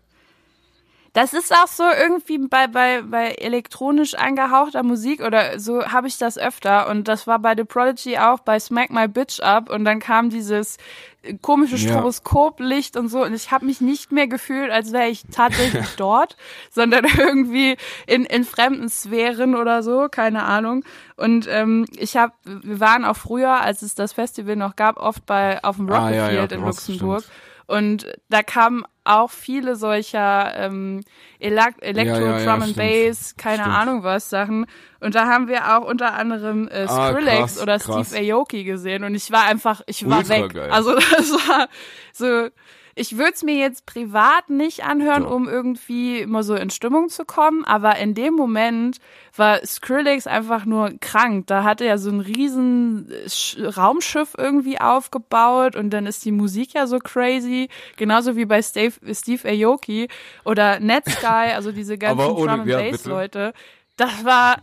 Das 1.14 1.34
ist 1.34 1.54
auch 1.54 1.68
so 1.68 1.84
irgendwie 1.84 2.40
bei, 2.40 2.66
bei, 2.68 3.04
bei 3.04 3.34
elektronisch 3.34 4.16
angehauchter 4.16 4.82
Musik 4.82 5.22
oder 5.22 5.60
so 5.60 5.86
habe 5.86 6.08
ich 6.08 6.18
das 6.18 6.40
öfter. 6.40 6.90
Und 6.90 7.08
das 7.08 7.28
war 7.28 7.38
bei 7.38 7.54
The 7.56 7.66
Prodigy 7.66 8.18
auch 8.18 8.40
bei 8.40 8.60
Smack 8.60 8.90
My 8.90 9.08
Bitch 9.08 9.40
Up. 9.40 9.70
Und 9.70 9.86
dann 9.86 10.00
kam 10.00 10.32
dieses 10.32 10.78
äh, 11.22 11.36
komische 11.40 11.76
Ja. 11.76 11.92
Stroboskoplicht 11.92 12.98
und 12.98 13.10
so. 13.10 13.22
Und 13.24 13.36
ich 13.36 13.52
habe 13.52 13.66
mich 13.68 13.80
nicht 13.80 14.12
mehr 14.12 14.26
gefühlt, 14.28 14.72
als 14.72 14.92
wäre 14.92 15.08
ich 15.10 15.22
tatsächlich 15.32 15.86
dort, 15.98 16.36
sondern 16.72 17.06
irgendwie 17.18 17.78
in, 18.08 18.26
in 18.26 18.44
fremden 18.44 18.90
Sphären 18.90 19.56
oder 19.56 19.84
so, 19.84 20.08
keine 20.10 20.44
Ahnung. 20.46 20.84
Und 21.16 21.48
ähm, 21.48 21.86
ich 21.96 22.18
habe, 22.18 22.34
wir 22.44 22.80
waren 22.80 23.06
auch 23.06 23.18
früher, 23.18 23.62
als 23.62 23.84
es 23.84 23.94
das 23.94 24.14
Festival 24.14 24.56
noch 24.56 24.76
gab, 24.76 24.98
oft 24.98 25.28
bei 25.28 25.64
auf 25.64 25.76
dem 25.76 25.92
Ah, 25.92 26.00
Rocket 26.06 26.16
ja, 26.16 26.32
ja, 26.32 26.40
Field 26.40 26.52
in 26.54 26.62
Luxemburg. 26.62 27.22
stimmt. 27.22 27.38
Und 27.68 28.08
da 28.30 28.44
kamen 28.44 28.84
auch 29.06 29.32
viele 29.32 29.76
solcher 29.76 30.54
ähm, 30.56 31.02
Elak 31.40 31.76
Elektro, 31.82 32.20
Ja, 32.22 32.40
ja, 32.40 32.46
Drum 32.46 32.62
and. 32.64 32.76
Bass, 32.76 33.36
keine 33.38 33.64
Stimmt. 33.64 33.76
Ahnung 33.78 34.04
was 34.04 34.30
Sachen. 34.30 34.66
Und 35.02 35.16
da 35.16 35.28
haben 35.28 35.48
wir 35.50 35.78
auch 35.78 35.86
unter 35.86 36.14
anderem 36.14 36.68
äh, 36.70 36.86
Ah, 36.88 37.10
Skrillex 37.12 37.38
krass, 37.38 37.62
oder 37.62 37.80
krass. 37.80 38.08
Steve 38.10 38.34
Aoki 38.34 38.64
gesehen. 38.64 39.04
Und 39.04 39.16
ich 39.16 39.30
war 39.32 39.44
einfach, 39.46 39.82
ich 39.88 40.10
war 40.10 40.20
Ultra 40.20 40.30
weg. 40.44 40.54
geil. 40.54 40.72
Also 40.72 40.94
das 40.96 41.32
war 41.32 41.68
so, 42.14 42.48
ich 42.96 43.18
würde 43.18 43.32
es 43.34 43.44
mir 43.44 43.56
jetzt 43.56 43.86
privat 43.86 44.50
nicht 44.50 44.84
anhören, 44.86 45.26
um 45.26 45.50
irgendwie 45.50 46.20
immer 46.20 46.44
so 46.44 46.56
in 46.56 46.70
Stimmung 46.70 47.10
zu 47.10 47.26
kommen. 47.26 47.66
Aber 47.66 47.98
in 47.98 48.14
dem 48.14 48.34
Moment 48.36 48.98
war 49.36 49.66
Skrillex 49.66 50.28
einfach 50.28 50.66
nur 50.66 50.92
krank. 51.00 51.48
Da 51.48 51.64
hatte 51.64 51.86
er 51.86 51.98
so 51.98 52.12
ein 52.12 52.20
riesen 52.20 53.12
Sch- 53.26 53.76
Raumschiff 53.78 54.36
irgendwie 54.38 54.80
aufgebaut 54.80 55.76
und 55.76 55.90
dann 55.90 56.06
ist 56.06 56.24
die 56.26 56.32
Musik 56.32 56.74
ja 56.74 56.86
so 56.88 57.00
crazy. 57.00 57.70
Genauso 57.98 58.36
wie 58.36 58.46
bei 58.46 58.62
Steve, 58.62 58.94
Steve 59.14 59.48
Aoki 59.50 60.08
oder 60.46 60.80
Netsky, 60.80 61.26
also 61.26 61.72
diese 61.72 61.98
ganzen 62.00 62.18
Drum 62.28 62.48
and 62.50 62.66
Bass. 62.68 63.06
Leute. 63.06 63.54
Das 63.98 64.24
war 64.26 64.58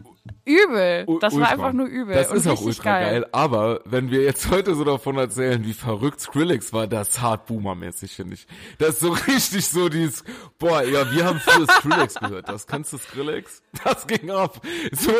übel. 0.45 1.07
Das 1.21 1.33
war 1.35 1.41
ultra. 1.41 1.53
einfach 1.53 1.73
nur 1.73 1.87
übel. 1.87 2.15
Das 2.15 2.31
und 2.31 2.37
ist 2.39 2.47
auch 2.49 2.61
ultra 2.61 3.01
geil. 3.01 3.27
Aber 3.33 3.81
wenn 3.85 4.11
wir 4.11 4.23
jetzt 4.23 4.51
heute 4.51 4.75
so 4.75 4.85
davon 4.85 5.17
erzählen, 5.17 5.65
wie 5.65 5.73
verrückt 5.73 6.21
Skrillex 6.21 6.73
war, 6.73 6.87
das 6.87 7.11
ist 7.11 7.21
hart 7.21 7.47
Boomer-mäßig, 7.47 8.15
finde 8.15 8.35
ich. 8.35 8.47
Das 8.79 8.91
ist 8.91 9.01
so 9.01 9.11
richtig 9.29 9.67
so 9.67 9.89
dieses, 9.89 10.25
boah, 10.59 10.83
ja, 10.83 11.11
wir 11.13 11.25
haben 11.25 11.39
früher 11.41 11.67
Skrillex 11.67 12.15
gehört. 12.15 12.49
Das 12.49 12.67
kannst 12.67 12.93
du 12.93 12.99
Skrillex? 12.99 13.63
Das 13.85 14.07
ging 14.07 14.31
ab. 14.31 14.61
So, 14.93 15.13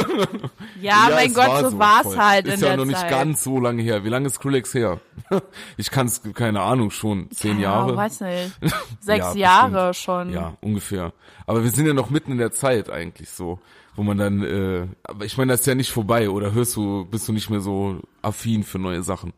Ja, 0.81 1.09
mein 1.13 1.29
es 1.29 1.35
Gott, 1.35 1.49
war 1.49 1.71
so 1.71 1.79
war's 1.79 2.03
voll. 2.03 2.17
halt 2.19 2.47
Ist 2.47 2.55
in 2.55 2.61
ja 2.61 2.67
der 2.69 2.77
noch 2.79 2.85
nicht 2.85 2.99
Zeit. 2.99 3.11
ganz 3.11 3.45
so 3.45 3.59
lange 3.61 3.83
her. 3.83 4.05
Wie 4.05 4.09
lange 4.09 4.27
ist 4.27 4.35
Skrillex 4.35 4.75
her? 4.75 5.01
Ich 5.77 5.91
kann 5.91 6.07
es, 6.07 6.21
keine 6.35 6.61
Ahnung, 6.63 6.91
schon 6.91 7.31
zehn 7.31 7.57
ja, 7.59 7.71
Jahre. 7.73 7.97
weiß 7.97 8.21
nicht. 8.23 8.53
Sechs 9.01 9.35
Ja, 9.35 9.35
Jahre 9.35 9.89
bestimmt. 9.89 10.05
schon. 10.05 10.33
Ja, 10.33 10.57
ungefähr. 10.61 11.13
Aber 11.47 11.63
wir 11.65 11.71
sind 11.71 11.87
ja 11.87 11.95
noch 11.95 12.11
mitten 12.11 12.33
in 12.33 12.39
der 12.39 12.51
Zeit 12.53 12.91
eigentlich 12.91 13.31
so, 13.31 13.59
wo 13.97 14.03
man 14.03 14.19
dann, 14.19 14.43
äh, 14.43 14.87
aber 15.03 15.25
ich 15.25 15.37
meine, 15.37 15.53
das 15.53 15.61
ist 15.61 15.67
ja 15.67 15.75
nicht 15.75 15.91
vorbei 15.91 16.31
oder 16.31 16.53
hörst 16.53 16.77
du, 16.77 17.05
bist 17.07 17.29
du 17.29 17.33
nicht 17.33 17.51
mehr 17.51 17.61
so 17.61 18.01
affin 18.23 18.63
für 18.65 18.79
neue 18.79 19.03
Sachen? 19.03 19.33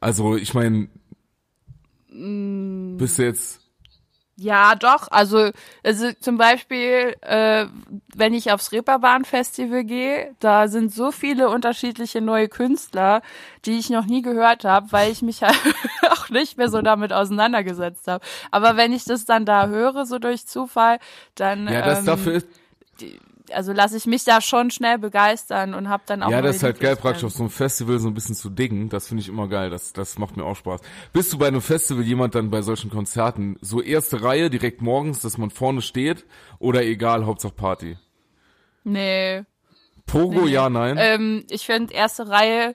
Also 0.00 0.36
ich 0.36 0.54
meine, 0.54 0.88
Mm. 2.08 2.96
bist 2.96 3.18
du 3.18 3.24
jetzt, 3.24 3.60
Ja, 4.36 4.74
doch. 4.74 5.08
Also, 5.10 5.50
also 5.84 6.12
zum 6.20 6.38
Beispiel, 6.38 7.14
äh, 7.20 7.66
wenn 8.16 8.34
ich 8.34 8.50
aufs 8.52 8.72
Reeperbahn-Festival 8.72 9.84
gehe, 9.84 10.34
da 10.40 10.66
sind 10.68 10.92
so 10.92 11.12
viele 11.12 11.48
unterschiedliche 11.48 12.20
neue 12.20 12.48
Künstler, 12.48 13.22
die 13.64 13.78
ich 13.78 13.90
noch 13.90 14.06
nie 14.06 14.22
gehört 14.22 14.64
habe, 14.64 14.90
weil 14.90 15.12
ich 15.12 15.22
mich 15.22 15.42
halt 15.44 15.56
auch 16.10 16.30
nicht 16.30 16.56
mehr 16.58 16.68
so 16.68 16.82
damit 16.82 17.12
auseinandergesetzt 17.12 18.08
habe. 18.08 18.24
Aber 18.50 18.76
wenn 18.76 18.92
ich 18.92 19.04
das 19.04 19.24
dann 19.24 19.44
da 19.46 19.68
höre, 19.68 20.04
so 20.04 20.18
durch 20.18 20.46
Zufall, 20.46 20.98
dann 21.36 21.68
ja, 21.68 21.82
das 21.82 22.00
ähm, 22.00 22.06
dafür 22.06 22.32
ist, 22.34 22.48
also 23.52 23.72
lasse 23.72 23.96
ich 23.96 24.06
mich 24.06 24.24
da 24.24 24.40
schon 24.40 24.70
schnell 24.70 24.98
begeistern 24.98 25.74
und 25.74 25.88
habe 25.88 26.02
dann 26.06 26.22
auch 26.22 26.30
ja, 26.30 26.40
das 26.40 26.56
ist 26.56 26.62
halt 26.62 26.80
geil, 26.80 26.96
praktisch 26.96 27.24
auf 27.24 27.32
so 27.32 27.42
einem 27.42 27.50
Festival 27.50 27.98
so 27.98 28.08
ein 28.08 28.14
bisschen 28.14 28.34
zu 28.34 28.48
diggen. 28.48 28.88
Das 28.88 29.08
finde 29.08 29.22
ich 29.22 29.28
immer 29.28 29.48
geil. 29.48 29.70
Das, 29.70 29.92
das 29.92 30.18
macht 30.18 30.36
mir 30.36 30.44
auch 30.44 30.56
Spaß. 30.56 30.80
Bist 31.12 31.32
du 31.32 31.38
bei 31.38 31.48
einem 31.48 31.60
Festival 31.60 32.02
jemand 32.04 32.34
dann 32.34 32.50
bei 32.50 32.62
solchen 32.62 32.90
Konzerten 32.90 33.56
so 33.60 33.82
erste 33.82 34.22
Reihe 34.22 34.48
direkt 34.50 34.80
morgens, 34.80 35.20
dass 35.20 35.36
man 35.38 35.50
vorne 35.50 35.82
steht 35.82 36.24
oder 36.58 36.82
egal, 36.84 37.26
Hauptsache 37.26 37.52
Party? 37.54 37.98
Nee. 38.84 39.42
Pogo, 40.06 40.42
Nee. 40.44 40.50
ja, 40.52 40.68
nein. 40.68 40.96
Ähm, 40.98 41.44
ich 41.50 41.66
finde 41.66 41.94
erste 41.94 42.28
Reihe 42.28 42.74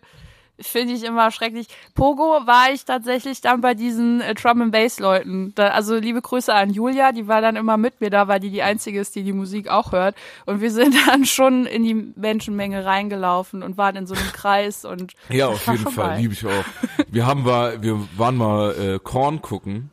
finde 0.61 0.93
ich 0.93 1.03
immer 1.03 1.31
schrecklich. 1.31 1.67
Pogo 1.95 2.45
war 2.45 2.71
ich 2.71 2.85
tatsächlich 2.85 3.41
dann 3.41 3.61
bei 3.61 3.73
diesen 3.73 4.21
äh, 4.21 4.33
Drum 4.33 4.61
and 4.61 4.71
Bass 4.71 4.99
Leuten. 4.99 5.53
Da, 5.55 5.69
also 5.69 5.95
liebe 5.95 6.21
Grüße 6.21 6.53
an 6.53 6.71
Julia, 6.71 7.11
die 7.11 7.27
war 7.27 7.41
dann 7.41 7.55
immer 7.55 7.77
mit 7.77 8.01
mir 8.01 8.09
da, 8.09 8.27
weil 8.27 8.39
die 8.39 8.49
die 8.49 8.63
einzige 8.63 8.99
ist, 8.99 9.15
die 9.15 9.23
die 9.23 9.33
Musik 9.33 9.69
auch 9.69 9.91
hört. 9.91 10.15
Und 10.45 10.61
wir 10.61 10.71
sind 10.71 10.95
dann 11.07 11.25
schon 11.25 11.65
in 11.65 11.83
die 11.83 11.93
Menschenmenge 11.93 12.85
reingelaufen 12.85 13.63
und 13.63 13.77
waren 13.77 13.95
in 13.95 14.07
so 14.07 14.15
einem 14.15 14.31
Kreis 14.31 14.85
und 14.85 15.13
Ja, 15.29 15.47
auf 15.47 15.67
war 15.67 15.75
jeden 15.75 15.91
Fall, 15.91 16.19
liebe 16.19 16.33
ich 16.33 16.45
auch. 16.45 16.65
Wir 17.07 17.25
haben 17.25 17.43
mal, 17.43 17.81
wir 17.81 17.99
waren 18.17 18.35
mal 18.35 18.71
äh, 18.71 18.99
Korn 18.99 19.41
gucken 19.41 19.91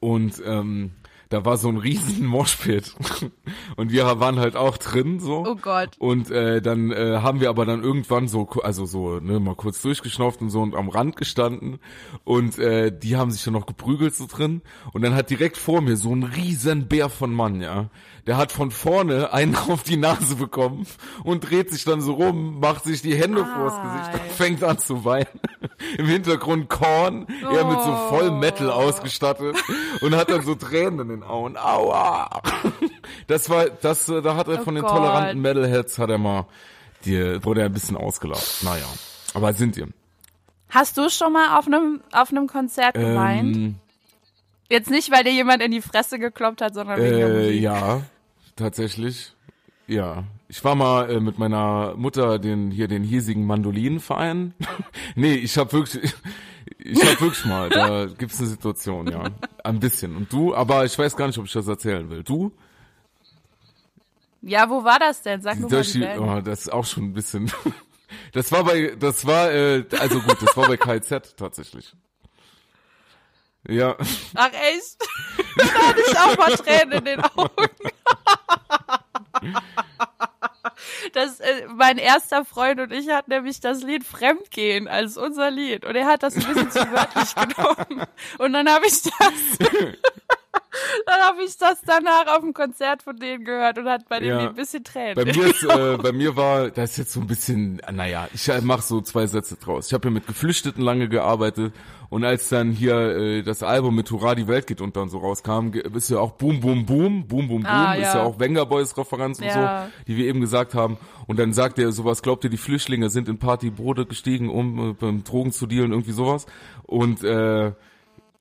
und 0.00 0.42
ähm, 0.44 0.92
da 1.34 1.44
war 1.44 1.56
so 1.56 1.68
ein 1.68 1.78
riesen 1.78 2.26
Moshpit 2.34 2.94
und 3.76 3.90
wir 3.90 4.04
waren 4.20 4.38
halt 4.38 4.54
auch 4.54 4.76
drin 4.76 5.18
so. 5.18 5.44
Oh 5.44 5.56
Gott. 5.56 5.96
Und 5.98 6.30
äh, 6.30 6.62
dann 6.62 6.92
äh, 6.92 7.18
haben 7.22 7.40
wir 7.40 7.48
aber 7.48 7.66
dann 7.66 7.82
irgendwann 7.82 8.28
so, 8.28 8.48
also 8.62 8.86
so, 8.86 9.18
ne, 9.18 9.40
mal 9.40 9.56
kurz 9.56 9.82
durchgeschnauft 9.82 10.40
und 10.42 10.50
so 10.50 10.62
und 10.62 10.76
am 10.76 10.88
Rand 10.88 11.16
gestanden 11.16 11.80
und 12.22 12.56
äh, 12.60 12.96
die 12.96 13.16
haben 13.16 13.32
sich 13.32 13.42
dann 13.42 13.54
noch 13.54 13.66
geprügelt 13.66 14.14
so 14.14 14.28
drin 14.28 14.62
und 14.92 15.02
dann 15.02 15.16
hat 15.16 15.28
direkt 15.28 15.56
vor 15.56 15.80
mir 15.80 15.96
so 15.96 16.14
ein 16.14 16.22
riesen 16.22 16.86
Bär 16.86 17.08
von 17.08 17.34
Mann, 17.34 17.60
ja, 17.60 17.90
der 18.26 18.36
hat 18.36 18.52
von 18.52 18.70
vorne 18.70 19.32
einen 19.32 19.54
auf 19.68 19.82
die 19.82 19.96
Nase 19.96 20.36
bekommen 20.36 20.86
und 21.24 21.48
dreht 21.50 21.70
sich 21.70 21.84
dann 21.84 22.00
so 22.00 22.14
rum, 22.14 22.58
macht 22.60 22.84
sich 22.84 23.02
die 23.02 23.14
Hände 23.14 23.44
vors 23.44 23.74
Gesicht 23.82 24.14
und 24.24 24.32
fängt 24.32 24.64
an 24.64 24.78
zu 24.78 25.04
weinen. 25.04 25.26
Im 25.98 26.06
Hintergrund 26.06 26.68
Korn, 26.68 27.26
er 27.42 27.64
mit 27.64 27.80
so 27.80 27.94
voll 28.08 28.30
Metal 28.30 28.70
ausgestattet 28.70 29.56
und 30.00 30.14
hat 30.16 30.30
dann 30.30 30.42
so 30.42 30.54
Tränen 30.54 31.00
in 31.00 31.08
den 31.08 31.22
Augen. 31.22 31.56
Aua! 31.56 32.42
Das 33.26 33.48
war, 33.50 33.66
das, 33.66 34.06
da 34.06 34.36
hat 34.36 34.48
er 34.48 34.60
Oh 34.60 34.64
von 34.64 34.74
den 34.74 34.84
Gott. 34.84 34.92
toleranten 34.96 35.40
Metalheads 35.40 35.98
hat 35.98 36.10
er 36.10 36.18
mal, 36.18 36.46
die, 37.04 37.44
wurde 37.44 37.60
er 37.60 37.66
ein 37.66 37.72
bisschen 37.72 37.96
ausgelacht. 37.96 38.62
Naja. 38.62 38.86
Aber 39.34 39.52
sind 39.52 39.76
ihr? 39.76 39.88
Hast 40.70 40.96
du 40.96 41.08
schon 41.10 41.32
mal 41.32 41.58
auf 41.58 41.66
einem 41.66 42.00
auf 42.12 42.30
einem 42.30 42.46
Konzert 42.46 42.94
geweint? 42.94 43.56
Ähm, 43.56 43.74
Jetzt 44.70 44.90
nicht, 44.90 45.12
weil 45.12 45.22
dir 45.24 45.32
jemand 45.32 45.62
in 45.62 45.70
die 45.70 45.82
Fresse 45.82 46.18
gekloppt 46.18 46.62
hat, 46.62 46.74
sondern 46.74 46.98
wegen 47.00 47.16
der 47.18 47.28
äh, 47.28 47.38
Musik. 47.38 47.60
ja, 47.60 48.00
tatsächlich. 48.56 49.32
Ja. 49.86 50.24
Ich 50.48 50.64
war 50.64 50.74
mal 50.74 51.10
äh, 51.10 51.20
mit 51.20 51.38
meiner 51.38 51.94
Mutter 51.96 52.38
den 52.38 52.70
hier 52.70 52.88
den 52.88 53.02
hiesigen 53.02 53.46
Mandolinenverein. 53.46 54.54
nee, 55.14 55.34
ich 55.34 55.58
habe 55.58 55.72
wirklich 55.72 56.14
ich 56.78 57.00
habe 57.00 57.20
wirklich 57.20 57.44
mal, 57.44 57.68
da 57.70 58.06
gibt's 58.06 58.38
eine 58.38 58.48
Situation, 58.48 59.10
ja. 59.10 59.24
Ein 59.62 59.80
bisschen. 59.80 60.16
Und 60.16 60.32
du, 60.32 60.54
aber 60.54 60.84
ich 60.84 60.98
weiß 60.98 61.16
gar 61.16 61.26
nicht, 61.26 61.38
ob 61.38 61.46
ich 61.46 61.52
das 61.52 61.66
erzählen 61.66 62.08
will. 62.10 62.22
Du? 62.22 62.52
Ja, 64.42 64.68
wo 64.68 64.84
war 64.84 64.98
das 64.98 65.22
denn? 65.22 65.40
Sag 65.40 65.56
mir 65.56 65.62
mal 65.62 65.68
Durch 65.70 65.92
die 65.92 66.00
die, 66.00 66.04
Band. 66.04 66.20
oh, 66.20 66.40
das 66.42 66.62
ist 66.62 66.72
auch 66.72 66.84
schon 66.84 67.04
ein 67.04 67.12
bisschen. 67.12 67.50
Das 68.32 68.52
war 68.52 68.62
bei, 68.62 68.94
das 68.96 69.26
war, 69.26 69.50
äh, 69.52 69.84
also 69.98 70.20
gut, 70.20 70.36
das 70.40 70.56
war 70.56 70.68
bei 70.68 70.76
KZ 70.76 71.36
tatsächlich. 71.36 71.94
Ja, 73.68 73.96
Ach 74.34 74.50
echt? 74.52 74.98
da 75.56 75.64
hatte 75.64 76.00
ich 76.06 76.18
auch 76.18 76.36
mal 76.36 76.56
Tränen 76.56 76.98
in 76.98 77.04
den 77.04 77.20
Augen. 77.20 77.68
Das, 81.12 81.40
äh, 81.40 81.66
mein 81.68 81.98
erster 81.98 82.44
Freund 82.44 82.80
und 82.80 82.92
ich 82.92 83.08
hatten 83.08 83.30
nämlich 83.30 83.60
das 83.60 83.82
Lied 83.82 84.04
Fremdgehen 84.04 84.88
als 84.88 85.16
unser 85.16 85.50
Lied. 85.50 85.84
Und 85.84 85.94
er 85.94 86.06
hat 86.06 86.22
das 86.22 86.34
ein 86.34 86.44
bisschen 86.44 86.70
zu 86.70 86.80
wörtlich 86.92 87.34
genommen. 87.56 88.06
Und 88.38 88.52
dann 88.52 88.68
habe 88.68 88.86
ich 88.86 89.02
das 89.02 89.12
Dann 91.06 91.20
habe 91.20 91.42
ich 91.44 91.56
das 91.58 91.80
danach 91.86 92.26
auf 92.36 92.40
dem 92.40 92.52
Konzert 92.54 93.02
von 93.02 93.16
denen 93.16 93.44
gehört 93.44 93.78
und 93.78 93.88
hat 93.88 94.08
bei 94.08 94.20
denen 94.20 94.38
Ja. 94.40 94.48
ein 94.48 94.54
bisschen 94.54 94.84
Tränen. 94.84 95.14
Bei 95.14 95.24
mir, 95.24 95.46
ist, 95.46 95.62
äh, 95.64 95.96
bei 95.96 96.12
mir 96.12 96.36
war, 96.36 96.70
das 96.70 96.92
ist 96.92 96.96
jetzt 96.98 97.12
so 97.12 97.20
ein 97.20 97.26
bisschen, 97.26 97.80
naja, 97.92 98.28
ich 98.32 98.48
mache 98.62 98.82
so 98.82 99.00
zwei 99.00 99.26
Sätze 99.26 99.56
draus. 99.56 99.88
Ich 99.88 99.94
habe 99.94 100.08
ja 100.08 100.10
mit 100.12 100.26
Geflüchteten 100.26 100.82
lange 100.82 101.08
gearbeitet 101.08 101.72
und 102.10 102.24
als 102.24 102.48
dann 102.48 102.70
hier 102.72 102.94
äh, 103.16 103.42
das 103.42 103.62
Album 103.62 103.94
mit 103.94 104.10
Hurra, 104.10 104.34
die 104.34 104.46
Welt 104.46 104.66
geht 104.66 104.80
unter 104.80 105.02
und 105.02 105.08
so 105.10 105.18
rauskam, 105.18 105.70
ist 105.94 106.10
ja 106.10 106.18
auch 106.18 106.32
Boom, 106.32 106.60
Boom, 106.60 106.86
Boom, 106.86 107.26
Boom, 107.26 107.48
Boom, 107.48 107.62
Boom, 107.62 107.66
Ah, 107.66 107.94
ist 107.94 108.02
ja. 108.02 108.16
ja 108.16 108.22
auch 108.22 108.38
Wenger 108.38 108.66
Boys 108.66 108.96
Referenz 108.96 109.38
und 109.40 109.46
Ja. 109.46 109.86
so, 109.86 109.92
die 110.06 110.16
wir 110.16 110.26
eben 110.26 110.40
gesagt 110.40 110.74
haben. 110.74 110.96
Und 111.26 111.38
dann 111.38 111.52
sagt 111.52 111.78
er 111.78 111.90
sowas, 111.92 112.22
glaubt 112.22 112.44
ihr, 112.44 112.50
die 112.50 112.56
Flüchtlinge 112.56 113.08
sind 113.10 113.28
in 113.28 113.38
Partybrote 113.38 114.06
gestiegen, 114.06 114.48
um 114.50 114.90
äh, 114.90 114.92
beim 114.92 115.24
Drogen 115.24 115.52
zu 115.52 115.66
dealen, 115.66 115.92
irgendwie 115.92 116.12
sowas. 116.12 116.46
Und 116.84 117.24
äh, 117.24 117.72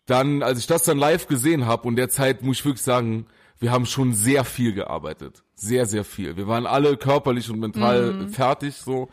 dann, 0.05 0.43
als 0.43 0.59
ich 0.59 0.67
das 0.67 0.83
dann 0.83 0.97
live 0.97 1.27
gesehen 1.27 1.65
habe 1.65 1.87
und 1.87 1.95
derzeit 1.95 2.43
muss 2.43 2.59
ich 2.59 2.65
wirklich 2.65 2.83
sagen, 2.83 3.25
wir 3.59 3.71
haben 3.71 3.85
schon 3.85 4.13
sehr 4.13 4.43
viel 4.43 4.73
gearbeitet. 4.73 5.43
Sehr, 5.55 5.85
sehr 5.85 6.03
viel. 6.03 6.35
Wir 6.35 6.47
waren 6.47 6.65
alle 6.65 6.97
körperlich 6.97 7.49
und 7.49 7.59
mental 7.59 8.27
fertig 8.29 8.75
so. 8.75 9.07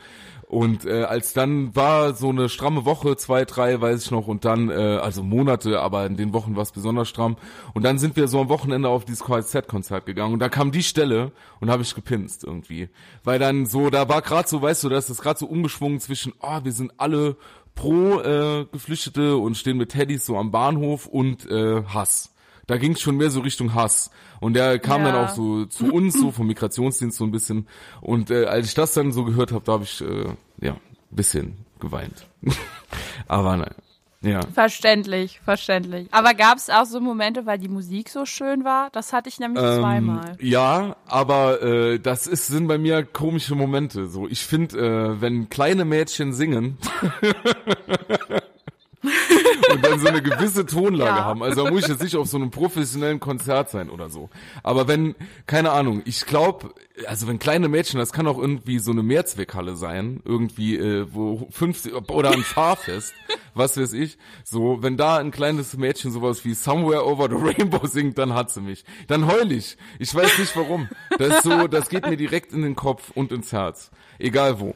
Und 0.50 0.84
äh, 0.84 1.04
als 1.04 1.32
dann 1.32 1.76
war 1.76 2.14
so 2.14 2.30
eine 2.30 2.48
stramme 2.48 2.84
Woche, 2.84 3.16
zwei, 3.16 3.44
drei, 3.44 3.80
weiß 3.80 4.06
ich 4.06 4.10
noch, 4.10 4.26
und 4.26 4.44
dann, 4.44 4.68
äh, 4.68 4.98
also 5.00 5.22
Monate, 5.22 5.80
aber 5.80 6.04
in 6.06 6.16
den 6.16 6.32
Wochen 6.32 6.56
war 6.56 6.64
es 6.64 6.72
besonders 6.72 7.08
stramm. 7.08 7.36
Und 7.72 7.84
dann 7.84 8.00
sind 8.00 8.16
wir 8.16 8.26
so 8.26 8.40
am 8.40 8.48
Wochenende 8.48 8.88
auf 8.88 9.04
dieses 9.04 9.22
KZ-Konzert 9.22 10.06
gegangen 10.06 10.32
und 10.32 10.40
da 10.40 10.48
kam 10.48 10.72
die 10.72 10.82
Stelle 10.82 11.30
und 11.60 11.70
habe 11.70 11.84
ich 11.84 11.94
gepinst 11.94 12.42
irgendwie. 12.42 12.88
Weil 13.22 13.38
dann 13.38 13.64
so, 13.64 13.90
da 13.90 14.08
war 14.08 14.22
gerade 14.22 14.48
so, 14.48 14.60
weißt 14.60 14.82
du, 14.82 14.88
das 14.88 15.08
ist 15.08 15.22
gerade 15.22 15.38
so 15.38 15.46
umgeschwungen 15.46 16.00
zwischen, 16.00 16.32
oh, 16.42 16.58
wir 16.64 16.72
sind 16.72 16.94
alle 16.96 17.36
pro 17.80 18.20
äh, 18.20 18.66
Geflüchtete 18.70 19.36
und 19.36 19.56
stehen 19.56 19.78
mit 19.78 19.90
Teddys 19.90 20.26
so 20.26 20.36
am 20.36 20.50
Bahnhof 20.50 21.06
und 21.06 21.48
äh, 21.50 21.82
Hass. 21.84 22.34
Da 22.66 22.76
ging 22.76 22.92
es 22.92 23.00
schon 23.00 23.16
mehr 23.16 23.30
so 23.30 23.40
Richtung 23.40 23.74
Hass. 23.74 24.10
Und 24.40 24.54
der 24.54 24.78
kam 24.78 25.02
Ja. 25.04 25.12
dann 25.12 25.24
auch 25.24 25.30
so 25.30 25.64
zu 25.64 25.92
uns, 25.92 26.14
so 26.18 26.30
vom 26.30 26.46
Migrationsdienst 26.46 27.16
so 27.18 27.24
ein 27.24 27.30
bisschen. 27.30 27.66
Und 28.00 28.30
äh, 28.30 28.44
als 28.44 28.68
ich 28.68 28.74
das 28.74 28.94
dann 28.94 29.12
so 29.12 29.24
gehört 29.24 29.52
habe, 29.52 29.64
da 29.64 29.72
habe 29.72 29.84
ich 29.84 30.00
äh, 30.02 30.26
ja 30.60 30.72
ein 30.72 30.80
bisschen 31.10 31.64
geweint. 31.80 32.26
Aber 33.26 33.56
nein. 33.56 33.74
Ja. 34.22 34.40
Verständlich, 34.52 35.40
verständlich. 35.42 36.08
Aber 36.10 36.34
gab 36.34 36.58
es 36.58 36.68
auch 36.68 36.84
so 36.84 37.00
Momente, 37.00 37.46
weil 37.46 37.58
die 37.58 37.68
Musik 37.68 38.10
so 38.10 38.26
schön 38.26 38.64
war? 38.64 38.90
Das 38.90 39.14
hatte 39.14 39.30
ich 39.30 39.40
nämlich 39.40 39.62
zweimal. 39.62 40.36
Ähm, 40.38 40.46
ja, 40.46 40.96
aber 41.06 41.62
äh, 41.62 41.98
das 41.98 42.26
ist, 42.26 42.48
sind 42.48 42.68
bei 42.68 42.76
mir 42.76 43.02
komische 43.02 43.54
Momente. 43.54 44.08
So, 44.08 44.28
ich 44.28 44.44
finde, 44.44 44.78
äh, 44.78 45.20
wenn 45.22 45.48
kleine 45.48 45.86
Mädchen 45.86 46.34
singen 46.34 46.76
und 49.72 49.84
dann 49.84 49.98
so 49.98 50.08
eine 50.08 50.22
gewisse 50.22 50.66
Tonlage 50.66 51.10
Ja. 51.18 51.24
haben, 51.24 51.42
also 51.42 51.64
da 51.64 51.70
muss 51.70 51.82
ich 51.82 51.88
jetzt 51.88 52.02
nicht 52.02 52.16
auf 52.16 52.28
so 52.28 52.36
einem 52.36 52.50
professionellen 52.50 53.18
Konzert 53.20 53.70
sein 53.70 53.88
oder 53.90 54.10
so. 54.10 54.28
Aber 54.62 54.88
wenn, 54.88 55.14
keine 55.46 55.72
Ahnung, 55.72 56.02
ich 56.04 56.26
glaube, 56.26 56.74
also 57.06 57.26
wenn 57.26 57.38
kleine 57.38 57.68
Mädchen, 57.68 57.98
das 57.98 58.12
kann 58.12 58.26
auch 58.26 58.38
irgendwie 58.38 58.78
so 58.78 58.90
eine 58.90 59.02
Mehrzweckhalle 59.02 59.76
sein, 59.76 60.20
irgendwie, 60.24 60.76
äh, 60.76 61.06
wo 61.10 61.48
50 61.50 61.94
oder 62.10 62.30
ein 62.32 62.42
Fahrfest, 62.42 63.14
was 63.54 63.78
weiß 63.78 63.94
ich. 63.94 64.18
So, 64.44 64.82
wenn 64.82 64.96
da 64.96 65.16
ein 65.16 65.30
kleines 65.30 65.76
Mädchen 65.76 66.10
sowas 66.12 66.44
wie 66.44 66.54
Somewhere 66.54 67.06
Over 67.06 67.28
the 67.30 67.36
Rainbow 67.36 67.86
singt, 67.86 68.18
dann 68.18 68.34
hat 68.34 68.50
sie 68.50 68.60
mich. 68.60 68.84
Dann 69.06 69.26
heul 69.26 69.50
ich. 69.52 69.76
Ich 69.98 70.14
weiß 70.14 70.38
nicht 70.38 70.54
warum. 70.56 70.88
Das 71.18 71.36
ist 71.36 71.42
so, 71.44 71.66
das 71.68 71.88
geht 71.88 72.06
mir 72.06 72.16
direkt 72.16 72.52
in 72.52 72.62
den 72.62 72.76
Kopf 72.76 73.10
und 73.14 73.32
ins 73.32 73.52
Herz. 73.52 73.90
Egal 74.18 74.60
wo. 74.60 74.74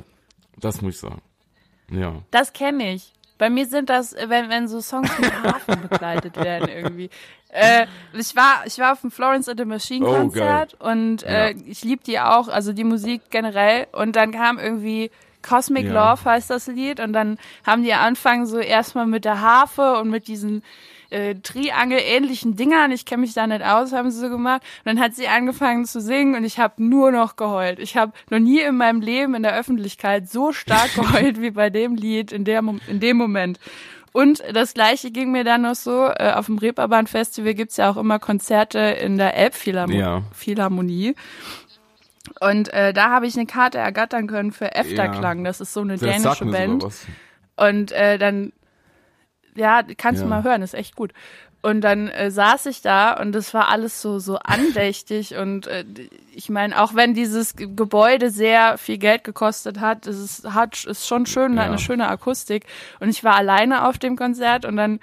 Das 0.59 0.81
muss 0.83 0.95
ich 0.95 1.01
sagen. 1.01 1.21
Ja. 1.91 2.23
Das 2.31 2.53
kenne 2.53 2.95
ich. 2.95 3.13
Bei 3.39 3.51
mir 3.51 3.67
sind 3.67 3.91
das, 3.91 4.13
äh, 4.13 4.29
wenn, 4.29 4.49
wenn 4.49 4.69
so 4.69 4.81
Songs 4.81 5.11
mit 5.19 5.33
Hafen 5.43 5.89
begleitet 5.89 6.37
werden 6.37 6.69
irgendwie. 6.69 7.11
Äh, 7.49 7.87
ich 8.13 8.35
war 8.35 8.63
ich 8.67 8.79
war 8.79 8.93
auf 8.93 9.01
dem 9.01 9.11
Florence 9.11 9.49
and 9.49 9.59
the 9.61 9.65
Machine 9.67 10.07
Oh, 10.07 10.13
Konzert 10.13 10.75
und 10.81 11.23
äh, 11.25 11.51
Ja. 11.51 11.57
ich 11.67 11.85
lieb 11.85 12.03
die 12.05 12.19
auch, 12.21 12.49
also 12.49 12.73
die 12.73 12.85
Musik 12.85 13.23
generell. 13.31 13.87
Und 13.93 14.17
dann 14.17 14.33
kam 14.33 14.59
irgendwie 14.59 15.11
Cosmic 15.45 15.87
Ja. 15.87 16.11
Love 16.11 16.25
heißt 16.25 16.51
das 16.51 16.67
Lied 16.67 17.01
und 17.01 17.13
dann 17.13 17.39
haben 17.65 17.83
die 17.85 17.93
angefangen 17.93 18.47
so 18.47 18.59
erstmal 18.59 19.07
mit 19.07 19.25
der 19.25 19.41
Harfe 19.41 19.99
und 19.99 20.11
mit 20.11 20.27
diesen 20.27 20.63
äh, 21.11 21.37
Triangel-ähnlichen 21.37 22.57
Dingern, 22.57 22.91
ich 22.91 23.05
kenne 23.05 23.21
mich 23.21 23.35
da 23.35 23.47
nicht 23.47 23.65
aus, 23.65 23.93
haben 23.93 24.11
sie 24.11 24.19
so 24.19 24.29
gemacht. 24.29 24.63
Und 24.85 24.87
dann 24.87 25.01
hat 25.01 25.15
sie 25.15 25.29
angefangen 25.29 25.85
zu 25.85 26.01
singen 26.01 26.35
und 26.35 26.45
ich 26.45 26.59
habe 26.59 26.83
nur 26.83 27.13
noch 27.13 27.37
geheult. 27.37 27.79
Ich 27.79 27.97
habe 27.97 28.13
noch 28.31 28.41
nie 28.41 28.61
in 28.61 28.77
meinem 28.77 29.01
Leben 29.01 29.35
in 29.35 29.43
der 29.43 29.57
Öffentlichkeit 29.57 30.29
so 30.29 30.53
stark 30.53 30.93
geheult 30.97 31.41
wie 31.41 31.51
bei 31.51 31.71
dem 31.71 31.95
Lied 31.95 32.33
in, 32.33 32.45
der, 32.45 32.63
in 32.89 33.01
dem 33.01 33.17
Moment. 33.17 33.61
Und 34.13 34.45
das 34.53 34.75
gleiche 34.75 35.11
ging 35.11 35.33
mir 35.33 35.43
dann 35.43 35.63
noch 35.63 35.75
so, 35.75 36.07
äh, 36.07 36.33
auf 36.35 36.47
dem 36.47 36.59
Reeperbahn 36.59 37.09
Festival 37.09 37.55
gibt's 37.55 37.77
ja 37.79 37.91
auch 37.91 37.97
immer 37.97 38.21
Konzerte 38.21 38.79
in 38.79 39.19
der 39.19 39.37
Elbphilharmonie. 39.37 41.07
Ja. 41.07 41.15
Und 42.41 42.73
äh, 42.73 42.93
da 42.93 43.11
habe 43.11 43.27
ich 43.27 43.37
eine 43.37 43.47
Karte 43.47 43.79
ergattern 43.79 44.27
können 44.27 44.53
für 44.53 44.75
Efterklang. 44.75 45.45
Das 45.45 45.61
ist 45.61 45.73
so 45.73 45.81
eine 45.81 45.99
Das 45.99 46.01
dänische 46.23 46.47
Band. 46.47 46.85
Und 47.57 47.93
äh, 47.93 48.19
dann, 48.19 48.53
ja, 49.55 49.83
kannst 49.97 50.21
Ja. 50.21 50.25
du 50.27 50.31
mal 50.31 50.43
hören, 50.43 50.63
ist 50.63 50.75
echt 50.75 50.97
gut. 50.97 51.13
Und 51.63 51.81
dann 51.81 52.09
äh, 52.09 52.31
saß 52.31 52.67
ich 52.67 52.83
da 52.83 53.15
und 53.19 53.33
das 53.33 53.55
war 53.55 53.69
alles 53.69 54.03
so 54.03 54.19
so 54.19 54.39
andächtig 54.45 55.35
und 55.35 55.67
äh, 55.67 55.85
ich 56.35 56.51
meine, 56.51 56.79
auch 56.83 56.95
wenn 56.95 57.15
dieses 57.15 57.57
Ge- 57.57 57.69
Gebäude 57.75 58.29
sehr 58.31 58.77
viel 58.77 58.99
Geld 58.99 59.25
gekostet 59.25 59.81
hat, 59.81 60.07
es 60.07 60.19
ist, 60.19 60.53
hat 60.53 60.85
ist 60.85 61.07
schon 61.07 61.25
schön, 61.25 61.53
hat 61.59 61.67
Ja. 61.67 61.71
eine 61.73 61.79
schöne 61.79 62.07
Akustik 62.09 62.67
und 63.01 63.09
ich 63.09 63.25
war 63.25 63.35
alleine 63.37 63.89
auf 63.89 63.99
dem 63.99 64.15
Konzert 64.17 64.67
und 64.67 64.77
dann 64.77 65.01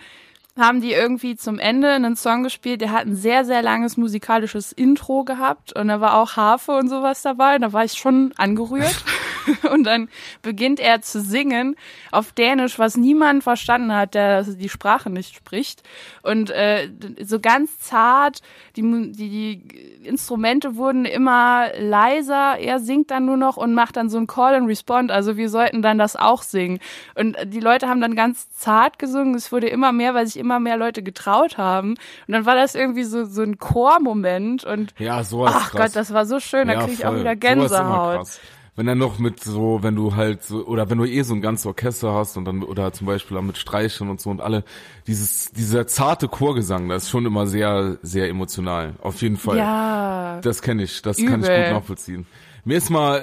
haben 0.58 0.82
die 0.82 0.94
irgendwie 0.94 1.36
zum 1.36 1.60
Ende 1.60 1.90
einen 1.90 2.16
Song 2.16 2.44
gespielt, 2.44 2.82
der 2.82 2.92
hat 2.92 3.06
ein 3.06 3.16
sehr, 3.16 3.46
sehr 3.46 3.62
langes 3.62 3.98
musikalisches 3.98 4.72
Intro 4.72 5.24
gehabt 5.24 5.76
und 5.76 5.88
da 5.88 6.02
war 6.02 6.16
auch 6.16 6.36
Harfe 6.36 6.74
und 6.74 6.90
sowas 6.90 7.22
dabei 7.22 7.56
und 7.56 7.62
da 7.62 7.74
war 7.74 7.86
ich 7.86 7.94
schon 7.94 8.34
angerührt. 8.38 9.04
und 9.72 9.84
dann 9.86 10.10
beginnt 10.42 10.80
er 10.80 11.02
zu 11.02 11.22
singen 11.22 11.76
auf 12.12 12.32
Dänisch, 12.32 12.80
was 12.80 12.98
niemand 12.98 13.44
verstanden 13.44 13.94
hat, 13.94 14.14
der 14.14 14.44
die 14.44 14.70
Sprache 14.70 15.10
nicht 15.10 15.36
spricht. 15.36 15.84
Und 16.24 16.50
äh, 16.52 16.90
so 17.24 17.40
ganz 17.40 17.80
zart, 17.80 18.42
die, 18.76 18.82
die, 19.12 19.58
die 19.58 20.08
Instrumente 20.08 20.76
wurden 20.76 21.06
immer 21.06 21.68
leiser, 21.78 22.58
er 22.60 22.80
singt 22.80 23.12
dann 23.12 23.26
nur 23.26 23.38
noch 23.38 23.58
und 23.58 23.74
macht 23.74 23.98
dann 23.98 24.10
so 24.10 24.18
ein 24.18 24.28
Call 24.28 24.56
and 24.56 24.68
Respond, 24.68 25.12
also 25.12 25.38
wir 25.38 25.50
sollten 25.50 25.82
dann 25.82 25.98
das 25.98 26.16
auch 26.16 26.44
singen. 26.44 26.80
Und 27.16 27.38
die 27.46 27.60
Leute 27.60 27.88
haben 27.88 28.02
dann 28.02 28.16
ganz 28.16 28.50
zart 28.52 29.00
gesungen, 29.00 29.36
es 29.36 29.52
wurde 29.52 29.68
immer 29.68 29.92
mehr, 29.92 30.14
weil 30.14 30.26
sich 30.28 30.38
immer 30.38 30.60
mehr 30.60 30.78
Leute 30.78 31.04
getraut 31.04 31.58
haben. 31.58 31.92
Und 32.28 32.34
dann 32.34 32.46
war 32.46 32.56
das 32.56 32.76
irgendwie 32.76 33.04
so, 33.04 33.26
so 33.26 33.42
ein 33.42 33.58
Chormoment 33.58 34.64
und 34.64 34.94
Ja, 34.98 35.24
sowas 35.24 35.54
ach 35.56 35.72
krass. 35.72 35.82
Gott, 35.82 35.96
das 35.96 36.14
war 36.14 36.26
so 36.26 36.40
schön, 36.40 36.68
da 36.68 36.74
Ja, 36.74 36.80
kriege 36.82 36.94
ich 36.94 37.06
auch 37.06 37.16
wieder 37.16 37.36
Gänsehaut. 37.36 38.18
krass. 38.18 38.40
Wenn 38.76 38.86
dann 38.86 38.98
noch 39.00 39.20
mit 39.20 39.44
so, 39.44 39.80
wenn 39.82 39.96
du 39.96 40.16
halt 40.16 40.44
so, 40.44 40.66
oder 40.66 40.90
wenn 40.90 40.98
du 40.98 41.04
eh 41.06 41.24
so 41.24 41.34
ein 41.34 41.42
ganzes 41.42 41.66
Orchester 41.66 42.14
hast 42.14 42.38
und 42.38 42.46
dann, 42.46 42.64
oder 42.64 42.94
zum 42.94 43.06
Beispiel 43.06 43.36
auch 43.38 43.42
mit 43.42 43.58
Streichern 43.58 44.10
und 44.10 44.22
so 44.22 44.30
und 44.30 44.40
alle, 44.40 44.64
dieses, 45.08 45.52
dieser 45.52 45.88
zarte 45.88 46.30
Chorgesang, 46.30 46.88
das 46.88 47.04
ist 47.04 47.10
schon 47.10 47.26
immer 47.26 47.48
sehr, 47.48 47.98
sehr 48.02 48.30
emotional. 48.30 48.94
Auf 49.02 49.22
jeden 49.22 49.36
Fall. 49.38 49.58
Ja, 49.58 50.40
Das 50.42 50.62
kenne 50.62 50.84
ich, 50.84 51.02
das 51.02 51.18
kann 51.18 51.42
ich 51.42 51.48
Übel. 51.48 51.64
gut 51.66 51.74
nachvollziehen. 51.74 52.26
Mir 52.64 52.78
ist 52.78 52.90
mal, 52.90 53.18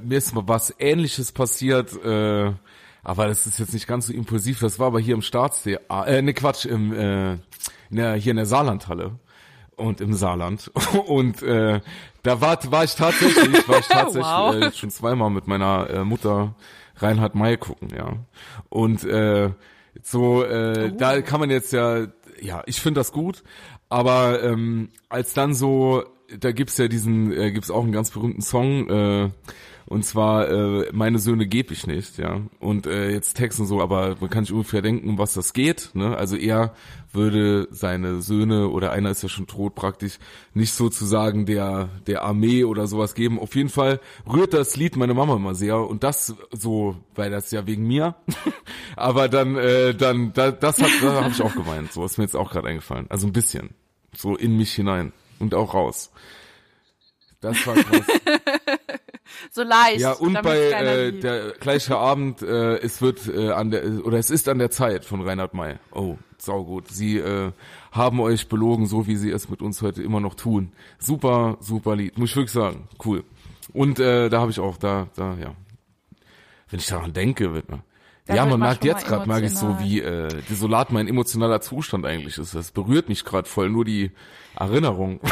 äh, 0.00 0.06
mir 0.06 0.16
ist 0.16 0.34
mal 0.34 0.44
was 0.46 0.74
ähnliches 0.78 1.30
passiert, 1.32 1.92
äh, 2.04 2.52
aber 3.04 3.26
das 3.28 3.46
ist 3.46 3.58
jetzt 3.58 3.74
nicht 3.74 3.86
ganz 3.86 4.06
so 4.06 4.12
impulsiv, 4.14 4.60
das 4.60 4.78
war 4.78 4.86
aber 4.88 5.00
hier 5.00 5.14
im 5.14 5.22
Staatstheater, 5.22 6.06
äh, 6.06 6.22
ne 6.22 6.32
Quatsch, 6.34 6.64
im, 6.64 6.92
äh, 6.92 7.32
in 7.32 7.96
der, 7.96 8.14
hier 8.14 8.30
in 8.30 8.36
der 8.36 8.46
Saarlandhalle 8.46 9.12
und 9.76 10.00
im 10.00 10.14
Saarland. 10.14 10.70
Und 11.06 11.42
äh, 11.42 11.80
da 12.26 12.40
war, 12.40 12.58
war 12.72 12.84
ich 12.84 12.94
tatsächlich, 12.94 13.68
war 13.68 13.78
ich 13.78 13.86
tatsächlich 13.88 14.24
Wow. 14.26 14.54
äh, 14.56 14.72
schon 14.72 14.90
zweimal 14.90 15.30
mit 15.30 15.46
meiner 15.46 15.88
äh, 15.90 16.04
Mutter 16.04 16.54
Reinhard 16.96 17.34
May 17.34 17.56
gucken, 17.56 17.88
ja. 17.96 18.14
Und 18.68 19.04
äh, 19.04 19.50
so, 20.02 20.42
äh, 20.44 20.92
da 20.96 21.20
kann 21.22 21.40
man 21.40 21.50
jetzt 21.50 21.72
ja, 21.72 22.06
ja, 22.40 22.62
ich 22.66 22.80
finde 22.80 23.00
das 23.00 23.12
gut, 23.12 23.42
aber 23.88 24.42
ähm, 24.42 24.88
als 25.08 25.34
dann 25.34 25.54
so, 25.54 26.04
da 26.38 26.52
gibt's 26.52 26.76
ja 26.78 26.88
diesen, 26.88 27.32
äh, 27.32 27.52
gibt's 27.52 27.70
auch 27.70 27.82
einen 27.82 27.92
ganz 27.92 28.10
berühmten 28.10 28.42
Song, 28.42 28.88
äh, 28.90 29.30
und 29.86 30.04
zwar 30.04 30.48
äh, 30.48 30.90
meine 30.92 31.20
Söhne 31.20 31.46
geb 31.46 31.70
ich 31.70 31.86
nicht, 31.86 32.18
ja. 32.18 32.40
Und 32.58 32.86
äh, 32.86 33.10
jetzt 33.10 33.34
Texten 33.34 33.66
so, 33.66 33.80
aber 33.80 34.16
man 34.20 34.28
kann 34.30 34.44
sich 34.44 34.52
ungefähr 34.52 34.82
denken, 34.82 35.16
was 35.16 35.34
das 35.34 35.52
geht. 35.52 35.90
Ne? 35.94 36.16
Also 36.16 36.36
er 36.36 36.74
würde 37.12 37.68
seine 37.70 38.20
Söhne 38.20 38.68
oder 38.68 38.90
einer 38.90 39.10
ist 39.10 39.22
ja 39.22 39.28
schon 39.28 39.46
tot 39.46 39.76
praktisch 39.76 40.18
nicht 40.54 40.72
sozusagen 40.72 41.46
der 41.46 41.88
der 42.08 42.22
Armee 42.22 42.64
oder 42.64 42.88
sowas 42.88 43.14
geben. 43.14 43.38
Auf 43.38 43.54
jeden 43.54 43.68
Fall 43.68 44.00
rührt 44.30 44.54
das 44.54 44.76
Lied 44.76 44.96
meine 44.96 45.14
Mama 45.14 45.36
immer 45.36 45.54
sehr 45.54 45.78
und 45.78 46.02
das 46.02 46.34
so, 46.50 46.96
weil 47.14 47.30
das 47.30 47.52
ja 47.52 47.64
wegen 47.68 47.86
mir. 47.86 48.16
aber 48.96 49.28
dann 49.28 49.56
äh, 49.56 49.94
dann 49.94 50.32
da, 50.32 50.50
das 50.50 50.82
hat 50.82 50.90
da 51.00 51.22
habe 51.22 51.30
ich 51.30 51.40
auch 51.40 51.54
geweint. 51.54 51.92
So 51.92 52.04
ist 52.04 52.18
mir 52.18 52.24
jetzt 52.24 52.36
auch 52.36 52.50
gerade 52.50 52.66
eingefallen. 52.68 53.06
Also 53.08 53.28
ein 53.28 53.32
bisschen 53.32 53.70
so 54.16 54.34
in 54.34 54.56
mich 54.56 54.72
hinein 54.72 55.12
und 55.38 55.54
auch 55.54 55.74
raus. 55.74 56.10
Das 57.40 57.64
war 57.66 57.76
krass. 57.76 58.06
so 59.50 59.62
leicht. 59.62 60.00
Ja, 60.00 60.12
und 60.12 60.40
bei 60.42 60.58
äh, 60.58 61.10
sieht. 61.12 61.22
der 61.22 61.52
gleiche 61.60 61.96
Abend, 61.98 62.42
äh, 62.42 62.76
es 62.78 63.00
wird 63.02 63.28
äh, 63.28 63.50
an 63.50 63.70
der 63.70 64.04
oder 64.04 64.18
es 64.18 64.30
ist 64.30 64.48
an 64.48 64.58
der 64.58 64.70
Zeit 64.70 65.04
von 65.04 65.20
Reinhard 65.22 65.54
May. 65.54 65.76
Oh, 65.92 66.16
saugut. 66.38 66.88
Sie 66.88 67.18
äh, 67.18 67.52
haben 67.92 68.20
euch 68.20 68.48
belogen, 68.48 68.86
so 68.86 69.06
wie 69.06 69.16
sie 69.16 69.30
es 69.30 69.48
mit 69.48 69.62
uns 69.62 69.82
heute 69.82 70.02
immer 70.02 70.20
noch 70.20 70.34
tun. 70.34 70.72
Super, 70.98 71.56
super 71.60 71.96
Lied, 71.96 72.18
muss 72.18 72.30
ich 72.30 72.36
wirklich 72.36 72.52
sagen. 72.52 72.88
Cool. 73.04 73.24
Und 73.72 73.98
äh, 73.98 74.28
da 74.28 74.40
habe 74.40 74.50
ich 74.50 74.60
auch 74.60 74.76
da 74.76 75.08
da 75.16 75.36
ja. 75.40 75.54
Wenn 76.68 76.80
ich 76.80 76.86
daran 76.86 77.12
denke, 77.12 77.54
wird 77.54 77.70
man 77.70 77.82
Da 78.26 78.34
ja, 78.34 78.44
man 78.44 78.58
merkt 78.58 78.84
jetzt 78.84 79.06
gerade, 79.06 79.28
merke 79.28 79.46
ich 79.46 79.56
so, 79.56 79.78
wie 79.78 80.00
äh, 80.00 80.28
desolat 80.50 80.90
mein 80.90 81.06
emotionaler 81.06 81.60
Zustand 81.60 82.04
eigentlich 82.04 82.38
ist. 82.38 82.54
Das 82.54 82.72
berührt 82.72 83.08
mich 83.08 83.24
gerade 83.24 83.48
voll, 83.48 83.70
nur 83.70 83.84
die 83.84 84.10
Erinnerung. 84.56 85.20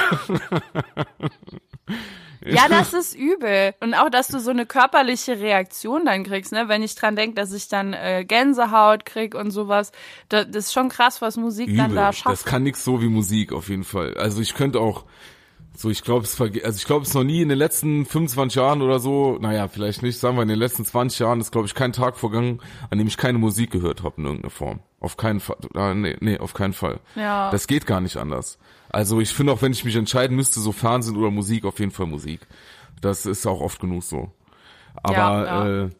Ja, 2.47 2.69
das 2.69 2.93
ist 2.93 3.15
übel. 3.15 3.75
Und 3.81 3.95
auch, 3.95 4.11
dass 4.11 4.29
du 4.29 4.39
so 4.39 4.51
eine 4.51 4.67
körperliche 4.67 5.41
Reaktion 5.41 6.05
dann 6.05 6.25
kriegst, 6.25 6.53
ne? 6.53 6.69
Wenn 6.69 6.83
ich 6.83 6.95
dran 6.95 7.17
denke, 7.17 7.37
dass 7.37 7.53
ich 7.55 7.69
dann 7.69 7.95
äh, 7.95 8.25
Gänsehaut 8.27 9.07
krieg 9.07 9.35
und 9.35 9.51
sowas. 9.51 9.93
Das, 10.29 10.47
das 10.51 10.67
ist 10.67 10.73
schon 10.75 10.91
krass, 10.91 11.23
was 11.23 11.39
Musik 11.39 11.75
dann 11.75 11.87
Übel. 11.87 11.97
da 11.97 12.07
Das 12.09 12.19
schafft. 12.19 12.45
kann 12.45 12.65
nix 12.65 12.85
so 12.85 13.01
wie 13.01 13.09
Musik 13.09 13.53
auf 13.53 13.71
jeden 13.71 13.85
Fall. 13.85 14.15
Also 14.19 14.43
ich 14.43 14.55
könnte 14.55 14.79
auch 14.81 15.07
so, 15.77 15.91
ich 15.91 16.03
glaube, 16.03 16.25
es 16.25 16.41
also 16.41 16.77
ich 16.77 16.85
glaube, 16.85 17.03
es 17.03 17.09
ist 17.09 17.15
noch 17.15 17.25
nie 17.25 17.43
in 17.43 17.49
den 17.49 17.59
letzten 17.59 18.07
25 18.07 18.57
Jahren 18.57 18.81
oder 18.81 19.01
so, 19.01 19.39
naja, 19.41 19.67
vielleicht 19.67 20.03
nicht, 20.03 20.19
sagen 20.19 20.37
wir 20.37 20.43
in 20.43 20.49
den 20.49 20.59
letzten 20.59 20.85
20 20.85 21.19
Jahren 21.19 21.41
ist 21.41 21.51
glaube 21.51 21.67
ich 21.67 21.75
kein 21.75 21.93
Tag 21.93 22.17
vergangen, 22.17 22.61
an 22.91 22.99
dem 22.99 23.09
ich 23.09 23.17
keine 23.17 23.39
Musik 23.39 23.73
gehört 23.73 24.03
habe 24.05 24.15
in 24.19 24.25
irgendeiner 24.25 24.51
Form. 24.51 24.81
Auf 25.01 25.17
keinen 25.17 25.41
Fall. 25.41 25.57
Ah, 25.75 25.93
nee, 25.93 26.17
nee, 26.21 26.39
auf 26.39 26.55
keinen 26.55 26.73
Fall. 26.73 27.01
Ja. 27.17 27.51
Das 27.51 27.67
geht 27.67 27.87
gar 27.87 28.01
nicht 28.01 28.17
anders. 28.17 28.59
Also 28.89 29.21
ich 29.21 29.35
finde 29.35 29.53
auch, 29.53 29.63
wenn 29.63 29.73
ich 29.73 29.85
mich 29.85 29.97
entscheiden 29.97 30.37
müsste, 30.37 30.61
so 30.61 30.71
Fernsehen 30.71 31.17
oder 31.17 31.31
Musik, 31.31 31.65
auf 31.65 31.81
jeden 31.81 31.91
Fall 31.91 32.07
Musik. 32.07 32.41
Das 33.01 33.27
ist 33.27 33.45
auch 33.47 33.61
oft 33.61 33.81
genug 33.81 34.05
so. 34.05 34.31
Aber 35.03 35.17
Ja, 35.17 35.45
ja. 35.45 35.85
Äh, 35.85 35.91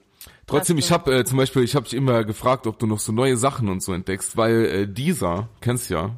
trotzdem, 0.47 0.79
ich 0.79 0.93
habe 0.93 1.13
äh, 1.13 1.25
zum 1.25 1.37
Beispiel, 1.37 1.65
ich 1.65 1.75
habe 1.75 1.85
dich 1.85 1.95
immer 1.95 2.23
gefragt, 2.25 2.69
ob 2.69 2.79
du 2.79 2.87
noch 2.87 3.01
so 3.01 3.13
neue 3.13 3.37
Sachen 3.37 3.69
und 3.69 3.83
so 3.83 3.93
entdeckst, 3.93 4.37
weil 4.37 4.65
äh, 4.67 4.87
dieser, 4.87 5.49
kennst 5.61 5.91
ja, 5.91 6.11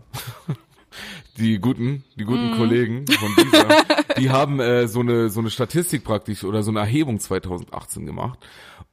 die 1.38 1.58
guten, 1.58 2.04
die 2.16 2.24
guten 2.24 2.50
Mhm. 2.50 2.56
Kollegen 2.56 3.04
von 3.06 3.34
dieser, 3.36 3.68
die 4.18 4.30
haben 4.30 4.60
äh, 4.60 4.88
so 4.88 5.00
eine 5.00 5.30
so 5.30 5.40
eine 5.40 5.50
Statistik 5.50 6.04
praktisch 6.04 6.44
oder 6.44 6.62
so 6.62 6.70
eine 6.70 6.80
Erhebung 6.80 7.20
2018 7.20 8.06
gemacht 8.06 8.38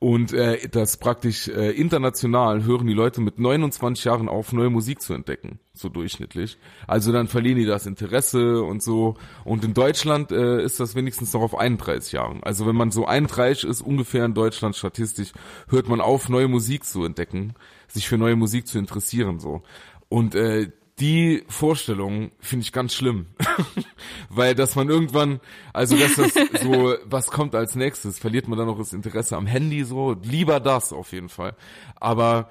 und 0.04 0.34
äh, 0.34 0.68
das 0.68 0.98
praktisch 0.98 1.48
äh, 1.48 1.72
international 1.72 2.66
hören 2.66 2.88
die 2.88 2.94
Leute 2.94 3.22
mit 3.22 3.40
29 3.40 4.04
Jahren 4.04 4.28
auf, 4.28 4.52
neue 4.52 4.70
Musik 4.70 5.02
zu 5.02 5.14
entdecken, 5.14 5.60
so 5.74 5.88
durchschnittlich. 5.88 6.58
Also 6.88 7.14
dann 7.14 7.30
verlieren 7.30 7.58
die 7.58 7.66
das 7.66 7.86
Interesse 7.86 8.64
und 8.64 8.84
so. 8.84 9.16
Und 9.46 9.64
in 9.64 9.74
Deutschland 9.74 10.34
äh, 10.34 10.62
ist 10.62 10.82
das 10.82 10.96
wenigstens 10.96 11.32
noch 11.32 11.42
auf 11.42 11.58
31 11.58 12.12
Jahren. 12.12 12.44
Also 12.44 12.68
wenn 12.68 12.76
man 12.76 12.92
so 12.92 13.06
31 13.06 13.64
ist, 13.64 13.80
ungefähr 13.80 14.26
in 14.26 14.34
Deutschland 14.34 14.76
statistisch, 14.76 15.32
hört 15.70 15.88
man 15.88 16.02
auf, 16.02 16.28
neue 16.28 16.50
Musik 16.50 16.84
zu 16.84 17.06
entdecken, 17.06 17.54
sich 17.88 18.10
für 18.10 18.18
neue 18.18 18.36
Musik 18.36 18.68
zu 18.68 18.80
interessieren 18.80 19.40
so. 19.40 19.64
Und 20.10 20.36
äh, 20.36 20.70
die 21.00 21.44
Vorstellung 21.48 22.32
finde 22.40 22.64
ich 22.64 22.72
ganz 22.72 22.94
schlimm. 22.94 23.26
Weil, 24.30 24.56
dass 24.56 24.76
man 24.76 24.90
irgendwann, 24.90 25.40
also 25.74 25.98
dass 25.98 26.16
das 26.16 26.34
so, 26.62 26.96
was 27.06 27.32
kommt 27.32 27.56
als 27.56 27.76
nächstes? 27.76 28.20
Verliert 28.20 28.48
man 28.48 28.58
dann 28.58 28.68
noch 28.68 28.78
das 28.78 28.94
Interesse 28.94 29.36
am 29.36 29.48
Handy 29.48 29.84
so? 29.84 30.16
Lieber 30.24 30.60
das 30.60 30.94
auf 30.94 31.12
jeden 31.12 31.30
Fall. 31.30 31.56
Aber 31.96 32.50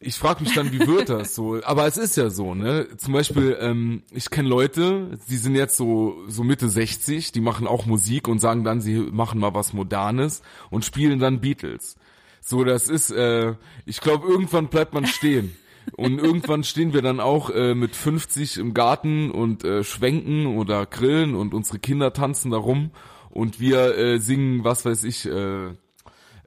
ich 0.00 0.16
frage 0.16 0.42
mich 0.42 0.54
dann, 0.54 0.72
wie 0.72 0.86
wird 0.86 1.08
das 1.08 1.34
so? 1.34 1.60
Aber 1.62 1.86
es 1.86 1.96
ist 1.96 2.16
ja 2.16 2.30
so, 2.30 2.54
ne? 2.54 2.88
Zum 2.96 3.12
Beispiel, 3.12 3.56
ähm, 3.60 4.02
ich 4.10 4.30
kenne 4.30 4.48
Leute, 4.48 5.18
die 5.28 5.36
sind 5.36 5.54
jetzt 5.54 5.76
so 5.76 6.16
so 6.26 6.42
Mitte 6.42 6.68
60, 6.68 7.32
die 7.32 7.40
machen 7.40 7.66
auch 7.66 7.86
Musik 7.86 8.28
und 8.28 8.40
sagen 8.40 8.64
dann, 8.64 8.80
sie 8.80 8.98
machen 8.98 9.38
mal 9.38 9.54
was 9.54 9.72
Modernes 9.72 10.42
und 10.70 10.84
spielen 10.84 11.18
dann 11.18 11.40
Beatles. 11.40 11.96
So, 12.40 12.64
das 12.64 12.88
ist, 12.88 13.10
äh, 13.10 13.54
ich 13.86 14.00
glaube, 14.00 14.26
irgendwann 14.26 14.68
bleibt 14.68 14.94
man 14.94 15.06
stehen. 15.06 15.56
Und 15.96 16.18
irgendwann 16.18 16.64
stehen 16.64 16.92
wir 16.92 17.02
dann 17.02 17.20
auch 17.20 17.50
äh, 17.50 17.74
mit 17.74 17.96
50 17.96 18.58
im 18.58 18.74
Garten 18.74 19.30
und 19.30 19.64
äh, 19.64 19.84
schwenken 19.84 20.46
oder 20.46 20.86
grillen 20.86 21.34
und 21.34 21.54
unsere 21.54 21.78
Kinder 21.78 22.12
tanzen 22.12 22.50
da 22.50 22.58
rum 22.58 22.90
und 23.30 23.60
wir 23.60 23.96
äh, 23.96 24.18
singen, 24.18 24.64
was 24.64 24.84
weiß 24.84 25.04
ich, 25.04 25.26
äh, 25.26 25.70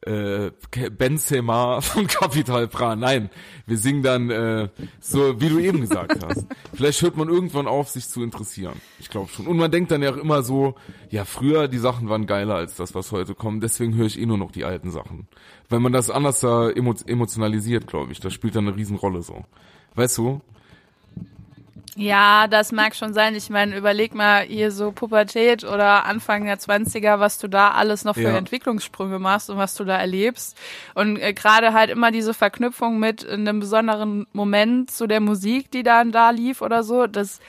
äh, 0.05 0.51
Benzema 0.89 1.81
von 1.81 2.07
Capital 2.07 2.67
Bra. 2.67 2.95
Nein, 2.95 3.29
wir 3.65 3.77
singen 3.77 4.03
dann 4.03 4.29
äh, 4.29 4.69
so, 4.99 5.39
wie 5.41 5.49
du 5.49 5.59
eben 5.59 5.81
gesagt 5.81 6.23
hast. 6.23 6.45
Vielleicht 6.73 7.01
hört 7.01 7.17
man 7.17 7.29
irgendwann 7.29 7.67
auf, 7.67 7.89
sich 7.89 8.07
zu 8.07 8.23
interessieren. 8.23 8.79
Ich 8.99 9.09
glaube 9.09 9.29
schon. 9.29 9.47
Und 9.47 9.57
man 9.57 9.71
denkt 9.71 9.91
dann 9.91 10.03
ja 10.03 10.11
auch 10.11 10.17
immer 10.17 10.43
so, 10.43 10.75
ja, 11.09 11.25
früher 11.25 11.67
die 11.67 11.77
Sachen 11.77 12.09
waren 12.09 12.27
geiler 12.27 12.55
als 12.55 12.75
das, 12.75 12.95
was 12.95 13.11
heute 13.11 13.35
kommt. 13.35 13.63
Deswegen 13.63 13.95
höre 13.95 14.07
ich 14.07 14.19
eh 14.19 14.25
nur 14.25 14.37
noch 14.37 14.51
die 14.51 14.65
alten 14.65 14.91
Sachen. 14.91 15.27
Wenn 15.69 15.81
man 15.81 15.93
das 15.93 16.09
anders 16.09 16.39
da 16.39 16.69
emo 16.69 16.93
emotionalisiert, 17.05 17.87
glaube 17.87 18.11
ich, 18.11 18.19
das 18.19 18.33
spielt 18.33 18.55
dann 18.55 18.67
eine 18.67 18.77
Riesenrolle 18.77 19.23
so. 19.23 19.45
Weißt 19.95 20.17
du? 20.17 20.41
Ja, 21.97 22.47
das 22.47 22.73
mag 22.73 22.93
schon 22.93 23.13
sein. 23.13 23.35
Ich 23.35 23.49
meine, 23.49 23.77
überleg 23.77 24.13
mal 24.13 24.43
hier 24.43 24.69
so 24.71 24.91
Pubertät 24.91 25.63
oder 25.63 26.03
Anfang 26.05 26.43
der 26.43 26.59
20er, 26.59 27.19
was 27.21 27.37
du 27.37 27.47
da 27.47 27.71
alles 27.71 28.03
noch 28.03 28.15
für 28.15 28.21
Ja. 28.23 28.37
Entwicklungssprünge 28.37 29.17
machst 29.17 29.49
und 29.49 29.57
was 29.57 29.75
du 29.75 29.85
da 29.85 29.97
erlebst. 29.97 30.57
Und 30.93 31.15
äh, 31.17 31.33
gerade 31.33 31.71
halt 31.71 31.89
immer 31.89 32.11
diese 32.11 32.33
Verknüpfung 32.33 32.99
mit 32.99 33.25
einem 33.27 33.61
besonderen 33.61 34.27
Moment 34.33 34.91
zu 34.91 35.07
der 35.07 35.21
Musik, 35.21 35.71
die 35.71 35.83
dann 35.83 36.11
da 36.11 36.31
lief 36.31 36.61
oder 36.61 36.83
so, 36.83 37.07
das 37.07 37.39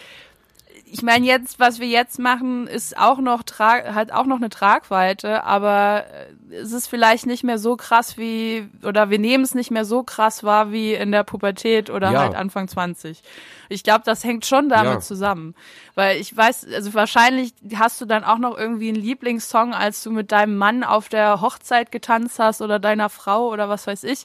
ich 0.88 1.02
meine 1.02 1.26
jetzt, 1.26 1.58
was 1.58 1.80
wir 1.80 1.88
jetzt 1.88 2.18
machen, 2.18 2.66
ist 2.68 2.96
auch 2.96 3.18
noch 3.18 3.42
hat 3.58 4.12
auch 4.12 4.26
noch 4.26 4.36
eine 4.36 4.50
Tragweite, 4.50 5.42
aber 5.44 6.04
äh, 6.50 6.54
es 6.56 6.72
ist 6.72 6.86
vielleicht 6.86 7.26
nicht 7.26 7.42
mehr 7.42 7.58
so 7.58 7.76
krass 7.76 8.16
wie 8.16 8.68
oder 8.84 9.10
wir 9.10 9.18
nehmen 9.18 9.42
es 9.42 9.54
nicht 9.54 9.70
mehr 9.70 9.84
so 9.84 10.04
krass 10.04 10.44
wahr 10.44 10.70
wie 10.70 10.94
in 10.94 11.10
der 11.12 11.24
Pubertät 11.24 11.90
oder 11.90 12.12
Ja. 12.12 12.20
halt 12.20 12.34
Anfang 12.34 12.68
20. 12.68 13.22
Ich 13.68 13.82
glaube, 13.82 14.02
das 14.04 14.22
hängt 14.22 14.46
schon 14.46 14.68
damit 14.68 14.94
Ja. 14.94 15.00
zusammen, 15.00 15.54
weil 15.96 16.20
ich 16.20 16.36
weiß, 16.36 16.68
also 16.72 16.94
wahrscheinlich 16.94 17.52
hast 17.74 18.00
du 18.00 18.04
dann 18.04 18.22
auch 18.22 18.38
noch 18.38 18.56
irgendwie 18.56 18.88
einen 18.88 18.96
Lieblingssong, 19.02 19.74
als 19.74 20.04
du 20.04 20.12
mit 20.12 20.30
deinem 20.30 20.56
Mann 20.56 20.84
auf 20.84 21.08
der 21.08 21.40
Hochzeit 21.40 21.90
getanzt 21.90 22.38
hast 22.38 22.62
oder 22.62 22.78
deiner 22.78 23.10
Frau 23.10 23.48
oder 23.48 23.68
was 23.68 23.86
weiß 23.88 24.04
ich. 24.04 24.24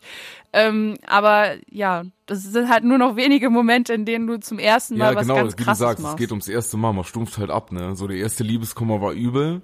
Ähm, 0.54 0.98
aber 1.08 1.56
ja, 1.70 2.04
das 2.26 2.44
sind 2.44 2.70
halt 2.70 2.84
nur 2.84 2.98
noch 2.98 3.16
wenige 3.16 3.50
Momente, 3.50 3.94
in 3.94 4.06
denen 4.06 4.28
du 4.28 4.40
zum 4.40 4.60
ersten 4.60 4.98
Mal 4.98 5.12
Ja, 5.12 5.16
was 5.16 5.22
genau, 5.28 5.36
ganz 5.36 5.54
wie 5.54 5.58
du 5.58 5.64
krasses 5.64 5.80
sagst, 5.80 6.00
es 6.00 6.04
machst. 6.04 6.18
geht 6.18 6.32
ums 6.32 6.48
erste 6.50 6.76
Mal, 6.78 6.92
man 6.94 7.06
stumpft 7.06 7.38
halt 7.38 7.50
ab, 7.50 7.72
ne? 7.72 7.96
So 7.96 8.08
der 8.08 8.18
erste 8.18 8.44
Liebeskummer 8.44 9.00
war 9.02 9.14
übel 9.14 9.62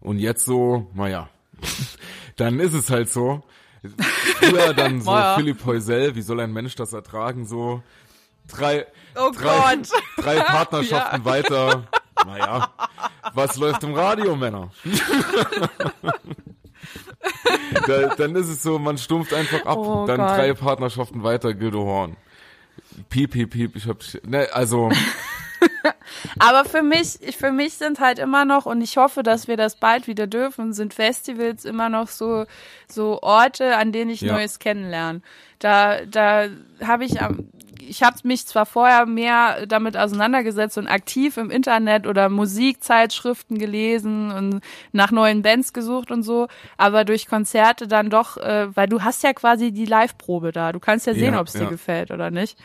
und 0.00 0.18
jetzt 0.18 0.44
so, 0.44 0.88
naja, 0.94 1.28
dann 2.36 2.58
ist 2.58 2.74
es 2.74 2.90
halt 2.90 3.08
so. 3.10 3.42
Früher 4.40 4.74
dann 4.74 5.00
so. 5.02 5.12
Philipp 5.36 5.64
Heusel, 5.64 6.16
wie 6.16 6.22
soll 6.22 6.40
ein 6.40 6.52
Mensch 6.52 6.74
das 6.74 6.92
ertragen, 6.92 7.46
so 7.46 7.82
drei, 8.48 8.86
Oh 9.14 9.30
drei, 9.30 9.76
Gott. 9.76 9.88
drei 10.16 10.40
Partnerschaften 10.40 11.24
weiter. 11.24 11.84
Naja, 12.26 12.72
was 13.34 13.56
läuft 13.56 13.84
im 13.84 13.94
Radio, 13.94 14.34
Männer? 14.34 14.72
Da, 17.86 18.14
dann 18.16 18.34
ist 18.36 18.48
es 18.48 18.62
so, 18.62 18.78
man 18.78 18.98
stumpft 18.98 19.32
einfach 19.34 19.64
ab. 19.66 19.76
Oh 19.78 20.06
dann 20.06 20.18
Gott. 20.18 20.30
drei 20.36 20.54
Partnerschaften 20.54 21.22
weiter, 21.22 21.54
Gildo 21.54 21.84
Horn. 21.84 22.16
Piep, 23.10 23.32
piep, 23.32 23.50
piep, 23.50 23.76
ich 23.76 23.86
hab, 23.86 23.98
ne, 24.26 24.48
also, 24.52 24.90
Aber 26.38 26.64
für 26.64 26.82
mich, 26.82 27.20
ich- 27.20 27.36
für 27.36 27.50
mich 27.52 27.74
sind 27.74 28.00
halt 28.00 28.18
immer 28.18 28.44
noch, 28.44 28.66
und 28.66 28.80
ich 28.80 28.96
hoffe, 28.96 29.22
dass 29.22 29.48
wir 29.48 29.56
das 29.56 29.76
bald 29.76 30.06
wieder 30.06 30.26
dürfen, 30.26 30.72
sind 30.72 30.94
Festivals 30.94 31.64
immer 31.64 31.88
noch 31.88 32.08
so, 32.08 32.44
so 32.88 33.20
Orte, 33.22 33.76
an 33.76 33.92
denen 33.92 34.10
ich 34.10 34.20
Ja. 34.20 34.32
Neues 34.34 34.58
kennenlerne. 34.58 35.20
Da, 35.58 36.04
da 36.06 36.46
habe 36.84 37.04
ich 37.04 37.20
am, 37.20 37.48
ich 37.80 38.02
habe 38.02 38.16
mich 38.24 38.46
zwar 38.46 38.66
vorher 38.66 39.06
mehr 39.06 39.66
damit 39.66 39.96
auseinandergesetzt 39.96 40.78
und 40.78 40.86
aktiv 40.86 41.36
im 41.36 41.50
Internet 41.50 42.06
oder 42.06 42.28
Musikzeitschriften 42.28 43.58
gelesen 43.58 44.30
und 44.30 44.60
nach 44.92 45.10
neuen 45.10 45.42
Bands 45.42 45.72
gesucht 45.72 46.10
und 46.10 46.22
so, 46.22 46.48
aber 46.76 47.04
durch 47.04 47.26
Konzerte 47.26 47.86
dann 47.88 48.10
doch, 48.10 48.36
äh, 48.36 48.74
weil 48.76 48.88
du 48.88 49.02
hast 49.02 49.22
ja 49.22 49.32
quasi 49.32 49.72
die 49.72 49.84
Live-Probe 49.86 50.52
da. 50.52 50.72
Du 50.72 50.80
kannst 50.80 51.06
ja 51.06 51.14
sehen, 51.14 51.34
Ja, 51.34 51.40
ob 51.40 51.46
es 51.48 51.54
dir 51.54 51.62
ja. 51.64 51.68
gefällt 51.70 52.10
oder 52.10 52.30
nicht. 52.30 52.58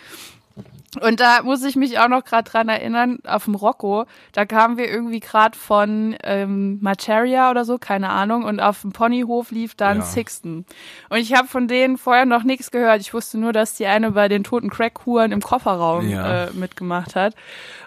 Und 1.01 1.19
da 1.19 1.41
muss 1.41 1.63
ich 1.63 1.75
mich 1.75 1.97
auch 1.97 2.07
noch 2.07 2.23
gerade 2.23 2.47
dran 2.47 2.69
erinnern, 2.69 3.17
auf 3.25 3.45
dem 3.45 3.55
Rocco, 3.55 4.05
da 4.31 4.45
kamen 4.45 4.77
wir 4.77 4.87
irgendwie 4.87 5.21
gerade 5.21 5.57
von 5.57 6.15
ähm, 6.23 6.77
Materia 6.81 7.49
oder 7.49 7.65
so, 7.65 7.79
keine 7.79 8.11
Ahnung, 8.11 8.43
und 8.43 8.59
auf 8.59 8.81
dem 8.81 8.91
Ponyhof 8.91 9.49
lief 9.49 9.73
dann 9.73 9.97
Ja. 9.97 10.03
Sixten. 10.03 10.67
Und 11.09 11.17
ich 11.17 11.33
habe 11.33 11.47
von 11.47 11.67
denen 11.67 11.97
vorher 11.97 12.27
noch 12.27 12.43
nichts 12.43 12.69
gehört. 12.69 13.01
Ich 13.01 13.11
wusste 13.11 13.39
nur, 13.39 13.53
dass 13.53 13.73
die 13.73 13.87
eine 13.87 14.11
bei 14.11 14.27
den 14.27 14.43
toten 14.43 14.69
Crackhuren 14.69 15.31
im 15.31 15.41
Kofferraum 15.41 16.07
Ja. 16.07 16.43
äh, 16.45 16.51
mitgemacht 16.53 17.15
hat. 17.15 17.33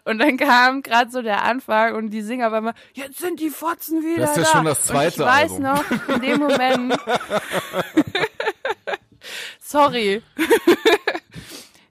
Und 0.05 0.19
dann 0.19 0.37
kam 0.37 0.83
gerade 0.83 1.09
so 1.13 1.23
der 1.23 1.45
Anfang 1.45 1.95
und 1.95 2.11
die 2.11 2.23
Singer 2.23 2.51
war 2.51 2.59
immer, 2.59 2.75
jetzt 2.95 3.21
sind 3.21 3.39
die 3.39 3.51
Fotzen 3.51 4.03
wieder 4.03 4.23
Das 4.23 4.31
ist 4.33 4.39
ja 4.39 4.43
da. 4.43 4.49
schon 4.51 4.65
das 4.65 4.79
und 4.81 4.85
zweite 4.87 5.15
ich 5.15 5.21
weiß 5.21 5.53
Album. 5.53 5.63
noch, 5.63 5.85
in 6.17 6.21
dem 6.23 6.39
Moment, 6.41 6.99
sorry, 9.61 10.23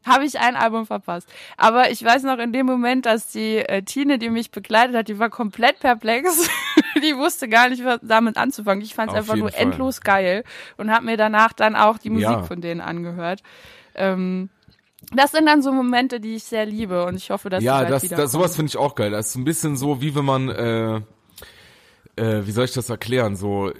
habe 0.05 0.25
ich 0.25 0.39
ein 0.39 0.55
Album 0.55 0.85
verpasst. 0.85 1.27
Aber 1.57 1.91
ich 1.91 2.03
weiß 2.03 2.23
noch 2.23 2.37
in 2.37 2.53
dem 2.53 2.65
Moment, 2.65 3.05
dass 3.05 3.31
die 3.31 3.57
äh, 3.57 3.81
Tine, 3.81 4.19
die 4.19 4.29
mich 4.29 4.51
begleitet 4.51 4.95
hat, 4.95 5.07
die 5.07 5.19
war 5.19 5.29
komplett 5.29 5.79
perplex. 5.79 6.49
die 7.03 7.15
wusste 7.15 7.49
gar 7.49 7.69
nicht, 7.69 7.83
was 7.83 7.99
damit 8.01 8.37
anzufangen. 8.37 8.83
Ich 8.83 8.93
fand 8.93 9.11
es 9.11 9.17
einfach 9.17 9.35
nur 9.35 9.51
Fall. 9.51 9.61
endlos 9.61 10.01
geil 10.01 10.43
und 10.77 10.91
habe 10.91 11.05
mir 11.05 11.17
danach 11.17 11.53
dann 11.53 11.75
auch 11.75 11.97
die 11.97 12.09
Musik 12.09 12.29
ja. 12.29 12.43
von 12.43 12.61
denen 12.61 12.81
angehört. 12.81 13.41
Ähm, 13.95 14.49
das 15.13 15.31
sind 15.31 15.45
dann 15.45 15.61
so 15.61 15.71
Momente, 15.71 16.19
die 16.19 16.35
ich 16.35 16.43
sehr 16.43 16.65
liebe 16.65 17.05
und 17.05 17.15
ich 17.15 17.29
hoffe, 17.29 17.49
dass 17.49 17.63
ja, 17.63 17.85
das, 17.85 18.07
das 18.07 18.31
sowas 18.31 18.55
finde 18.55 18.69
ich 18.69 18.77
auch 18.77 18.95
geil. 18.95 19.11
Das 19.11 19.27
ist 19.27 19.35
ein 19.35 19.43
bisschen 19.43 19.77
so, 19.77 20.01
wie 20.01 20.15
wenn 20.15 20.25
man, 20.25 20.49
äh, 20.49 20.95
äh, 22.15 22.47
wie 22.47 22.51
soll 22.51 22.65
ich 22.65 22.73
das 22.73 22.89
erklären? 22.89 23.35
So 23.35 23.71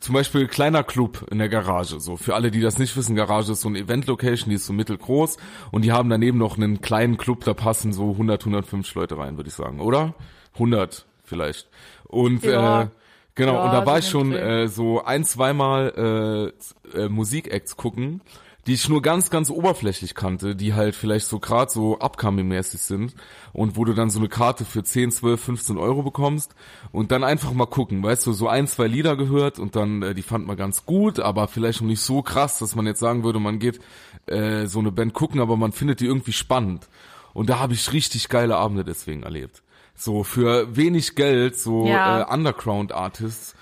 zum 0.00 0.14
Beispiel 0.14 0.46
kleiner 0.46 0.82
Club 0.82 1.26
in 1.30 1.38
der 1.38 1.48
Garage. 1.48 2.00
So 2.00 2.16
für 2.16 2.34
alle, 2.34 2.50
die 2.50 2.60
das 2.60 2.78
nicht 2.78 2.96
wissen, 2.96 3.16
Garage 3.16 3.52
ist 3.52 3.60
so 3.60 3.68
eine 3.68 3.78
Event-Location, 3.78 4.50
die 4.50 4.56
ist 4.56 4.66
so 4.66 4.72
mittelgroß 4.72 5.36
und 5.70 5.82
die 5.82 5.92
haben 5.92 6.08
daneben 6.08 6.38
noch 6.38 6.56
einen 6.56 6.80
kleinen 6.80 7.16
Club, 7.16 7.44
da 7.44 7.54
passen 7.54 7.92
so 7.92 8.10
100, 8.12 8.42
150 8.42 8.94
Leute 8.94 9.18
rein, 9.18 9.36
würde 9.36 9.48
ich 9.48 9.54
sagen, 9.54 9.80
oder? 9.80 10.14
100 10.54 11.06
vielleicht. 11.24 11.68
Und 12.04 12.44
ja. 12.44 12.82
äh, 12.82 12.88
genau, 13.34 13.54
ja, 13.54 13.64
und 13.64 13.72
da 13.72 13.86
war 13.86 13.98
ich 13.98 14.08
schon 14.08 14.32
äh, 14.32 14.68
so 14.68 15.04
ein, 15.04 15.24
zweimal 15.24 16.52
äh, 16.94 16.98
äh, 16.98 17.08
Musikacts 17.08 17.76
gucken 17.76 18.20
die 18.66 18.74
ich 18.74 18.88
nur 18.88 19.00
ganz, 19.00 19.30
ganz 19.30 19.48
oberflächlich 19.48 20.14
kannte, 20.14 20.56
die 20.56 20.74
halt 20.74 20.94
vielleicht 20.96 21.26
so 21.26 21.38
gerade 21.38 21.70
so 21.70 21.98
upcoming-mäßig 21.98 22.80
sind 22.80 23.14
und 23.52 23.76
wo 23.76 23.84
du 23.84 23.94
dann 23.94 24.10
so 24.10 24.18
eine 24.18 24.28
Karte 24.28 24.64
für 24.64 24.82
10, 24.82 25.12
12, 25.12 25.40
15 25.40 25.78
Euro 25.78 26.02
bekommst 26.02 26.54
und 26.90 27.12
dann 27.12 27.22
einfach 27.22 27.52
mal 27.52 27.66
gucken, 27.66 28.02
weißt 28.02 28.26
du, 28.26 28.32
so 28.32 28.48
ein, 28.48 28.66
zwei 28.66 28.88
Lieder 28.88 29.16
gehört 29.16 29.58
und 29.58 29.76
dann, 29.76 30.02
äh, 30.02 30.14
die 30.14 30.22
fand 30.22 30.46
man 30.46 30.56
ganz 30.56 30.84
gut, 30.84 31.20
aber 31.20 31.46
vielleicht 31.46 31.80
noch 31.80 31.88
nicht 31.88 32.00
so 32.00 32.22
krass, 32.22 32.58
dass 32.58 32.74
man 32.74 32.86
jetzt 32.86 33.00
sagen 33.00 33.22
würde, 33.22 33.38
man 33.38 33.60
geht 33.60 33.80
äh, 34.26 34.66
so 34.66 34.80
eine 34.80 34.90
Band 34.90 35.14
gucken, 35.14 35.40
aber 35.40 35.56
man 35.56 35.72
findet 35.72 36.00
die 36.00 36.06
irgendwie 36.06 36.32
spannend. 36.32 36.88
Und 37.34 37.50
da 37.50 37.58
habe 37.58 37.74
ich 37.74 37.92
richtig 37.92 38.28
geile 38.28 38.56
Abende 38.56 38.82
deswegen 38.82 39.22
erlebt. 39.22 39.62
So 39.94 40.24
für 40.24 40.74
wenig 40.74 41.14
Geld, 41.14 41.58
so 41.58 41.86
ja. 41.86 42.22
äh, 42.22 42.34
Underground-Artists 42.34 43.54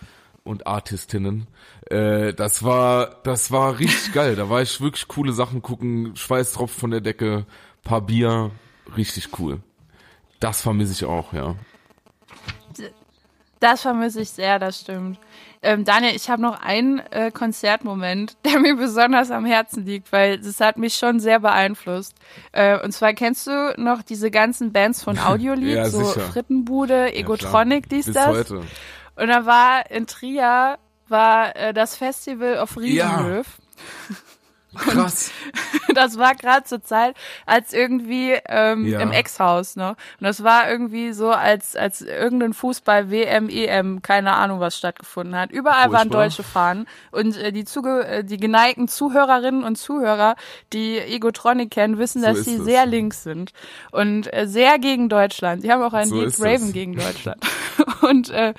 und 0.45 0.67
Artistinnen. 0.67 1.49
Äh, 1.91 2.33
das 2.35 2.63
war, 2.63 3.17
das 3.25 3.51
war 3.51 3.79
richtig 3.79 4.13
geil. 4.13 4.37
Da 4.37 4.49
war 4.49 4.63
ich 4.63 4.81
wirklich 4.81 5.09
coole 5.09 5.33
Sachen 5.33 5.63
gucken, 5.63 6.17
Schweißtropfen 6.17 6.81
von 6.81 6.91
der 6.91 7.01
Decke, 7.01 7.47
paar 7.83 8.01
Bier, 8.01 8.51
richtig 8.97 9.39
cool. 9.39 9.61
Das 10.41 10.63
vermisse 10.63 10.93
ich 10.93 11.05
auch, 11.05 11.33
ja. 11.33 11.55
Das 13.61 13.83
vermisse 13.83 14.21
ich 14.21 14.31
sehr, 14.31 14.59
das 14.59 14.81
stimmt. 14.81 15.19
Ähm, 15.63 15.87
Daniel, 15.87 16.15
ich 16.15 16.29
habe 16.29 16.43
noch 16.43 16.61
einen 16.61 16.99
äh, 17.11 17.31
Konzertmoment, 17.31 18.37
der 18.45 18.61
mir 18.61 18.77
besonders 18.77 19.31
am 19.31 19.47
Herzen 19.47 19.87
liegt, 19.87 20.13
weil 20.13 20.39
das 20.39 20.61
hat 20.61 20.77
mich 20.77 20.97
schon 20.97 21.21
sehr 21.21 21.41
beeinflusst. 21.41 22.15
Äh, 22.53 22.79
und 22.81 22.93
zwar 22.93 23.15
kennst 23.15 23.47
du 23.47 23.75
noch 23.79 24.03
diese 24.03 24.31
ganzen 24.31 24.73
Bands 24.73 25.03
von 25.03 25.19
Audiolied, 25.27 25.77
ja, 25.77 25.89
so. 25.89 26.05
Frittenbude, 26.05 27.15
Egotronic, 27.15 27.85
ja, 27.85 27.97
dies, 27.97 28.07
Bis 28.07 28.15
das. 28.15 28.27
Heute. 28.27 28.61
Und 29.17 29.29
da 29.29 29.47
war 29.47 29.91
in 29.91 30.07
Trier 30.07 30.79
war 31.09 31.57
äh, 31.57 31.75
das 31.75 31.97
Festival 31.97 32.59
auf 32.59 32.77
Riesenhöf. 32.77 33.47
Ja. 34.09 34.17
Krass. 34.77 35.31
das 35.95 36.19
war 36.19 36.35
gerade 36.35 36.65
zur 36.65 36.83
Zeit, 36.83 37.17
als 37.47 37.73
irgendwie 37.73 38.33
ähm, 38.49 38.87
ja. 38.87 39.01
im 39.01 39.13
Ex-Haus, 39.13 39.77
ne? 39.77 39.91
Und 39.91 39.97
das 40.21 40.43
war 40.43 40.69
irgendwie 40.69 41.13
so, 41.13 41.31
als 41.31 41.77
als 41.77 42.03
irgendein 42.03 42.55
Fußball 42.55 43.11
WM, 43.11 43.49
EM, 43.49 44.03
keine 44.03 44.33
Ahnung 44.33 44.61
was 44.61 44.77
stattgefunden 44.77 45.37
hat. 45.37 45.51
Überall 45.51 45.91
Furchtbar. 45.91 45.99
waren 45.99 46.11
deutsche 46.11 46.43
Fahnen 46.43 46.87
und 47.13 47.37
äh, 47.37 47.53
die 47.53 47.65
Zuge 47.65 48.07
äh, 48.07 48.25
die 48.25 48.37
geneigten 48.37 48.89
Zuhörerinnen 48.89 49.65
und 49.65 49.77
Zuhörer, 49.77 50.37
die 50.73 50.99
Egotronic 50.99 51.71
kennen, 51.71 51.99
wissen, 51.99 52.21
so 52.21 52.27
dass 52.27 52.45
sie 52.45 52.57
es. 52.57 52.65
sehr 52.65 52.87
links 52.87 53.23
sind 53.23 53.53
und 53.93 54.33
äh, 54.33 54.47
sehr 54.47 54.79
gegen 54.79 55.09
Deutschland. 55.09 55.63
Die 55.63 55.71
haben 55.71 55.83
auch 55.83 55.93
ein 55.95 56.09
so 56.09 56.21
Raven 56.43 56.73
gegen 56.73 56.97
Deutschland. 56.97 57.41
und 58.03 58.31
äh, 58.31 58.55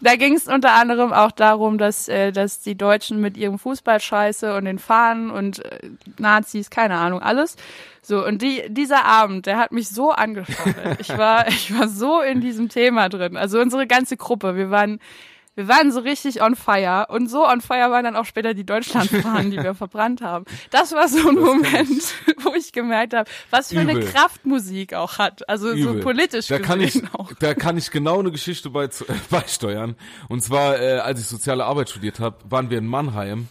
da 0.00 0.16
ging 0.16 0.34
es 0.34 0.46
unter 0.46 0.72
anderem 0.74 1.12
auch 1.12 1.32
darum, 1.32 1.78
dass, 1.78 2.08
äh, 2.08 2.32
dass 2.32 2.60
die 2.60 2.76
Deutschen 2.76 3.20
mit 3.20 3.36
ihrem 3.36 3.58
Fußballscheiße 3.58 4.54
und 4.54 4.66
den 4.66 4.78
Fahnen 4.78 5.30
und 5.30 5.64
äh, 5.64 5.90
Nazis, 6.18 6.70
keine 6.70 6.96
Ahnung, 6.96 7.20
alles. 7.22 7.56
So, 8.02 8.24
und 8.24 8.42
die, 8.42 8.62
dieser 8.68 9.04
Abend, 9.04 9.46
der 9.46 9.58
hat 9.58 9.72
mich 9.72 9.88
so 9.88 10.12
angeschaut. 10.12 10.74
Ich 11.00 11.16
war, 11.16 11.48
ich 11.48 11.76
war 11.76 11.88
so 11.88 12.20
in 12.20 12.40
diesem 12.40 12.68
Thema 12.68 13.08
drin. 13.08 13.36
Also 13.36 13.60
unsere 13.60 13.86
ganze 13.86 14.16
Gruppe, 14.16 14.56
wir 14.56 14.70
waren 14.70 15.00
wir 15.56 15.68
waren 15.68 15.90
so 15.90 16.00
richtig 16.00 16.42
on 16.42 16.54
fire 16.54 17.06
und 17.08 17.28
so 17.28 17.46
on 17.46 17.62
fire 17.62 17.90
waren 17.90 18.04
dann 18.04 18.14
auch 18.14 18.26
später 18.26 18.52
die 18.52 18.64
Deutschlandfahnen, 18.64 19.50
die 19.50 19.56
wir 19.56 19.74
verbrannt 19.74 20.20
haben. 20.20 20.44
Das 20.70 20.92
war 20.92 21.08
so 21.08 21.28
ein 21.28 21.34
das 21.34 21.44
Moment, 21.44 22.14
wo 22.44 22.54
ich 22.54 22.72
gemerkt 22.72 23.14
habe, 23.14 23.28
was 23.50 23.68
für 23.68 23.80
Übel. 23.80 23.96
eine 23.96 24.04
Kraft 24.04 24.44
Musik 24.44 24.92
auch 24.92 25.18
hat. 25.18 25.48
Also 25.48 25.72
Übel. 25.72 25.82
so 25.82 26.00
politisch 26.00 26.46
da 26.48 26.58
kann 26.58 26.80
ich, 26.80 27.02
auch. 27.14 27.32
Da 27.40 27.54
kann 27.54 27.78
ich 27.78 27.90
genau 27.90 28.20
eine 28.20 28.30
Geschichte 28.30 28.68
bei, 28.68 28.84
äh, 28.84 28.88
beisteuern. 29.30 29.96
Und 30.28 30.42
zwar, 30.42 30.78
äh, 30.78 30.98
als 30.98 31.20
ich 31.20 31.26
soziale 31.26 31.64
Arbeit 31.64 31.88
studiert 31.88 32.20
habe, 32.20 32.36
waren 32.48 32.68
wir 32.68 32.76
in 32.76 32.86
Mannheim 32.86 33.48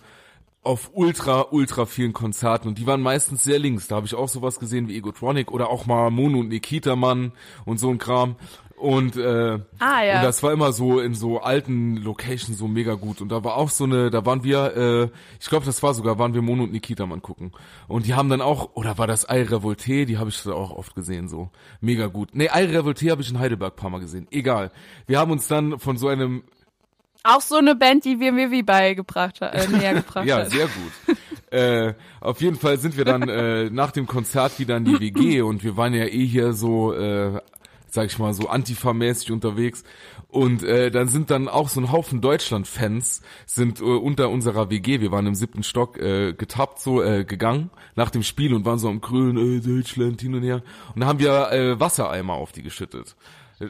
auf 0.61 0.91
ultra, 0.93 1.47
ultra 1.51 1.85
vielen 1.85 2.13
Konzerten 2.13 2.67
und 2.67 2.79
die 2.79 2.87
waren 2.87 3.01
meistens 3.01 3.43
sehr 3.43 3.59
links. 3.59 3.87
Da 3.87 3.97
habe 3.97 4.07
ich 4.07 4.15
auch 4.15 4.27
sowas 4.27 4.59
gesehen 4.59 4.87
wie 4.87 4.97
Egotronic 4.97 5.51
oder 5.51 5.69
auch 5.69 5.85
mal 5.85 6.09
Mono 6.09 6.39
und 6.39 6.49
Nikita 6.49 6.95
Mann 6.95 7.33
und 7.65 7.79
so 7.79 7.89
ein 7.89 7.99
Kram. 7.99 8.35
Und, 8.77 9.15
äh, 9.15 9.59
ah, 9.79 10.03
ja. 10.03 10.17
und 10.17 10.23
das 10.23 10.43
war 10.43 10.51
immer 10.51 10.73
so 10.73 10.99
in 10.99 11.15
so 11.15 11.39
alten 11.39 11.95
Locations 11.97 12.57
so 12.57 12.67
mega 12.67 12.95
gut. 12.95 13.21
Und 13.21 13.29
da 13.29 13.43
war 13.43 13.55
auch 13.55 13.69
so 13.69 13.85
eine, 13.85 14.09
da 14.09 14.25
waren 14.25 14.43
wir, 14.43 14.75
äh, 14.75 15.09
ich 15.39 15.47
glaube, 15.47 15.65
das 15.65 15.81
war 15.81 15.93
sogar, 15.93 16.19
waren 16.19 16.33
wir 16.33 16.41
Mono 16.41 16.63
und 16.63 16.73
Nikita 16.73 17.05
mal 17.05 17.21
gucken. 17.21 17.53
Und 17.87 18.05
die 18.05 18.15
haben 18.15 18.29
dann 18.29 18.41
auch, 18.41 18.75
oder 18.75 18.97
war 18.97 19.07
das 19.07 19.29
Ei 19.29 19.43
Revolte, 19.43 20.05
die 20.05 20.17
habe 20.17 20.29
ich 20.29 20.45
auch 20.47 20.71
oft 20.71 20.93
gesehen, 20.93 21.29
so. 21.29 21.49
Mega 21.79 22.07
gut. 22.07 22.29
Nee, 22.33 22.49
Ei 22.49 22.65
Revolte 22.65 23.09
habe 23.09 23.21
ich 23.21 23.29
in 23.29 23.39
Heidelberg 23.39 23.77
paar 23.77 23.89
Mal 23.89 24.01
gesehen. 24.01 24.27
Egal. 24.31 24.71
Wir 25.07 25.19
haben 25.19 25.31
uns 25.31 25.47
dann 25.47 25.79
von 25.79 25.97
so 25.97 26.09
einem 26.09 26.43
auch 27.27 27.41
so 27.41 27.55
eine 27.55 27.75
Band, 27.75 28.05
die 28.05 28.19
wir 28.19 28.31
mir 28.31 28.51
wie 28.51 28.61
beigebracht 28.61 29.41
äh, 29.41 29.67
näher 29.69 29.95
gebracht 29.95 30.27
ja, 30.27 30.37
hat. 30.37 30.53
Ja, 30.53 30.59
sehr 30.59 30.67
gut. 30.67 31.17
äh, 31.51 31.93
auf 32.21 32.39
jeden 32.39 32.55
Fall 32.55 32.77
sind 32.77 32.97
wir 32.97 33.05
dann 33.05 33.27
äh, 33.27 33.71
nach 33.71 33.91
dem 33.91 34.05
Konzert 34.05 34.59
wieder 34.59 34.77
in 34.77 34.85
die 34.85 34.99
WG 34.99 35.41
und 35.41 35.63
wir 35.63 35.75
waren 35.75 35.93
ja 35.95 36.05
eh 36.05 36.25
hier 36.25 36.53
so 36.53 36.93
äh, 36.93 37.41
sag 37.95 38.05
ich 38.05 38.19
mal, 38.19 38.33
so 38.33 38.49
antifa-mäßig 38.49 39.31
unterwegs. 39.31 39.83
Und 40.27 40.61
äh, 40.63 40.91
dann 40.91 41.07
sind 41.07 41.31
dann 41.31 41.47
auch 41.47 41.69
so 41.69 41.79
ein 41.81 41.91
Haufen 41.91 42.21
Deutschland-Fans 42.21 43.21
sind 43.45 43.79
äh, 43.79 43.83
unter 43.83 44.29
unserer 44.29 44.69
WG, 44.69 44.99
wir 45.01 45.11
waren 45.11 45.25
im 45.25 45.35
siebten 45.35 45.63
Stock, 45.63 45.97
äh, 45.97 46.33
getappt, 46.33 46.79
so 46.79 47.01
äh, 47.01 47.23
gegangen 47.23 47.71
nach 47.95 48.11
dem 48.11 48.21
Spiel 48.21 48.53
und 48.53 48.65
waren 48.65 48.77
so 48.77 48.89
am 48.89 49.01
Grün, 49.01 49.37
äh, 49.37 49.61
Deutschland 49.61 50.21
hin 50.21 50.35
und 50.35 50.43
her. 50.43 50.61
Und 50.93 50.99
dann 50.99 51.09
haben 51.09 51.19
wir 51.19 51.51
äh, 51.51 51.79
Wassereimer 51.79 52.33
auf 52.33 52.51
die 52.51 52.61
geschüttet. 52.63 53.15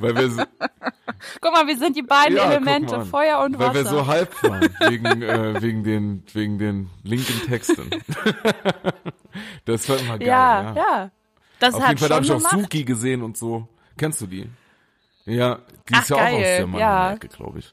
Weil 0.00 0.16
wir 0.16 0.30
so, 0.30 0.42
Guck 1.40 1.52
mal, 1.52 1.66
wir 1.66 1.76
sind 1.76 1.96
die 1.96 2.02
beiden 2.02 2.36
ja, 2.36 2.50
Elemente, 2.50 3.04
Feuer 3.04 3.40
und 3.40 3.58
Wasser. 3.58 3.74
Weil 3.74 3.84
wir 3.84 3.90
so 3.90 4.06
halb 4.06 4.42
waren, 4.42 4.68
wegen, 4.88 5.22
äh, 5.22 5.60
wegen, 5.62 5.84
den, 5.84 6.22
wegen 6.32 6.58
den 6.58 6.90
linken 7.02 7.46
Texten. 7.46 7.90
das 9.64 9.88
war 9.88 9.98
immer 9.98 10.18
geil. 10.18 10.28
Ja, 10.28 10.62
ja. 10.62 10.76
ja. 10.76 11.10
Das 11.62 11.74
Auf 11.74 11.86
jeden 11.86 11.98
Fall 11.98 12.10
habe 12.10 12.24
ich 12.24 12.32
auch 12.32 12.40
Suki 12.40 12.82
gesehen 12.82 13.22
und 13.22 13.36
so. 13.36 13.68
Kennst 13.96 14.20
du 14.20 14.26
die? 14.26 14.50
Ja, 15.26 15.60
die 15.88 15.94
Ach, 15.94 16.02
ist 16.02 16.10
ja 16.10 16.16
geil. 16.16 16.32
auch 16.34 16.38
aus 16.38 16.42
der 16.42 16.66
Mannheim-Ecke, 16.66 17.26
ja. 17.28 17.36
glaube 17.36 17.58
ich. 17.60 17.72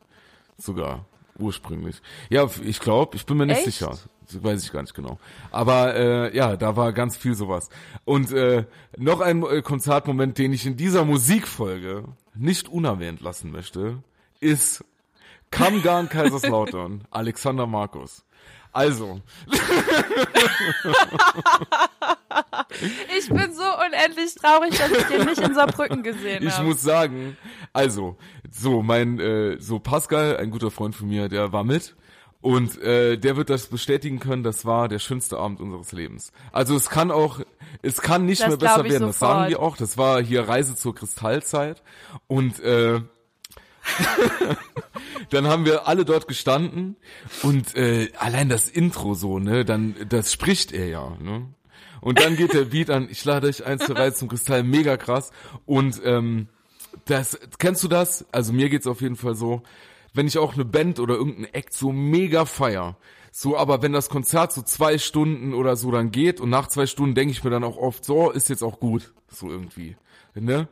Sogar 0.60 1.06
ursprünglich. 1.40 2.00
Ja, 2.30 2.48
ich 2.64 2.80
glaube, 2.80 3.16
ich 3.18 3.26
bin 3.26 3.38
mir 3.38 3.48
nicht 3.48 3.66
Echt? 3.66 3.66
sicher. 3.80 3.98
Weiß 4.32 4.64
ich 4.64 4.72
gar 4.72 4.84
nicht 4.84 4.94
genau. 4.94 5.18
Aber 5.50 5.96
äh, 5.96 6.38
ja, 6.38 6.56
da 6.56 6.76
war 6.76 6.94
ganz 6.94 7.18
viel 7.18 7.34
sowas. 7.34 7.70
Und 8.06 8.32
äh, 8.32 8.66
noch 8.96 9.22
ein 9.22 9.42
äh, 9.42 9.64
Konzertmoment, 9.64 10.38
den 10.38 10.54
ich 10.54 10.68
in 10.68 10.78
dieser 10.78 11.04
Musikfolge 11.04 12.04
nicht 12.36 12.70
unerwähnt 12.70 13.22
lassen 13.22 13.50
möchte, 13.50 14.04
ist 14.40 14.86
Kamgarn 15.50 16.10
Kaiserslautern, 16.10 17.06
Alexander 17.10 17.66
Markus. 17.66 18.24
Also. 18.72 19.22
ich 23.18 23.28
bin 23.30 23.54
so 23.54 23.64
unendlich 23.64 24.36
traurig, 24.36 24.78
dass 24.78 24.92
ich 24.92 25.08
den 25.08 25.26
nicht 25.26 25.42
in 25.42 25.56
Saarbrücken 25.56 26.04
gesehen 26.04 26.36
habe. 26.36 26.46
Ich 26.46 26.62
muss 26.62 26.82
sagen, 26.82 27.36
also, 27.74 28.18
so, 28.52 28.84
mein, 28.84 29.20
äh, 29.20 29.58
so 29.60 29.80
Pascal, 29.80 30.38
ein 30.38 30.52
guter 30.52 30.72
Freund 30.72 30.96
von 30.96 31.08
mir, 31.08 31.30
der 31.30 31.52
war 31.52 31.64
mit. 31.64 31.96
Und 32.42 32.82
äh, 32.82 33.18
der 33.18 33.36
wird 33.36 33.50
das 33.50 33.68
bestätigen 33.68 34.20
können, 34.20 34.44
das 34.44 34.64
war 34.66 34.88
der 34.88 35.00
schönste 35.00 35.38
Abend 35.38 35.60
unseres 35.60 35.92
Lebens. 35.92 36.32
Also 36.54 36.74
es 36.76 36.90
kann 36.90 37.12
auch, 37.12 37.42
es 37.82 38.02
kann 38.02 38.26
nicht 38.26 38.42
das 38.42 38.48
mehr 38.50 38.58
besser 38.58 38.84
werden, 38.86 38.94
sofort. 38.94 39.10
das 39.10 39.20
sagen 39.20 39.50
wir 39.50 39.60
auch. 39.60 39.76
Das 39.76 39.98
war 39.98 40.22
hier 40.22 40.48
Reise 40.48 40.76
zur 40.76 40.96
Kristallzeit. 40.96 41.84
Und 42.28 42.62
äh, 42.62 43.02
dann 45.30 45.48
haben 45.48 45.66
wir 45.66 45.88
alle 45.88 46.06
dort 46.06 46.28
gestanden 46.28 46.96
und 47.44 47.76
äh, 47.76 48.10
allein 48.18 48.50
das 48.50 48.70
Intro 48.70 49.14
so, 49.14 49.40
ne, 49.40 49.66
dann 49.66 49.96
das 50.08 50.34
spricht 50.34 50.72
er 50.72 50.88
ja, 50.88 51.18
ne? 51.20 51.48
Und 52.02 52.20
dann 52.20 52.38
geht 52.38 52.54
der 52.54 52.66
Beat 52.66 52.90
an, 52.90 53.10
ich 53.12 53.26
lade 53.26 53.48
euch 53.48 53.66
eins 53.66 53.86
zur 53.86 53.98
Reise 53.98 54.16
zum 54.18 54.30
Kristall, 54.30 54.64
mega 54.64 54.96
krass. 54.96 55.32
Und 55.66 56.02
ähm, 56.06 56.48
das, 57.06 57.38
kennst 57.58 57.84
du 57.84 57.88
das? 57.88 58.26
Also 58.32 58.54
mir 58.54 58.70
geht's 58.70 58.88
auf 58.88 59.02
jeden 59.02 59.16
Fall 59.18 59.36
so, 59.36 59.64
wenn 60.14 60.28
ich 60.28 60.38
auch 60.38 60.54
eine 60.54 60.66
Band 60.66 61.00
oder 61.00 61.16
irgendeinen 61.16 61.54
Act 61.54 61.74
so 61.74 61.92
mega 61.92 62.46
feier, 62.46 62.98
So, 63.32 63.58
aber 63.58 63.82
wenn 63.82 63.94
das 63.94 64.10
Konzert 64.10 64.54
so 64.54 64.62
zwei 64.62 64.98
Stunden 64.98 65.54
oder 65.54 65.76
so 65.76 65.92
dann 65.92 66.12
geht 66.12 66.40
und 66.42 66.50
nach 66.50 66.68
zwei 66.68 66.88
Stunden 66.88 67.16
denke 67.16 67.32
ich 67.32 67.44
mir 67.44 67.52
dann 67.52 67.64
auch 67.64 67.78
oft, 67.78 68.04
so, 68.04 68.32
ist 68.32 68.50
jetzt 68.50 68.64
auch 68.64 68.80
gut. 68.80 69.14
So 69.28 69.50
irgendwie. 69.50 69.96
Ne? 70.34 70.68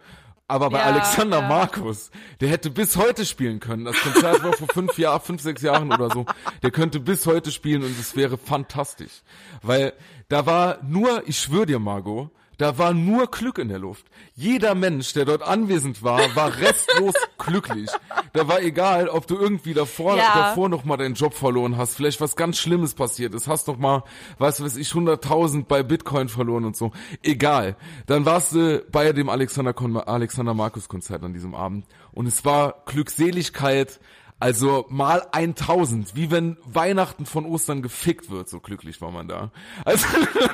Aber 0.47 0.69
bei 0.69 0.79
Ja, 0.79 0.85
Alexander 0.85 1.41
ja. 1.41 1.47
Markus, 1.47 2.09
der 2.39 2.49
hätte 2.49 2.69
bis 2.69 2.95
heute 2.95 3.25
spielen 3.25 3.59
können. 3.59 3.83
Das 3.85 3.99
Konzert 3.99 4.43
war 4.43 4.53
vor 4.53 4.67
fünf 4.69 4.97
Jahren, 4.97 5.19
fünf, 5.21 5.41
sechs 5.41 5.61
Jahren 5.61 5.91
oder 5.91 6.09
so. 6.09 6.25
Der 6.63 6.71
könnte 6.71 6.99
bis 7.01 7.25
heute 7.25 7.51
spielen 7.51 7.83
und 7.83 7.99
es 7.99 8.15
wäre 8.15 8.37
fantastisch. 8.37 9.23
Weil 9.61 9.93
da 10.29 10.45
war 10.45 10.77
nur, 10.83 11.27
ich 11.27 11.37
schwöre 11.39 11.65
dir, 11.65 11.79
Margot, 11.79 12.29
da 12.57 12.77
war 12.77 12.93
nur 12.93 13.27
Glück 13.29 13.57
in 13.59 13.69
der 13.69 13.79
Luft. 13.79 14.05
Jeder 14.35 14.73
Mensch, 14.75 15.13
der 15.13 15.25
dort 15.25 15.41
anwesend 15.43 16.03
war, 16.03 16.35
war 16.35 16.57
restlos 16.59 17.13
glücklich. 17.37 17.89
Da 18.33 18.47
war 18.47 18.61
egal, 18.61 19.09
ob 19.09 19.27
du 19.27 19.35
irgendwie 19.37 19.73
davor, 19.73 20.17
Ja. 20.17 20.33
davor 20.49 20.67
noch 20.69 20.83
mal 20.85 20.97
deinen 20.97 21.15
Job 21.15 21.33
verloren 21.33 21.77
hast, 21.77 21.95
vielleicht 21.95 22.19
was 22.21 22.35
ganz 22.35 22.57
Schlimmes 22.57 22.93
passiert 22.93 23.33
ist, 23.35 23.47
hast 23.47 23.67
noch 23.67 23.77
mal, 23.77 24.03
was 24.37 24.63
weiß 24.63 24.75
ich, 24.77 24.89
100.000 24.89 25.65
bei 25.65 25.83
Bitcoin 25.83 26.29
verloren 26.29 26.65
und 26.65 26.75
so. 26.75 26.91
Egal. 27.23 27.75
Dann 28.05 28.25
warst 28.25 28.53
du 28.53 28.83
bei 28.91 29.11
dem 29.13 29.29
Alexander, 29.29 29.73
Kon 29.73 29.97
Alexander 29.97 30.53
Markus 30.53 30.87
Konzert 30.89 31.23
an 31.23 31.33
diesem 31.33 31.53
Abend 31.55 31.85
und 32.11 32.25
es 32.27 32.43
war 32.45 32.83
Glückseligkeit, 32.85 33.99
also 34.39 34.85
mal 34.89 35.25
1000, 35.31 36.15
wie 36.15 36.29
wenn 36.29 36.57
Weihnachten 36.63 37.25
von 37.25 37.45
Ostern 37.45 37.81
gefickt 37.81 38.29
wird, 38.29 38.49
so 38.49 38.59
glücklich 38.59 39.01
war 39.01 39.11
man 39.11 39.27
da. 39.27 39.51
Also 39.83 40.05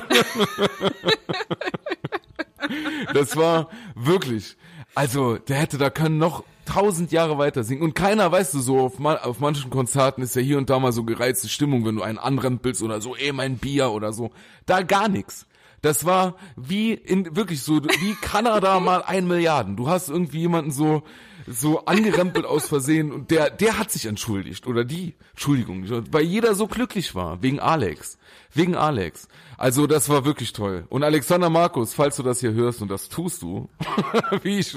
das 3.15 3.37
war 3.37 3.69
wirklich, 3.95 4.57
also 4.95 5.37
der 5.37 5.57
hätte 5.57 5.79
da 5.79 5.91
können 5.91 6.19
noch 6.19 6.45
tausend 6.65 7.13
Jahre 7.13 7.39
weiter 7.39 7.65
singen 7.65 7.83
und 7.83 7.95
keiner, 7.95 8.31
weißt 8.31 8.55
du, 8.55 8.61
so 8.61 8.81
auf, 8.81 9.05
auf 9.05 9.41
manchen 9.41 9.71
Konzerten 9.71 10.23
ist 10.23 10.37
ja 10.37 10.43
hier 10.43 10.59
und 10.59 10.71
da 10.71 10.79
mal 10.79 10.93
so 10.93 11.05
gereizte 11.05 11.49
Stimmung, 11.49 11.85
wenn 11.85 11.97
du 11.97 12.03
einen 12.03 12.19
anrempelst 12.19 12.83
oder 12.83 13.01
so, 13.01 13.17
ey, 13.17 13.33
mein 13.33 13.59
Bier 13.59 13.91
oder 13.91 14.13
so. 14.13 14.31
Da 14.67 14.83
gar 14.83 15.09
nix. 15.09 15.47
Das 15.83 16.05
war 16.05 16.37
wie 16.57 16.93
in, 16.93 17.37
wirklich 17.37 17.63
so, 17.63 17.83
wie 17.83 18.15
Kanada 18.21 18.81
mal 18.81 19.03
ein 19.03 19.27
Milliarden. 19.27 19.77
Du 19.77 19.89
hast 19.89 20.09
irgendwie 20.09 20.41
jemanden 20.41 20.73
so, 20.73 21.03
so 21.47 21.85
angerempelt 21.85 22.45
aus 22.45 22.67
Versehen 22.67 23.13
und 23.13 23.31
der, 23.31 23.51
der 23.51 23.79
hat 23.79 23.91
sich 23.91 24.07
entschuldigt 24.07 24.67
oder 24.67 24.85
die, 24.85 25.15
Entschuldigung, 25.31 25.85
weil 26.13 26.25
jeder 26.25 26.55
so 26.55 26.67
glücklich 26.67 27.15
war, 27.15 27.43
wegen 27.43 27.61
Alex. 27.61 28.19
Wegen 28.53 28.75
Alex. 28.75 29.29
Also 29.59 29.87
das 29.87 30.09
war 30.09 30.25
wirklich 30.25 30.53
toll. 30.53 30.87
Und 30.89 31.05
Alexander 31.05 31.51
Markus, 31.51 31.95
falls 31.95 32.17
du 32.17 32.23
das 32.23 32.41
hier 32.41 32.53
hörst 32.53 32.83
und 32.83 32.91
das 32.91 33.09
tust 33.09 33.43
du, 33.43 33.69
wie 34.43 34.59
ich, 34.59 34.77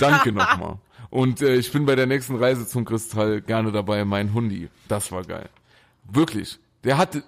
danke 0.00 0.32
nochmal. 0.32 0.78
Und 1.10 1.40
äh, 1.40 1.56
ich 1.56 1.72
bin 1.72 1.86
bei 1.86 1.96
der 1.96 2.06
nächsten 2.06 2.36
Reise 2.36 2.66
zum 2.66 2.84
Kristall 2.84 3.40
gerne 3.40 3.72
dabei, 3.72 4.04
mein 4.04 4.34
Hundi. 4.34 4.68
Das 4.88 5.10
war 5.10 5.24
geil. 5.24 5.48
Wirklich. 6.04 6.58
Der 6.84 6.98
hatte, 6.98 7.22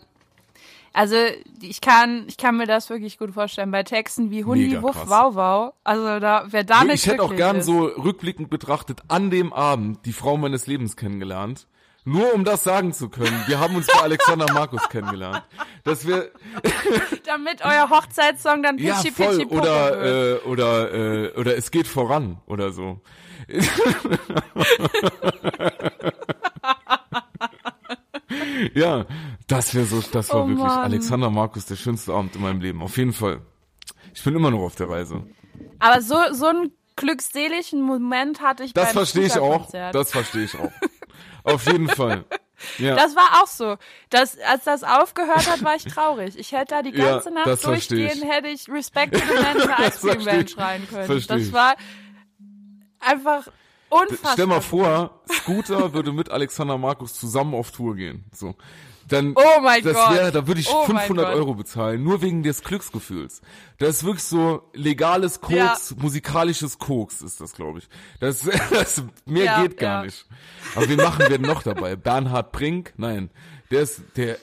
Also 0.92 1.16
ich 1.62 1.80
kann, 1.80 2.24
ich 2.28 2.36
kann 2.36 2.56
mir 2.56 2.66
das 2.66 2.90
wirklich 2.90 3.16
gut 3.18 3.32
vorstellen. 3.32 3.70
Bei 3.70 3.82
Texten 3.84 4.30
wie 4.30 4.44
Hundi, 4.44 4.82
Wuff. 4.82 4.96
Wow, 5.06 5.34
Wow. 5.34 5.74
Also 5.84 6.18
da, 6.18 6.44
wer 6.48 6.64
damit 6.64 6.96
ich 6.96 7.06
hätte 7.06 7.22
auch 7.22 7.34
gern 7.34 7.58
ist. 7.58 7.66
so 7.66 7.84
rückblickend 7.84 8.50
betrachtet 8.50 9.00
an 9.08 9.30
dem 9.30 9.52
Abend 9.52 10.04
die 10.04 10.12
Frau 10.12 10.36
meines 10.36 10.66
Lebens 10.66 10.96
kennengelernt. 10.96 11.66
Nur 12.04 12.34
um 12.34 12.44
das 12.44 12.64
sagen 12.64 12.92
zu 12.92 13.08
können. 13.10 13.44
Wir 13.46 13.60
haben 13.60 13.76
uns 13.76 13.86
bei 13.86 14.00
Alexander 14.02 14.52
Markus 14.52 14.88
kennengelernt. 14.88 15.42
Dass 15.84 16.06
wir, 16.06 16.30
Damit 17.26 17.62
euer 17.64 17.90
Hochzeitssong 17.90 18.62
dann 18.62 18.78
ja, 18.78 18.94
Pitchy 18.96 19.12
voll, 19.12 19.36
Pitchy 19.36 19.46
Popo 19.46 19.60
oder, 19.60 20.00
wird. 20.00 20.44
äh, 20.44 20.48
oder, 20.48 20.94
äh, 20.94 21.32
oder 21.38 21.56
es 21.56 21.70
geht 21.70 21.86
voran, 21.86 22.38
oder 22.46 22.72
so. 22.72 23.00
Ja, 28.74 29.07
das 29.47 29.74
wäre 29.74 29.85
so, 29.86 30.01
das 30.12 30.28
war 30.31 30.44
Oh 30.44 30.48
wirklich 30.48 30.65
Mann. 30.66 30.78
Alexander 30.81 31.31
Markus 31.31 31.66
der 31.66 31.77
schönste 31.77 32.12
Abend 32.12 32.35
in 32.36 32.43
meinem 32.43 32.61
Leben. 32.61 32.82
Auf 32.82 32.97
jeden 32.97 33.12
Fall. 33.12 33.40
Ich 34.15 34.23
bin 34.24 34.35
immer 34.36 34.51
noch 34.51 34.61
auf 34.61 34.77
der 34.77 34.89
Reise. 34.89 35.23
Aber 35.78 36.01
so, 36.02 36.16
so 36.32 36.47
einen 36.47 36.73
glückseligen 36.97 37.81
Moment 37.82 38.40
hatte 38.40 38.65
ich 38.65 38.73
Das 38.73 38.93
verstehe 38.93 39.27
ich 39.27 39.39
auch. 39.39 39.70
Das 39.70 40.11
verstehe 40.12 40.44
ich 40.44 40.55
auch. 40.59 40.70
Auf 41.44 41.66
jeden 41.66 41.89
Fall. 41.89 42.24
Ja. 42.77 42.94
Das 42.94 43.16
war 43.16 43.43
auch 43.43 43.47
so. 43.47 43.78
Das, 44.11 44.36
als 44.40 44.65
das 44.65 44.82
aufgehört 44.85 45.51
hat, 45.51 45.65
war 45.65 45.77
ich 45.77 45.85
traurig. 45.85 46.39
Ich 46.39 46.52
hätte 46.52 46.74
da 46.74 46.82
die 46.82 46.90
Ja, 46.90 47.12
ganze 47.12 47.31
Nacht 47.31 47.47
das 47.47 47.62
verstehe 47.62 48.01
durchgehen, 48.09 48.23
ich. 48.23 48.31
hätte 48.31 48.48
ich 48.48 48.69
Respect 48.69 49.15
to 49.15 49.19
the 49.19 49.32
Man 49.43 49.57
in 49.57 49.62
the 49.62 49.82
Ice 49.82 49.98
Cream 50.07 50.27
Van 50.27 50.47
schreien 50.47 50.86
können. 50.86 51.07
Verstehe 51.07 51.39
Das 51.39 51.52
war 51.55 51.74
einfach 52.98 53.48
unfassbar. 53.90 54.32
Stell 54.32 54.46
mal 54.46 54.60
vor, 54.60 55.20
Scooter 55.30 55.92
würde 55.92 56.12
mit 56.12 56.30
Alexander 56.30 56.78
Markus 56.78 57.14
zusammen 57.14 57.54
auf 57.54 57.70
Tour 57.72 57.96
gehen. 57.96 58.24
So. 58.32 58.54
Dann, 59.08 59.32
Oh 59.34 59.60
mein 59.60 59.82
das 59.82 59.94
Gott. 59.96 60.12
wäre, 60.14 60.30
da 60.30 60.46
würde 60.46 60.60
ich 60.60 60.70
Oh 60.70 60.84
mein 60.86 60.98
500 60.98 61.26
Gott. 61.26 61.34
Euro 61.34 61.54
bezahlen, 61.54 62.04
nur 62.04 62.22
wegen 62.22 62.44
des 62.44 62.62
Glücksgefühls. 62.62 63.40
Das 63.78 63.88
ist 63.96 64.04
wirklich 64.04 64.22
so 64.22 64.62
legales 64.72 65.40
Koks, 65.40 65.96
musikalisches 65.98 66.78
Koks 66.78 67.20
ist 67.20 67.40
das, 67.40 67.52
glaube 67.54 67.80
ich. 67.80 67.88
Das, 68.20 68.48
das 68.70 69.02
mehr 69.26 69.44
Ja, 69.46 69.62
geht 69.62 69.78
gar 69.78 70.00
ja. 70.00 70.04
nicht. 70.04 70.26
Aber 70.76 70.88
wir 70.88 70.96
machen 70.96 71.18
wir 71.20 71.28
denn 71.28 71.42
noch 71.42 71.64
dabei? 71.64 71.96
Bernhard 71.96 72.52
Brink? 72.52 72.92
Nein. 72.98 73.30
Der 73.72 73.80
ist, 73.82 74.00
der, 74.16 74.36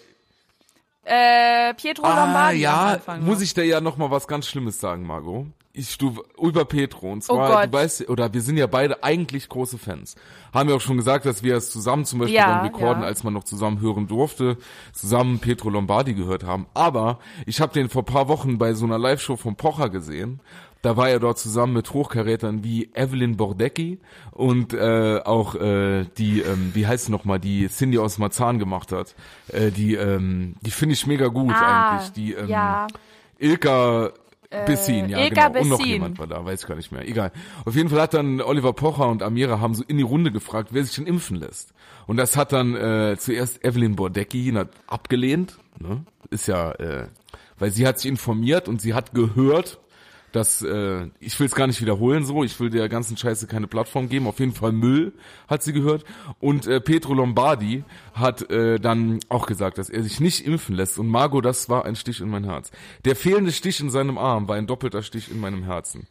Äh, 1.06 1.74
Pietro 1.76 2.04
Ah, 2.04 2.26
Lombardi 2.26 2.60
ja, 2.60 2.86
Anfang 2.96 3.24
muss 3.24 3.40
ich 3.42 3.54
dir 3.54 3.64
ja 3.64 3.80
noch 3.80 3.96
mal 3.96 4.12
was 4.12 4.28
ganz 4.28 4.48
Schlimmes 4.48 4.82
sagen, 4.82 5.04
Margot. 5.08 5.46
Ich, 5.78 5.98
du, 5.98 6.24
über 6.42 6.66
Petro. 6.66 7.12
Und 7.12 7.24
Oh 7.30 7.36
zwar, 7.36 7.52
Gott. 7.62 7.66
du 7.68 7.74
weißt, 7.74 8.10
oder 8.10 8.34
wir 8.34 8.42
sind 8.42 8.58
ja 8.58 8.68
beide 8.68 9.04
eigentlich 9.04 9.48
große 9.50 9.78
Fans. 9.78 10.16
Haben 10.54 10.70
wir 10.70 10.76
auch 10.76 10.82
schon 10.82 10.98
gesagt, 10.98 11.26
dass 11.26 11.44
wir 11.44 11.56
es 11.56 11.70
zusammen 11.70 12.06
zum 12.06 12.20
Beispiel 12.20 12.36
Ja, 12.38 12.58
beim 12.58 12.66
Rekorden, 12.66 13.02
ja. 13.02 13.08
als 13.08 13.24
man 13.24 13.34
noch 13.34 13.44
zusammen 13.44 13.80
hören 13.80 14.08
durfte, 14.08 14.58
zusammen 14.94 15.40
Petro 15.40 15.70
Lombardi 15.70 16.14
gehört 16.14 16.44
haben. 16.44 16.66
Aber 16.74 17.20
ich 17.46 17.62
habe 17.62 17.74
den 17.74 17.90
vor 17.90 18.04
paar 18.06 18.28
Wochen 18.28 18.58
bei 18.58 18.74
so 18.74 18.86
einer 18.86 18.98
Live-Show 18.98 19.36
von 19.38 19.56
Pocher 19.56 19.90
gesehen. 19.90 20.40
Da 20.84 20.96
war 20.96 21.10
er 21.10 21.20
dort 21.20 21.40
zusammen 21.40 21.74
mit 21.74 21.92
Hochkarätern 21.92 22.64
wie 22.64 22.92
Evelyn 22.94 23.36
Bordecki 23.36 24.00
und 24.32 24.74
äh, 24.74 25.20
auch 25.26 25.56
äh, 25.56 26.06
die, 26.18 26.42
ähm, 26.42 26.70
wie 26.74 26.86
heißt 26.86 27.06
sie 27.06 27.12
noch 27.12 27.26
mal, 27.26 27.40
die 27.40 27.68
Cindy 27.68 27.98
aus 27.98 28.20
Marzahn 28.20 28.60
gemacht 28.60 28.92
hat. 28.92 29.16
Äh, 29.50 29.72
die, 29.72 29.96
ähm, 29.96 30.56
die 30.62 30.72
finde 30.72 30.94
ich 30.94 31.08
mega 31.08 31.28
gut 31.28 31.54
Ah, 31.56 31.96
eigentlich. 31.98 32.12
Die, 32.14 32.34
ähm, 32.34 32.48
ja. 32.48 32.88
Ilka 33.40 34.12
Bessin, 34.50 35.10
ja 35.10 35.20
Ilka 35.20 35.50
genau. 35.50 35.62
Und 35.62 35.70
noch 35.70 35.78
Bessin. 35.78 35.94
jemand 35.94 36.20
war 36.20 36.28
da, 36.28 36.46
weiß 36.46 36.62
ich 36.62 36.68
gar 36.68 36.76
nicht 36.76 36.92
mehr. 36.92 37.08
Egal. 37.08 37.32
Auf 37.66 37.76
jeden 37.76 37.90
Fall 37.90 38.02
hat 38.02 38.14
dann 38.14 38.42
Oliver 38.42 38.74
Pocher 38.74 39.08
und 39.10 39.22
Amira 39.22 39.60
haben 39.60 39.76
so 39.76 39.84
in 39.86 39.98
die 39.98 40.04
Runde 40.04 40.32
gefragt, 40.32 40.70
wer 40.72 40.84
sich 40.84 40.96
denn 40.96 41.06
impfen 41.06 41.38
lässt. 41.38 41.74
Und 42.06 42.18
das 42.18 42.38
hat 42.38 42.54
dann 42.54 42.76
äh, 42.76 43.18
zuerst 43.20 43.64
Evelyn 43.66 43.96
Bordecki 43.96 44.52
hat 44.54 44.70
abgelehnt. 44.88 45.58
Ne? 45.80 46.06
Ist 46.30 46.48
ja, 46.48 46.72
äh, 46.72 47.08
weil 47.60 47.72
sie 47.72 47.86
hat 47.86 48.00
sich 48.00 48.10
informiert 48.10 48.68
und 48.68 48.82
sie 48.82 48.94
hat 48.94 49.14
gehört, 49.14 49.80
dass 50.32 50.62
äh, 50.62 51.08
ich 51.20 51.40
will 51.40 51.48
es 51.48 51.56
gar 51.56 51.68
nicht 51.68 51.82
wiederholen 51.82 52.26
so, 52.26 52.44
ich 52.44 52.60
will 52.60 52.70
der 52.70 52.90
ganzen 52.90 53.18
Scheiße 53.18 53.48
keine 53.48 53.68
Plattform 53.68 54.10
geben. 54.10 54.28
Auf 54.28 54.40
jeden 54.40 54.54
Fall 54.54 54.72
Müll 54.72 55.14
hat 55.48 55.64
sie 55.64 55.74
gehört 55.74 56.04
und 56.40 56.68
äh, 56.68 56.80
Petro 56.80 57.14
Lombardi 57.14 57.84
hat 58.14 58.50
äh, 58.50 58.80
dann 58.80 59.20
auch 59.30 59.48
gesagt, 59.48 59.78
dass 59.78 59.90
er 59.90 60.04
sich 60.04 60.20
nicht 60.20 60.46
impfen 60.46 60.76
lässt 60.76 61.00
und 61.00 61.08
Margot, 61.08 61.44
das 61.44 61.70
war 61.70 61.86
ein 61.86 61.96
Stich 61.96 62.22
in 62.22 62.30
mein 62.30 62.44
Herz. 62.44 62.72
Der 63.06 63.16
fehlende 63.16 63.52
Stich 63.52 63.80
in 63.80 63.90
seinem 63.90 64.18
Arm 64.18 64.48
war 64.48 64.56
ein 64.56 64.68
doppelter 64.68 65.02
Stich 65.02 65.32
in 65.32 65.40
meinem 65.40 65.64
Herzen. 65.64 66.08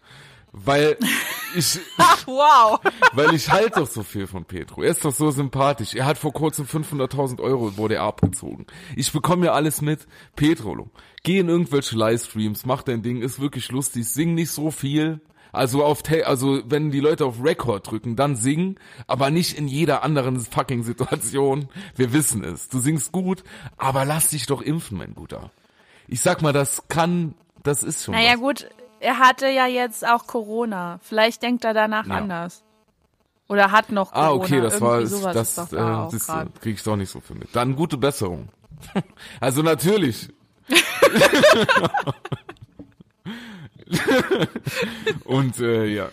Weil 0.58 0.96
ich 1.54 1.78
Ach, 1.98 2.26
wow. 2.26 2.80
weil 3.12 3.34
ich 3.34 3.50
halt 3.50 3.76
doch 3.76 3.86
so 3.86 4.02
viel 4.02 4.26
von 4.26 4.44
Petro. 4.46 4.82
Er 4.82 4.90
ist 4.90 5.04
doch 5.04 5.12
so 5.12 5.30
sympathisch. 5.30 5.94
Er 5.94 6.06
hat 6.06 6.16
vor 6.16 6.32
kurzem 6.32 6.64
500.000 6.64 7.40
Euro 7.40 7.76
wurde 7.76 7.96
er 7.96 8.02
abgezogen. 8.04 8.66
Ich 8.96 9.12
bekomme 9.12 9.46
ja 9.46 9.52
alles 9.52 9.82
mit. 9.82 10.06
Petro, 10.34 10.88
geh 11.22 11.38
in 11.38 11.48
irgendwelche 11.48 11.96
Livestreams, 11.96 12.64
mach 12.64 12.82
dein 12.82 13.02
Ding, 13.02 13.20
ist 13.20 13.38
wirklich 13.38 13.70
lustig, 13.70 14.08
sing 14.08 14.34
nicht 14.34 14.50
so 14.50 14.70
viel. 14.70 15.20
Also 15.52 15.84
auf, 15.84 16.02
also 16.24 16.60
wenn 16.66 16.90
die 16.90 17.00
Leute 17.00 17.24
auf 17.24 17.42
Record 17.42 17.90
drücken, 17.90 18.16
dann 18.16 18.36
sing, 18.36 18.78
aber 19.06 19.30
nicht 19.30 19.56
in 19.58 19.68
jeder 19.68 20.02
anderen 20.02 20.40
fucking 20.40 20.82
Situation. 20.82 21.68
Wir 21.94 22.12
wissen 22.12 22.44
es. 22.44 22.68
Du 22.68 22.78
singst 22.80 23.12
gut, 23.12 23.42
aber 23.76 24.04
lass 24.04 24.28
dich 24.28 24.46
doch 24.46 24.62
impfen, 24.62 24.98
mein 24.98 25.14
Guter. 25.14 25.50
Ich 26.08 26.20
sag 26.20 26.40
mal, 26.42 26.52
das 26.52 26.88
kann, 26.88 27.34
das 27.62 27.82
ist 27.82 28.04
schon 28.04 28.14
Naja 28.14 28.32
was. 28.34 28.40
gut, 28.40 28.68
er 29.00 29.18
hatte 29.18 29.48
ja 29.48 29.66
jetzt 29.66 30.06
auch 30.06 30.26
Corona. 30.26 30.98
Vielleicht 31.02 31.42
denkt 31.42 31.64
er 31.64 31.74
danach 31.74 32.06
Ja. 32.06 32.14
anders. 32.14 32.62
Oder 33.48 33.70
hat 33.70 33.92
noch 33.92 34.12
Corona. 34.12 34.28
Ah, 34.28 34.32
okay, 34.32 34.60
das 34.60 34.80
war, 34.80 34.98
Irgendwie 35.00 35.16
sowas 35.16 35.34
das, 35.34 35.48
ist 35.50 35.58
doch 35.58 35.72
äh, 35.72 35.76
da 35.76 36.08
grad. 36.10 36.60
krieg 36.60 36.74
ich 36.76 36.82
doch 36.82 36.96
nicht 36.96 37.10
so 37.10 37.20
viel 37.20 37.36
mit. 37.36 37.54
Dann 37.54 37.76
gute 37.76 37.96
Besserung. 37.96 38.48
also 39.40 39.62
natürlich. 39.62 40.28
Und 45.24 45.58
äh, 45.60 45.86
ja, 45.86 46.08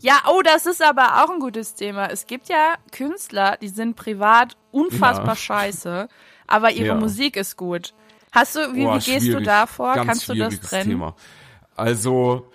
Ja, 0.00 0.22
oh, 0.28 0.40
das 0.42 0.66
ist 0.66 0.82
aber 0.82 1.22
auch 1.24 1.30
ein 1.30 1.40
gutes 1.40 1.74
Thema. 1.74 2.06
Es 2.06 2.26
gibt 2.26 2.48
ja 2.48 2.74
Künstler, 2.90 3.56
die 3.60 3.68
sind 3.68 3.96
privat 3.96 4.56
unfassbar 4.72 5.28
Ja. 5.28 5.36
scheiße, 5.36 6.08
aber 6.46 6.70
ihre 6.72 6.86
Ja. 6.88 6.94
Musik 6.94 7.36
ist 7.36 7.56
gut. 7.56 7.92
Hast 8.32 8.56
du, 8.56 8.74
wie, 8.74 8.84
boah, 8.84 8.94
wie 8.94 8.98
gehst 9.04 9.26
du 9.26 9.32
schwierig. 9.32 9.44
da 9.44 9.66
vor? 9.66 9.94
Ganz 9.94 10.06
Kannst 10.06 10.28
du 10.28 10.34
das 10.34 10.58
trennen? 10.60 10.90
Thema. 10.90 11.14
Also, 11.80 12.46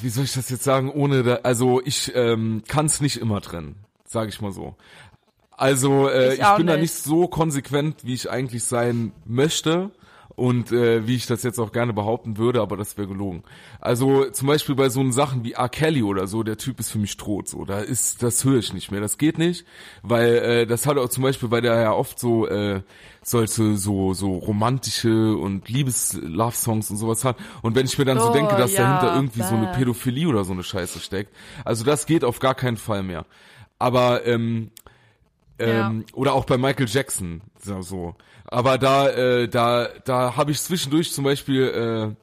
wie 0.00 0.08
soll 0.08 0.24
ich 0.24 0.32
das 0.32 0.48
jetzt 0.50 0.64
sagen, 0.64 0.90
ohne 0.90 1.22
da, 1.22 1.34
also 1.42 1.80
ich 1.84 2.12
ähm, 2.14 2.62
kann 2.66 2.86
es 2.86 3.00
nicht 3.00 3.18
immer 3.18 3.40
trennen, 3.40 3.76
sage 4.04 4.30
ich 4.30 4.40
mal 4.40 4.52
so. 4.52 4.74
Also 5.52 6.08
äh, 6.08 6.34
Ich 6.34 6.40
ich, 6.40 6.56
bin 6.56 6.66
da 6.66 6.72
nicht. 6.74 6.82
nicht 6.82 6.94
so 6.94 7.28
konsequent, 7.28 8.04
wie 8.04 8.14
ich 8.14 8.30
eigentlich 8.30 8.64
sein 8.64 9.12
möchte 9.26 9.90
und 10.40 10.72
äh, 10.72 11.06
wie 11.06 11.16
ich 11.16 11.26
das 11.26 11.42
jetzt 11.42 11.58
auch 11.58 11.70
gerne 11.70 11.92
behaupten 11.92 12.38
würde, 12.38 12.62
aber 12.62 12.78
das 12.78 12.96
wäre 12.96 13.06
gelogen. 13.06 13.42
Also 13.78 14.24
zum 14.30 14.48
Beispiel 14.48 14.74
bei 14.74 14.88
so 14.88 15.08
Sachen 15.10 15.44
wie 15.44 15.52
R. 15.52 15.68
Kelly 15.68 16.02
oder 16.02 16.26
so, 16.26 16.42
der 16.42 16.56
Typ 16.56 16.80
ist 16.80 16.90
für 16.90 16.98
mich 16.98 17.18
tot, 17.18 17.46
so 17.46 17.66
da 17.66 17.80
ist, 17.80 18.22
das 18.22 18.42
höre 18.42 18.58
ich 18.58 18.72
nicht 18.72 18.90
mehr, 18.90 19.02
das 19.02 19.18
geht 19.18 19.36
nicht, 19.36 19.66
weil 20.02 20.36
äh, 20.36 20.66
das 20.66 20.86
hat 20.86 20.96
auch 20.96 21.10
zum 21.10 21.24
Beispiel, 21.24 21.50
weil 21.50 21.60
der 21.60 21.78
ja 21.78 21.92
oft 21.92 22.18
so 22.18 22.48
äh, 22.48 22.80
solche 23.22 23.76
so 23.76 24.14
so 24.14 24.38
romantische 24.38 25.36
und 25.36 25.68
Liebes-Love-Songs 25.68 26.90
und 26.90 26.96
sowas 26.96 27.22
hat 27.22 27.36
und 27.60 27.76
wenn 27.76 27.84
ich 27.84 27.98
mir 27.98 28.06
dann 28.06 28.18
so 28.18 28.30
Oh, 28.30 28.32
denke, 28.32 28.56
dass 28.56 28.72
ja, 28.72 28.84
dahinter 28.84 29.14
irgendwie 29.14 29.42
so 29.42 29.54
eine. 29.54 29.72
Pädophilie 29.72 30.26
oder 30.26 30.44
so 30.44 30.54
eine 30.54 30.62
Scheiße 30.62 31.00
steckt, 31.00 31.36
also 31.66 31.84
das 31.84 32.06
geht 32.06 32.24
auf 32.24 32.38
gar 32.38 32.54
keinen 32.54 32.78
Fall 32.78 33.02
mehr. 33.02 33.26
Aber 33.78 34.26
ähm, 34.26 34.70
ähm, 35.60 36.04
oder 36.12 36.34
auch 36.34 36.44
bei 36.44 36.58
Michael 36.58 36.88
Jackson 36.88 37.42
so. 37.62 37.82
so. 37.82 38.14
Aber 38.46 38.78
da, 38.78 39.08
äh, 39.08 39.48
da, 39.48 39.88
da 40.04 40.36
habe 40.36 40.50
ich 40.50 40.60
zwischendurch 40.60 41.12
zum 41.12 41.24
Beispiel, 41.24 41.62
äh, 41.64 42.14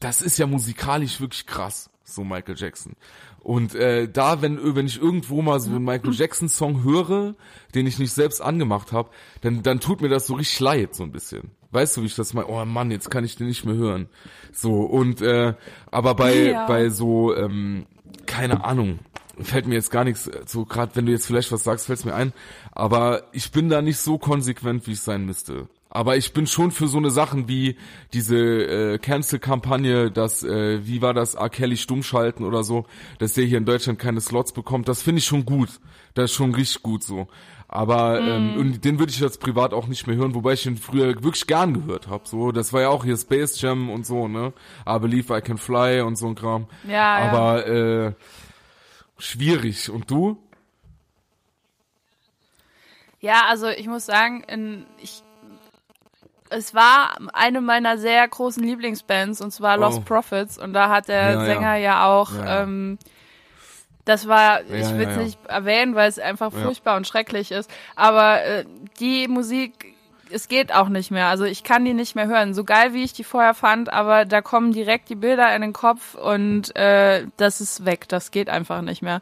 das 0.00 0.22
ist 0.22 0.38
ja 0.38 0.46
musikalisch 0.46 1.20
wirklich 1.20 1.46
krass, 1.46 1.90
so 2.04 2.24
Michael 2.24 2.56
Jackson. 2.56 2.94
Und 3.40 3.74
äh, 3.74 4.08
da, 4.08 4.40
wenn 4.40 4.76
wenn 4.76 4.86
ich 4.86 5.02
irgendwo 5.02 5.42
mal 5.42 5.58
so 5.58 5.70
einen 5.70 5.84
Michael 5.84 6.14
Jackson 6.14 6.48
Song 6.48 6.84
höre, 6.84 7.34
den 7.74 7.86
ich 7.88 7.98
nicht 7.98 8.12
selbst 8.12 8.40
angemacht 8.40 8.92
habe, 8.92 9.10
dann 9.40 9.62
dann 9.64 9.80
tut 9.80 10.00
mir 10.00 10.08
das 10.08 10.28
so 10.28 10.34
richtig 10.34 10.60
leid 10.60 10.94
so 10.94 11.02
ein 11.02 11.10
bisschen. 11.10 11.50
Weißt 11.72 11.96
du, 11.96 12.02
wie 12.02 12.06
ich 12.06 12.14
das 12.14 12.34
meine? 12.34 12.46
Oh 12.46 12.64
Mann, 12.64 12.92
jetzt 12.92 13.10
kann 13.10 13.24
ich 13.24 13.34
den 13.36 13.48
nicht 13.48 13.64
mehr 13.64 13.74
hören. 13.74 14.08
So 14.52 14.82
und 14.82 15.22
äh, 15.22 15.54
aber 15.90 16.14
bei 16.14 16.50
Ja. 16.50 16.66
bei 16.66 16.88
so 16.88 17.34
ähm, 17.34 17.86
keine 18.26 18.64
Ahnung, 18.64 19.00
fällt 19.44 19.66
mir 19.66 19.74
jetzt 19.74 19.90
gar 19.90 20.04
nichts 20.04 20.26
äh, 20.26 20.42
so 20.46 20.64
gerade 20.64 20.94
wenn 20.96 21.06
du 21.06 21.12
jetzt 21.12 21.26
vielleicht 21.26 21.52
was 21.52 21.64
sagst, 21.64 21.86
fällt's 21.86 22.04
mir 22.04 22.14
ein, 22.14 22.32
aber 22.72 23.24
ich 23.32 23.50
bin 23.50 23.68
da 23.68 23.82
nicht 23.82 23.98
so 23.98 24.18
konsequent, 24.18 24.86
wie 24.86 24.92
ich 24.92 25.00
sein 25.00 25.24
müsste. 25.24 25.68
Aber 25.94 26.16
ich 26.16 26.32
bin 26.32 26.46
schon 26.46 26.70
für 26.70 26.88
so 26.88 26.96
eine 26.96 27.10
Sachen 27.10 27.48
wie 27.48 27.76
diese 28.14 28.38
äh, 28.38 28.98
Cancel-Kampagne, 28.98 30.10
dass, 30.10 30.42
äh, 30.42 30.86
wie 30.86 31.02
war 31.02 31.12
das, 31.12 31.34
R. 31.34 31.50
Kelly 31.50 31.76
stumm 31.76 32.02
schalten 32.02 32.44
oder 32.44 32.64
so, 32.64 32.86
dass 33.18 33.34
der 33.34 33.44
hier 33.44 33.58
in 33.58 33.66
Deutschland 33.66 33.98
keine 33.98 34.22
Slots 34.22 34.52
bekommt, 34.52 34.88
das 34.88 35.02
finde 35.02 35.18
ich 35.18 35.26
schon 35.26 35.44
gut. 35.44 35.68
Das 36.14 36.30
ist 36.30 36.36
schon 36.36 36.54
richtig 36.54 36.82
gut 36.82 37.04
so. 37.04 37.28
Aber 37.68 38.20
ähm, 38.20 38.56
und 38.58 38.84
den 38.84 38.98
würde 38.98 39.12
ich 39.12 39.20
jetzt 39.20 39.40
privat 39.40 39.72
auch 39.72 39.86
nicht 39.86 40.06
mehr 40.06 40.16
hören, 40.16 40.34
wobei 40.34 40.52
ich 40.52 40.66
ihn 40.66 40.76
früher 40.76 41.22
wirklich 41.22 41.46
gern 41.46 41.72
gehört 41.72 42.06
habe. 42.06 42.28
So, 42.28 42.52
das 42.52 42.74
war 42.74 42.82
ja 42.82 42.88
auch 42.90 43.02
hier 43.02 43.16
Space 43.16 43.58
Jam 43.62 43.88
und 43.88 44.04
so, 44.04 44.28
ne? 44.28 44.52
I 44.86 44.98
Believe 44.98 45.34
I 45.34 45.40
Can 45.40 45.56
Fly 45.56 46.02
und 46.02 46.16
so 46.16 46.26
ein 46.26 46.34
Kram. 46.34 46.66
Ja, 46.86 46.92
ja. 46.92 47.30
Aber 47.30 47.66
äh, 47.66 48.12
schwierig. 49.22 49.88
Und 49.90 50.10
du? 50.10 50.36
Ja, 53.20 53.44
also 53.48 53.68
ich 53.68 53.86
muss 53.86 54.04
sagen, 54.04 54.42
in, 54.44 54.84
ich, 54.98 55.22
es 56.50 56.74
war 56.74 57.16
eine 57.32 57.60
meiner 57.60 57.96
sehr 57.98 58.26
großen 58.26 58.62
Lieblingsbands 58.62 59.40
und 59.40 59.52
zwar 59.52 59.76
Lost 59.76 59.98
Oh. 60.00 60.02
Prophets 60.04 60.58
und 60.58 60.72
da 60.72 60.88
hat 60.88 61.08
der 61.08 61.22
Ja, 61.22 61.30
ja. 61.32 61.44
Sänger 61.44 61.76
ja, 61.76 62.06
auch, 62.06 62.32
Ja, 62.34 62.44
ja. 62.44 62.62
Ähm, 62.64 62.98
das 64.04 64.26
war, 64.26 64.62
Ja, 64.64 64.74
ich 64.74 64.90
ja, 64.90 64.98
will 64.98 65.06
es 65.08 65.16
ja. 65.16 65.22
nicht 65.22 65.46
erwähnen, 65.46 65.94
weil 65.94 66.08
es 66.08 66.18
einfach 66.18 66.52
Ja. 66.52 66.58
furchtbar 66.64 66.96
und 66.96 67.06
schrecklich 67.06 67.52
ist, 67.52 67.70
aber 67.94 68.42
äh, 68.42 68.64
die 68.98 69.28
Musik, 69.28 69.91
es 70.32 70.48
geht 70.48 70.72
auch 70.74 70.88
nicht 70.88 71.10
mehr. 71.10 71.26
Also 71.26 71.44
ich 71.44 71.62
kann 71.64 71.84
die 71.84 71.94
nicht 71.94 72.14
mehr 72.14 72.26
hören. 72.26 72.54
So 72.54 72.64
geil 72.64 72.94
wie 72.94 73.04
ich 73.04 73.12
die 73.12 73.24
vorher 73.24 73.54
fand, 73.54 73.92
aber 73.92 74.24
da 74.24 74.40
kommen 74.42 74.72
direkt 74.72 75.08
die 75.08 75.14
Bilder 75.14 75.54
in 75.54 75.62
den 75.62 75.72
Kopf 75.72 76.14
und 76.14 76.74
äh, 76.76 77.26
das 77.36 77.60
ist 77.60 77.84
weg. 77.84 78.08
Das 78.08 78.30
geht 78.30 78.48
einfach 78.48 78.82
nicht 78.82 79.02
mehr. 79.02 79.20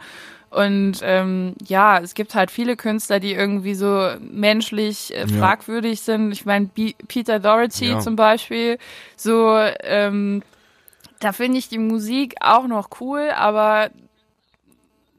Und 0.50 0.98
ähm, 1.02 1.54
ja, 1.64 1.98
es 2.00 2.14
gibt 2.14 2.34
halt 2.34 2.50
viele 2.50 2.76
Künstler, 2.76 3.20
die 3.20 3.32
irgendwie 3.34 3.74
so 3.74 4.10
menschlich 4.20 5.14
äh, 5.14 5.20
Ja. 5.20 5.26
fragwürdig 5.26 6.00
sind. 6.00 6.32
Ich 6.32 6.44
meine, 6.44 6.68
Peter 7.06 7.38
Doherty 7.38 7.90
Ja. 7.90 7.98
zum 8.00 8.16
Beispiel, 8.16 8.78
so 9.16 9.56
ähm, 9.84 10.42
da 11.20 11.32
finde 11.32 11.58
ich 11.58 11.68
die 11.68 11.78
Musik 11.78 12.34
auch 12.40 12.66
noch 12.66 12.88
cool, 13.00 13.30
aber 13.36 13.90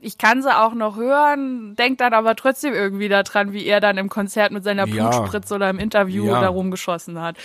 ich 0.01 0.17
kann 0.17 0.41
sie 0.41 0.53
auch 0.55 0.73
noch 0.73 0.97
hören, 0.97 1.75
denk 1.75 1.99
dann 1.99 2.13
aber 2.13 2.35
trotzdem 2.35 2.73
irgendwie 2.73 3.07
daran, 3.07 3.53
wie 3.53 3.65
er 3.65 3.79
dann 3.79 3.97
im 3.97 4.09
Konzert 4.09 4.51
mit 4.51 4.63
seiner 4.63 4.87
Ja. 4.87 5.09
Blutspritze 5.09 5.55
oder 5.55 5.69
im 5.69 5.79
Interview 5.79 6.25
Ja. 6.25 6.41
da 6.41 6.47
rumgeschossen 6.49 7.21
hat. 7.21 7.37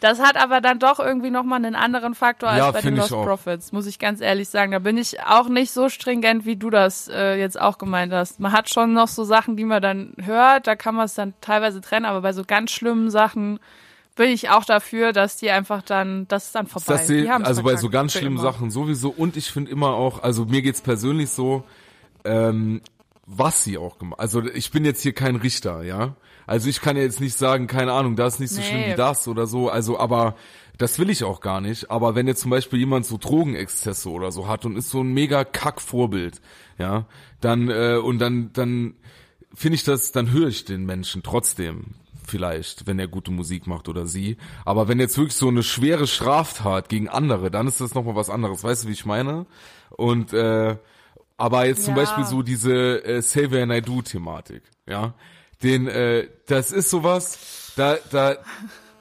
Das 0.00 0.18
hat 0.18 0.36
aber 0.42 0.62
dann 0.62 0.78
doch 0.78 0.98
irgendwie 0.98 1.28
nochmal 1.28 1.58
einen 1.58 1.74
anderen 1.74 2.14
Faktor 2.14 2.48
als 2.48 2.58
Ja, 2.58 2.70
bei 2.70 2.80
den 2.80 2.96
Lost. 2.96 3.10
Profits, 3.10 3.70
muss 3.70 3.86
ich 3.86 3.98
ganz 3.98 4.22
ehrlich 4.22 4.48
sagen. 4.48 4.72
Da 4.72 4.78
bin 4.78 4.96
ich 4.96 5.22
auch 5.22 5.48
nicht 5.50 5.72
so 5.72 5.90
stringent, 5.90 6.46
wie 6.46 6.56
du 6.56 6.70
das 6.70 7.08
äh, 7.08 7.34
jetzt 7.38 7.60
auch 7.60 7.76
gemeint 7.76 8.10
hast. 8.14 8.40
Man 8.40 8.52
hat 8.52 8.70
schon 8.70 8.94
noch 8.94 9.08
so 9.08 9.24
Sachen, 9.24 9.56
die 9.58 9.64
man 9.64 9.82
dann 9.82 10.14
hört, 10.24 10.66
da 10.66 10.74
kann 10.74 10.94
man 10.94 11.04
es 11.04 11.14
dann 11.14 11.34
teilweise 11.42 11.82
trennen, 11.82 12.06
aber 12.06 12.22
bei 12.22 12.32
so 12.32 12.44
ganz 12.46 12.70
schlimmen 12.70 13.10
Sachen 13.10 13.60
bin 14.20 14.28
ich 14.32 14.50
auch 14.50 14.66
dafür, 14.66 15.14
dass 15.14 15.38
die 15.38 15.50
einfach 15.50 15.80
dann, 15.80 16.28
das 16.28 16.44
ist 16.48 16.54
dann 16.54 16.66
vorbei. 16.66 16.92
Das 16.92 17.06
die 17.06 17.20
sehe, 17.20 17.30
haben's 17.32 17.48
also 17.48 17.62
bei 17.62 17.76
so 17.76 17.88
ganz 17.88 18.12
schlimmen 18.12 18.36
immer. 18.36 18.42
Sachen 18.42 18.70
sowieso. 18.70 19.08
Und 19.08 19.34
ich 19.38 19.50
finde 19.50 19.70
immer 19.70 19.94
auch, 19.94 20.22
also 20.22 20.44
mir 20.44 20.60
geht's 20.60 20.82
persönlich 20.82 21.30
so, 21.30 21.64
ähm, 22.24 22.82
was 23.24 23.64
sie 23.64 23.78
auch 23.78 23.98
gemacht. 23.98 24.20
Also 24.20 24.44
ich 24.44 24.72
bin 24.72 24.84
jetzt 24.84 25.00
hier 25.00 25.14
kein 25.14 25.36
Richter, 25.36 25.84
ja. 25.84 26.16
Also 26.46 26.68
ich 26.68 26.82
kann 26.82 26.98
ja 26.98 27.02
jetzt 27.02 27.20
nicht 27.20 27.38
sagen, 27.38 27.66
keine 27.66 27.92
Ahnung, 27.92 28.14
das 28.14 28.34
ist 28.34 28.40
nicht 28.40 28.50
so 28.52 28.60
Nee. 28.60 28.66
schlimm 28.66 28.90
wie 28.90 28.94
das 28.94 29.26
oder 29.26 29.46
so. 29.46 29.70
Also 29.70 29.98
aber 29.98 30.34
das 30.76 30.98
will 30.98 31.08
ich 31.08 31.24
auch 31.24 31.40
gar 31.40 31.62
nicht. 31.62 31.90
Aber 31.90 32.14
wenn 32.14 32.26
jetzt 32.26 32.42
zum 32.42 32.50
Beispiel 32.50 32.78
jemand 32.78 33.06
so 33.06 33.16
Drogenexzesse 33.16 34.10
oder 34.10 34.32
so 34.32 34.48
hat 34.48 34.66
und 34.66 34.76
ist 34.76 34.90
so 34.90 35.00
ein 35.02 35.14
mega 35.14 35.44
Kack-Vorbild, 35.44 36.42
ja, 36.76 37.06
dann 37.40 37.70
äh, 37.70 37.96
und 37.96 38.18
dann 38.18 38.52
dann 38.52 38.96
finde 39.54 39.76
ich 39.76 39.84
das, 39.84 40.12
dann 40.12 40.30
höre 40.30 40.48
ich 40.48 40.66
den 40.66 40.84
Menschen 40.84 41.22
trotzdem 41.22 41.94
vielleicht, 42.30 42.86
wenn 42.86 42.98
er 42.98 43.08
gute 43.08 43.30
Musik 43.30 43.66
macht 43.66 43.88
oder 43.88 44.06
sie. 44.06 44.36
Aber 44.64 44.88
wenn 44.88 44.98
jetzt 45.00 45.18
wirklich 45.18 45.36
so 45.36 45.48
eine 45.48 45.62
schwere 45.62 46.06
Straftat 46.06 46.88
gegen 46.88 47.08
andere, 47.08 47.50
dann 47.50 47.66
ist 47.66 47.80
das 47.80 47.94
nochmal 47.94 48.14
was 48.16 48.30
anderes. 48.30 48.64
Weißt 48.64 48.84
du, 48.84 48.88
wie 48.88 48.92
ich 48.92 49.04
meine? 49.04 49.46
Und 49.90 50.32
äh, 50.32 50.76
aber 51.36 51.66
jetzt 51.66 51.84
zum 51.84 51.96
Ja. 51.96 52.02
Beispiel 52.02 52.24
so 52.24 52.42
diese 52.42 53.04
äh, 53.04 53.20
Xavier 53.20 53.66
Naidoo-Thematik, 53.66 54.62
ja, 54.86 55.14
den, 55.62 55.88
äh, 55.88 56.28
das 56.46 56.70
ist 56.72 56.90
sowas, 56.90 57.72
da, 57.76 57.96
da, 58.10 58.36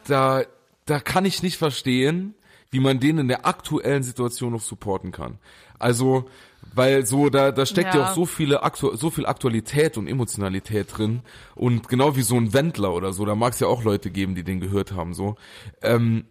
da, 0.07 0.43
da 0.85 0.99
kann 0.99 1.25
ich 1.25 1.43
nicht 1.43 1.57
verstehen, 1.57 2.35
wie 2.71 2.79
man 2.79 2.99
den 2.99 3.17
in 3.17 3.27
der 3.27 3.45
aktuellen 3.45 4.03
Situation 4.03 4.53
noch 4.53 4.61
supporten 4.61 5.11
kann. 5.11 5.39
Also, 5.79 6.29
weil 6.73 7.05
so 7.05 7.29
da 7.29 7.51
da 7.51 7.65
steckt 7.65 7.93
ja, 7.93 8.01
Ja. 8.01 8.09
auch 8.11 8.15
so 8.15 8.25
viele 8.25 8.63
Aktu 8.63 8.95
so 8.95 9.09
viel 9.09 9.25
Aktualität 9.25 9.97
und 9.97 10.07
Emotionalität 10.07 10.87
drin 10.97 11.21
und 11.55 11.87
genau 11.89 12.15
wie 12.15 12.21
so 12.21 12.35
ein 12.35 12.53
Wendler 12.53 12.93
oder 12.93 13.13
so, 13.13 13.25
da 13.25 13.35
mag 13.35 13.53
es 13.53 13.59
ja 13.59 13.67
auch 13.67 13.83
Leute 13.83 14.11
geben, 14.11 14.35
die 14.35 14.43
den 14.43 14.59
gehört 14.59 14.91
haben 14.91 15.13
so. 15.13 15.35
Ähm, 15.81 16.25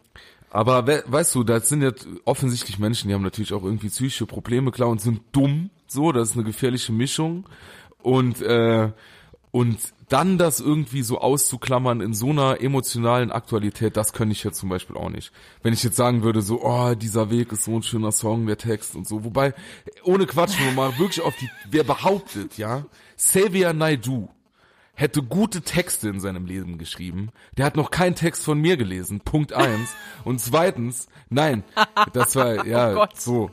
aber 0.50 0.86
we 0.86 1.04
weißt 1.06 1.34
du, 1.34 1.44
das 1.44 1.68
sind 1.68 1.82
ja 1.82 1.90
offensichtlich 2.24 2.78
Menschen, 2.78 3.08
die 3.08 3.14
haben 3.14 3.22
natürlich 3.22 3.52
auch 3.52 3.64
irgendwie 3.64 3.88
psychische 3.88 4.26
Probleme, 4.26 4.70
klar, 4.70 4.88
und 4.88 5.00
sind 5.00 5.20
dumm, 5.32 5.68
so, 5.86 6.12
das 6.12 6.30
ist 6.30 6.36
eine 6.36 6.44
gefährliche 6.44 6.92
Mischung. 6.92 7.46
Und, 8.02 8.40
äh, 8.40 8.90
und 9.50 9.78
dann 10.08 10.38
das 10.38 10.60
irgendwie 10.60 11.02
so 11.02 11.18
auszuklammern 11.20 12.00
in 12.00 12.14
so 12.14 12.30
einer 12.30 12.60
emotionalen 12.60 13.30
Aktualität, 13.30 13.96
das 13.96 14.12
könnte 14.12 14.32
ich 14.32 14.44
jetzt 14.44 14.58
zum 14.58 14.68
Beispiel 14.68 14.96
auch 14.96 15.10
nicht. 15.10 15.32
Wenn 15.62 15.72
ich 15.72 15.82
jetzt 15.82 15.96
sagen 15.96 16.22
würde, 16.22 16.42
so, 16.42 16.62
oh, 16.62 16.94
dieser 16.94 17.30
Weg 17.30 17.52
ist 17.52 17.64
so 17.64 17.76
ein 17.76 17.82
schöner 17.82 18.12
Song, 18.12 18.46
der 18.46 18.56
Text 18.56 18.96
und 18.96 19.06
so. 19.06 19.24
Wobei, 19.24 19.54
ohne 20.04 20.26
Quatsch, 20.26 20.58
man 20.60 20.74
mal 20.74 20.98
wirklich 20.98 21.24
auf 21.24 21.34
die, 21.36 21.50
wer 21.70 21.84
behauptet, 21.84 22.56
ja, 22.58 22.86
Xavier 23.16 23.72
Naidoo, 23.72 24.28
hätte 24.98 25.22
gute 25.22 25.62
Texte 25.62 26.08
in 26.08 26.18
seinem 26.18 26.44
Leben 26.44 26.76
geschrieben. 26.76 27.28
Der 27.56 27.64
hat 27.64 27.76
noch 27.76 27.90
keinen 27.92 28.16
Text 28.16 28.44
von 28.44 28.60
mir 28.60 28.76
gelesen. 28.76 29.20
Punkt 29.20 29.52
eins. 29.52 29.90
Und 30.24 30.40
zweitens, 30.40 31.06
nein, 31.30 31.62
das 32.12 32.34
war, 32.34 32.66
ja, 32.66 32.96
Oh 32.96 33.06
so. 33.14 33.50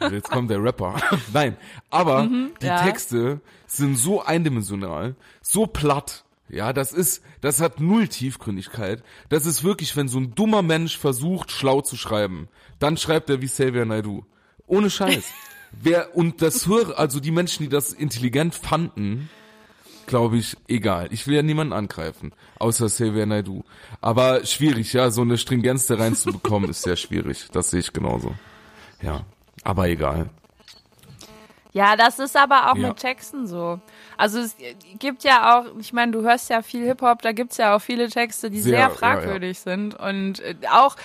äh, 0.00 0.10
Jetzt 0.10 0.30
kommt 0.30 0.48
der 0.50 0.62
Rapper. 0.62 0.94
Nein, 1.34 1.56
aber 1.90 2.22
die 2.22 2.28
Mhm, 2.30 2.50
ja. 2.62 2.82
Texte 2.82 3.40
sind 3.66 3.96
so 3.96 4.22
eindimensional, 4.22 5.16
so 5.42 5.66
platt. 5.66 6.24
Ja, 6.48 6.72
das 6.72 6.92
ist, 6.92 7.22
das 7.42 7.60
hat 7.60 7.78
null 7.78 8.08
Tiefgründigkeit. 8.08 9.02
Das 9.28 9.44
ist 9.46 9.62
wirklich, 9.62 9.94
wenn 9.96 10.08
so 10.08 10.18
ein 10.18 10.34
dummer 10.34 10.62
Mensch 10.62 10.96
versucht, 10.98 11.50
schlau 11.52 11.80
zu 11.82 11.96
schreiben, 11.96 12.48
dann 12.78 12.96
schreibt 12.96 13.28
er 13.30 13.42
wie 13.42 13.46
Xavier 13.46 13.84
Naidoo. 13.84 14.24
Ohne 14.66 14.88
Scheiß. 14.88 15.24
Wer, 15.72 16.16
und 16.16 16.42
das 16.42 16.66
höre, 16.66 16.98
also 16.98 17.20
die 17.20 17.30
Menschen, 17.30 17.62
die 17.64 17.68
das 17.68 17.92
intelligent 17.92 18.54
fanden, 18.56 19.28
glaube 20.10 20.36
ich, 20.36 20.56
egal. 20.68 21.08
Ich 21.10 21.26
will 21.26 21.34
ja 21.36 21.42
niemanden 21.42 21.72
angreifen, 21.72 22.32
außer 22.58 22.86
Xavier 22.86 23.24
Naidoo. 23.24 23.62
Aber 24.02 24.44
schwierig, 24.44 24.92
ja, 24.92 25.10
so 25.10 25.22
eine 25.22 25.38
Stringenz 25.38 25.86
da 25.86 25.94
reinzubekommen, 25.94 26.68
ist 26.68 26.82
sehr 26.82 26.96
schwierig. 26.96 27.48
Das 27.52 27.70
sehe 27.70 27.80
ich 27.80 27.92
genauso. 27.94 28.34
Ja, 29.00 29.24
aber 29.64 29.88
egal. 29.88 30.28
Ja, 31.72 31.94
das 31.96 32.18
ist 32.18 32.36
aber 32.36 32.70
auch 32.72 32.76
Ja. 32.76 32.88
mit 32.88 32.96
Texten 32.96 33.46
so. 33.46 33.80
Also 34.16 34.40
es 34.40 34.56
gibt 34.98 35.22
ja 35.22 35.60
auch, 35.60 35.66
ich 35.78 35.92
meine, 35.92 36.10
du 36.12 36.22
hörst 36.22 36.50
ja 36.50 36.62
viel 36.62 36.84
Hip-Hop, 36.84 37.22
da 37.22 37.30
gibt's 37.32 37.56
ja 37.58 37.76
auch 37.76 37.80
viele 37.80 38.08
Texte, 38.08 38.50
die 38.50 38.60
Sehr, 38.60 38.72
sehr, 38.72 38.80
ja, 38.80 38.90
fragwürdig 38.90 39.60
sind. 39.60 39.94
Und 39.94 40.40
äh, 40.40 40.56
auch 40.72 40.96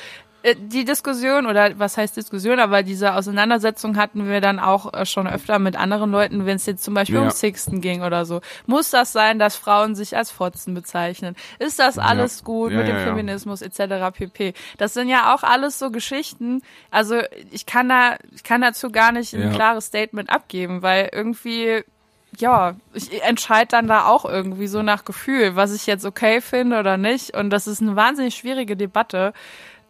die 0.54 0.86
Diskussion 0.86 1.48
oder 1.48 1.80
was 1.80 1.98
heißt 1.98 2.16
Diskussion, 2.18 2.60
aber 2.60 2.84
diese 2.84 3.16
Auseinandersetzung 3.16 3.98
hatten 3.98 4.30
wir 4.30 4.42
dann 4.42 4.60
auch 4.60 4.94
äh, 4.94 5.06
schon 5.06 5.28
öfter 5.28 5.58
mit 5.58 5.76
anderen 5.76 6.12
Leuten, 6.12 6.46
wenn 6.46 6.58
es 6.58 6.66
jetzt 6.68 6.84
zum 6.84 6.94
Beispiel 6.94 7.16
Ja. 7.16 7.24
um 7.24 7.32
Sixten 7.32 7.82
ging 7.82 8.04
oder 8.04 8.26
so. 8.26 8.42
Muss 8.68 8.92
das 8.92 9.12
sein, 9.12 9.40
dass 9.40 9.56
Frauen 9.56 9.96
sich 9.96 10.16
als 10.16 10.30
Fotzen 10.30 10.74
bezeichnen? 10.76 11.36
Ist 11.58 11.80
das 11.80 11.98
alles 11.98 12.44
gut 12.44 12.72
Ja, 12.72 12.78
mit 12.78 12.88
dem 12.88 12.96
ja, 12.96 13.02
ja. 13.02 13.08
Feminismus 13.08 13.62
etc. 13.64 14.12
pp. 14.16 14.54
Das 14.78 14.94
sind 14.94 15.10
ja 15.10 15.34
auch 15.34 15.42
alles 15.44 15.80
so 15.80 15.90
Geschichten. 15.90 16.62
Also 16.92 17.22
ich 17.52 17.66
kann 17.66 17.90
da, 17.90 18.18
ich 18.36 18.44
kann 18.44 18.62
dazu 18.62 18.92
gar 18.92 19.12
nicht 19.12 19.34
ein 19.34 19.42
Ja. 19.42 19.50
klares 19.50 19.86
Statement 19.88 20.30
abgeben, 20.30 20.82
weil 20.84 21.10
irgendwie 21.12 21.84
ja, 22.38 22.76
ich 22.94 23.24
entscheide 23.24 23.68
dann 23.70 23.88
da 23.88 24.08
auch 24.08 24.26
irgendwie 24.26 24.68
so 24.68 24.84
nach 24.84 25.06
Gefühl, 25.06 25.56
was 25.56 25.74
ich 25.74 25.86
jetzt 25.88 26.04
okay 26.04 26.42
finde 26.42 26.80
oder 26.80 26.98
nicht. 26.98 27.34
Und 27.34 27.50
das 27.50 27.66
ist 27.66 27.82
eine 27.82 27.96
wahnsinnig 27.96 28.36
schwierige 28.36 28.76
Debatte, 28.76 29.32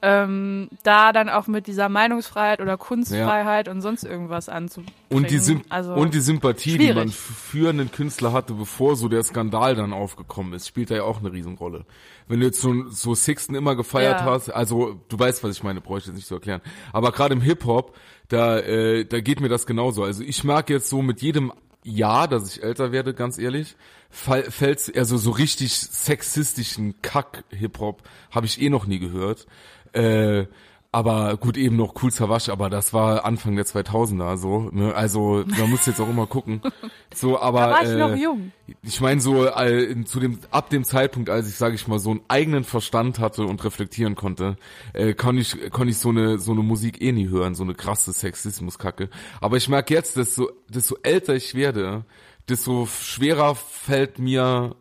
ähm, 0.02 0.70
da 0.84 1.12
dann 1.14 1.30
auch 1.30 1.48
mit 1.48 1.68
dieser 1.68 1.90
Meinungsfreiheit 1.90 2.62
oder 2.62 2.78
Kunstfreiheit 2.78 3.68
und 3.68 3.82
sonst 3.82 4.04
irgendwas 4.04 4.50
anzubringen. 4.50 4.94
Und 5.10 5.32
die, 5.32 5.40
Symp 5.40 5.66
also, 5.70 5.94
und 5.94 6.14
die 6.14 6.20
Sympathie, 6.20 6.78
die 6.78 6.94
man 6.94 7.10
schwierig. 7.10 7.16
für 7.16 7.70
einen 7.70 7.92
Künstler 7.92 8.32
hatte, 8.34 8.54
bevor 8.54 8.96
so 8.96 9.08
der 9.08 9.24
Skandal 9.24 9.76
dann 9.76 9.94
aufgekommen 9.94 10.54
ist, 10.54 10.68
spielt 10.68 10.92
da 10.92 10.96
ja 10.96 11.04
auch 11.04 11.20
eine 11.20 11.32
Riesenrolle. 11.32 11.86
Wenn 12.28 12.40
du 12.40 12.46
jetzt 12.46 12.62
so, 12.62 12.90
so 12.90 13.16
Sixten 13.16 13.56
immer 13.56 13.76
gefeiert 13.76 14.22
Ja. 14.22 14.26
hast, 14.26 14.50
also 14.50 15.00
du 15.10 15.18
weißt, 15.18 15.44
was 15.44 15.58
ich 15.58 15.64
meine, 15.64 15.82
brauche 15.82 16.00
ich 16.00 16.06
jetzt 16.06 16.16
nicht 16.16 16.28
zu 16.28 16.36
erklären. 16.36 16.62
Aber 16.92 17.12
gerade 17.12 17.34
im 17.34 17.42
Hip-Hop, 17.42 17.96
da, 18.28 18.60
äh, 18.60 19.06
da 19.06 19.22
geht 19.22 19.40
mir 19.40 19.50
das 19.50 19.66
genauso. 19.66 20.04
Also 20.04 20.24
ich 20.24 20.44
mag 20.44 20.70
jetzt 20.70 20.90
so 20.90 21.02
mit 21.02 21.22
jedem 21.22 21.52
Jahr, 21.84 22.28
dass 22.28 22.56
ich 22.56 22.64
älter 22.64 22.92
werde, 22.92 23.14
ganz 23.14 23.38
ehrlich, 23.38 23.76
fall, 24.10 24.44
fällt's, 24.50 24.92
also 24.96 25.18
so 25.18 25.32
richtig 25.32 25.74
sexistischen 25.76 27.02
Kack-Hip-Hop 27.02 28.02
habe 28.32 28.46
ich 28.46 28.62
eh 28.62 28.70
noch 28.70 28.88
nie 28.88 29.00
gehört. 29.00 29.46
Äh, 29.96 30.48
aber 30.96 31.36
gut, 31.36 31.58
eben 31.58 31.76
noch 31.76 32.02
cool 32.02 32.10
Savage, 32.10 32.50
aber 32.54 32.70
das 32.70 32.94
war 32.94 33.26
Anfang 33.26 33.58
der 33.58 33.66
2000er 33.66 34.38
so. 34.38 34.70
Ne? 34.72 34.96
Also 34.96 35.44
man 35.46 35.70
muss 35.70 35.86
jetzt 35.86 36.00
auch 36.00 36.08
immer 36.08 36.26
gucken. 36.26 36.62
So, 37.14 37.40
aber 37.40 37.60
Da 37.62 37.70
war 37.72 37.84
ich 37.84 37.90
äh, 37.90 37.96
noch 37.96 38.16
jung. 38.16 38.52
ich 38.82 39.00
meine 39.00 39.22
so 39.22 39.46
äh, 39.46 40.04
zu 40.04 40.20
dem 40.20 40.40
ab 40.52 40.70
dem 40.70 40.84
Zeitpunkt, 40.84 41.30
als 41.30 41.48
ich 41.48 41.56
sage 41.56 41.76
ich 41.76 41.88
mal 41.88 42.00
so 42.00 42.12
einen 42.12 42.22
eigenen 42.28 42.66
Verstand 42.66 43.20
hatte 43.20 43.46
und 43.46 43.64
reflektieren 43.64 44.16
konnte, 44.16 44.58
äh, 44.92 45.14
kann 45.14 45.38
ich 45.38 45.72
konnte 45.72 45.92
ich 45.92 45.98
so 45.98 46.10
eine 46.10 46.40
so 46.40 46.52
eine 46.52 46.62
Musik 46.62 47.02
eh 47.02 47.14
nie 47.14 47.30
hören, 47.30 47.56
so 47.56 47.64
eine 47.64 47.74
krasse 47.74 48.12
Sexismuskacke. 48.12 49.10
Aber 49.40 49.56
ich 49.56 49.70
merke 49.70 49.94
jetzt, 49.94 50.18
dass 50.18 50.36
so 50.36 50.50
desto 50.68 50.98
älter 51.04 51.36
ich 51.36 51.56
werde, 51.56 52.04
desto 52.50 52.86
schwerer 52.86 53.56
fällt 53.56 54.20
mir 54.20 54.76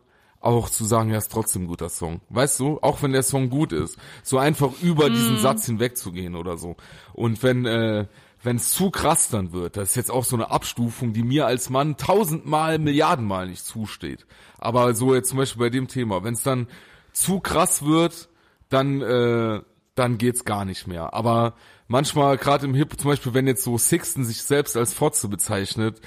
auch 0.45 0.69
zu 0.69 0.85
sagen, 0.85 1.09
ja, 1.09 1.17
ist 1.17 1.31
trotzdem 1.31 1.63
ein 1.63 1.67
guter 1.67 1.89
Song. 1.89 2.21
Weißt 2.29 2.59
du, 2.59 2.79
auch 2.81 3.01
wenn 3.01 3.11
der 3.11 3.23
Song 3.23 3.49
gut 3.49 3.71
ist, 3.71 3.97
so 4.23 4.37
einfach 4.37 4.71
über 4.81 5.09
diesen 5.09 5.39
Satz 5.39 5.65
hinwegzugehen 5.65 6.35
oder 6.35 6.57
so. 6.57 6.75
Und 7.13 7.43
wenn 7.43 7.65
äh, 7.65 8.05
wenn 8.43 8.57
es 8.57 8.73
zu 8.73 8.91
krass 8.91 9.29
dann 9.29 9.53
wird, 9.53 9.75
das 9.75 9.89
ist 9.89 9.95
jetzt 9.95 10.11
auch 10.11 10.23
so 10.23 10.35
eine 10.35 10.51
Abstufung, 10.51 11.13
die 11.13 11.23
mir 11.23 11.47
als 11.47 11.71
Mann 11.71 11.97
tausendmal, 11.97 12.77
Milliardenmal 12.77 13.47
nicht 13.47 13.65
zusteht. 13.65 14.27
Aber 14.59 14.93
so 14.93 15.15
jetzt 15.15 15.29
zum 15.29 15.39
Beispiel 15.39 15.59
bei 15.59 15.69
dem 15.71 15.87
Thema, 15.87 16.23
wenn 16.23 16.35
es 16.35 16.43
dann 16.43 16.67
zu 17.11 17.39
krass 17.39 17.83
wird, 17.83 18.29
dann 18.69 19.01
äh, 19.01 19.61
dann 19.95 20.17
geht's 20.17 20.45
gar 20.45 20.65
nicht 20.65 20.87
mehr. 20.87 21.13
Aber 21.13 21.55
manchmal 21.87 22.37
gerade 22.37 22.65
im 22.65 22.75
Hip, 22.75 22.99
zum 22.99 23.09
Beispiel, 23.09 23.33
wenn 23.33 23.47
jetzt 23.47 23.63
so 23.63 23.77
Sixten 23.77 24.25
sich 24.25 24.43
selbst 24.43 24.77
als 24.77 24.93
Fotze 24.93 25.27
bezeichnet, 25.27 25.99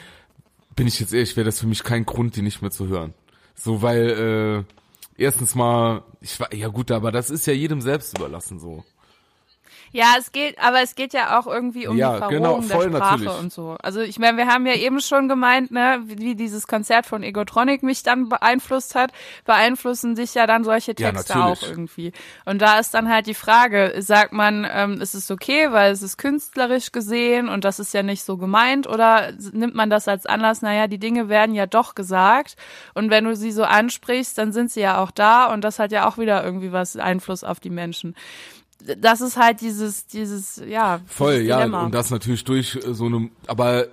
bin 0.77 0.87
ich 0.87 1.01
jetzt 1.01 1.13
ehrlich, 1.13 1.37
wäre 1.37 1.47
das 1.47 1.59
für 1.59 1.67
mich 1.67 1.83
kein 1.83 2.05
Grund, 2.05 2.37
die 2.37 2.43
nicht 2.43 2.63
mehr 2.63 2.71
zu 2.71 2.87
hören. 2.87 3.15
So, 3.59 3.83
weil 3.83 4.65
äh, 5.19 5.23
erstens 5.23 5.55
mal, 5.55 6.03
ich 6.21 6.39
war 6.39 6.55
ja 6.55 6.69
gut, 6.69 6.91
aber 6.91 7.11
das 7.11 7.31
ist 7.31 7.47
ja 7.47 7.53
jedem 7.53 7.81
selbst 7.81 8.17
überlassen 8.17 8.59
so. 8.59 8.85
Ja, 9.93 10.15
es 10.19 10.33
geht, 10.33 10.59
aber 10.63 10.83
es 10.83 10.95
geht 10.95 11.13
ja 11.13 11.39
auch 11.39 11.47
irgendwie 11.47 11.87
um 11.87 11.97
Ja, 11.97 12.13
die 12.13 12.19
Verrohung 12.19 12.61
genau, 12.61 12.61
voll 12.63 12.91
der 12.91 12.99
Sprache 12.99 13.19
natürlich. 13.25 13.39
und 13.41 13.53
so. 13.53 13.77
Also 13.83 14.01
ich 14.01 14.19
meine, 14.19 14.37
wir 14.37 14.47
haben 14.47 14.67
ja 14.67 14.75
eben 14.75 15.01
schon 15.01 15.29
gemeint, 15.29 15.71
ne, 15.71 16.01
wie, 16.05 16.35
dieses 16.35 16.67
Konzert 16.67 17.07
von 17.07 17.23
Egotronic 17.23 17.83
mich 17.83 18.03
dann 18.03 18.29
beeinflusst 18.29 18.95
hat, 18.95 19.13
beeinflussen 19.45 20.15
dich 20.15 20.35
ja 20.35 20.47
dann 20.47 20.65
solche 20.65 20.95
Ja, 20.99 21.11
Texte 21.13 21.39
natürlich. 21.39 21.63
auch 21.63 21.69
irgendwie. 21.69 22.13
Und 22.45 22.61
da 22.61 22.79
ist 22.79 22.93
dann 22.95 23.09
halt 23.09 23.27
die 23.27 23.35
Frage, 23.35 23.95
sagt 23.99 24.33
man, 24.33 24.67
ähm, 24.71 25.01
ist 25.01 25.15
es 25.15 25.31
okay, 25.31 25.73
weil 25.73 25.93
es 25.93 26.03
ist 26.03 26.19
künstlerisch 26.19 26.93
gesehen 26.93 27.49
und 27.49 27.65
das 27.65 27.79
ist 27.79 27.95
ja 27.95 28.03
nicht 28.03 28.23
so 28.25 28.37
gemeint, 28.37 28.87
oder 28.87 29.33
nimmt 29.53 29.75
man 29.75 29.91
das 29.91 30.07
als 30.09 30.27
Anlass, 30.27 30.63
naja, 30.63 30.87
die 30.87 30.99
Dinge 30.99 31.29
werden 31.29 31.55
ja 31.55 31.67
doch 31.67 31.95
gesagt 31.95 32.57
und 32.95 33.11
wenn 33.11 33.25
du 33.25 33.35
sie 33.37 33.53
so 33.53 33.65
ansprichst, 33.65 34.37
dann 34.39 34.53
sind 34.53 34.71
sie 34.71 34.81
ja 34.81 35.03
auch 35.03 35.11
da 35.11 35.47
und 35.53 35.63
das 35.65 35.79
hat 35.79 35.93
ja 35.93 36.07
auch 36.09 36.19
wieder 36.19 36.45
irgendwie 36.45 36.73
was 36.73 36.97
Einfluss 36.97 37.45
auf 37.45 37.61
die 37.61 37.71
Menschen 37.71 38.15
das 38.85 39.21
ist 39.21 39.37
halt 39.37 39.61
dieses, 39.61 40.07
dieses, 40.07 40.63
ja, 40.67 41.01
Voll, 41.07 41.41
dieses 41.41 41.49
ja, 41.49 41.65
und 41.65 41.93
das 41.93 42.11
natürlich 42.11 42.45
durch 42.45 42.77
äh, 42.77 42.95
so 42.95 43.07
eine, 43.07 43.31
aber 43.47 43.89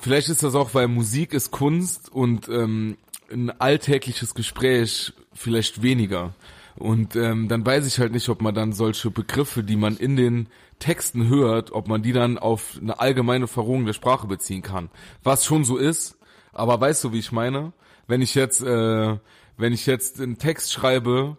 vielleicht 0.00 0.28
ist 0.28 0.42
das 0.42 0.54
auch, 0.54 0.74
weil 0.74 0.88
Musik 0.88 1.34
ist 1.34 1.50
Kunst 1.50 2.12
und 2.12 2.48
ähm, 2.48 2.96
ein 3.30 3.50
alltägliches 3.60 4.34
Gespräch 4.34 5.12
vielleicht 5.32 5.82
weniger. 5.82 6.34
Und 6.76 7.16
ähm, 7.16 7.48
dann 7.48 7.64
weiß 7.64 7.86
ich 7.86 7.98
halt 7.98 8.12
nicht, 8.12 8.28
ob 8.28 8.42
man 8.42 8.54
dann 8.54 8.72
solche 8.72 9.10
Begriffe, 9.10 9.64
die 9.64 9.76
man 9.76 9.96
in 9.96 10.16
den 10.16 10.48
Texten 10.78 11.28
hört, 11.28 11.72
ob 11.72 11.88
man 11.88 12.02
die 12.02 12.12
dann 12.12 12.36
auf 12.36 12.78
eine 12.80 13.00
allgemeine 13.00 13.46
Verrohung 13.46 13.86
der 13.86 13.94
Sprache 13.94 14.26
beziehen 14.26 14.62
kann. 14.62 14.90
Was 15.22 15.46
schon 15.46 15.64
so 15.64 15.78
ist, 15.78 16.18
aber 16.52 16.78
weißt 16.80 17.02
du, 17.04 17.12
wie 17.12 17.18
ich 17.18 17.32
meine? 17.32 17.72
Wenn 18.06 18.20
ich 18.20 18.34
jetzt, 18.34 18.62
äh, 18.62 19.16
wenn 19.56 19.72
ich 19.72 19.86
jetzt 19.86 20.20
einen 20.20 20.38
Text 20.38 20.72
schreibe, 20.72 21.38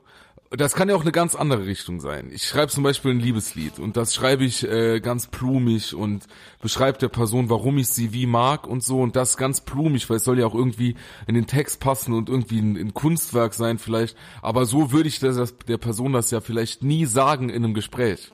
das 0.51 0.75
kann 0.75 0.87
ja 0.87 0.95
auch 0.95 1.01
eine 1.01 1.11
ganz 1.11 1.35
andere 1.35 1.65
Richtung 1.65 1.99
sein. 1.99 2.29
Ich 2.31 2.43
schreibe 2.45 2.71
zum 2.71 2.83
Beispiel 2.83 3.11
ein 3.11 3.19
Liebeslied 3.19 3.79
und 3.79 3.97
das 3.97 4.15
schreibe 4.15 4.45
ich 4.45 4.63
äh, 4.63 5.01
ganz 5.01 5.27
blumig 5.27 5.93
und 5.93 6.25
beschreibe 6.61 6.97
der 6.99 7.09
Person, 7.09 7.49
warum 7.49 7.77
ich 7.77 7.89
sie 7.89 8.13
wie 8.13 8.25
mag 8.27 8.65
und 8.65 8.83
so 8.83 9.01
und 9.01 9.15
das 9.15 9.35
ganz 9.35 9.61
blumig, 9.61 10.09
weil 10.09 10.17
es 10.17 10.23
soll 10.23 10.39
ja 10.39 10.45
auch 10.45 10.55
irgendwie 10.55 10.95
in 11.27 11.35
den 11.35 11.47
Text 11.47 11.81
passen 11.81 12.13
und 12.13 12.29
irgendwie 12.29 12.59
ein, 12.59 12.77
ein 12.77 12.93
Kunstwerk 12.93 13.53
sein 13.53 13.77
vielleicht. 13.77 14.15
Aber 14.41 14.65
so 14.65 14.91
würde 14.91 15.09
ich 15.09 15.19
das 15.19 15.57
der 15.67 15.77
Person 15.77 16.13
das 16.13 16.31
ja 16.31 16.39
vielleicht 16.39 16.81
nie 16.81 17.05
sagen 17.05 17.49
in 17.49 17.65
einem 17.65 17.73
Gespräch. 17.73 18.31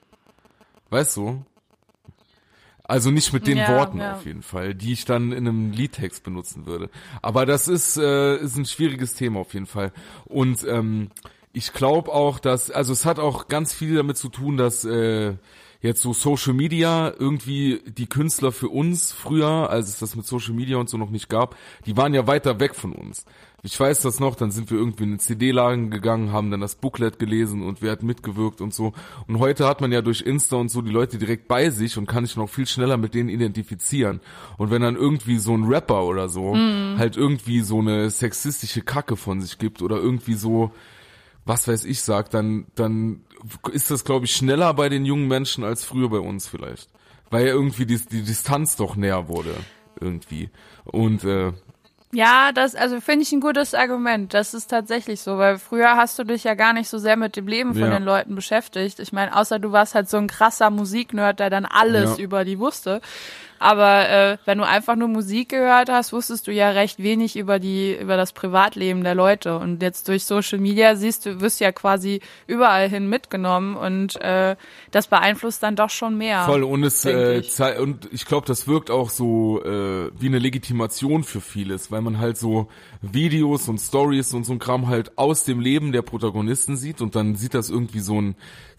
Weißt 0.91 1.18
du? 1.18 1.44
Also 2.84 3.11
nicht 3.11 3.34
mit 3.34 3.48
den 3.48 3.57
Ja, 3.57 3.69
Worten 3.69 3.99
ja. 3.99 4.14
auf 4.14 4.26
jeden 4.26 4.44
Fall, 4.44 4.76
die 4.76 4.91
ich 4.91 5.06
dann 5.06 5.31
in 5.31 5.48
einem 5.48 5.72
Liedtext 5.72 6.23
benutzen 6.23 6.65
würde. 6.65 6.90
Aber 7.22 7.45
das 7.45 7.68
ist, 7.68 7.98
äh, 7.98 8.38
ist 8.38 8.57
ein 8.57 8.65
schwieriges 8.65 9.15
Thema 9.15 9.40
auf 9.40 9.53
jeden 9.53 9.65
Fall. 9.68 9.94
Und 10.26 10.64
ähm, 10.68 11.10
ich 11.53 11.71
glaube 11.71 12.11
auch, 12.11 12.39
dass, 12.39 12.71
also 12.71 12.91
es 12.91 13.05
hat 13.05 13.19
auch 13.19 13.47
ganz 13.47 13.73
viel 13.73 13.95
damit 13.95 14.17
zu 14.17 14.30
tun, 14.30 14.57
dass 14.57 14.84
äh, 14.85 15.35
jetzt 15.81 16.01
so 16.01 16.13
Social 16.13 16.53
Media 16.53 17.13
irgendwie 17.17 17.81
die 17.85 18.07
Künstler 18.07 18.51
für 18.51 18.69
uns 18.69 19.11
früher, 19.11 19.69
als 19.69 19.89
es 19.89 19.99
das 19.99 20.15
mit 20.15 20.25
Social 20.25 20.53
Media 20.53 20.77
und 20.77 20.89
so 20.89 20.97
noch 20.97 21.11
nicht 21.11 21.30
gab, 21.30 21.55
die 21.85 21.95
waren 21.95 22.13
ja 22.15 22.25
weiter 22.25 22.59
weg 22.59 22.73
von 22.73 22.93
uns. 22.93 23.25
Ich 23.61 23.80
weiß 23.80 24.01
das 24.01 24.19
noch, 24.19 24.35
dann 24.35 24.51
sind 24.51 24.71
wir 24.71 24.77
irgendwie 24.77 25.03
in 25.03 25.11
den 25.11 25.19
CD-Lagen 25.19 25.89
gegangen, 25.91 26.34
haben 26.34 26.51
dann 26.51 26.59
das 26.59 26.75
Booklet 26.75 27.19
gelesen 27.19 27.61
und 27.61 27.81
wer 27.81 27.91
hat 27.91 28.03
mitgewirkt 28.03 28.59
und 28.59 28.73
so. 28.73 28.93
Und 29.27 29.39
heute 29.39 29.67
hat 29.67 29.80
man 29.80 29.91
ja 29.91 30.01
durch 30.01 30.21
Insta 30.21 30.55
und 30.55 30.69
so 30.69 30.81
die 30.81 30.91
Leute 30.91 31.17
direkt 31.17 31.47
bei 31.47 31.69
sich 31.69 31.97
und 31.97 32.07
kann 32.07 32.25
sich 32.25 32.35
noch 32.35 32.49
viel 32.49 32.65
schneller 32.65 32.97
mit 32.97 33.13
denen 33.13 33.30
identifizieren. 33.30 34.21
Und 34.57 34.71
wenn 34.71 34.81
dann 34.81 34.95
irgendwie 34.95 35.38
so 35.38 35.55
ein 35.55 35.65
Rapper 35.65 36.03
oder 36.03 36.30
so 36.30 36.55
halt 36.97 37.15
irgendwie 37.15 37.61
so 37.61 37.80
eine 37.80 38.09
sexistische 38.09 38.81
Kacke 38.81 39.15
von 39.15 39.39
sich 39.39 39.57
gibt 39.59 39.81
oder 39.81 39.97
irgendwie 39.97 40.34
so, 40.34 40.71
was 41.45 41.68
weiß 41.68 41.86
ich 41.86 42.02
sagt, 42.02 42.34
dann, 42.34 42.65
dann 42.76 43.22
ist 43.72 43.91
das, 43.91 44.06
glaube 44.06 44.26
ich, 44.26 44.36
schneller 44.36 44.74
bei 44.74 44.90
den 44.90 45.06
jungen 45.06 45.28
Menschen 45.28 45.64
als 45.64 45.84
früher 45.84 46.10
bei 46.10 46.20
uns 46.20 46.48
vielleicht. 46.48 46.90
Weil 47.30 47.48
ja 47.48 47.53
irgendwie 47.53 47.86
die, 47.86 47.98
die 47.98 48.22
Distanz 48.24 48.76
doch 48.76 48.95
näher 48.95 49.28
wurde. 49.28 49.56
Irgendwie. 49.99 50.49
Und 50.86 51.24
äh, 51.24 51.52
Ja, 52.11 52.52
das, 52.53 52.76
also 52.76 53.02
finde 53.02 53.24
ich 53.24 53.32
ein 53.32 53.41
gutes 53.41 53.74
Argument. 53.74 54.34
Das 54.34 54.53
ist 54.53 54.68
tatsächlich 54.68 55.22
so, 55.22 55.38
weil 55.38 55.57
früher 55.57 55.98
hast 55.98 56.18
du 56.20 56.24
dich 56.24 56.44
ja 56.44 56.53
gar 56.53 56.74
nicht 56.74 56.90
so 56.90 56.98
sehr 56.99 57.18
mit 57.18 57.36
dem 57.36 57.48
Leben 57.48 57.74
von 57.74 57.82
Ja. 57.84 57.90
den 57.90 58.03
Leuten 58.03 58.36
beschäftigt. 58.36 58.99
Ich 58.99 59.11
meine, 59.14 59.36
außer 59.36 59.60
du 59.60 59.72
warst 59.72 59.95
halt 59.95 60.10
so 60.10 60.18
ein 60.18 60.28
krasser 60.28 60.70
Musiknerd, 60.70 61.40
der 61.40 61.49
dann 61.49 61.65
alles 61.65 62.18
Ja. 62.18 62.24
über 62.24 62.45
die 62.45 62.60
wusste. 62.60 63.02
Aber 63.64 64.10
äh, 64.10 64.38
wenn 64.44 64.57
du 64.57 64.65
einfach 64.65 64.98
nur 64.98 65.07
Musik 65.07 65.49
gehört 65.49 65.90
hast, 65.90 66.11
wusstest 66.11 66.48
du 66.48 66.52
ja 66.52 66.72
recht 66.72 67.02
wenig 67.02 67.38
über 67.38 67.60
die 67.60 67.95
über 67.95 68.18
das 68.18 68.34
Privatleben 68.34 69.06
der 69.06 69.15
Leute. 69.15 69.57
Und 69.57 69.81
jetzt 69.81 70.10
durch 70.10 70.26
Social 70.26 70.60
Media 70.60 70.98
siehst 70.98 71.26
du, 71.26 71.40
wirst 71.40 71.61
ja 71.61 71.72
quasi 71.72 72.19
überall 72.45 72.90
hin 72.90 73.07
mitgenommen 73.07 73.77
und 73.77 74.19
äh, 74.19 74.57
das 74.91 75.07
beeinflusst 75.07 75.64
dann 75.64 75.77
doch 75.77 75.90
schon 75.90 76.18
mehr. 76.18 76.44
Voll 76.44 76.64
und 76.64 76.84
es 76.84 77.06
äh, 77.06 77.38
ich. 77.38 77.57
und 77.80 78.10
ich 78.11 78.26
glaube, 78.26 78.45
das 78.48 78.68
wirkt 78.68 78.91
auch 78.91 79.10
so 79.10 79.64
äh, 79.64 80.11
wie 80.19 80.27
eine 80.27 80.40
Legitimation 80.40 81.23
für 81.23 81.40
vieles, 81.40 81.90
weil 81.90 82.02
man 82.02 82.19
halt 82.19 82.38
so 82.38 82.68
Videos 83.02 83.69
und 83.69 83.80
Stories 83.80 84.34
und 84.34 84.45
so 84.45 84.52
ein 84.52 84.60
Kram 84.60 84.88
halt 84.88 85.18
aus 85.18 85.45
dem 85.45 85.61
Leben 85.61 85.94
der 85.94 86.02
Protagonisten 86.02 86.76
sieht 86.76 86.99
und 86.99 87.15
dann 87.15 87.35
sieht 87.35 87.53
das 87.53 87.69
irgendwie 87.69 88.02
so 88.02 88.19
ein 88.19 88.35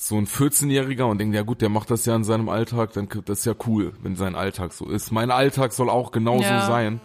so 0.07 0.17
ein 0.17 0.27
14-Jähriger 0.27 1.05
und 1.05 1.19
denkt, 1.19 1.35
ja 1.35 1.43
gut, 1.43 1.63
der 1.63 1.71
macht 1.71 1.91
das 1.91 2.05
ja 2.05 2.15
in 2.15 2.25
seinem 2.25 2.49
Alltag, 2.51 2.93
dann 2.93 3.09
das 3.25 3.39
ist 3.41 3.45
ja 3.47 3.55
cool, 3.67 3.93
wenn 4.03 4.17
sein 4.17 4.35
Alltag 4.35 4.73
so 4.75 4.87
ist. 4.87 5.11
Mein 5.13 5.31
Alltag 5.31 5.73
soll 5.73 5.89
auch 5.89 6.13
genauso 6.13 6.43
Ja. 6.45 6.67
sein 6.67 7.01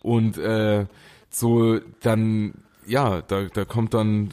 und 0.00 0.38
äh, 0.38 0.86
so 1.28 1.78
dann 2.02 2.54
ja, 2.86 3.20
da 3.22 3.46
da 3.52 3.64
kommt 3.64 3.94
dann 3.94 4.32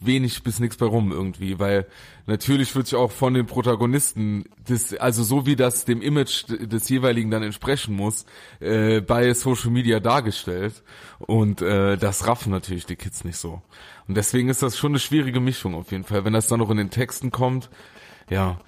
wenig 0.00 0.42
bis 0.42 0.60
nichts 0.60 0.76
bei 0.76 0.86
rum 0.86 1.12
irgendwie, 1.12 1.58
weil 1.58 1.86
natürlich 2.26 2.74
wird 2.74 2.86
sich 2.86 2.96
auch 2.96 3.10
von 3.10 3.34
den 3.34 3.46
Protagonisten, 3.46 4.44
das, 4.66 4.94
also 4.94 5.22
so 5.22 5.46
wie 5.46 5.56
das 5.56 5.84
dem 5.84 6.02
Image 6.02 6.44
des 6.48 6.88
jeweiligen 6.88 7.30
dann 7.30 7.42
entsprechen 7.42 7.94
muss, 7.94 8.24
äh, 8.60 9.00
bei 9.00 9.32
Social 9.34 9.70
Media 9.70 10.00
dargestellt. 10.00 10.82
Und 11.18 11.62
äh, 11.62 11.96
das 11.96 12.26
raffen 12.26 12.50
natürlich 12.50 12.86
die 12.86 12.96
Kids 12.96 13.24
nicht 13.24 13.36
so. 13.36 13.62
Und 14.06 14.16
deswegen 14.16 14.48
ist 14.48 14.62
das 14.62 14.78
schon 14.78 14.92
eine 14.92 15.00
schwierige 15.00 15.40
Mischung 15.40 15.74
auf 15.74 15.90
jeden 15.92 16.04
Fall. 16.04 16.24
Wenn 16.24 16.32
das 16.32 16.48
dann 16.48 16.60
noch 16.60 16.70
in 16.70 16.76
den 16.76 16.90
Texten 16.90 17.30
kommt, 17.30 17.68
ja. 18.30 18.60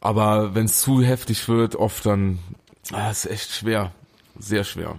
Aber 0.00 0.54
wenn 0.54 0.66
es 0.66 0.80
zu 0.80 1.02
heftig 1.02 1.48
wird, 1.48 1.74
oft 1.74 2.06
dann, 2.06 2.38
ah, 2.92 3.10
ist 3.10 3.26
echt 3.26 3.50
schwer. 3.50 3.92
Sehr 4.38 4.64
schwer. 4.64 4.98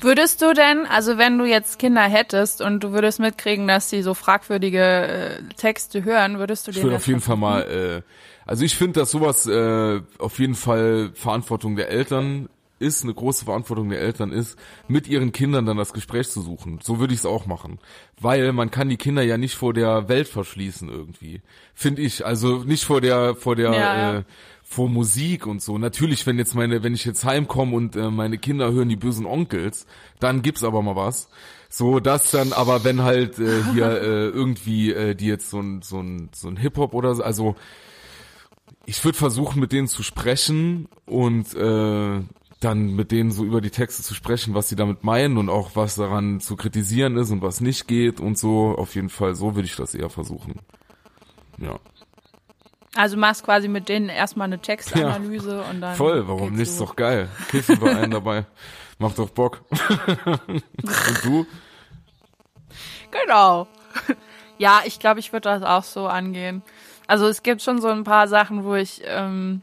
Würdest 0.00 0.42
du 0.42 0.52
denn, 0.52 0.86
also 0.86 1.18
wenn 1.18 1.38
du 1.38 1.44
jetzt 1.44 1.78
Kinder 1.78 2.02
hättest 2.02 2.60
und 2.60 2.80
du 2.80 2.92
würdest 2.92 3.20
mitkriegen, 3.20 3.66
dass 3.66 3.90
sie 3.90 4.02
so 4.02 4.14
fragwürdige 4.14 4.80
äh, 4.80 5.42
Texte 5.56 6.04
hören, 6.04 6.38
würdest 6.38 6.66
du 6.66 6.70
Ich 6.70 6.76
denen 6.76 6.84
würde 6.84 6.96
auf 6.96 7.06
jeden 7.06 7.20
Fall 7.20 7.36
mal, 7.36 7.62
äh, 7.62 8.02
also 8.46 8.64
ich 8.64 8.76
finde, 8.76 9.00
dass 9.00 9.10
sowas 9.10 9.46
äh, 9.46 10.00
auf 10.18 10.38
jeden 10.38 10.54
Fall 10.54 11.10
Verantwortung 11.14 11.76
der 11.76 11.90
Eltern 11.90 12.48
ist, 12.80 13.04
eine 13.04 13.14
große 13.14 13.44
Verantwortung 13.44 13.90
der 13.90 14.00
Eltern 14.00 14.32
ist, 14.32 14.58
mit 14.88 15.06
ihren 15.06 15.32
Kindern 15.32 15.66
dann 15.66 15.76
das 15.76 15.92
Gespräch 15.92 16.30
zu 16.30 16.40
suchen. 16.40 16.80
So 16.82 16.98
würde 16.98 17.12
ich 17.12 17.20
es 17.20 17.26
auch 17.26 17.46
machen. 17.46 17.78
Weil 18.18 18.52
man 18.52 18.70
kann 18.70 18.88
die 18.88 18.96
Kinder 18.96 19.22
ja 19.22 19.36
nicht 19.36 19.54
vor 19.54 19.74
der 19.74 20.08
Welt 20.08 20.28
verschließen 20.28 20.88
irgendwie. 20.88 21.42
Finde 21.74 22.02
ich. 22.02 22.24
Also 22.24 22.64
nicht 22.64 22.84
vor 22.84 23.00
der, 23.00 23.36
vor 23.36 23.54
der, 23.54 23.72
Ja, 23.72 23.78
ja. 23.78 24.18
Äh, 24.18 24.22
vor 24.70 24.88
Musik 24.88 25.48
und 25.48 25.60
so. 25.60 25.78
Natürlich, 25.78 26.24
wenn 26.26 26.38
jetzt 26.38 26.54
meine, 26.54 26.84
wenn 26.84 26.94
ich 26.94 27.04
jetzt 27.04 27.24
heimkomme 27.24 27.74
und 27.74 27.96
äh, 27.96 28.08
meine 28.08 28.38
Kinder 28.38 28.70
hören 28.70 28.88
die 28.88 28.94
bösen 28.94 29.26
Onkels, 29.26 29.84
dann 30.20 30.42
gibt's 30.42 30.62
aber 30.62 30.80
mal 30.80 30.94
was. 30.94 31.28
So, 31.68 31.98
das 31.98 32.30
dann, 32.30 32.52
aber 32.52 32.84
wenn 32.84 33.02
halt 33.02 33.40
äh, 33.40 33.64
hier 33.72 33.86
äh, 34.00 34.28
irgendwie 34.28 34.92
äh, 34.92 35.16
die 35.16 35.26
jetzt 35.26 35.50
so 35.50 35.58
ein, 35.58 35.82
so 35.82 35.98
ein, 35.98 36.28
so 36.32 36.46
ein 36.46 36.56
Hip-Hop 36.56 36.94
oder 36.94 37.16
so, 37.16 37.24
also 37.24 37.56
ich 38.86 39.04
würde 39.04 39.18
versuchen, 39.18 39.58
mit 39.58 39.72
denen 39.72 39.88
zu 39.88 40.04
sprechen 40.04 40.86
und 41.04 41.52
äh, 41.52 42.20
dann 42.60 42.94
mit 42.94 43.10
denen 43.10 43.32
so 43.32 43.44
über 43.44 43.60
die 43.60 43.70
Texte 43.70 44.04
zu 44.04 44.14
sprechen, 44.14 44.54
was 44.54 44.68
sie 44.68 44.76
damit 44.76 45.02
meinen 45.02 45.36
und 45.36 45.48
auch 45.48 45.72
was 45.74 45.96
daran 45.96 46.38
zu 46.38 46.54
kritisieren 46.54 47.16
ist 47.16 47.32
und 47.32 47.42
was 47.42 47.60
nicht 47.60 47.88
geht 47.88 48.20
und 48.20 48.38
so. 48.38 48.76
Auf 48.78 48.94
jeden 48.94 49.08
Fall, 49.08 49.34
so 49.34 49.56
würde 49.56 49.66
ich 49.66 49.74
das 49.74 49.96
eher 49.96 50.10
versuchen. 50.10 50.60
Ja. 51.58 51.80
Also 52.96 53.16
machst 53.16 53.44
quasi 53.44 53.68
mit 53.68 53.88
denen 53.88 54.08
erstmal 54.08 54.46
eine 54.46 54.58
Textanalyse 54.58 55.62
und 55.62 55.80
dann. 55.80 55.94
Voll, 55.96 56.26
warum 56.26 56.52
nicht? 56.52 56.62
Ist 56.62 56.80
doch 56.80 56.96
geil. 56.96 57.28
Kiffen 57.48 57.78
bei 57.78 57.94
einen 57.94 58.10
dabei. 58.10 58.46
Macht 58.98 59.18
doch 59.18 59.30
Bock. 59.30 59.62
und 60.26 61.24
du? 61.24 61.46
Genau. 63.10 63.66
Ja, 64.58 64.82
ich 64.84 64.98
glaube, 64.98 65.20
ich 65.20 65.32
würde 65.32 65.48
das 65.48 65.62
auch 65.62 65.84
so 65.84 66.06
angehen. 66.06 66.62
Also 67.06 67.26
es 67.26 67.42
gibt 67.42 67.62
schon 67.62 67.80
so 67.80 67.88
ein 67.88 68.04
paar 68.04 68.28
Sachen, 68.28 68.64
wo 68.64 68.74
ich, 68.74 69.02
ähm, 69.04 69.62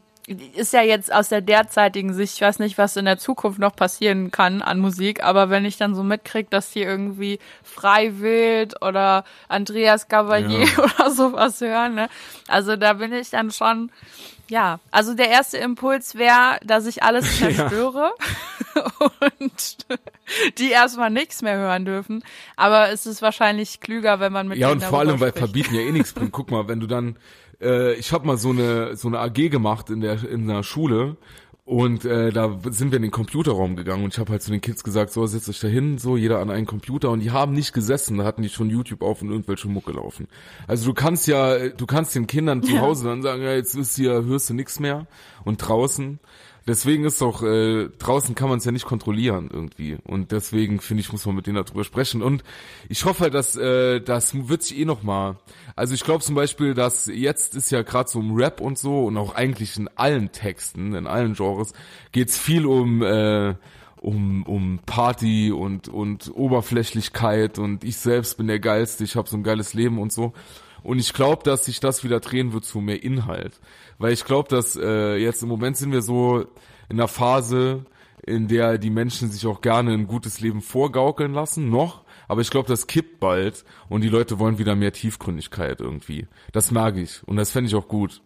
ist 0.54 0.72
ja 0.72 0.82
jetzt 0.82 1.12
aus 1.12 1.28
der 1.28 1.40
derzeitigen 1.40 2.12
Sicht, 2.12 2.34
ich 2.34 2.40
weiß 2.40 2.58
nicht, 2.58 2.76
was 2.78 2.96
in 2.96 3.04
der 3.06 3.18
Zukunft 3.18 3.58
noch 3.58 3.74
passieren 3.74 4.30
kann 4.30 4.60
an 4.62 4.78
Musik, 4.78 5.22
aber 5.24 5.48
wenn 5.50 5.64
ich 5.64 5.76
dann 5.78 5.94
so 5.94 6.02
mitkrieg, 6.02 6.50
dass 6.50 6.70
die 6.70 6.82
irgendwie 6.82 7.38
frei 7.62 8.12
wild 8.20 8.80
oder 8.82 9.24
Andreas 9.48 10.08
Gabalier 10.08 10.66
Ja. 10.66 10.78
oder 10.84 11.10
sowas 11.10 11.60
hören, 11.60 11.94
ne? 11.94 12.08
Also 12.46 12.76
da 12.76 12.92
bin 12.94 13.12
ich 13.12 13.30
dann 13.30 13.50
schon, 13.50 13.90
ja, 14.48 14.80
also 14.90 15.14
der 15.14 15.28
erste 15.30 15.56
Impuls 15.58 16.14
wäre, 16.16 16.58
dass 16.64 16.86
ich 16.86 17.02
alles 17.02 17.38
zerstöre 17.38 18.12
und 19.30 19.86
die 20.58 20.70
erstmal 20.70 21.10
nichts 21.10 21.42
mehr 21.42 21.56
hören 21.56 21.84
dürfen. 21.84 22.22
Aber 22.56 22.90
es 22.90 23.06
ist 23.06 23.22
wahrscheinlich 23.22 23.80
klüger, 23.80 24.20
wenn 24.20 24.32
man 24.32 24.48
mit 24.48 24.58
Ja, 24.58 24.70
und 24.70 24.82
vor 24.84 24.98
allem, 25.00 25.08
darüber 25.08 25.26
weil 25.26 25.30
spricht. 25.30 25.44
verbieten 25.46 25.74
ja 25.74 25.80
eh 25.82 25.92
nichts 25.92 26.12
bringt. 26.12 26.32
Guck 26.32 26.50
mal, 26.50 26.68
wenn 26.68 26.80
du 26.80 26.86
dann, 26.86 27.16
äh, 27.60 27.94
ich 27.94 28.12
habe 28.12 28.26
mal 28.26 28.36
so 28.36 28.50
eine 28.50 28.96
so 28.96 29.08
eine 29.08 29.20
AG 29.20 29.50
gemacht 29.50 29.90
in 29.90 30.00
der 30.00 30.22
in 30.28 30.46
der 30.46 30.62
Schule 30.62 31.16
und 31.68 32.06
äh, 32.06 32.32
da 32.32 32.58
sind 32.70 32.92
wir 32.92 32.96
in 32.96 33.02
den 33.02 33.10
Computerraum 33.10 33.76
gegangen 33.76 34.02
und 34.02 34.14
ich 34.14 34.18
habe 34.18 34.32
halt 34.32 34.40
zu 34.40 34.50
den 34.50 34.62
Kids 34.62 34.82
gesagt, 34.82 35.12
so 35.12 35.26
setzt 35.26 35.50
euch 35.50 35.60
da 35.60 35.68
hin, 35.68 35.98
so 35.98 36.16
jeder 36.16 36.38
an 36.38 36.50
einen 36.50 36.64
Computer 36.64 37.10
und 37.10 37.20
die 37.20 37.30
haben 37.30 37.52
nicht 37.52 37.74
gesessen, 37.74 38.16
da 38.16 38.24
hatten 38.24 38.40
die 38.40 38.48
schon 38.48 38.70
YouTube 38.70 39.02
auf 39.02 39.20
und 39.20 39.30
irgendwelche 39.30 39.68
Mucke 39.68 39.92
laufen. 39.92 40.28
Also 40.66 40.86
du 40.86 40.94
kannst 40.94 41.26
ja, 41.26 41.68
du 41.68 41.84
kannst 41.84 42.14
den 42.14 42.26
Kindern 42.26 42.62
zu 42.62 42.80
Hause 42.80 43.08
dann 43.08 43.20
sagen, 43.20 43.42
ja, 43.42 43.52
jetzt 43.52 43.74
ist 43.74 43.96
hier, 43.96 44.24
hörst 44.24 44.48
du 44.48 44.54
nichts 44.54 44.80
mehr 44.80 45.06
und 45.44 45.58
draußen. 45.58 46.18
Deswegen 46.68 47.04
ist 47.04 47.22
doch, 47.22 47.42
äh, 47.42 47.88
draußen 47.98 48.34
kann 48.34 48.50
man 48.50 48.58
es 48.58 48.66
ja 48.66 48.72
nicht 48.72 48.84
kontrollieren 48.84 49.48
irgendwie. 49.50 49.96
Und 50.04 50.32
deswegen, 50.32 50.80
finde 50.80 51.00
ich, 51.00 51.10
muss 51.10 51.24
man 51.24 51.34
mit 51.34 51.46
denen 51.46 51.56
darüber 51.56 51.82
sprechen. 51.82 52.22
Und 52.22 52.44
ich 52.90 53.06
hoffe 53.06 53.24
halt, 53.24 53.34
dass 53.34 53.56
äh, 53.56 54.00
das 54.00 54.48
wird 54.48 54.62
sich 54.62 54.78
eh 54.78 54.84
noch 54.84 55.02
mal. 55.02 55.36
Also 55.76 55.94
ich 55.94 56.04
glaube 56.04 56.22
zum 56.22 56.34
Beispiel, 56.34 56.74
dass 56.74 57.06
jetzt 57.06 57.54
ist 57.54 57.70
ja 57.70 57.80
gerade 57.80 58.10
so 58.10 58.20
im 58.20 58.36
Rap 58.36 58.60
und 58.60 58.76
so 58.76 59.06
und 59.06 59.16
auch 59.16 59.34
eigentlich 59.34 59.78
in 59.78 59.88
allen 59.96 60.30
Texten, 60.30 60.94
in 60.94 61.06
allen 61.06 61.32
Genres, 61.32 61.72
geht's 62.12 62.36
viel 62.36 62.66
um 62.66 63.02
äh, 63.02 63.54
um, 64.00 64.44
um 64.44 64.78
Party 64.86 65.50
und, 65.50 65.88
und 65.88 66.30
Oberflächlichkeit 66.32 67.58
und 67.58 67.82
ich 67.82 67.96
selbst 67.96 68.36
bin 68.36 68.46
der 68.46 68.60
Geilste, 68.60 69.02
ich 69.02 69.16
habe 69.16 69.28
so 69.28 69.36
ein 69.36 69.42
geiles 69.42 69.74
Leben 69.74 69.98
und 69.98 70.12
so. 70.12 70.32
Und 70.82 70.98
ich 70.98 71.12
glaube, 71.12 71.42
dass 71.42 71.64
sich 71.64 71.80
das 71.80 72.04
wieder 72.04 72.20
drehen 72.20 72.52
wird 72.52 72.64
zu 72.64 72.80
mehr 72.80 73.02
Inhalt. 73.02 73.60
Weil 73.98 74.12
ich 74.12 74.24
glaube, 74.24 74.48
dass 74.48 74.76
äh, 74.76 75.16
jetzt 75.16 75.42
im 75.42 75.48
Moment 75.48 75.76
sind 75.76 75.92
wir 75.92 76.02
so 76.02 76.46
in 76.88 76.98
einer 76.98 77.08
Phase, 77.08 77.84
in 78.24 78.48
der 78.48 78.78
die 78.78 78.90
Menschen 78.90 79.30
sich 79.30 79.46
auch 79.46 79.60
gerne 79.60 79.92
ein 79.92 80.06
gutes 80.06 80.40
Leben 80.40 80.60
vorgaukeln 80.60 81.32
lassen, 81.32 81.70
noch. 81.70 82.04
Aber 82.28 82.42
ich 82.42 82.50
glaube, 82.50 82.68
das 82.68 82.86
kippt 82.86 83.20
bald 83.20 83.64
und 83.88 84.02
die 84.02 84.08
Leute 84.08 84.38
wollen 84.38 84.58
wieder 84.58 84.76
mehr 84.76 84.92
Tiefgründigkeit 84.92 85.80
irgendwie. 85.80 86.26
Das 86.52 86.70
mag 86.70 86.96
ich 86.96 87.26
und 87.26 87.36
das 87.36 87.50
fände 87.50 87.68
ich 87.68 87.74
auch 87.74 87.88
gut. 87.88 88.20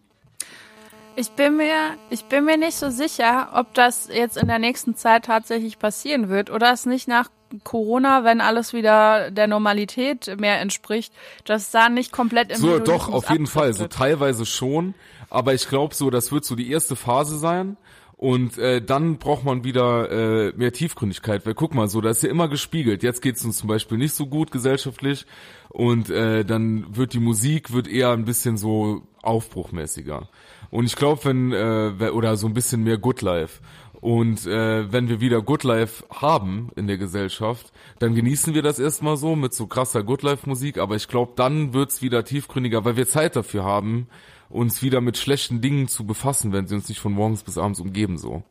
Ich 1.15 1.29
bin 1.31 1.57
mir, 1.57 1.95
ich 2.09 2.25
bin 2.25 2.43
mir 2.43 2.57
nicht 2.57 2.75
so 2.75 2.89
sicher, 2.89 3.51
ob 3.53 3.73
das 3.75 4.09
jetzt 4.11 4.35
in 4.35 4.47
der 4.47 4.57
nächsten 4.57 4.95
Zeit 4.95 5.25
tatsächlich 5.25 5.77
passieren 5.77 6.27
wird 6.27 6.49
oder 6.49 6.73
es 6.73 6.87
nicht 6.87 7.07
nach 7.07 7.29
Corona, 7.63 8.23
wenn 8.23 8.41
alles 8.41 8.73
wieder 8.73 9.31
der 9.31 9.47
Normalität 9.47 10.39
mehr 10.39 10.59
entspricht, 10.59 11.13
dass 11.45 11.71
da 11.71 11.89
nicht 11.89 12.11
komplett 12.11 12.51
im 12.51 12.57
So, 12.57 12.79
doch, 12.79 13.09
auf 13.09 13.29
jeden 13.29 13.47
Fall. 13.47 13.73
So 13.73 13.87
teilweise 13.87 14.45
schon. 14.45 14.93
Aber 15.29 15.53
ich 15.53 15.67
glaube 15.67 15.95
so, 15.95 16.09
das 16.09 16.31
wird 16.31 16.45
so 16.45 16.55
die 16.55 16.71
erste 16.71 16.95
Phase 16.95 17.37
sein. 17.37 17.77
Und 18.17 18.57
äh, 18.57 18.81
dann 18.81 19.17
braucht 19.17 19.43
man 19.43 19.65
wieder 19.65 20.09
äh, 20.09 20.53
mehr 20.55 20.71
Tiefgründigkeit. 20.71 21.45
Weil 21.45 21.55
guck 21.55 21.73
mal, 21.73 21.89
so, 21.89 21.99
das 21.99 22.17
ist 22.17 22.23
ja 22.23 22.29
immer 22.29 22.47
gespiegelt. 22.47 23.03
Jetzt 23.03 23.21
geht's 23.21 23.43
uns 23.43 23.57
zum 23.57 23.67
Beispiel 23.67 23.97
nicht 23.97 24.13
so 24.13 24.27
gut 24.27 24.51
gesellschaftlich. 24.51 25.25
Und 25.69 26.09
äh, 26.09 26.45
dann 26.45 26.95
wird 26.95 27.13
die 27.13 27.19
Musik 27.19 27.73
wird 27.73 27.87
eher 27.87 28.11
ein 28.11 28.25
bisschen 28.25 28.57
so 28.57 29.01
aufbruchmäßiger. 29.21 30.29
Und 30.69 30.85
ich 30.85 30.95
glaube, 30.95 31.25
wenn, 31.25 31.51
äh, 31.51 32.09
oder 32.09 32.37
so 32.37 32.47
ein 32.47 32.53
bisschen 32.53 32.83
mehr 32.83 32.97
Good 32.97 33.21
Life. 33.21 33.61
Und 34.03 34.45
äh, 34.45 34.91
wenn 34.91 35.07
wir 35.07 35.21
wieder 35.21 35.41
Good 35.41 35.63
Life 35.63 36.03
haben 36.09 36.71
in 36.75 36.87
der 36.87 36.97
Gesellschaft, 36.97 37.71
dann 37.99 38.15
genießen 38.15 38.53
wir 38.53 38.61
das 38.61 38.77
erstmal 38.77 39.15
so 39.15 39.37
mit 39.37 39.53
so 39.53 39.65
krasser 39.65 40.03
Good 40.03 40.23
Life 40.23 40.49
Musik. 40.49 40.77
Aber 40.77 40.97
ich 40.97 41.07
glaube, 41.07 41.31
dann 41.37 41.73
wird's 41.73 42.01
wieder 42.01 42.25
tiefgründiger, 42.25 42.83
weil 42.83 42.97
wir 42.97 43.07
Zeit 43.07 43.37
dafür 43.37 43.63
haben, 43.63 44.09
uns 44.49 44.81
wieder 44.81 44.99
mit 44.99 45.17
schlechten 45.17 45.61
Dingen 45.61 45.87
zu 45.87 46.05
befassen, 46.05 46.51
wenn 46.51 46.67
sie 46.67 46.75
uns 46.75 46.89
nicht 46.89 46.99
von 46.99 47.13
morgens 47.13 47.43
bis 47.43 47.57
abends 47.57 47.79
umgeben 47.79 48.17
so. 48.17 48.43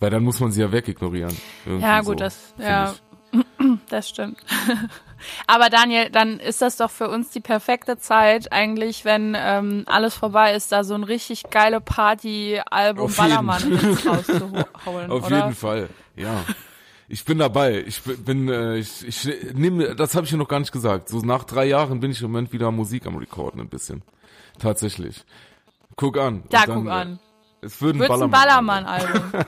Weil 0.00 0.10
dann 0.10 0.24
muss 0.24 0.40
man 0.40 0.50
sie 0.50 0.62
ja 0.62 0.72
wegignorieren. 0.72 1.36
Ja, 1.80 2.02
so, 2.02 2.10
gut, 2.10 2.20
das, 2.20 2.54
find 2.56 2.68
ja, 2.68 2.94
ich. 3.30 3.40
das 3.88 4.08
stimmt. 4.08 4.38
Aber 5.46 5.70
Daniel, 5.70 6.10
dann 6.10 6.40
ist 6.40 6.62
das 6.62 6.76
doch 6.76 6.90
für 6.90 7.08
uns 7.08 7.30
die 7.30 7.40
perfekte 7.40 7.98
Zeit, 7.98 8.52
eigentlich, 8.52 9.04
wenn 9.04 9.36
ähm, 9.38 9.84
alles 9.86 10.14
vorbei 10.14 10.54
ist, 10.54 10.72
da 10.72 10.84
so 10.84 10.94
ein 10.94 11.04
richtig 11.04 11.44
geile 11.50 11.80
Party-Album. 11.80 13.12
Ballermann 13.14 13.62
rauszuholen, 14.06 15.10
Auf 15.10 15.26
oder? 15.26 15.36
jeden 15.36 15.54
Fall, 15.54 15.88
ja. 16.16 16.44
Ich 17.10 17.24
bin 17.24 17.38
dabei. 17.38 17.82
Ich 17.86 18.02
bin, 18.02 18.48
äh, 18.48 18.76
ich, 18.76 19.06
ich 19.06 19.54
nehme, 19.54 19.96
das 19.96 20.14
habe 20.14 20.24
ich 20.24 20.30
dir 20.30 20.36
noch 20.36 20.48
gar 20.48 20.60
nicht 20.60 20.72
gesagt. 20.72 21.08
So 21.08 21.20
nach 21.20 21.44
drei 21.44 21.64
Jahren 21.64 22.00
bin 22.00 22.10
ich 22.10 22.20
im 22.20 22.30
Moment 22.30 22.52
wieder 22.52 22.70
Musik 22.70 23.06
am 23.06 23.16
Recorden 23.16 23.60
ein 23.62 23.68
bisschen. 23.68 24.02
Tatsächlich. 24.58 25.24
Guck 25.96 26.18
an. 26.18 26.42
Da 26.50 26.60
Und 26.60 26.68
dann, 26.68 26.76
guck 26.76 26.88
an. 26.92 27.18
Äh, 27.62 27.66
es 27.66 27.80
wird 27.80 27.96
ein 27.96 28.02
ein 28.02 28.08
Ballermann. 28.08 28.84
Ballermann-Album? 28.84 29.32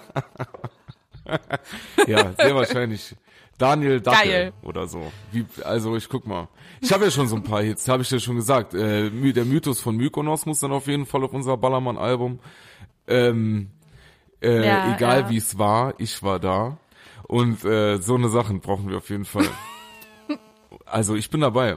Ja, 2.06 2.32
sehr 2.32 2.54
wahrscheinlich. 2.56 3.14
Daniel 3.60 4.00
Dackel 4.00 4.30
Geil. 4.30 4.52
oder 4.62 4.86
so. 4.86 5.12
Wie, 5.32 5.44
also 5.64 5.96
ich 5.96 6.08
guck 6.08 6.26
mal. 6.26 6.48
Ich 6.80 6.92
habe 6.92 7.04
ja 7.04 7.10
schon 7.10 7.28
so 7.28 7.36
ein 7.36 7.42
paar 7.42 7.62
Hits, 7.62 7.88
habe 7.88 8.02
ich 8.02 8.08
dir 8.08 8.20
schon 8.20 8.36
gesagt. 8.36 8.72
Äh, 8.74 9.10
der 9.10 9.44
Mythos 9.44 9.80
von 9.80 9.96
Mykonos 9.96 10.46
muss 10.46 10.60
dann 10.60 10.72
auf 10.72 10.86
jeden 10.86 11.04
Fall 11.04 11.22
auf 11.24 11.32
unser 11.32 11.56
Ballermann-Album. 11.56 12.38
Ähm, 13.06 13.68
äh, 14.40 14.66
Ja, 14.66 14.94
egal 14.94 15.20
ja. 15.20 15.30
wie 15.30 15.36
es 15.36 15.58
war, 15.58 15.94
ich 15.98 16.22
war 16.22 16.38
da. 16.38 16.78
Und 17.24 17.64
äh, 17.64 17.98
so 17.98 18.14
eine 18.14 18.28
Sachen 18.30 18.60
brauchen 18.60 18.88
wir 18.88 18.96
auf 18.96 19.10
jeden 19.10 19.26
Fall. 19.26 19.46
also 20.86 21.14
ich 21.14 21.28
bin 21.30 21.42
dabei. 21.42 21.76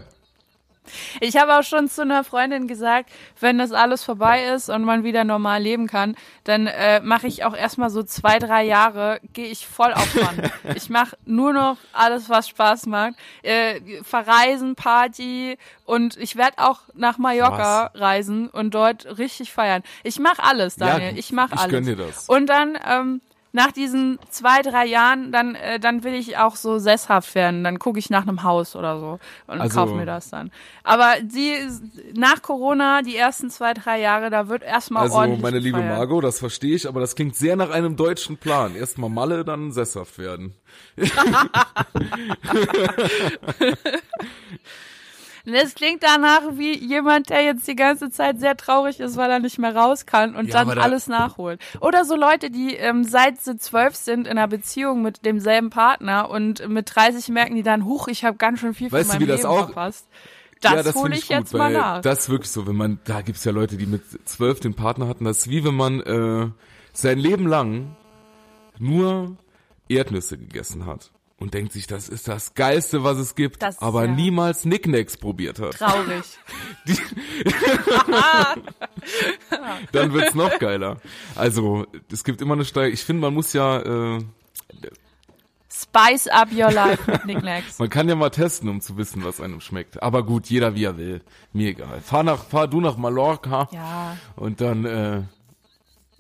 Ich 1.22 1.38
habe 1.38 1.58
auch 1.58 1.64
schon 1.64 1.88
zu 1.88 2.02
einer 2.02 2.24
Freundin 2.24 2.68
gesagt, 2.68 3.10
wenn 3.40 3.58
das 3.58 3.72
alles 3.72 4.04
vorbei 4.04 4.46
ist 4.46 4.70
und 4.70 4.84
man 4.84 5.04
wieder 5.04 5.24
normal 5.24 5.62
leben 5.62 5.88
kann, 5.88 6.16
dann 6.44 6.68
äh, 6.68 7.00
mache 7.02 7.28
ich 7.28 7.46
auch 7.46 7.56
erstmal 7.56 7.90
so 7.90 8.04
zwei, 8.04 8.40
drei 8.40 8.64
Jahre, 8.64 9.20
gehe 9.34 9.48
ich 9.48 9.66
voll 9.68 9.94
auf 9.94 10.14
Mann. 10.16 10.52
ich 10.76 10.90
mache 10.90 11.18
nur 11.26 11.54
noch 11.54 11.78
alles, 11.94 12.30
was 12.30 12.50
Spaß 12.50 12.86
macht. 12.88 13.14
Äh, 13.42 14.04
verreisen, 14.04 14.76
Party 14.76 15.58
und 15.86 16.18
ich 16.18 16.36
werde 16.36 16.58
auch 16.58 16.82
nach 16.94 17.18
Mallorca 17.18 17.90
Was? 17.94 18.02
reisen 18.02 18.50
und 18.50 18.74
dort 18.74 19.18
richtig 19.18 19.52
feiern. 19.52 19.84
Ich 20.04 20.20
mache 20.20 20.44
alles, 20.44 20.76
Ja, 20.78 20.88
Daniel. 20.98 21.18
ich 21.18 21.32
mache 21.32 21.54
ich 21.56 21.60
alles. 21.60 21.72
gönn 21.72 21.86
dir 21.86 21.96
das. 21.96 22.28
Und 22.30 22.48
dann 22.48 22.78
ähm, 22.88 23.22
nach 23.56 23.72
diesen 23.72 24.18
zwei, 24.30 24.64
drei 24.64 24.86
Jahren, 24.88 25.32
dann, 25.32 25.54
äh, 25.54 25.80
dann 25.80 26.04
will 26.04 26.16
ich 26.16 26.38
auch 26.38 26.56
so 26.56 26.80
sesshaft 26.80 27.36
werden. 27.36 27.64
Dann 27.64 27.78
gucke 27.80 28.00
ich 28.00 28.10
nach 28.10 28.24
einem 28.24 28.42
Haus 28.44 28.76
oder 28.76 29.00
so 29.00 29.20
und 29.48 29.62
Also- 29.62 29.80
kaufe 29.80 29.94
mir 29.94 30.08
das 30.08 30.32
dann. 30.32 30.52
Aber 30.84 31.14
die 31.22 31.56
nach 32.16 32.42
Corona, 32.42 33.04
die 33.04 33.16
ersten 33.16 33.52
zwei, 33.52 33.74
drei 33.76 34.00
Jahre, 34.02 34.32
da 34.32 34.50
wird 34.50 34.64
erstmal 34.64 35.04
Also, 35.04 35.18
ordentlich 35.18 35.42
meine 35.42 35.60
liebe 35.60 35.78
gefeiert. 35.78 35.98
Margot, 36.00 36.24
das 36.24 36.40
verstehe 36.40 36.76
ich, 36.76 36.88
aber 36.88 37.00
das 37.00 37.16
klingt 37.16 37.36
sehr 37.36 37.56
nach 37.56 37.70
einem 37.70 37.96
deutschen 37.96 38.38
Plan. 38.38 38.76
Erstmal 38.76 39.12
Malle, 39.12 39.46
dann 39.46 39.72
sesshaft 39.72 40.18
werden. 40.18 40.56
Das 45.46 45.76
klingt 45.76 46.02
danach 46.04 46.42
wie 46.54 46.74
jemand, 46.78 47.30
der 47.30 47.44
jetzt 47.44 47.68
die 47.68 47.76
ganze 47.76 48.10
Zeit 48.10 48.40
sehr 48.40 48.56
traurig 48.56 49.00
ist, 49.02 49.18
weil 49.18 49.30
er 49.30 49.40
nicht 49.40 49.60
mehr 49.60 49.76
raus 49.76 50.06
kann 50.06 50.36
und 50.36 50.48
Ja, 50.48 50.64
dann 50.64 50.78
alles 50.80 51.08
nachholt. 51.08 51.60
Oder 51.82 52.06
so 52.06 52.16
Leute, 52.16 52.50
die 52.50 52.76
ähm, 52.76 53.04
seit 53.04 53.42
sie 53.42 53.58
zwölf 53.58 53.94
sind 53.96 54.26
in 54.26 54.38
einer 54.38 54.48
Beziehung 54.48 55.02
mit 55.02 55.26
demselben 55.26 55.70
Partner 55.70 56.30
und 56.30 56.68
mit 56.70 56.96
30 56.96 57.28
merken 57.30 57.56
die 57.56 57.64
dann, 57.64 57.84
huch, 57.84 58.08
ich 58.08 58.24
habe 58.24 58.38
ganz 58.38 58.60
schön 58.62 58.74
viel 58.74 58.90
von 58.90 59.00
Weißt 59.00 59.10
du, 59.10 59.14
meinem 59.16 59.22
wie 59.24 59.26
das 59.28 59.42
Leben 59.42 59.50
auch- 59.54 59.66
verpasst. 59.66 60.08
Das, 60.62 60.72
ja, 60.72 60.84
das 60.84 60.96
hole 60.96 61.14
ich 61.14 61.24
ich 61.24 61.28
jetzt 61.30 61.52
gut, 61.52 61.60
mal 61.60 61.74
weil 61.74 61.82
nach. 61.82 62.02
das 62.02 62.20
ist 62.20 62.30
wirklich 62.30 62.50
so, 62.50 62.66
wenn 62.66 62.78
man, 62.78 63.00
da 63.04 63.20
gibt's 63.20 63.44
ja 63.44 63.52
Leute, 63.52 63.76
die 63.76 63.86
mit 63.86 64.02
zwölf 64.26 64.62
den 64.62 64.76
Partner 64.76 65.10
hatten, 65.10 65.26
das 65.26 65.40
ist 65.40 65.50
wie 65.50 65.66
wenn 65.66 65.76
man 65.76 66.00
äh, 66.00 66.48
sein 66.94 67.20
Leben 67.20 67.48
lang 67.48 67.98
nur 68.80 69.36
Erdnüsse 69.90 70.38
gegessen 70.38 70.86
hat 70.86 71.12
und 71.44 71.54
denkt 71.54 71.74
sich, 71.74 71.88
das 71.88 72.08
ist 72.08 72.30
das 72.30 72.54
Geilste, 72.54 73.04
was 73.04 73.18
es 73.18 73.36
gibt, 73.36 73.62
Das 73.62 73.78
aber 73.80 74.06
ja- 74.06 74.12
niemals 74.12 74.62
Knickknacks 74.62 75.18
probiert 75.18 75.60
hat. 75.60 75.74
Traurig. 75.78 76.24
Dann 79.92 80.14
wird's 80.14 80.36
noch 80.36 80.58
geiler. 80.60 81.02
Also, 81.36 81.86
es 82.12 82.24
gibt 82.24 82.42
immer 82.42 82.54
eine 82.54 82.64
Steigerung. 82.64 82.94
Ich 82.94 83.04
finde, 83.04 83.22
man 83.24 83.34
muss 83.34 83.52
ja, 83.52 83.80
äh, 84.16 84.20
Spice 85.70 86.28
up 86.30 86.48
your 86.54 86.72
life 86.72 87.12
mit 87.12 87.22
Knickknacks. 87.24 87.76
man 87.80 87.90
kann 87.90 88.08
ja 88.08 88.16
mal 88.16 88.30
testen, 88.30 88.70
um 88.70 88.80
zu 88.80 88.96
wissen, 88.96 89.26
was 89.26 89.42
einem 89.42 89.60
schmeckt. 89.60 90.02
Aber 90.02 90.24
gut, 90.26 90.48
jeder 90.48 90.76
wie 90.76 90.86
er 90.86 90.96
will. 90.98 91.22
Mir 91.52 91.72
egal. 91.72 92.00
Fahr 92.02 92.24
nach, 92.24 92.46
fahr 92.46 92.70
du 92.70 92.80
nach 92.80 92.96
Mallorca 92.96 93.68
Ja. 93.74 94.16
und 94.38 94.62
dann, 94.62 94.86
äh, 94.86 95.24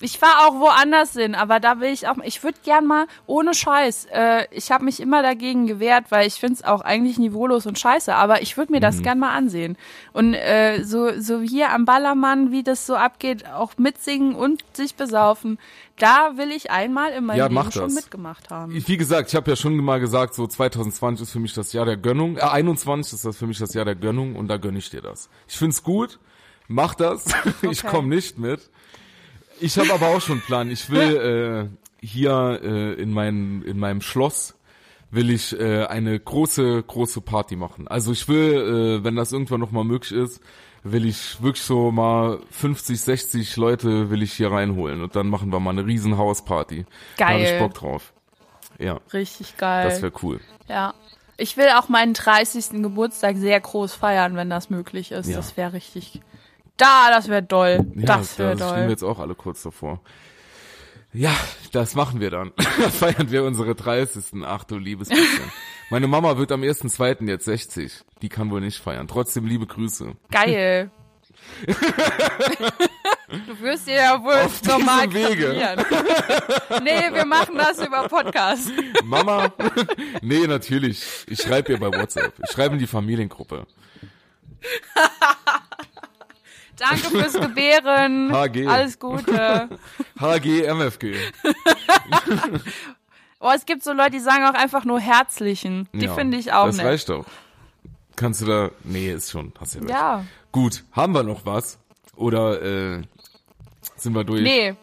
Ich 0.03 0.19
fahre 0.19 0.47
auch 0.47 0.59
woanders 0.59 1.13
hin, 1.13 1.33
aber 1.33 1.59
da 1.59 1.79
will 1.79 1.91
ich 1.91 2.07
auch, 2.09 2.17
ich 2.23 2.43
würde 2.43 2.57
gern 2.63 2.85
mal, 2.85 3.07
ohne 3.25 3.53
Scheiß, 3.53 4.07
äh, 4.11 4.45
ich 4.51 4.69
habe 4.71 4.83
mich 4.83 4.99
immer 4.99 5.23
dagegen 5.23 5.65
gewehrt, 5.65 6.05
weil 6.09 6.27
ich 6.27 6.35
finde 6.35 6.55
es 6.55 6.63
auch 6.63 6.81
eigentlich 6.81 7.17
niveaulos 7.17 7.65
und 7.65 7.79
scheiße, 7.79 8.13
aber 8.13 8.41
ich 8.41 8.57
würde 8.57 8.73
mir 8.73 8.81
das 8.81 8.97
Mhm. 8.97 9.03
gern 9.03 9.19
mal 9.19 9.33
ansehen. 9.33 9.77
Und 10.11 10.33
äh, 10.33 10.83
so, 10.83 11.19
so 11.19 11.39
hier 11.41 11.71
am 11.71 11.85
Ballermann, 11.85 12.51
wie 12.51 12.63
das 12.63 12.85
so 12.85 12.95
abgeht, 12.95 13.47
auch 13.49 13.77
mitsingen 13.77 14.35
und 14.35 14.63
sich 14.73 14.95
besaufen, 14.95 15.57
da 15.97 16.33
will 16.35 16.51
ich 16.51 16.69
einmal 16.69 17.11
in 17.11 17.25
meinem 17.25 17.37
Ja, 17.37 17.47
Leben 17.47 17.71
schon 17.71 17.83
das. 17.83 17.93
mitgemacht 17.95 18.49
haben. 18.49 18.73
Wie 18.85 18.97
gesagt, 18.97 19.29
ich 19.29 19.35
habe 19.35 19.49
ja 19.51 19.55
schon 19.55 19.77
mal 19.77 19.99
gesagt, 20.01 20.33
so 20.35 20.45
2020 20.47 21.23
ist 21.23 21.31
für 21.31 21.39
mich 21.39 21.53
das 21.53 21.71
Jahr 21.71 21.85
der 21.85 21.97
Gönnung. 21.97 22.35
Äh, 22.37 22.41
21 22.41 23.13
ist 23.13 23.25
das 23.25 23.37
für 23.37 23.47
mich 23.47 23.57
das 23.59 23.73
Jahr 23.73 23.85
der 23.85 23.95
Gönnung 23.95 24.35
und 24.35 24.49
da 24.49 24.57
gönn 24.57 24.75
ich 24.75 24.89
dir 24.89 25.01
das. 25.01 25.29
Ich 25.47 25.55
find's 25.57 25.81
gut, 25.81 26.19
mach 26.67 26.93
das. 26.95 27.25
Ich 27.61 27.83
Okay. 27.85 27.87
komme 27.95 28.09
nicht 28.09 28.37
mit. 28.37 28.69
Ich 29.63 29.77
habe 29.77 29.93
aber 29.93 30.07
auch 30.09 30.19
schon 30.21 30.33
einen 30.39 30.41
Plan. 30.45 30.69
Ich 30.69 30.89
will 30.89 31.69
äh, 32.01 32.05
hier 32.05 32.59
äh, 32.61 32.93
in, 33.01 33.11
mein, 33.11 33.63
in 33.63 33.79
meinem 33.79 34.01
Schloss 34.01 34.55
will 35.09 35.29
ich 35.29 35.57
äh, 35.57 35.85
eine 35.85 36.19
große, 36.19 36.83
große 36.83 37.21
Party 37.21 37.55
machen. 37.55 37.87
Also 37.87 38.11
ich 38.11 38.27
will, 38.27 38.99
äh, 38.99 39.03
wenn 39.03 39.15
das 39.15 39.31
irgendwann 39.31 39.61
noch 39.61 39.71
mal 39.71 39.83
möglich 39.85 40.11
ist, 40.11 40.41
will 40.83 41.05
ich 41.05 41.41
wirklich 41.41 41.63
so 41.63 41.91
mal 41.91 42.39
50, 42.51 42.99
60 42.99 43.55
Leute 43.55 44.09
will 44.09 44.21
ich 44.21 44.33
hier 44.33 44.51
reinholen 44.51 45.01
und 45.01 45.15
dann 45.15 45.27
machen 45.27 45.51
wir 45.53 45.61
mal 45.61 45.69
eine 45.69 45.85
riesen 45.85 46.17
Hausparty. 46.17 46.85
Da 47.17 47.29
hab 47.29 47.37
ich 47.37 47.43
Geil. 47.45 47.59
Bock 47.59 47.73
drauf. 47.73 48.13
Ja, 48.79 48.99
Richtig 49.13 49.55
geil. 49.55 49.87
das 49.87 50.01
wäre 50.01 50.11
cool. 50.23 50.41
ja. 50.67 50.93
Ich 51.35 51.57
will 51.57 51.69
auch 51.75 51.89
meinen 51.89 52.13
30. 52.13 52.83
Geburtstag 52.83 53.37
sehr 53.37 53.59
groß 53.59 53.95
feiern, 53.95 54.35
wenn 54.35 54.51
das 54.51 54.69
möglich 54.69 55.11
ist. 55.11 55.27
Ja. 55.27 55.37
Das 55.37 55.57
wäre 55.57 55.73
richtig. 55.73 56.21
Da, 56.77 57.09
das 57.09 57.27
wäre 57.27 57.43
doll. 57.43 57.85
Ja, 57.95 58.05
das 58.05 58.37
wäre 58.39 58.55
da 58.55 58.65
stehen 58.65 58.75
wir 58.75 58.81
doll. 58.81 58.89
jetzt 58.89 59.03
auch 59.03 59.19
alle 59.19 59.35
kurz 59.35 59.63
davor. 59.63 60.01
Ja, 61.13 61.31
das 61.71 61.93
machen 61.93 62.19
wir 62.19 62.31
dann. 62.31 62.51
Feiern 62.57 63.29
wir 63.29 63.43
unsere 63.43 63.75
30. 63.75 64.43
Ach 64.45 64.63
du 64.63 64.77
liebes 64.77 65.09
bisschen. 65.09 65.51
Meine 65.91 66.07
Mama 66.07 66.37
wird 66.37 66.51
am 66.51 66.61
1.2. 66.61 67.27
jetzt 67.27 67.45
60. 67.45 68.03
Die 68.23 68.29
kann 68.29 68.49
wohl 68.49 68.61
nicht 68.61 68.79
feiern. 68.79 69.07
Trotzdem 69.07 69.45
liebe 69.45 69.67
Grüße. 69.67 70.13
Geil. 70.31 70.89
du 71.67 71.75
wirst 73.59 73.87
dir 73.87 73.95
ja 73.95 74.23
wohl 74.23 74.33
Auf 74.33 74.63
normal 74.63 75.13
Wege. 75.13 75.77
Nee, 76.81 77.13
wir 77.13 77.25
machen 77.25 77.57
das 77.57 77.85
über 77.85 78.07
Podcast. 78.07 78.71
Mama? 79.03 79.51
nee, 80.21 80.47
natürlich. 80.47 81.03
Ich 81.27 81.41
schreibe 81.41 81.73
ihr 81.73 81.79
bei 81.79 81.87
WhatsApp. 81.87 82.33
Ich 82.43 82.51
schreibe 82.51 82.73
in 82.75 82.79
die 82.79 82.87
Familiengruppe. 82.87 83.67
Danke 86.77 87.09
fürs 87.09 87.33
Gebären. 87.33 88.31
HG. 88.33 88.67
Alles 88.67 88.99
Gute. 88.99 89.69
HG, 90.19 90.63
MFG. 90.67 91.15
Oh, 93.45 93.51
es 93.53 93.65
gibt 93.65 93.83
so 93.83 93.91
Leute, 93.91 94.11
die 94.11 94.19
sagen 94.19 94.45
auch 94.45 94.53
einfach 94.53 94.85
nur 94.85 95.01
herzlichen. 95.01 95.89
Die 95.91 96.05
Ja, 96.05 96.13
finde 96.13 96.37
ich 96.37 96.53
auch 96.53 96.67
Das 96.67 96.77
nett. 96.77 96.85
reicht 96.85 97.09
doch. 97.09 97.25
Kannst 98.15 98.41
du 98.41 98.45
da... 98.45 98.71
Nee, 98.85 99.11
ist 99.11 99.31
schon. 99.31 99.51
Hast 99.59 99.75
ja 99.75 99.81
recht. 99.81 99.91
Ja. 99.91 100.23
Gut, 100.53 100.85
haben 100.93 101.13
wir 101.13 101.23
noch 101.23 101.45
was? 101.45 101.77
Oder 102.15 102.61
äh, 102.61 103.01
sind 103.97 104.13
wir 104.13 104.23
durch? 104.23 104.43
Nee. 104.43 104.75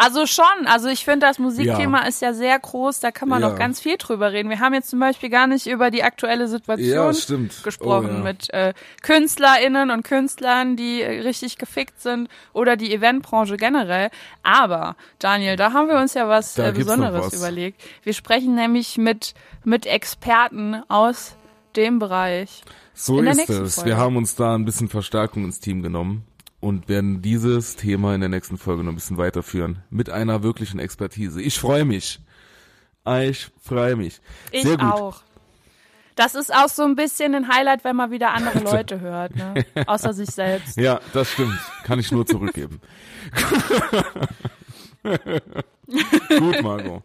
Also 0.00 0.26
schon, 0.26 0.44
also 0.66 0.86
ich 0.86 1.04
finde, 1.04 1.26
das 1.26 1.40
Musikthema 1.40 2.02
Ja. 2.02 2.06
ist 2.06 2.22
ja 2.22 2.32
sehr 2.32 2.56
groß, 2.56 3.00
da 3.00 3.10
kann 3.10 3.28
man 3.28 3.42
Ja. 3.42 3.48
noch 3.48 3.58
ganz 3.58 3.80
viel 3.80 3.96
drüber 3.96 4.30
reden. 4.30 4.48
Wir 4.48 4.60
haben 4.60 4.72
jetzt 4.72 4.90
zum 4.90 5.00
Beispiel 5.00 5.28
gar 5.28 5.48
nicht 5.48 5.66
über 5.66 5.90
die 5.90 6.04
aktuelle 6.04 6.46
Situation 6.46 6.88
Ja, 6.88 7.12
stimmt. 7.12 7.64
gesprochen 7.64 8.18
Oh, 8.20 8.22
mit 8.22 8.48
äh, 8.54 8.74
KünstlerInnen 9.02 9.90
und 9.90 10.04
Künstlern, 10.04 10.76
die 10.76 11.02
äh, 11.02 11.22
richtig 11.22 11.58
gefickt 11.58 12.00
sind 12.00 12.28
oder 12.52 12.76
die 12.76 12.94
Eventbranche 12.94 13.56
generell. 13.56 14.10
Aber, 14.44 14.94
Daniel, 15.18 15.56
da 15.56 15.72
haben 15.72 15.88
wir 15.88 15.96
uns 15.98 16.14
ja 16.14 16.28
was 16.28 16.56
äh, 16.58 16.70
Besonderes 16.72 17.26
was. 17.26 17.34
überlegt. 17.34 17.82
Wir 18.04 18.12
sprechen 18.12 18.54
nämlich 18.54 18.98
mit, 18.98 19.34
mit 19.64 19.84
Experten 19.86 20.80
aus 20.86 21.34
dem 21.74 21.98
Bereich. 21.98 22.62
So 22.94 23.20
ist 23.20 23.50
es. 23.50 23.74
Folge. 23.74 23.90
Wir 23.90 23.96
haben 23.96 24.16
uns 24.16 24.36
da 24.36 24.54
ein 24.54 24.64
bisschen 24.64 24.88
Verstärkung 24.88 25.44
ins 25.44 25.58
Team 25.58 25.82
genommen 25.82 26.24
und 26.60 26.88
werden 26.88 27.22
dieses 27.22 27.76
Thema 27.76 28.14
in 28.14 28.20
der 28.20 28.28
nächsten 28.30 28.58
Folge 28.58 28.82
noch 28.84 28.92
ein 28.92 28.96
bisschen 28.96 29.16
weiterführen. 29.18 29.82
Mit 29.90 30.10
einer 30.10 30.42
wirklichen 30.42 30.80
Expertise. 30.80 31.40
Ich 31.40 31.58
freue 31.58 31.84
mich. 31.84 32.20
Ich 33.06 33.48
freue 33.62 33.96
mich. 33.96 34.20
Ich 34.50 34.62
Sehr 34.64 34.76
gut. 34.76 34.92
auch. 34.92 35.22
Das 36.16 36.34
ist 36.34 36.52
auch 36.52 36.68
so 36.68 36.82
ein 36.82 36.96
bisschen 36.96 37.34
ein 37.36 37.46
Highlight, 37.48 37.84
wenn 37.84 37.94
man 37.94 38.10
wieder 38.10 38.32
andere 38.32 38.58
Leute 38.64 39.00
hört, 39.00 39.36
ne? 39.36 39.54
Außer 39.86 40.12
sich 40.12 40.30
selbst. 40.30 40.76
Ja, 40.76 41.00
das 41.12 41.30
stimmt. 41.30 41.58
Kann 41.84 42.00
ich 42.00 42.10
nur 42.10 42.26
zurückgeben. 42.26 42.80
Gut, 46.38 46.62
Margot. 46.62 47.02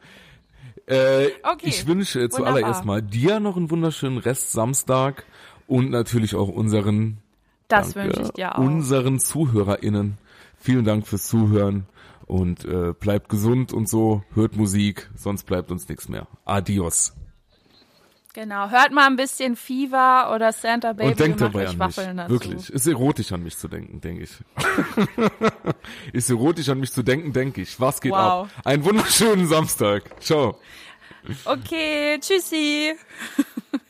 Äh, 0.85 1.27
Okay, 1.43 1.67
ich 1.67 1.87
wünsche 1.87 2.19
wunderbar. 2.21 2.37
zuallererst 2.37 2.85
mal 2.85 3.01
dir 3.01 3.39
noch 3.39 3.55
einen 3.55 3.69
wunderschönen 3.71 4.17
Rest 4.17 4.51
Samstag 4.51 5.25
und 5.67 5.89
natürlich 5.91 6.35
auch 6.35 6.49
unseren 6.49 7.19
Das 7.73 7.93
Danke. 7.93 8.09
wünsche 8.09 8.21
ich 8.21 8.31
dir 8.33 8.53
auch. 8.55 8.59
Unseren 8.59 9.19
ZuhörerInnen. 9.19 10.17
Vielen 10.59 10.85
Dank 10.85 11.07
fürs 11.07 11.27
Zuhören 11.27 11.87
und 12.27 12.63
äh, 12.65 12.93
bleibt 12.93 13.29
gesund 13.29 13.73
und 13.73 13.89
so, 13.89 14.23
hört 14.33 14.55
Musik, 14.55 15.09
sonst 15.15 15.43
bleibt 15.45 15.71
uns 15.71 15.89
nichts 15.89 16.07
mehr. 16.07 16.27
Adios. 16.45 17.13
Genau. 18.33 18.69
Hört 18.69 18.91
mal 18.91 19.05
ein 19.07 19.15
bisschen 19.15 19.55
Fever 19.55 20.31
oder 20.33 20.51
Santa 20.53 20.93
Baby 20.93 21.09
und 21.09 21.19
denkt 21.19 21.41
dabei 21.41 21.67
an 21.67 21.77
mich. 21.77 21.95
Dazu. 21.95 22.29
Wirklich. 22.29 22.69
Ist 22.69 22.87
erotisch 22.87 23.31
an 23.31 23.43
mich 23.43 23.57
zu 23.57 23.67
denken, 23.67 24.01
denke 24.01 24.23
ich. 24.23 24.31
Ist 26.13 26.29
erotisch 26.31 26.69
an 26.69 26.79
mich 26.79 26.91
zu 26.91 27.03
denken, 27.03 27.31
denke 27.33 27.61
ich. 27.61 27.79
Was 27.79 28.01
geht 28.01 28.11
Wow. 28.11 28.19
ab? 28.19 28.49
Einen 28.65 28.83
wunderschönen 28.85 29.45
Samstag. 29.47 30.03
Ciao. 30.21 30.57
Okay, 31.45 32.17
tschüssi. 32.19 32.93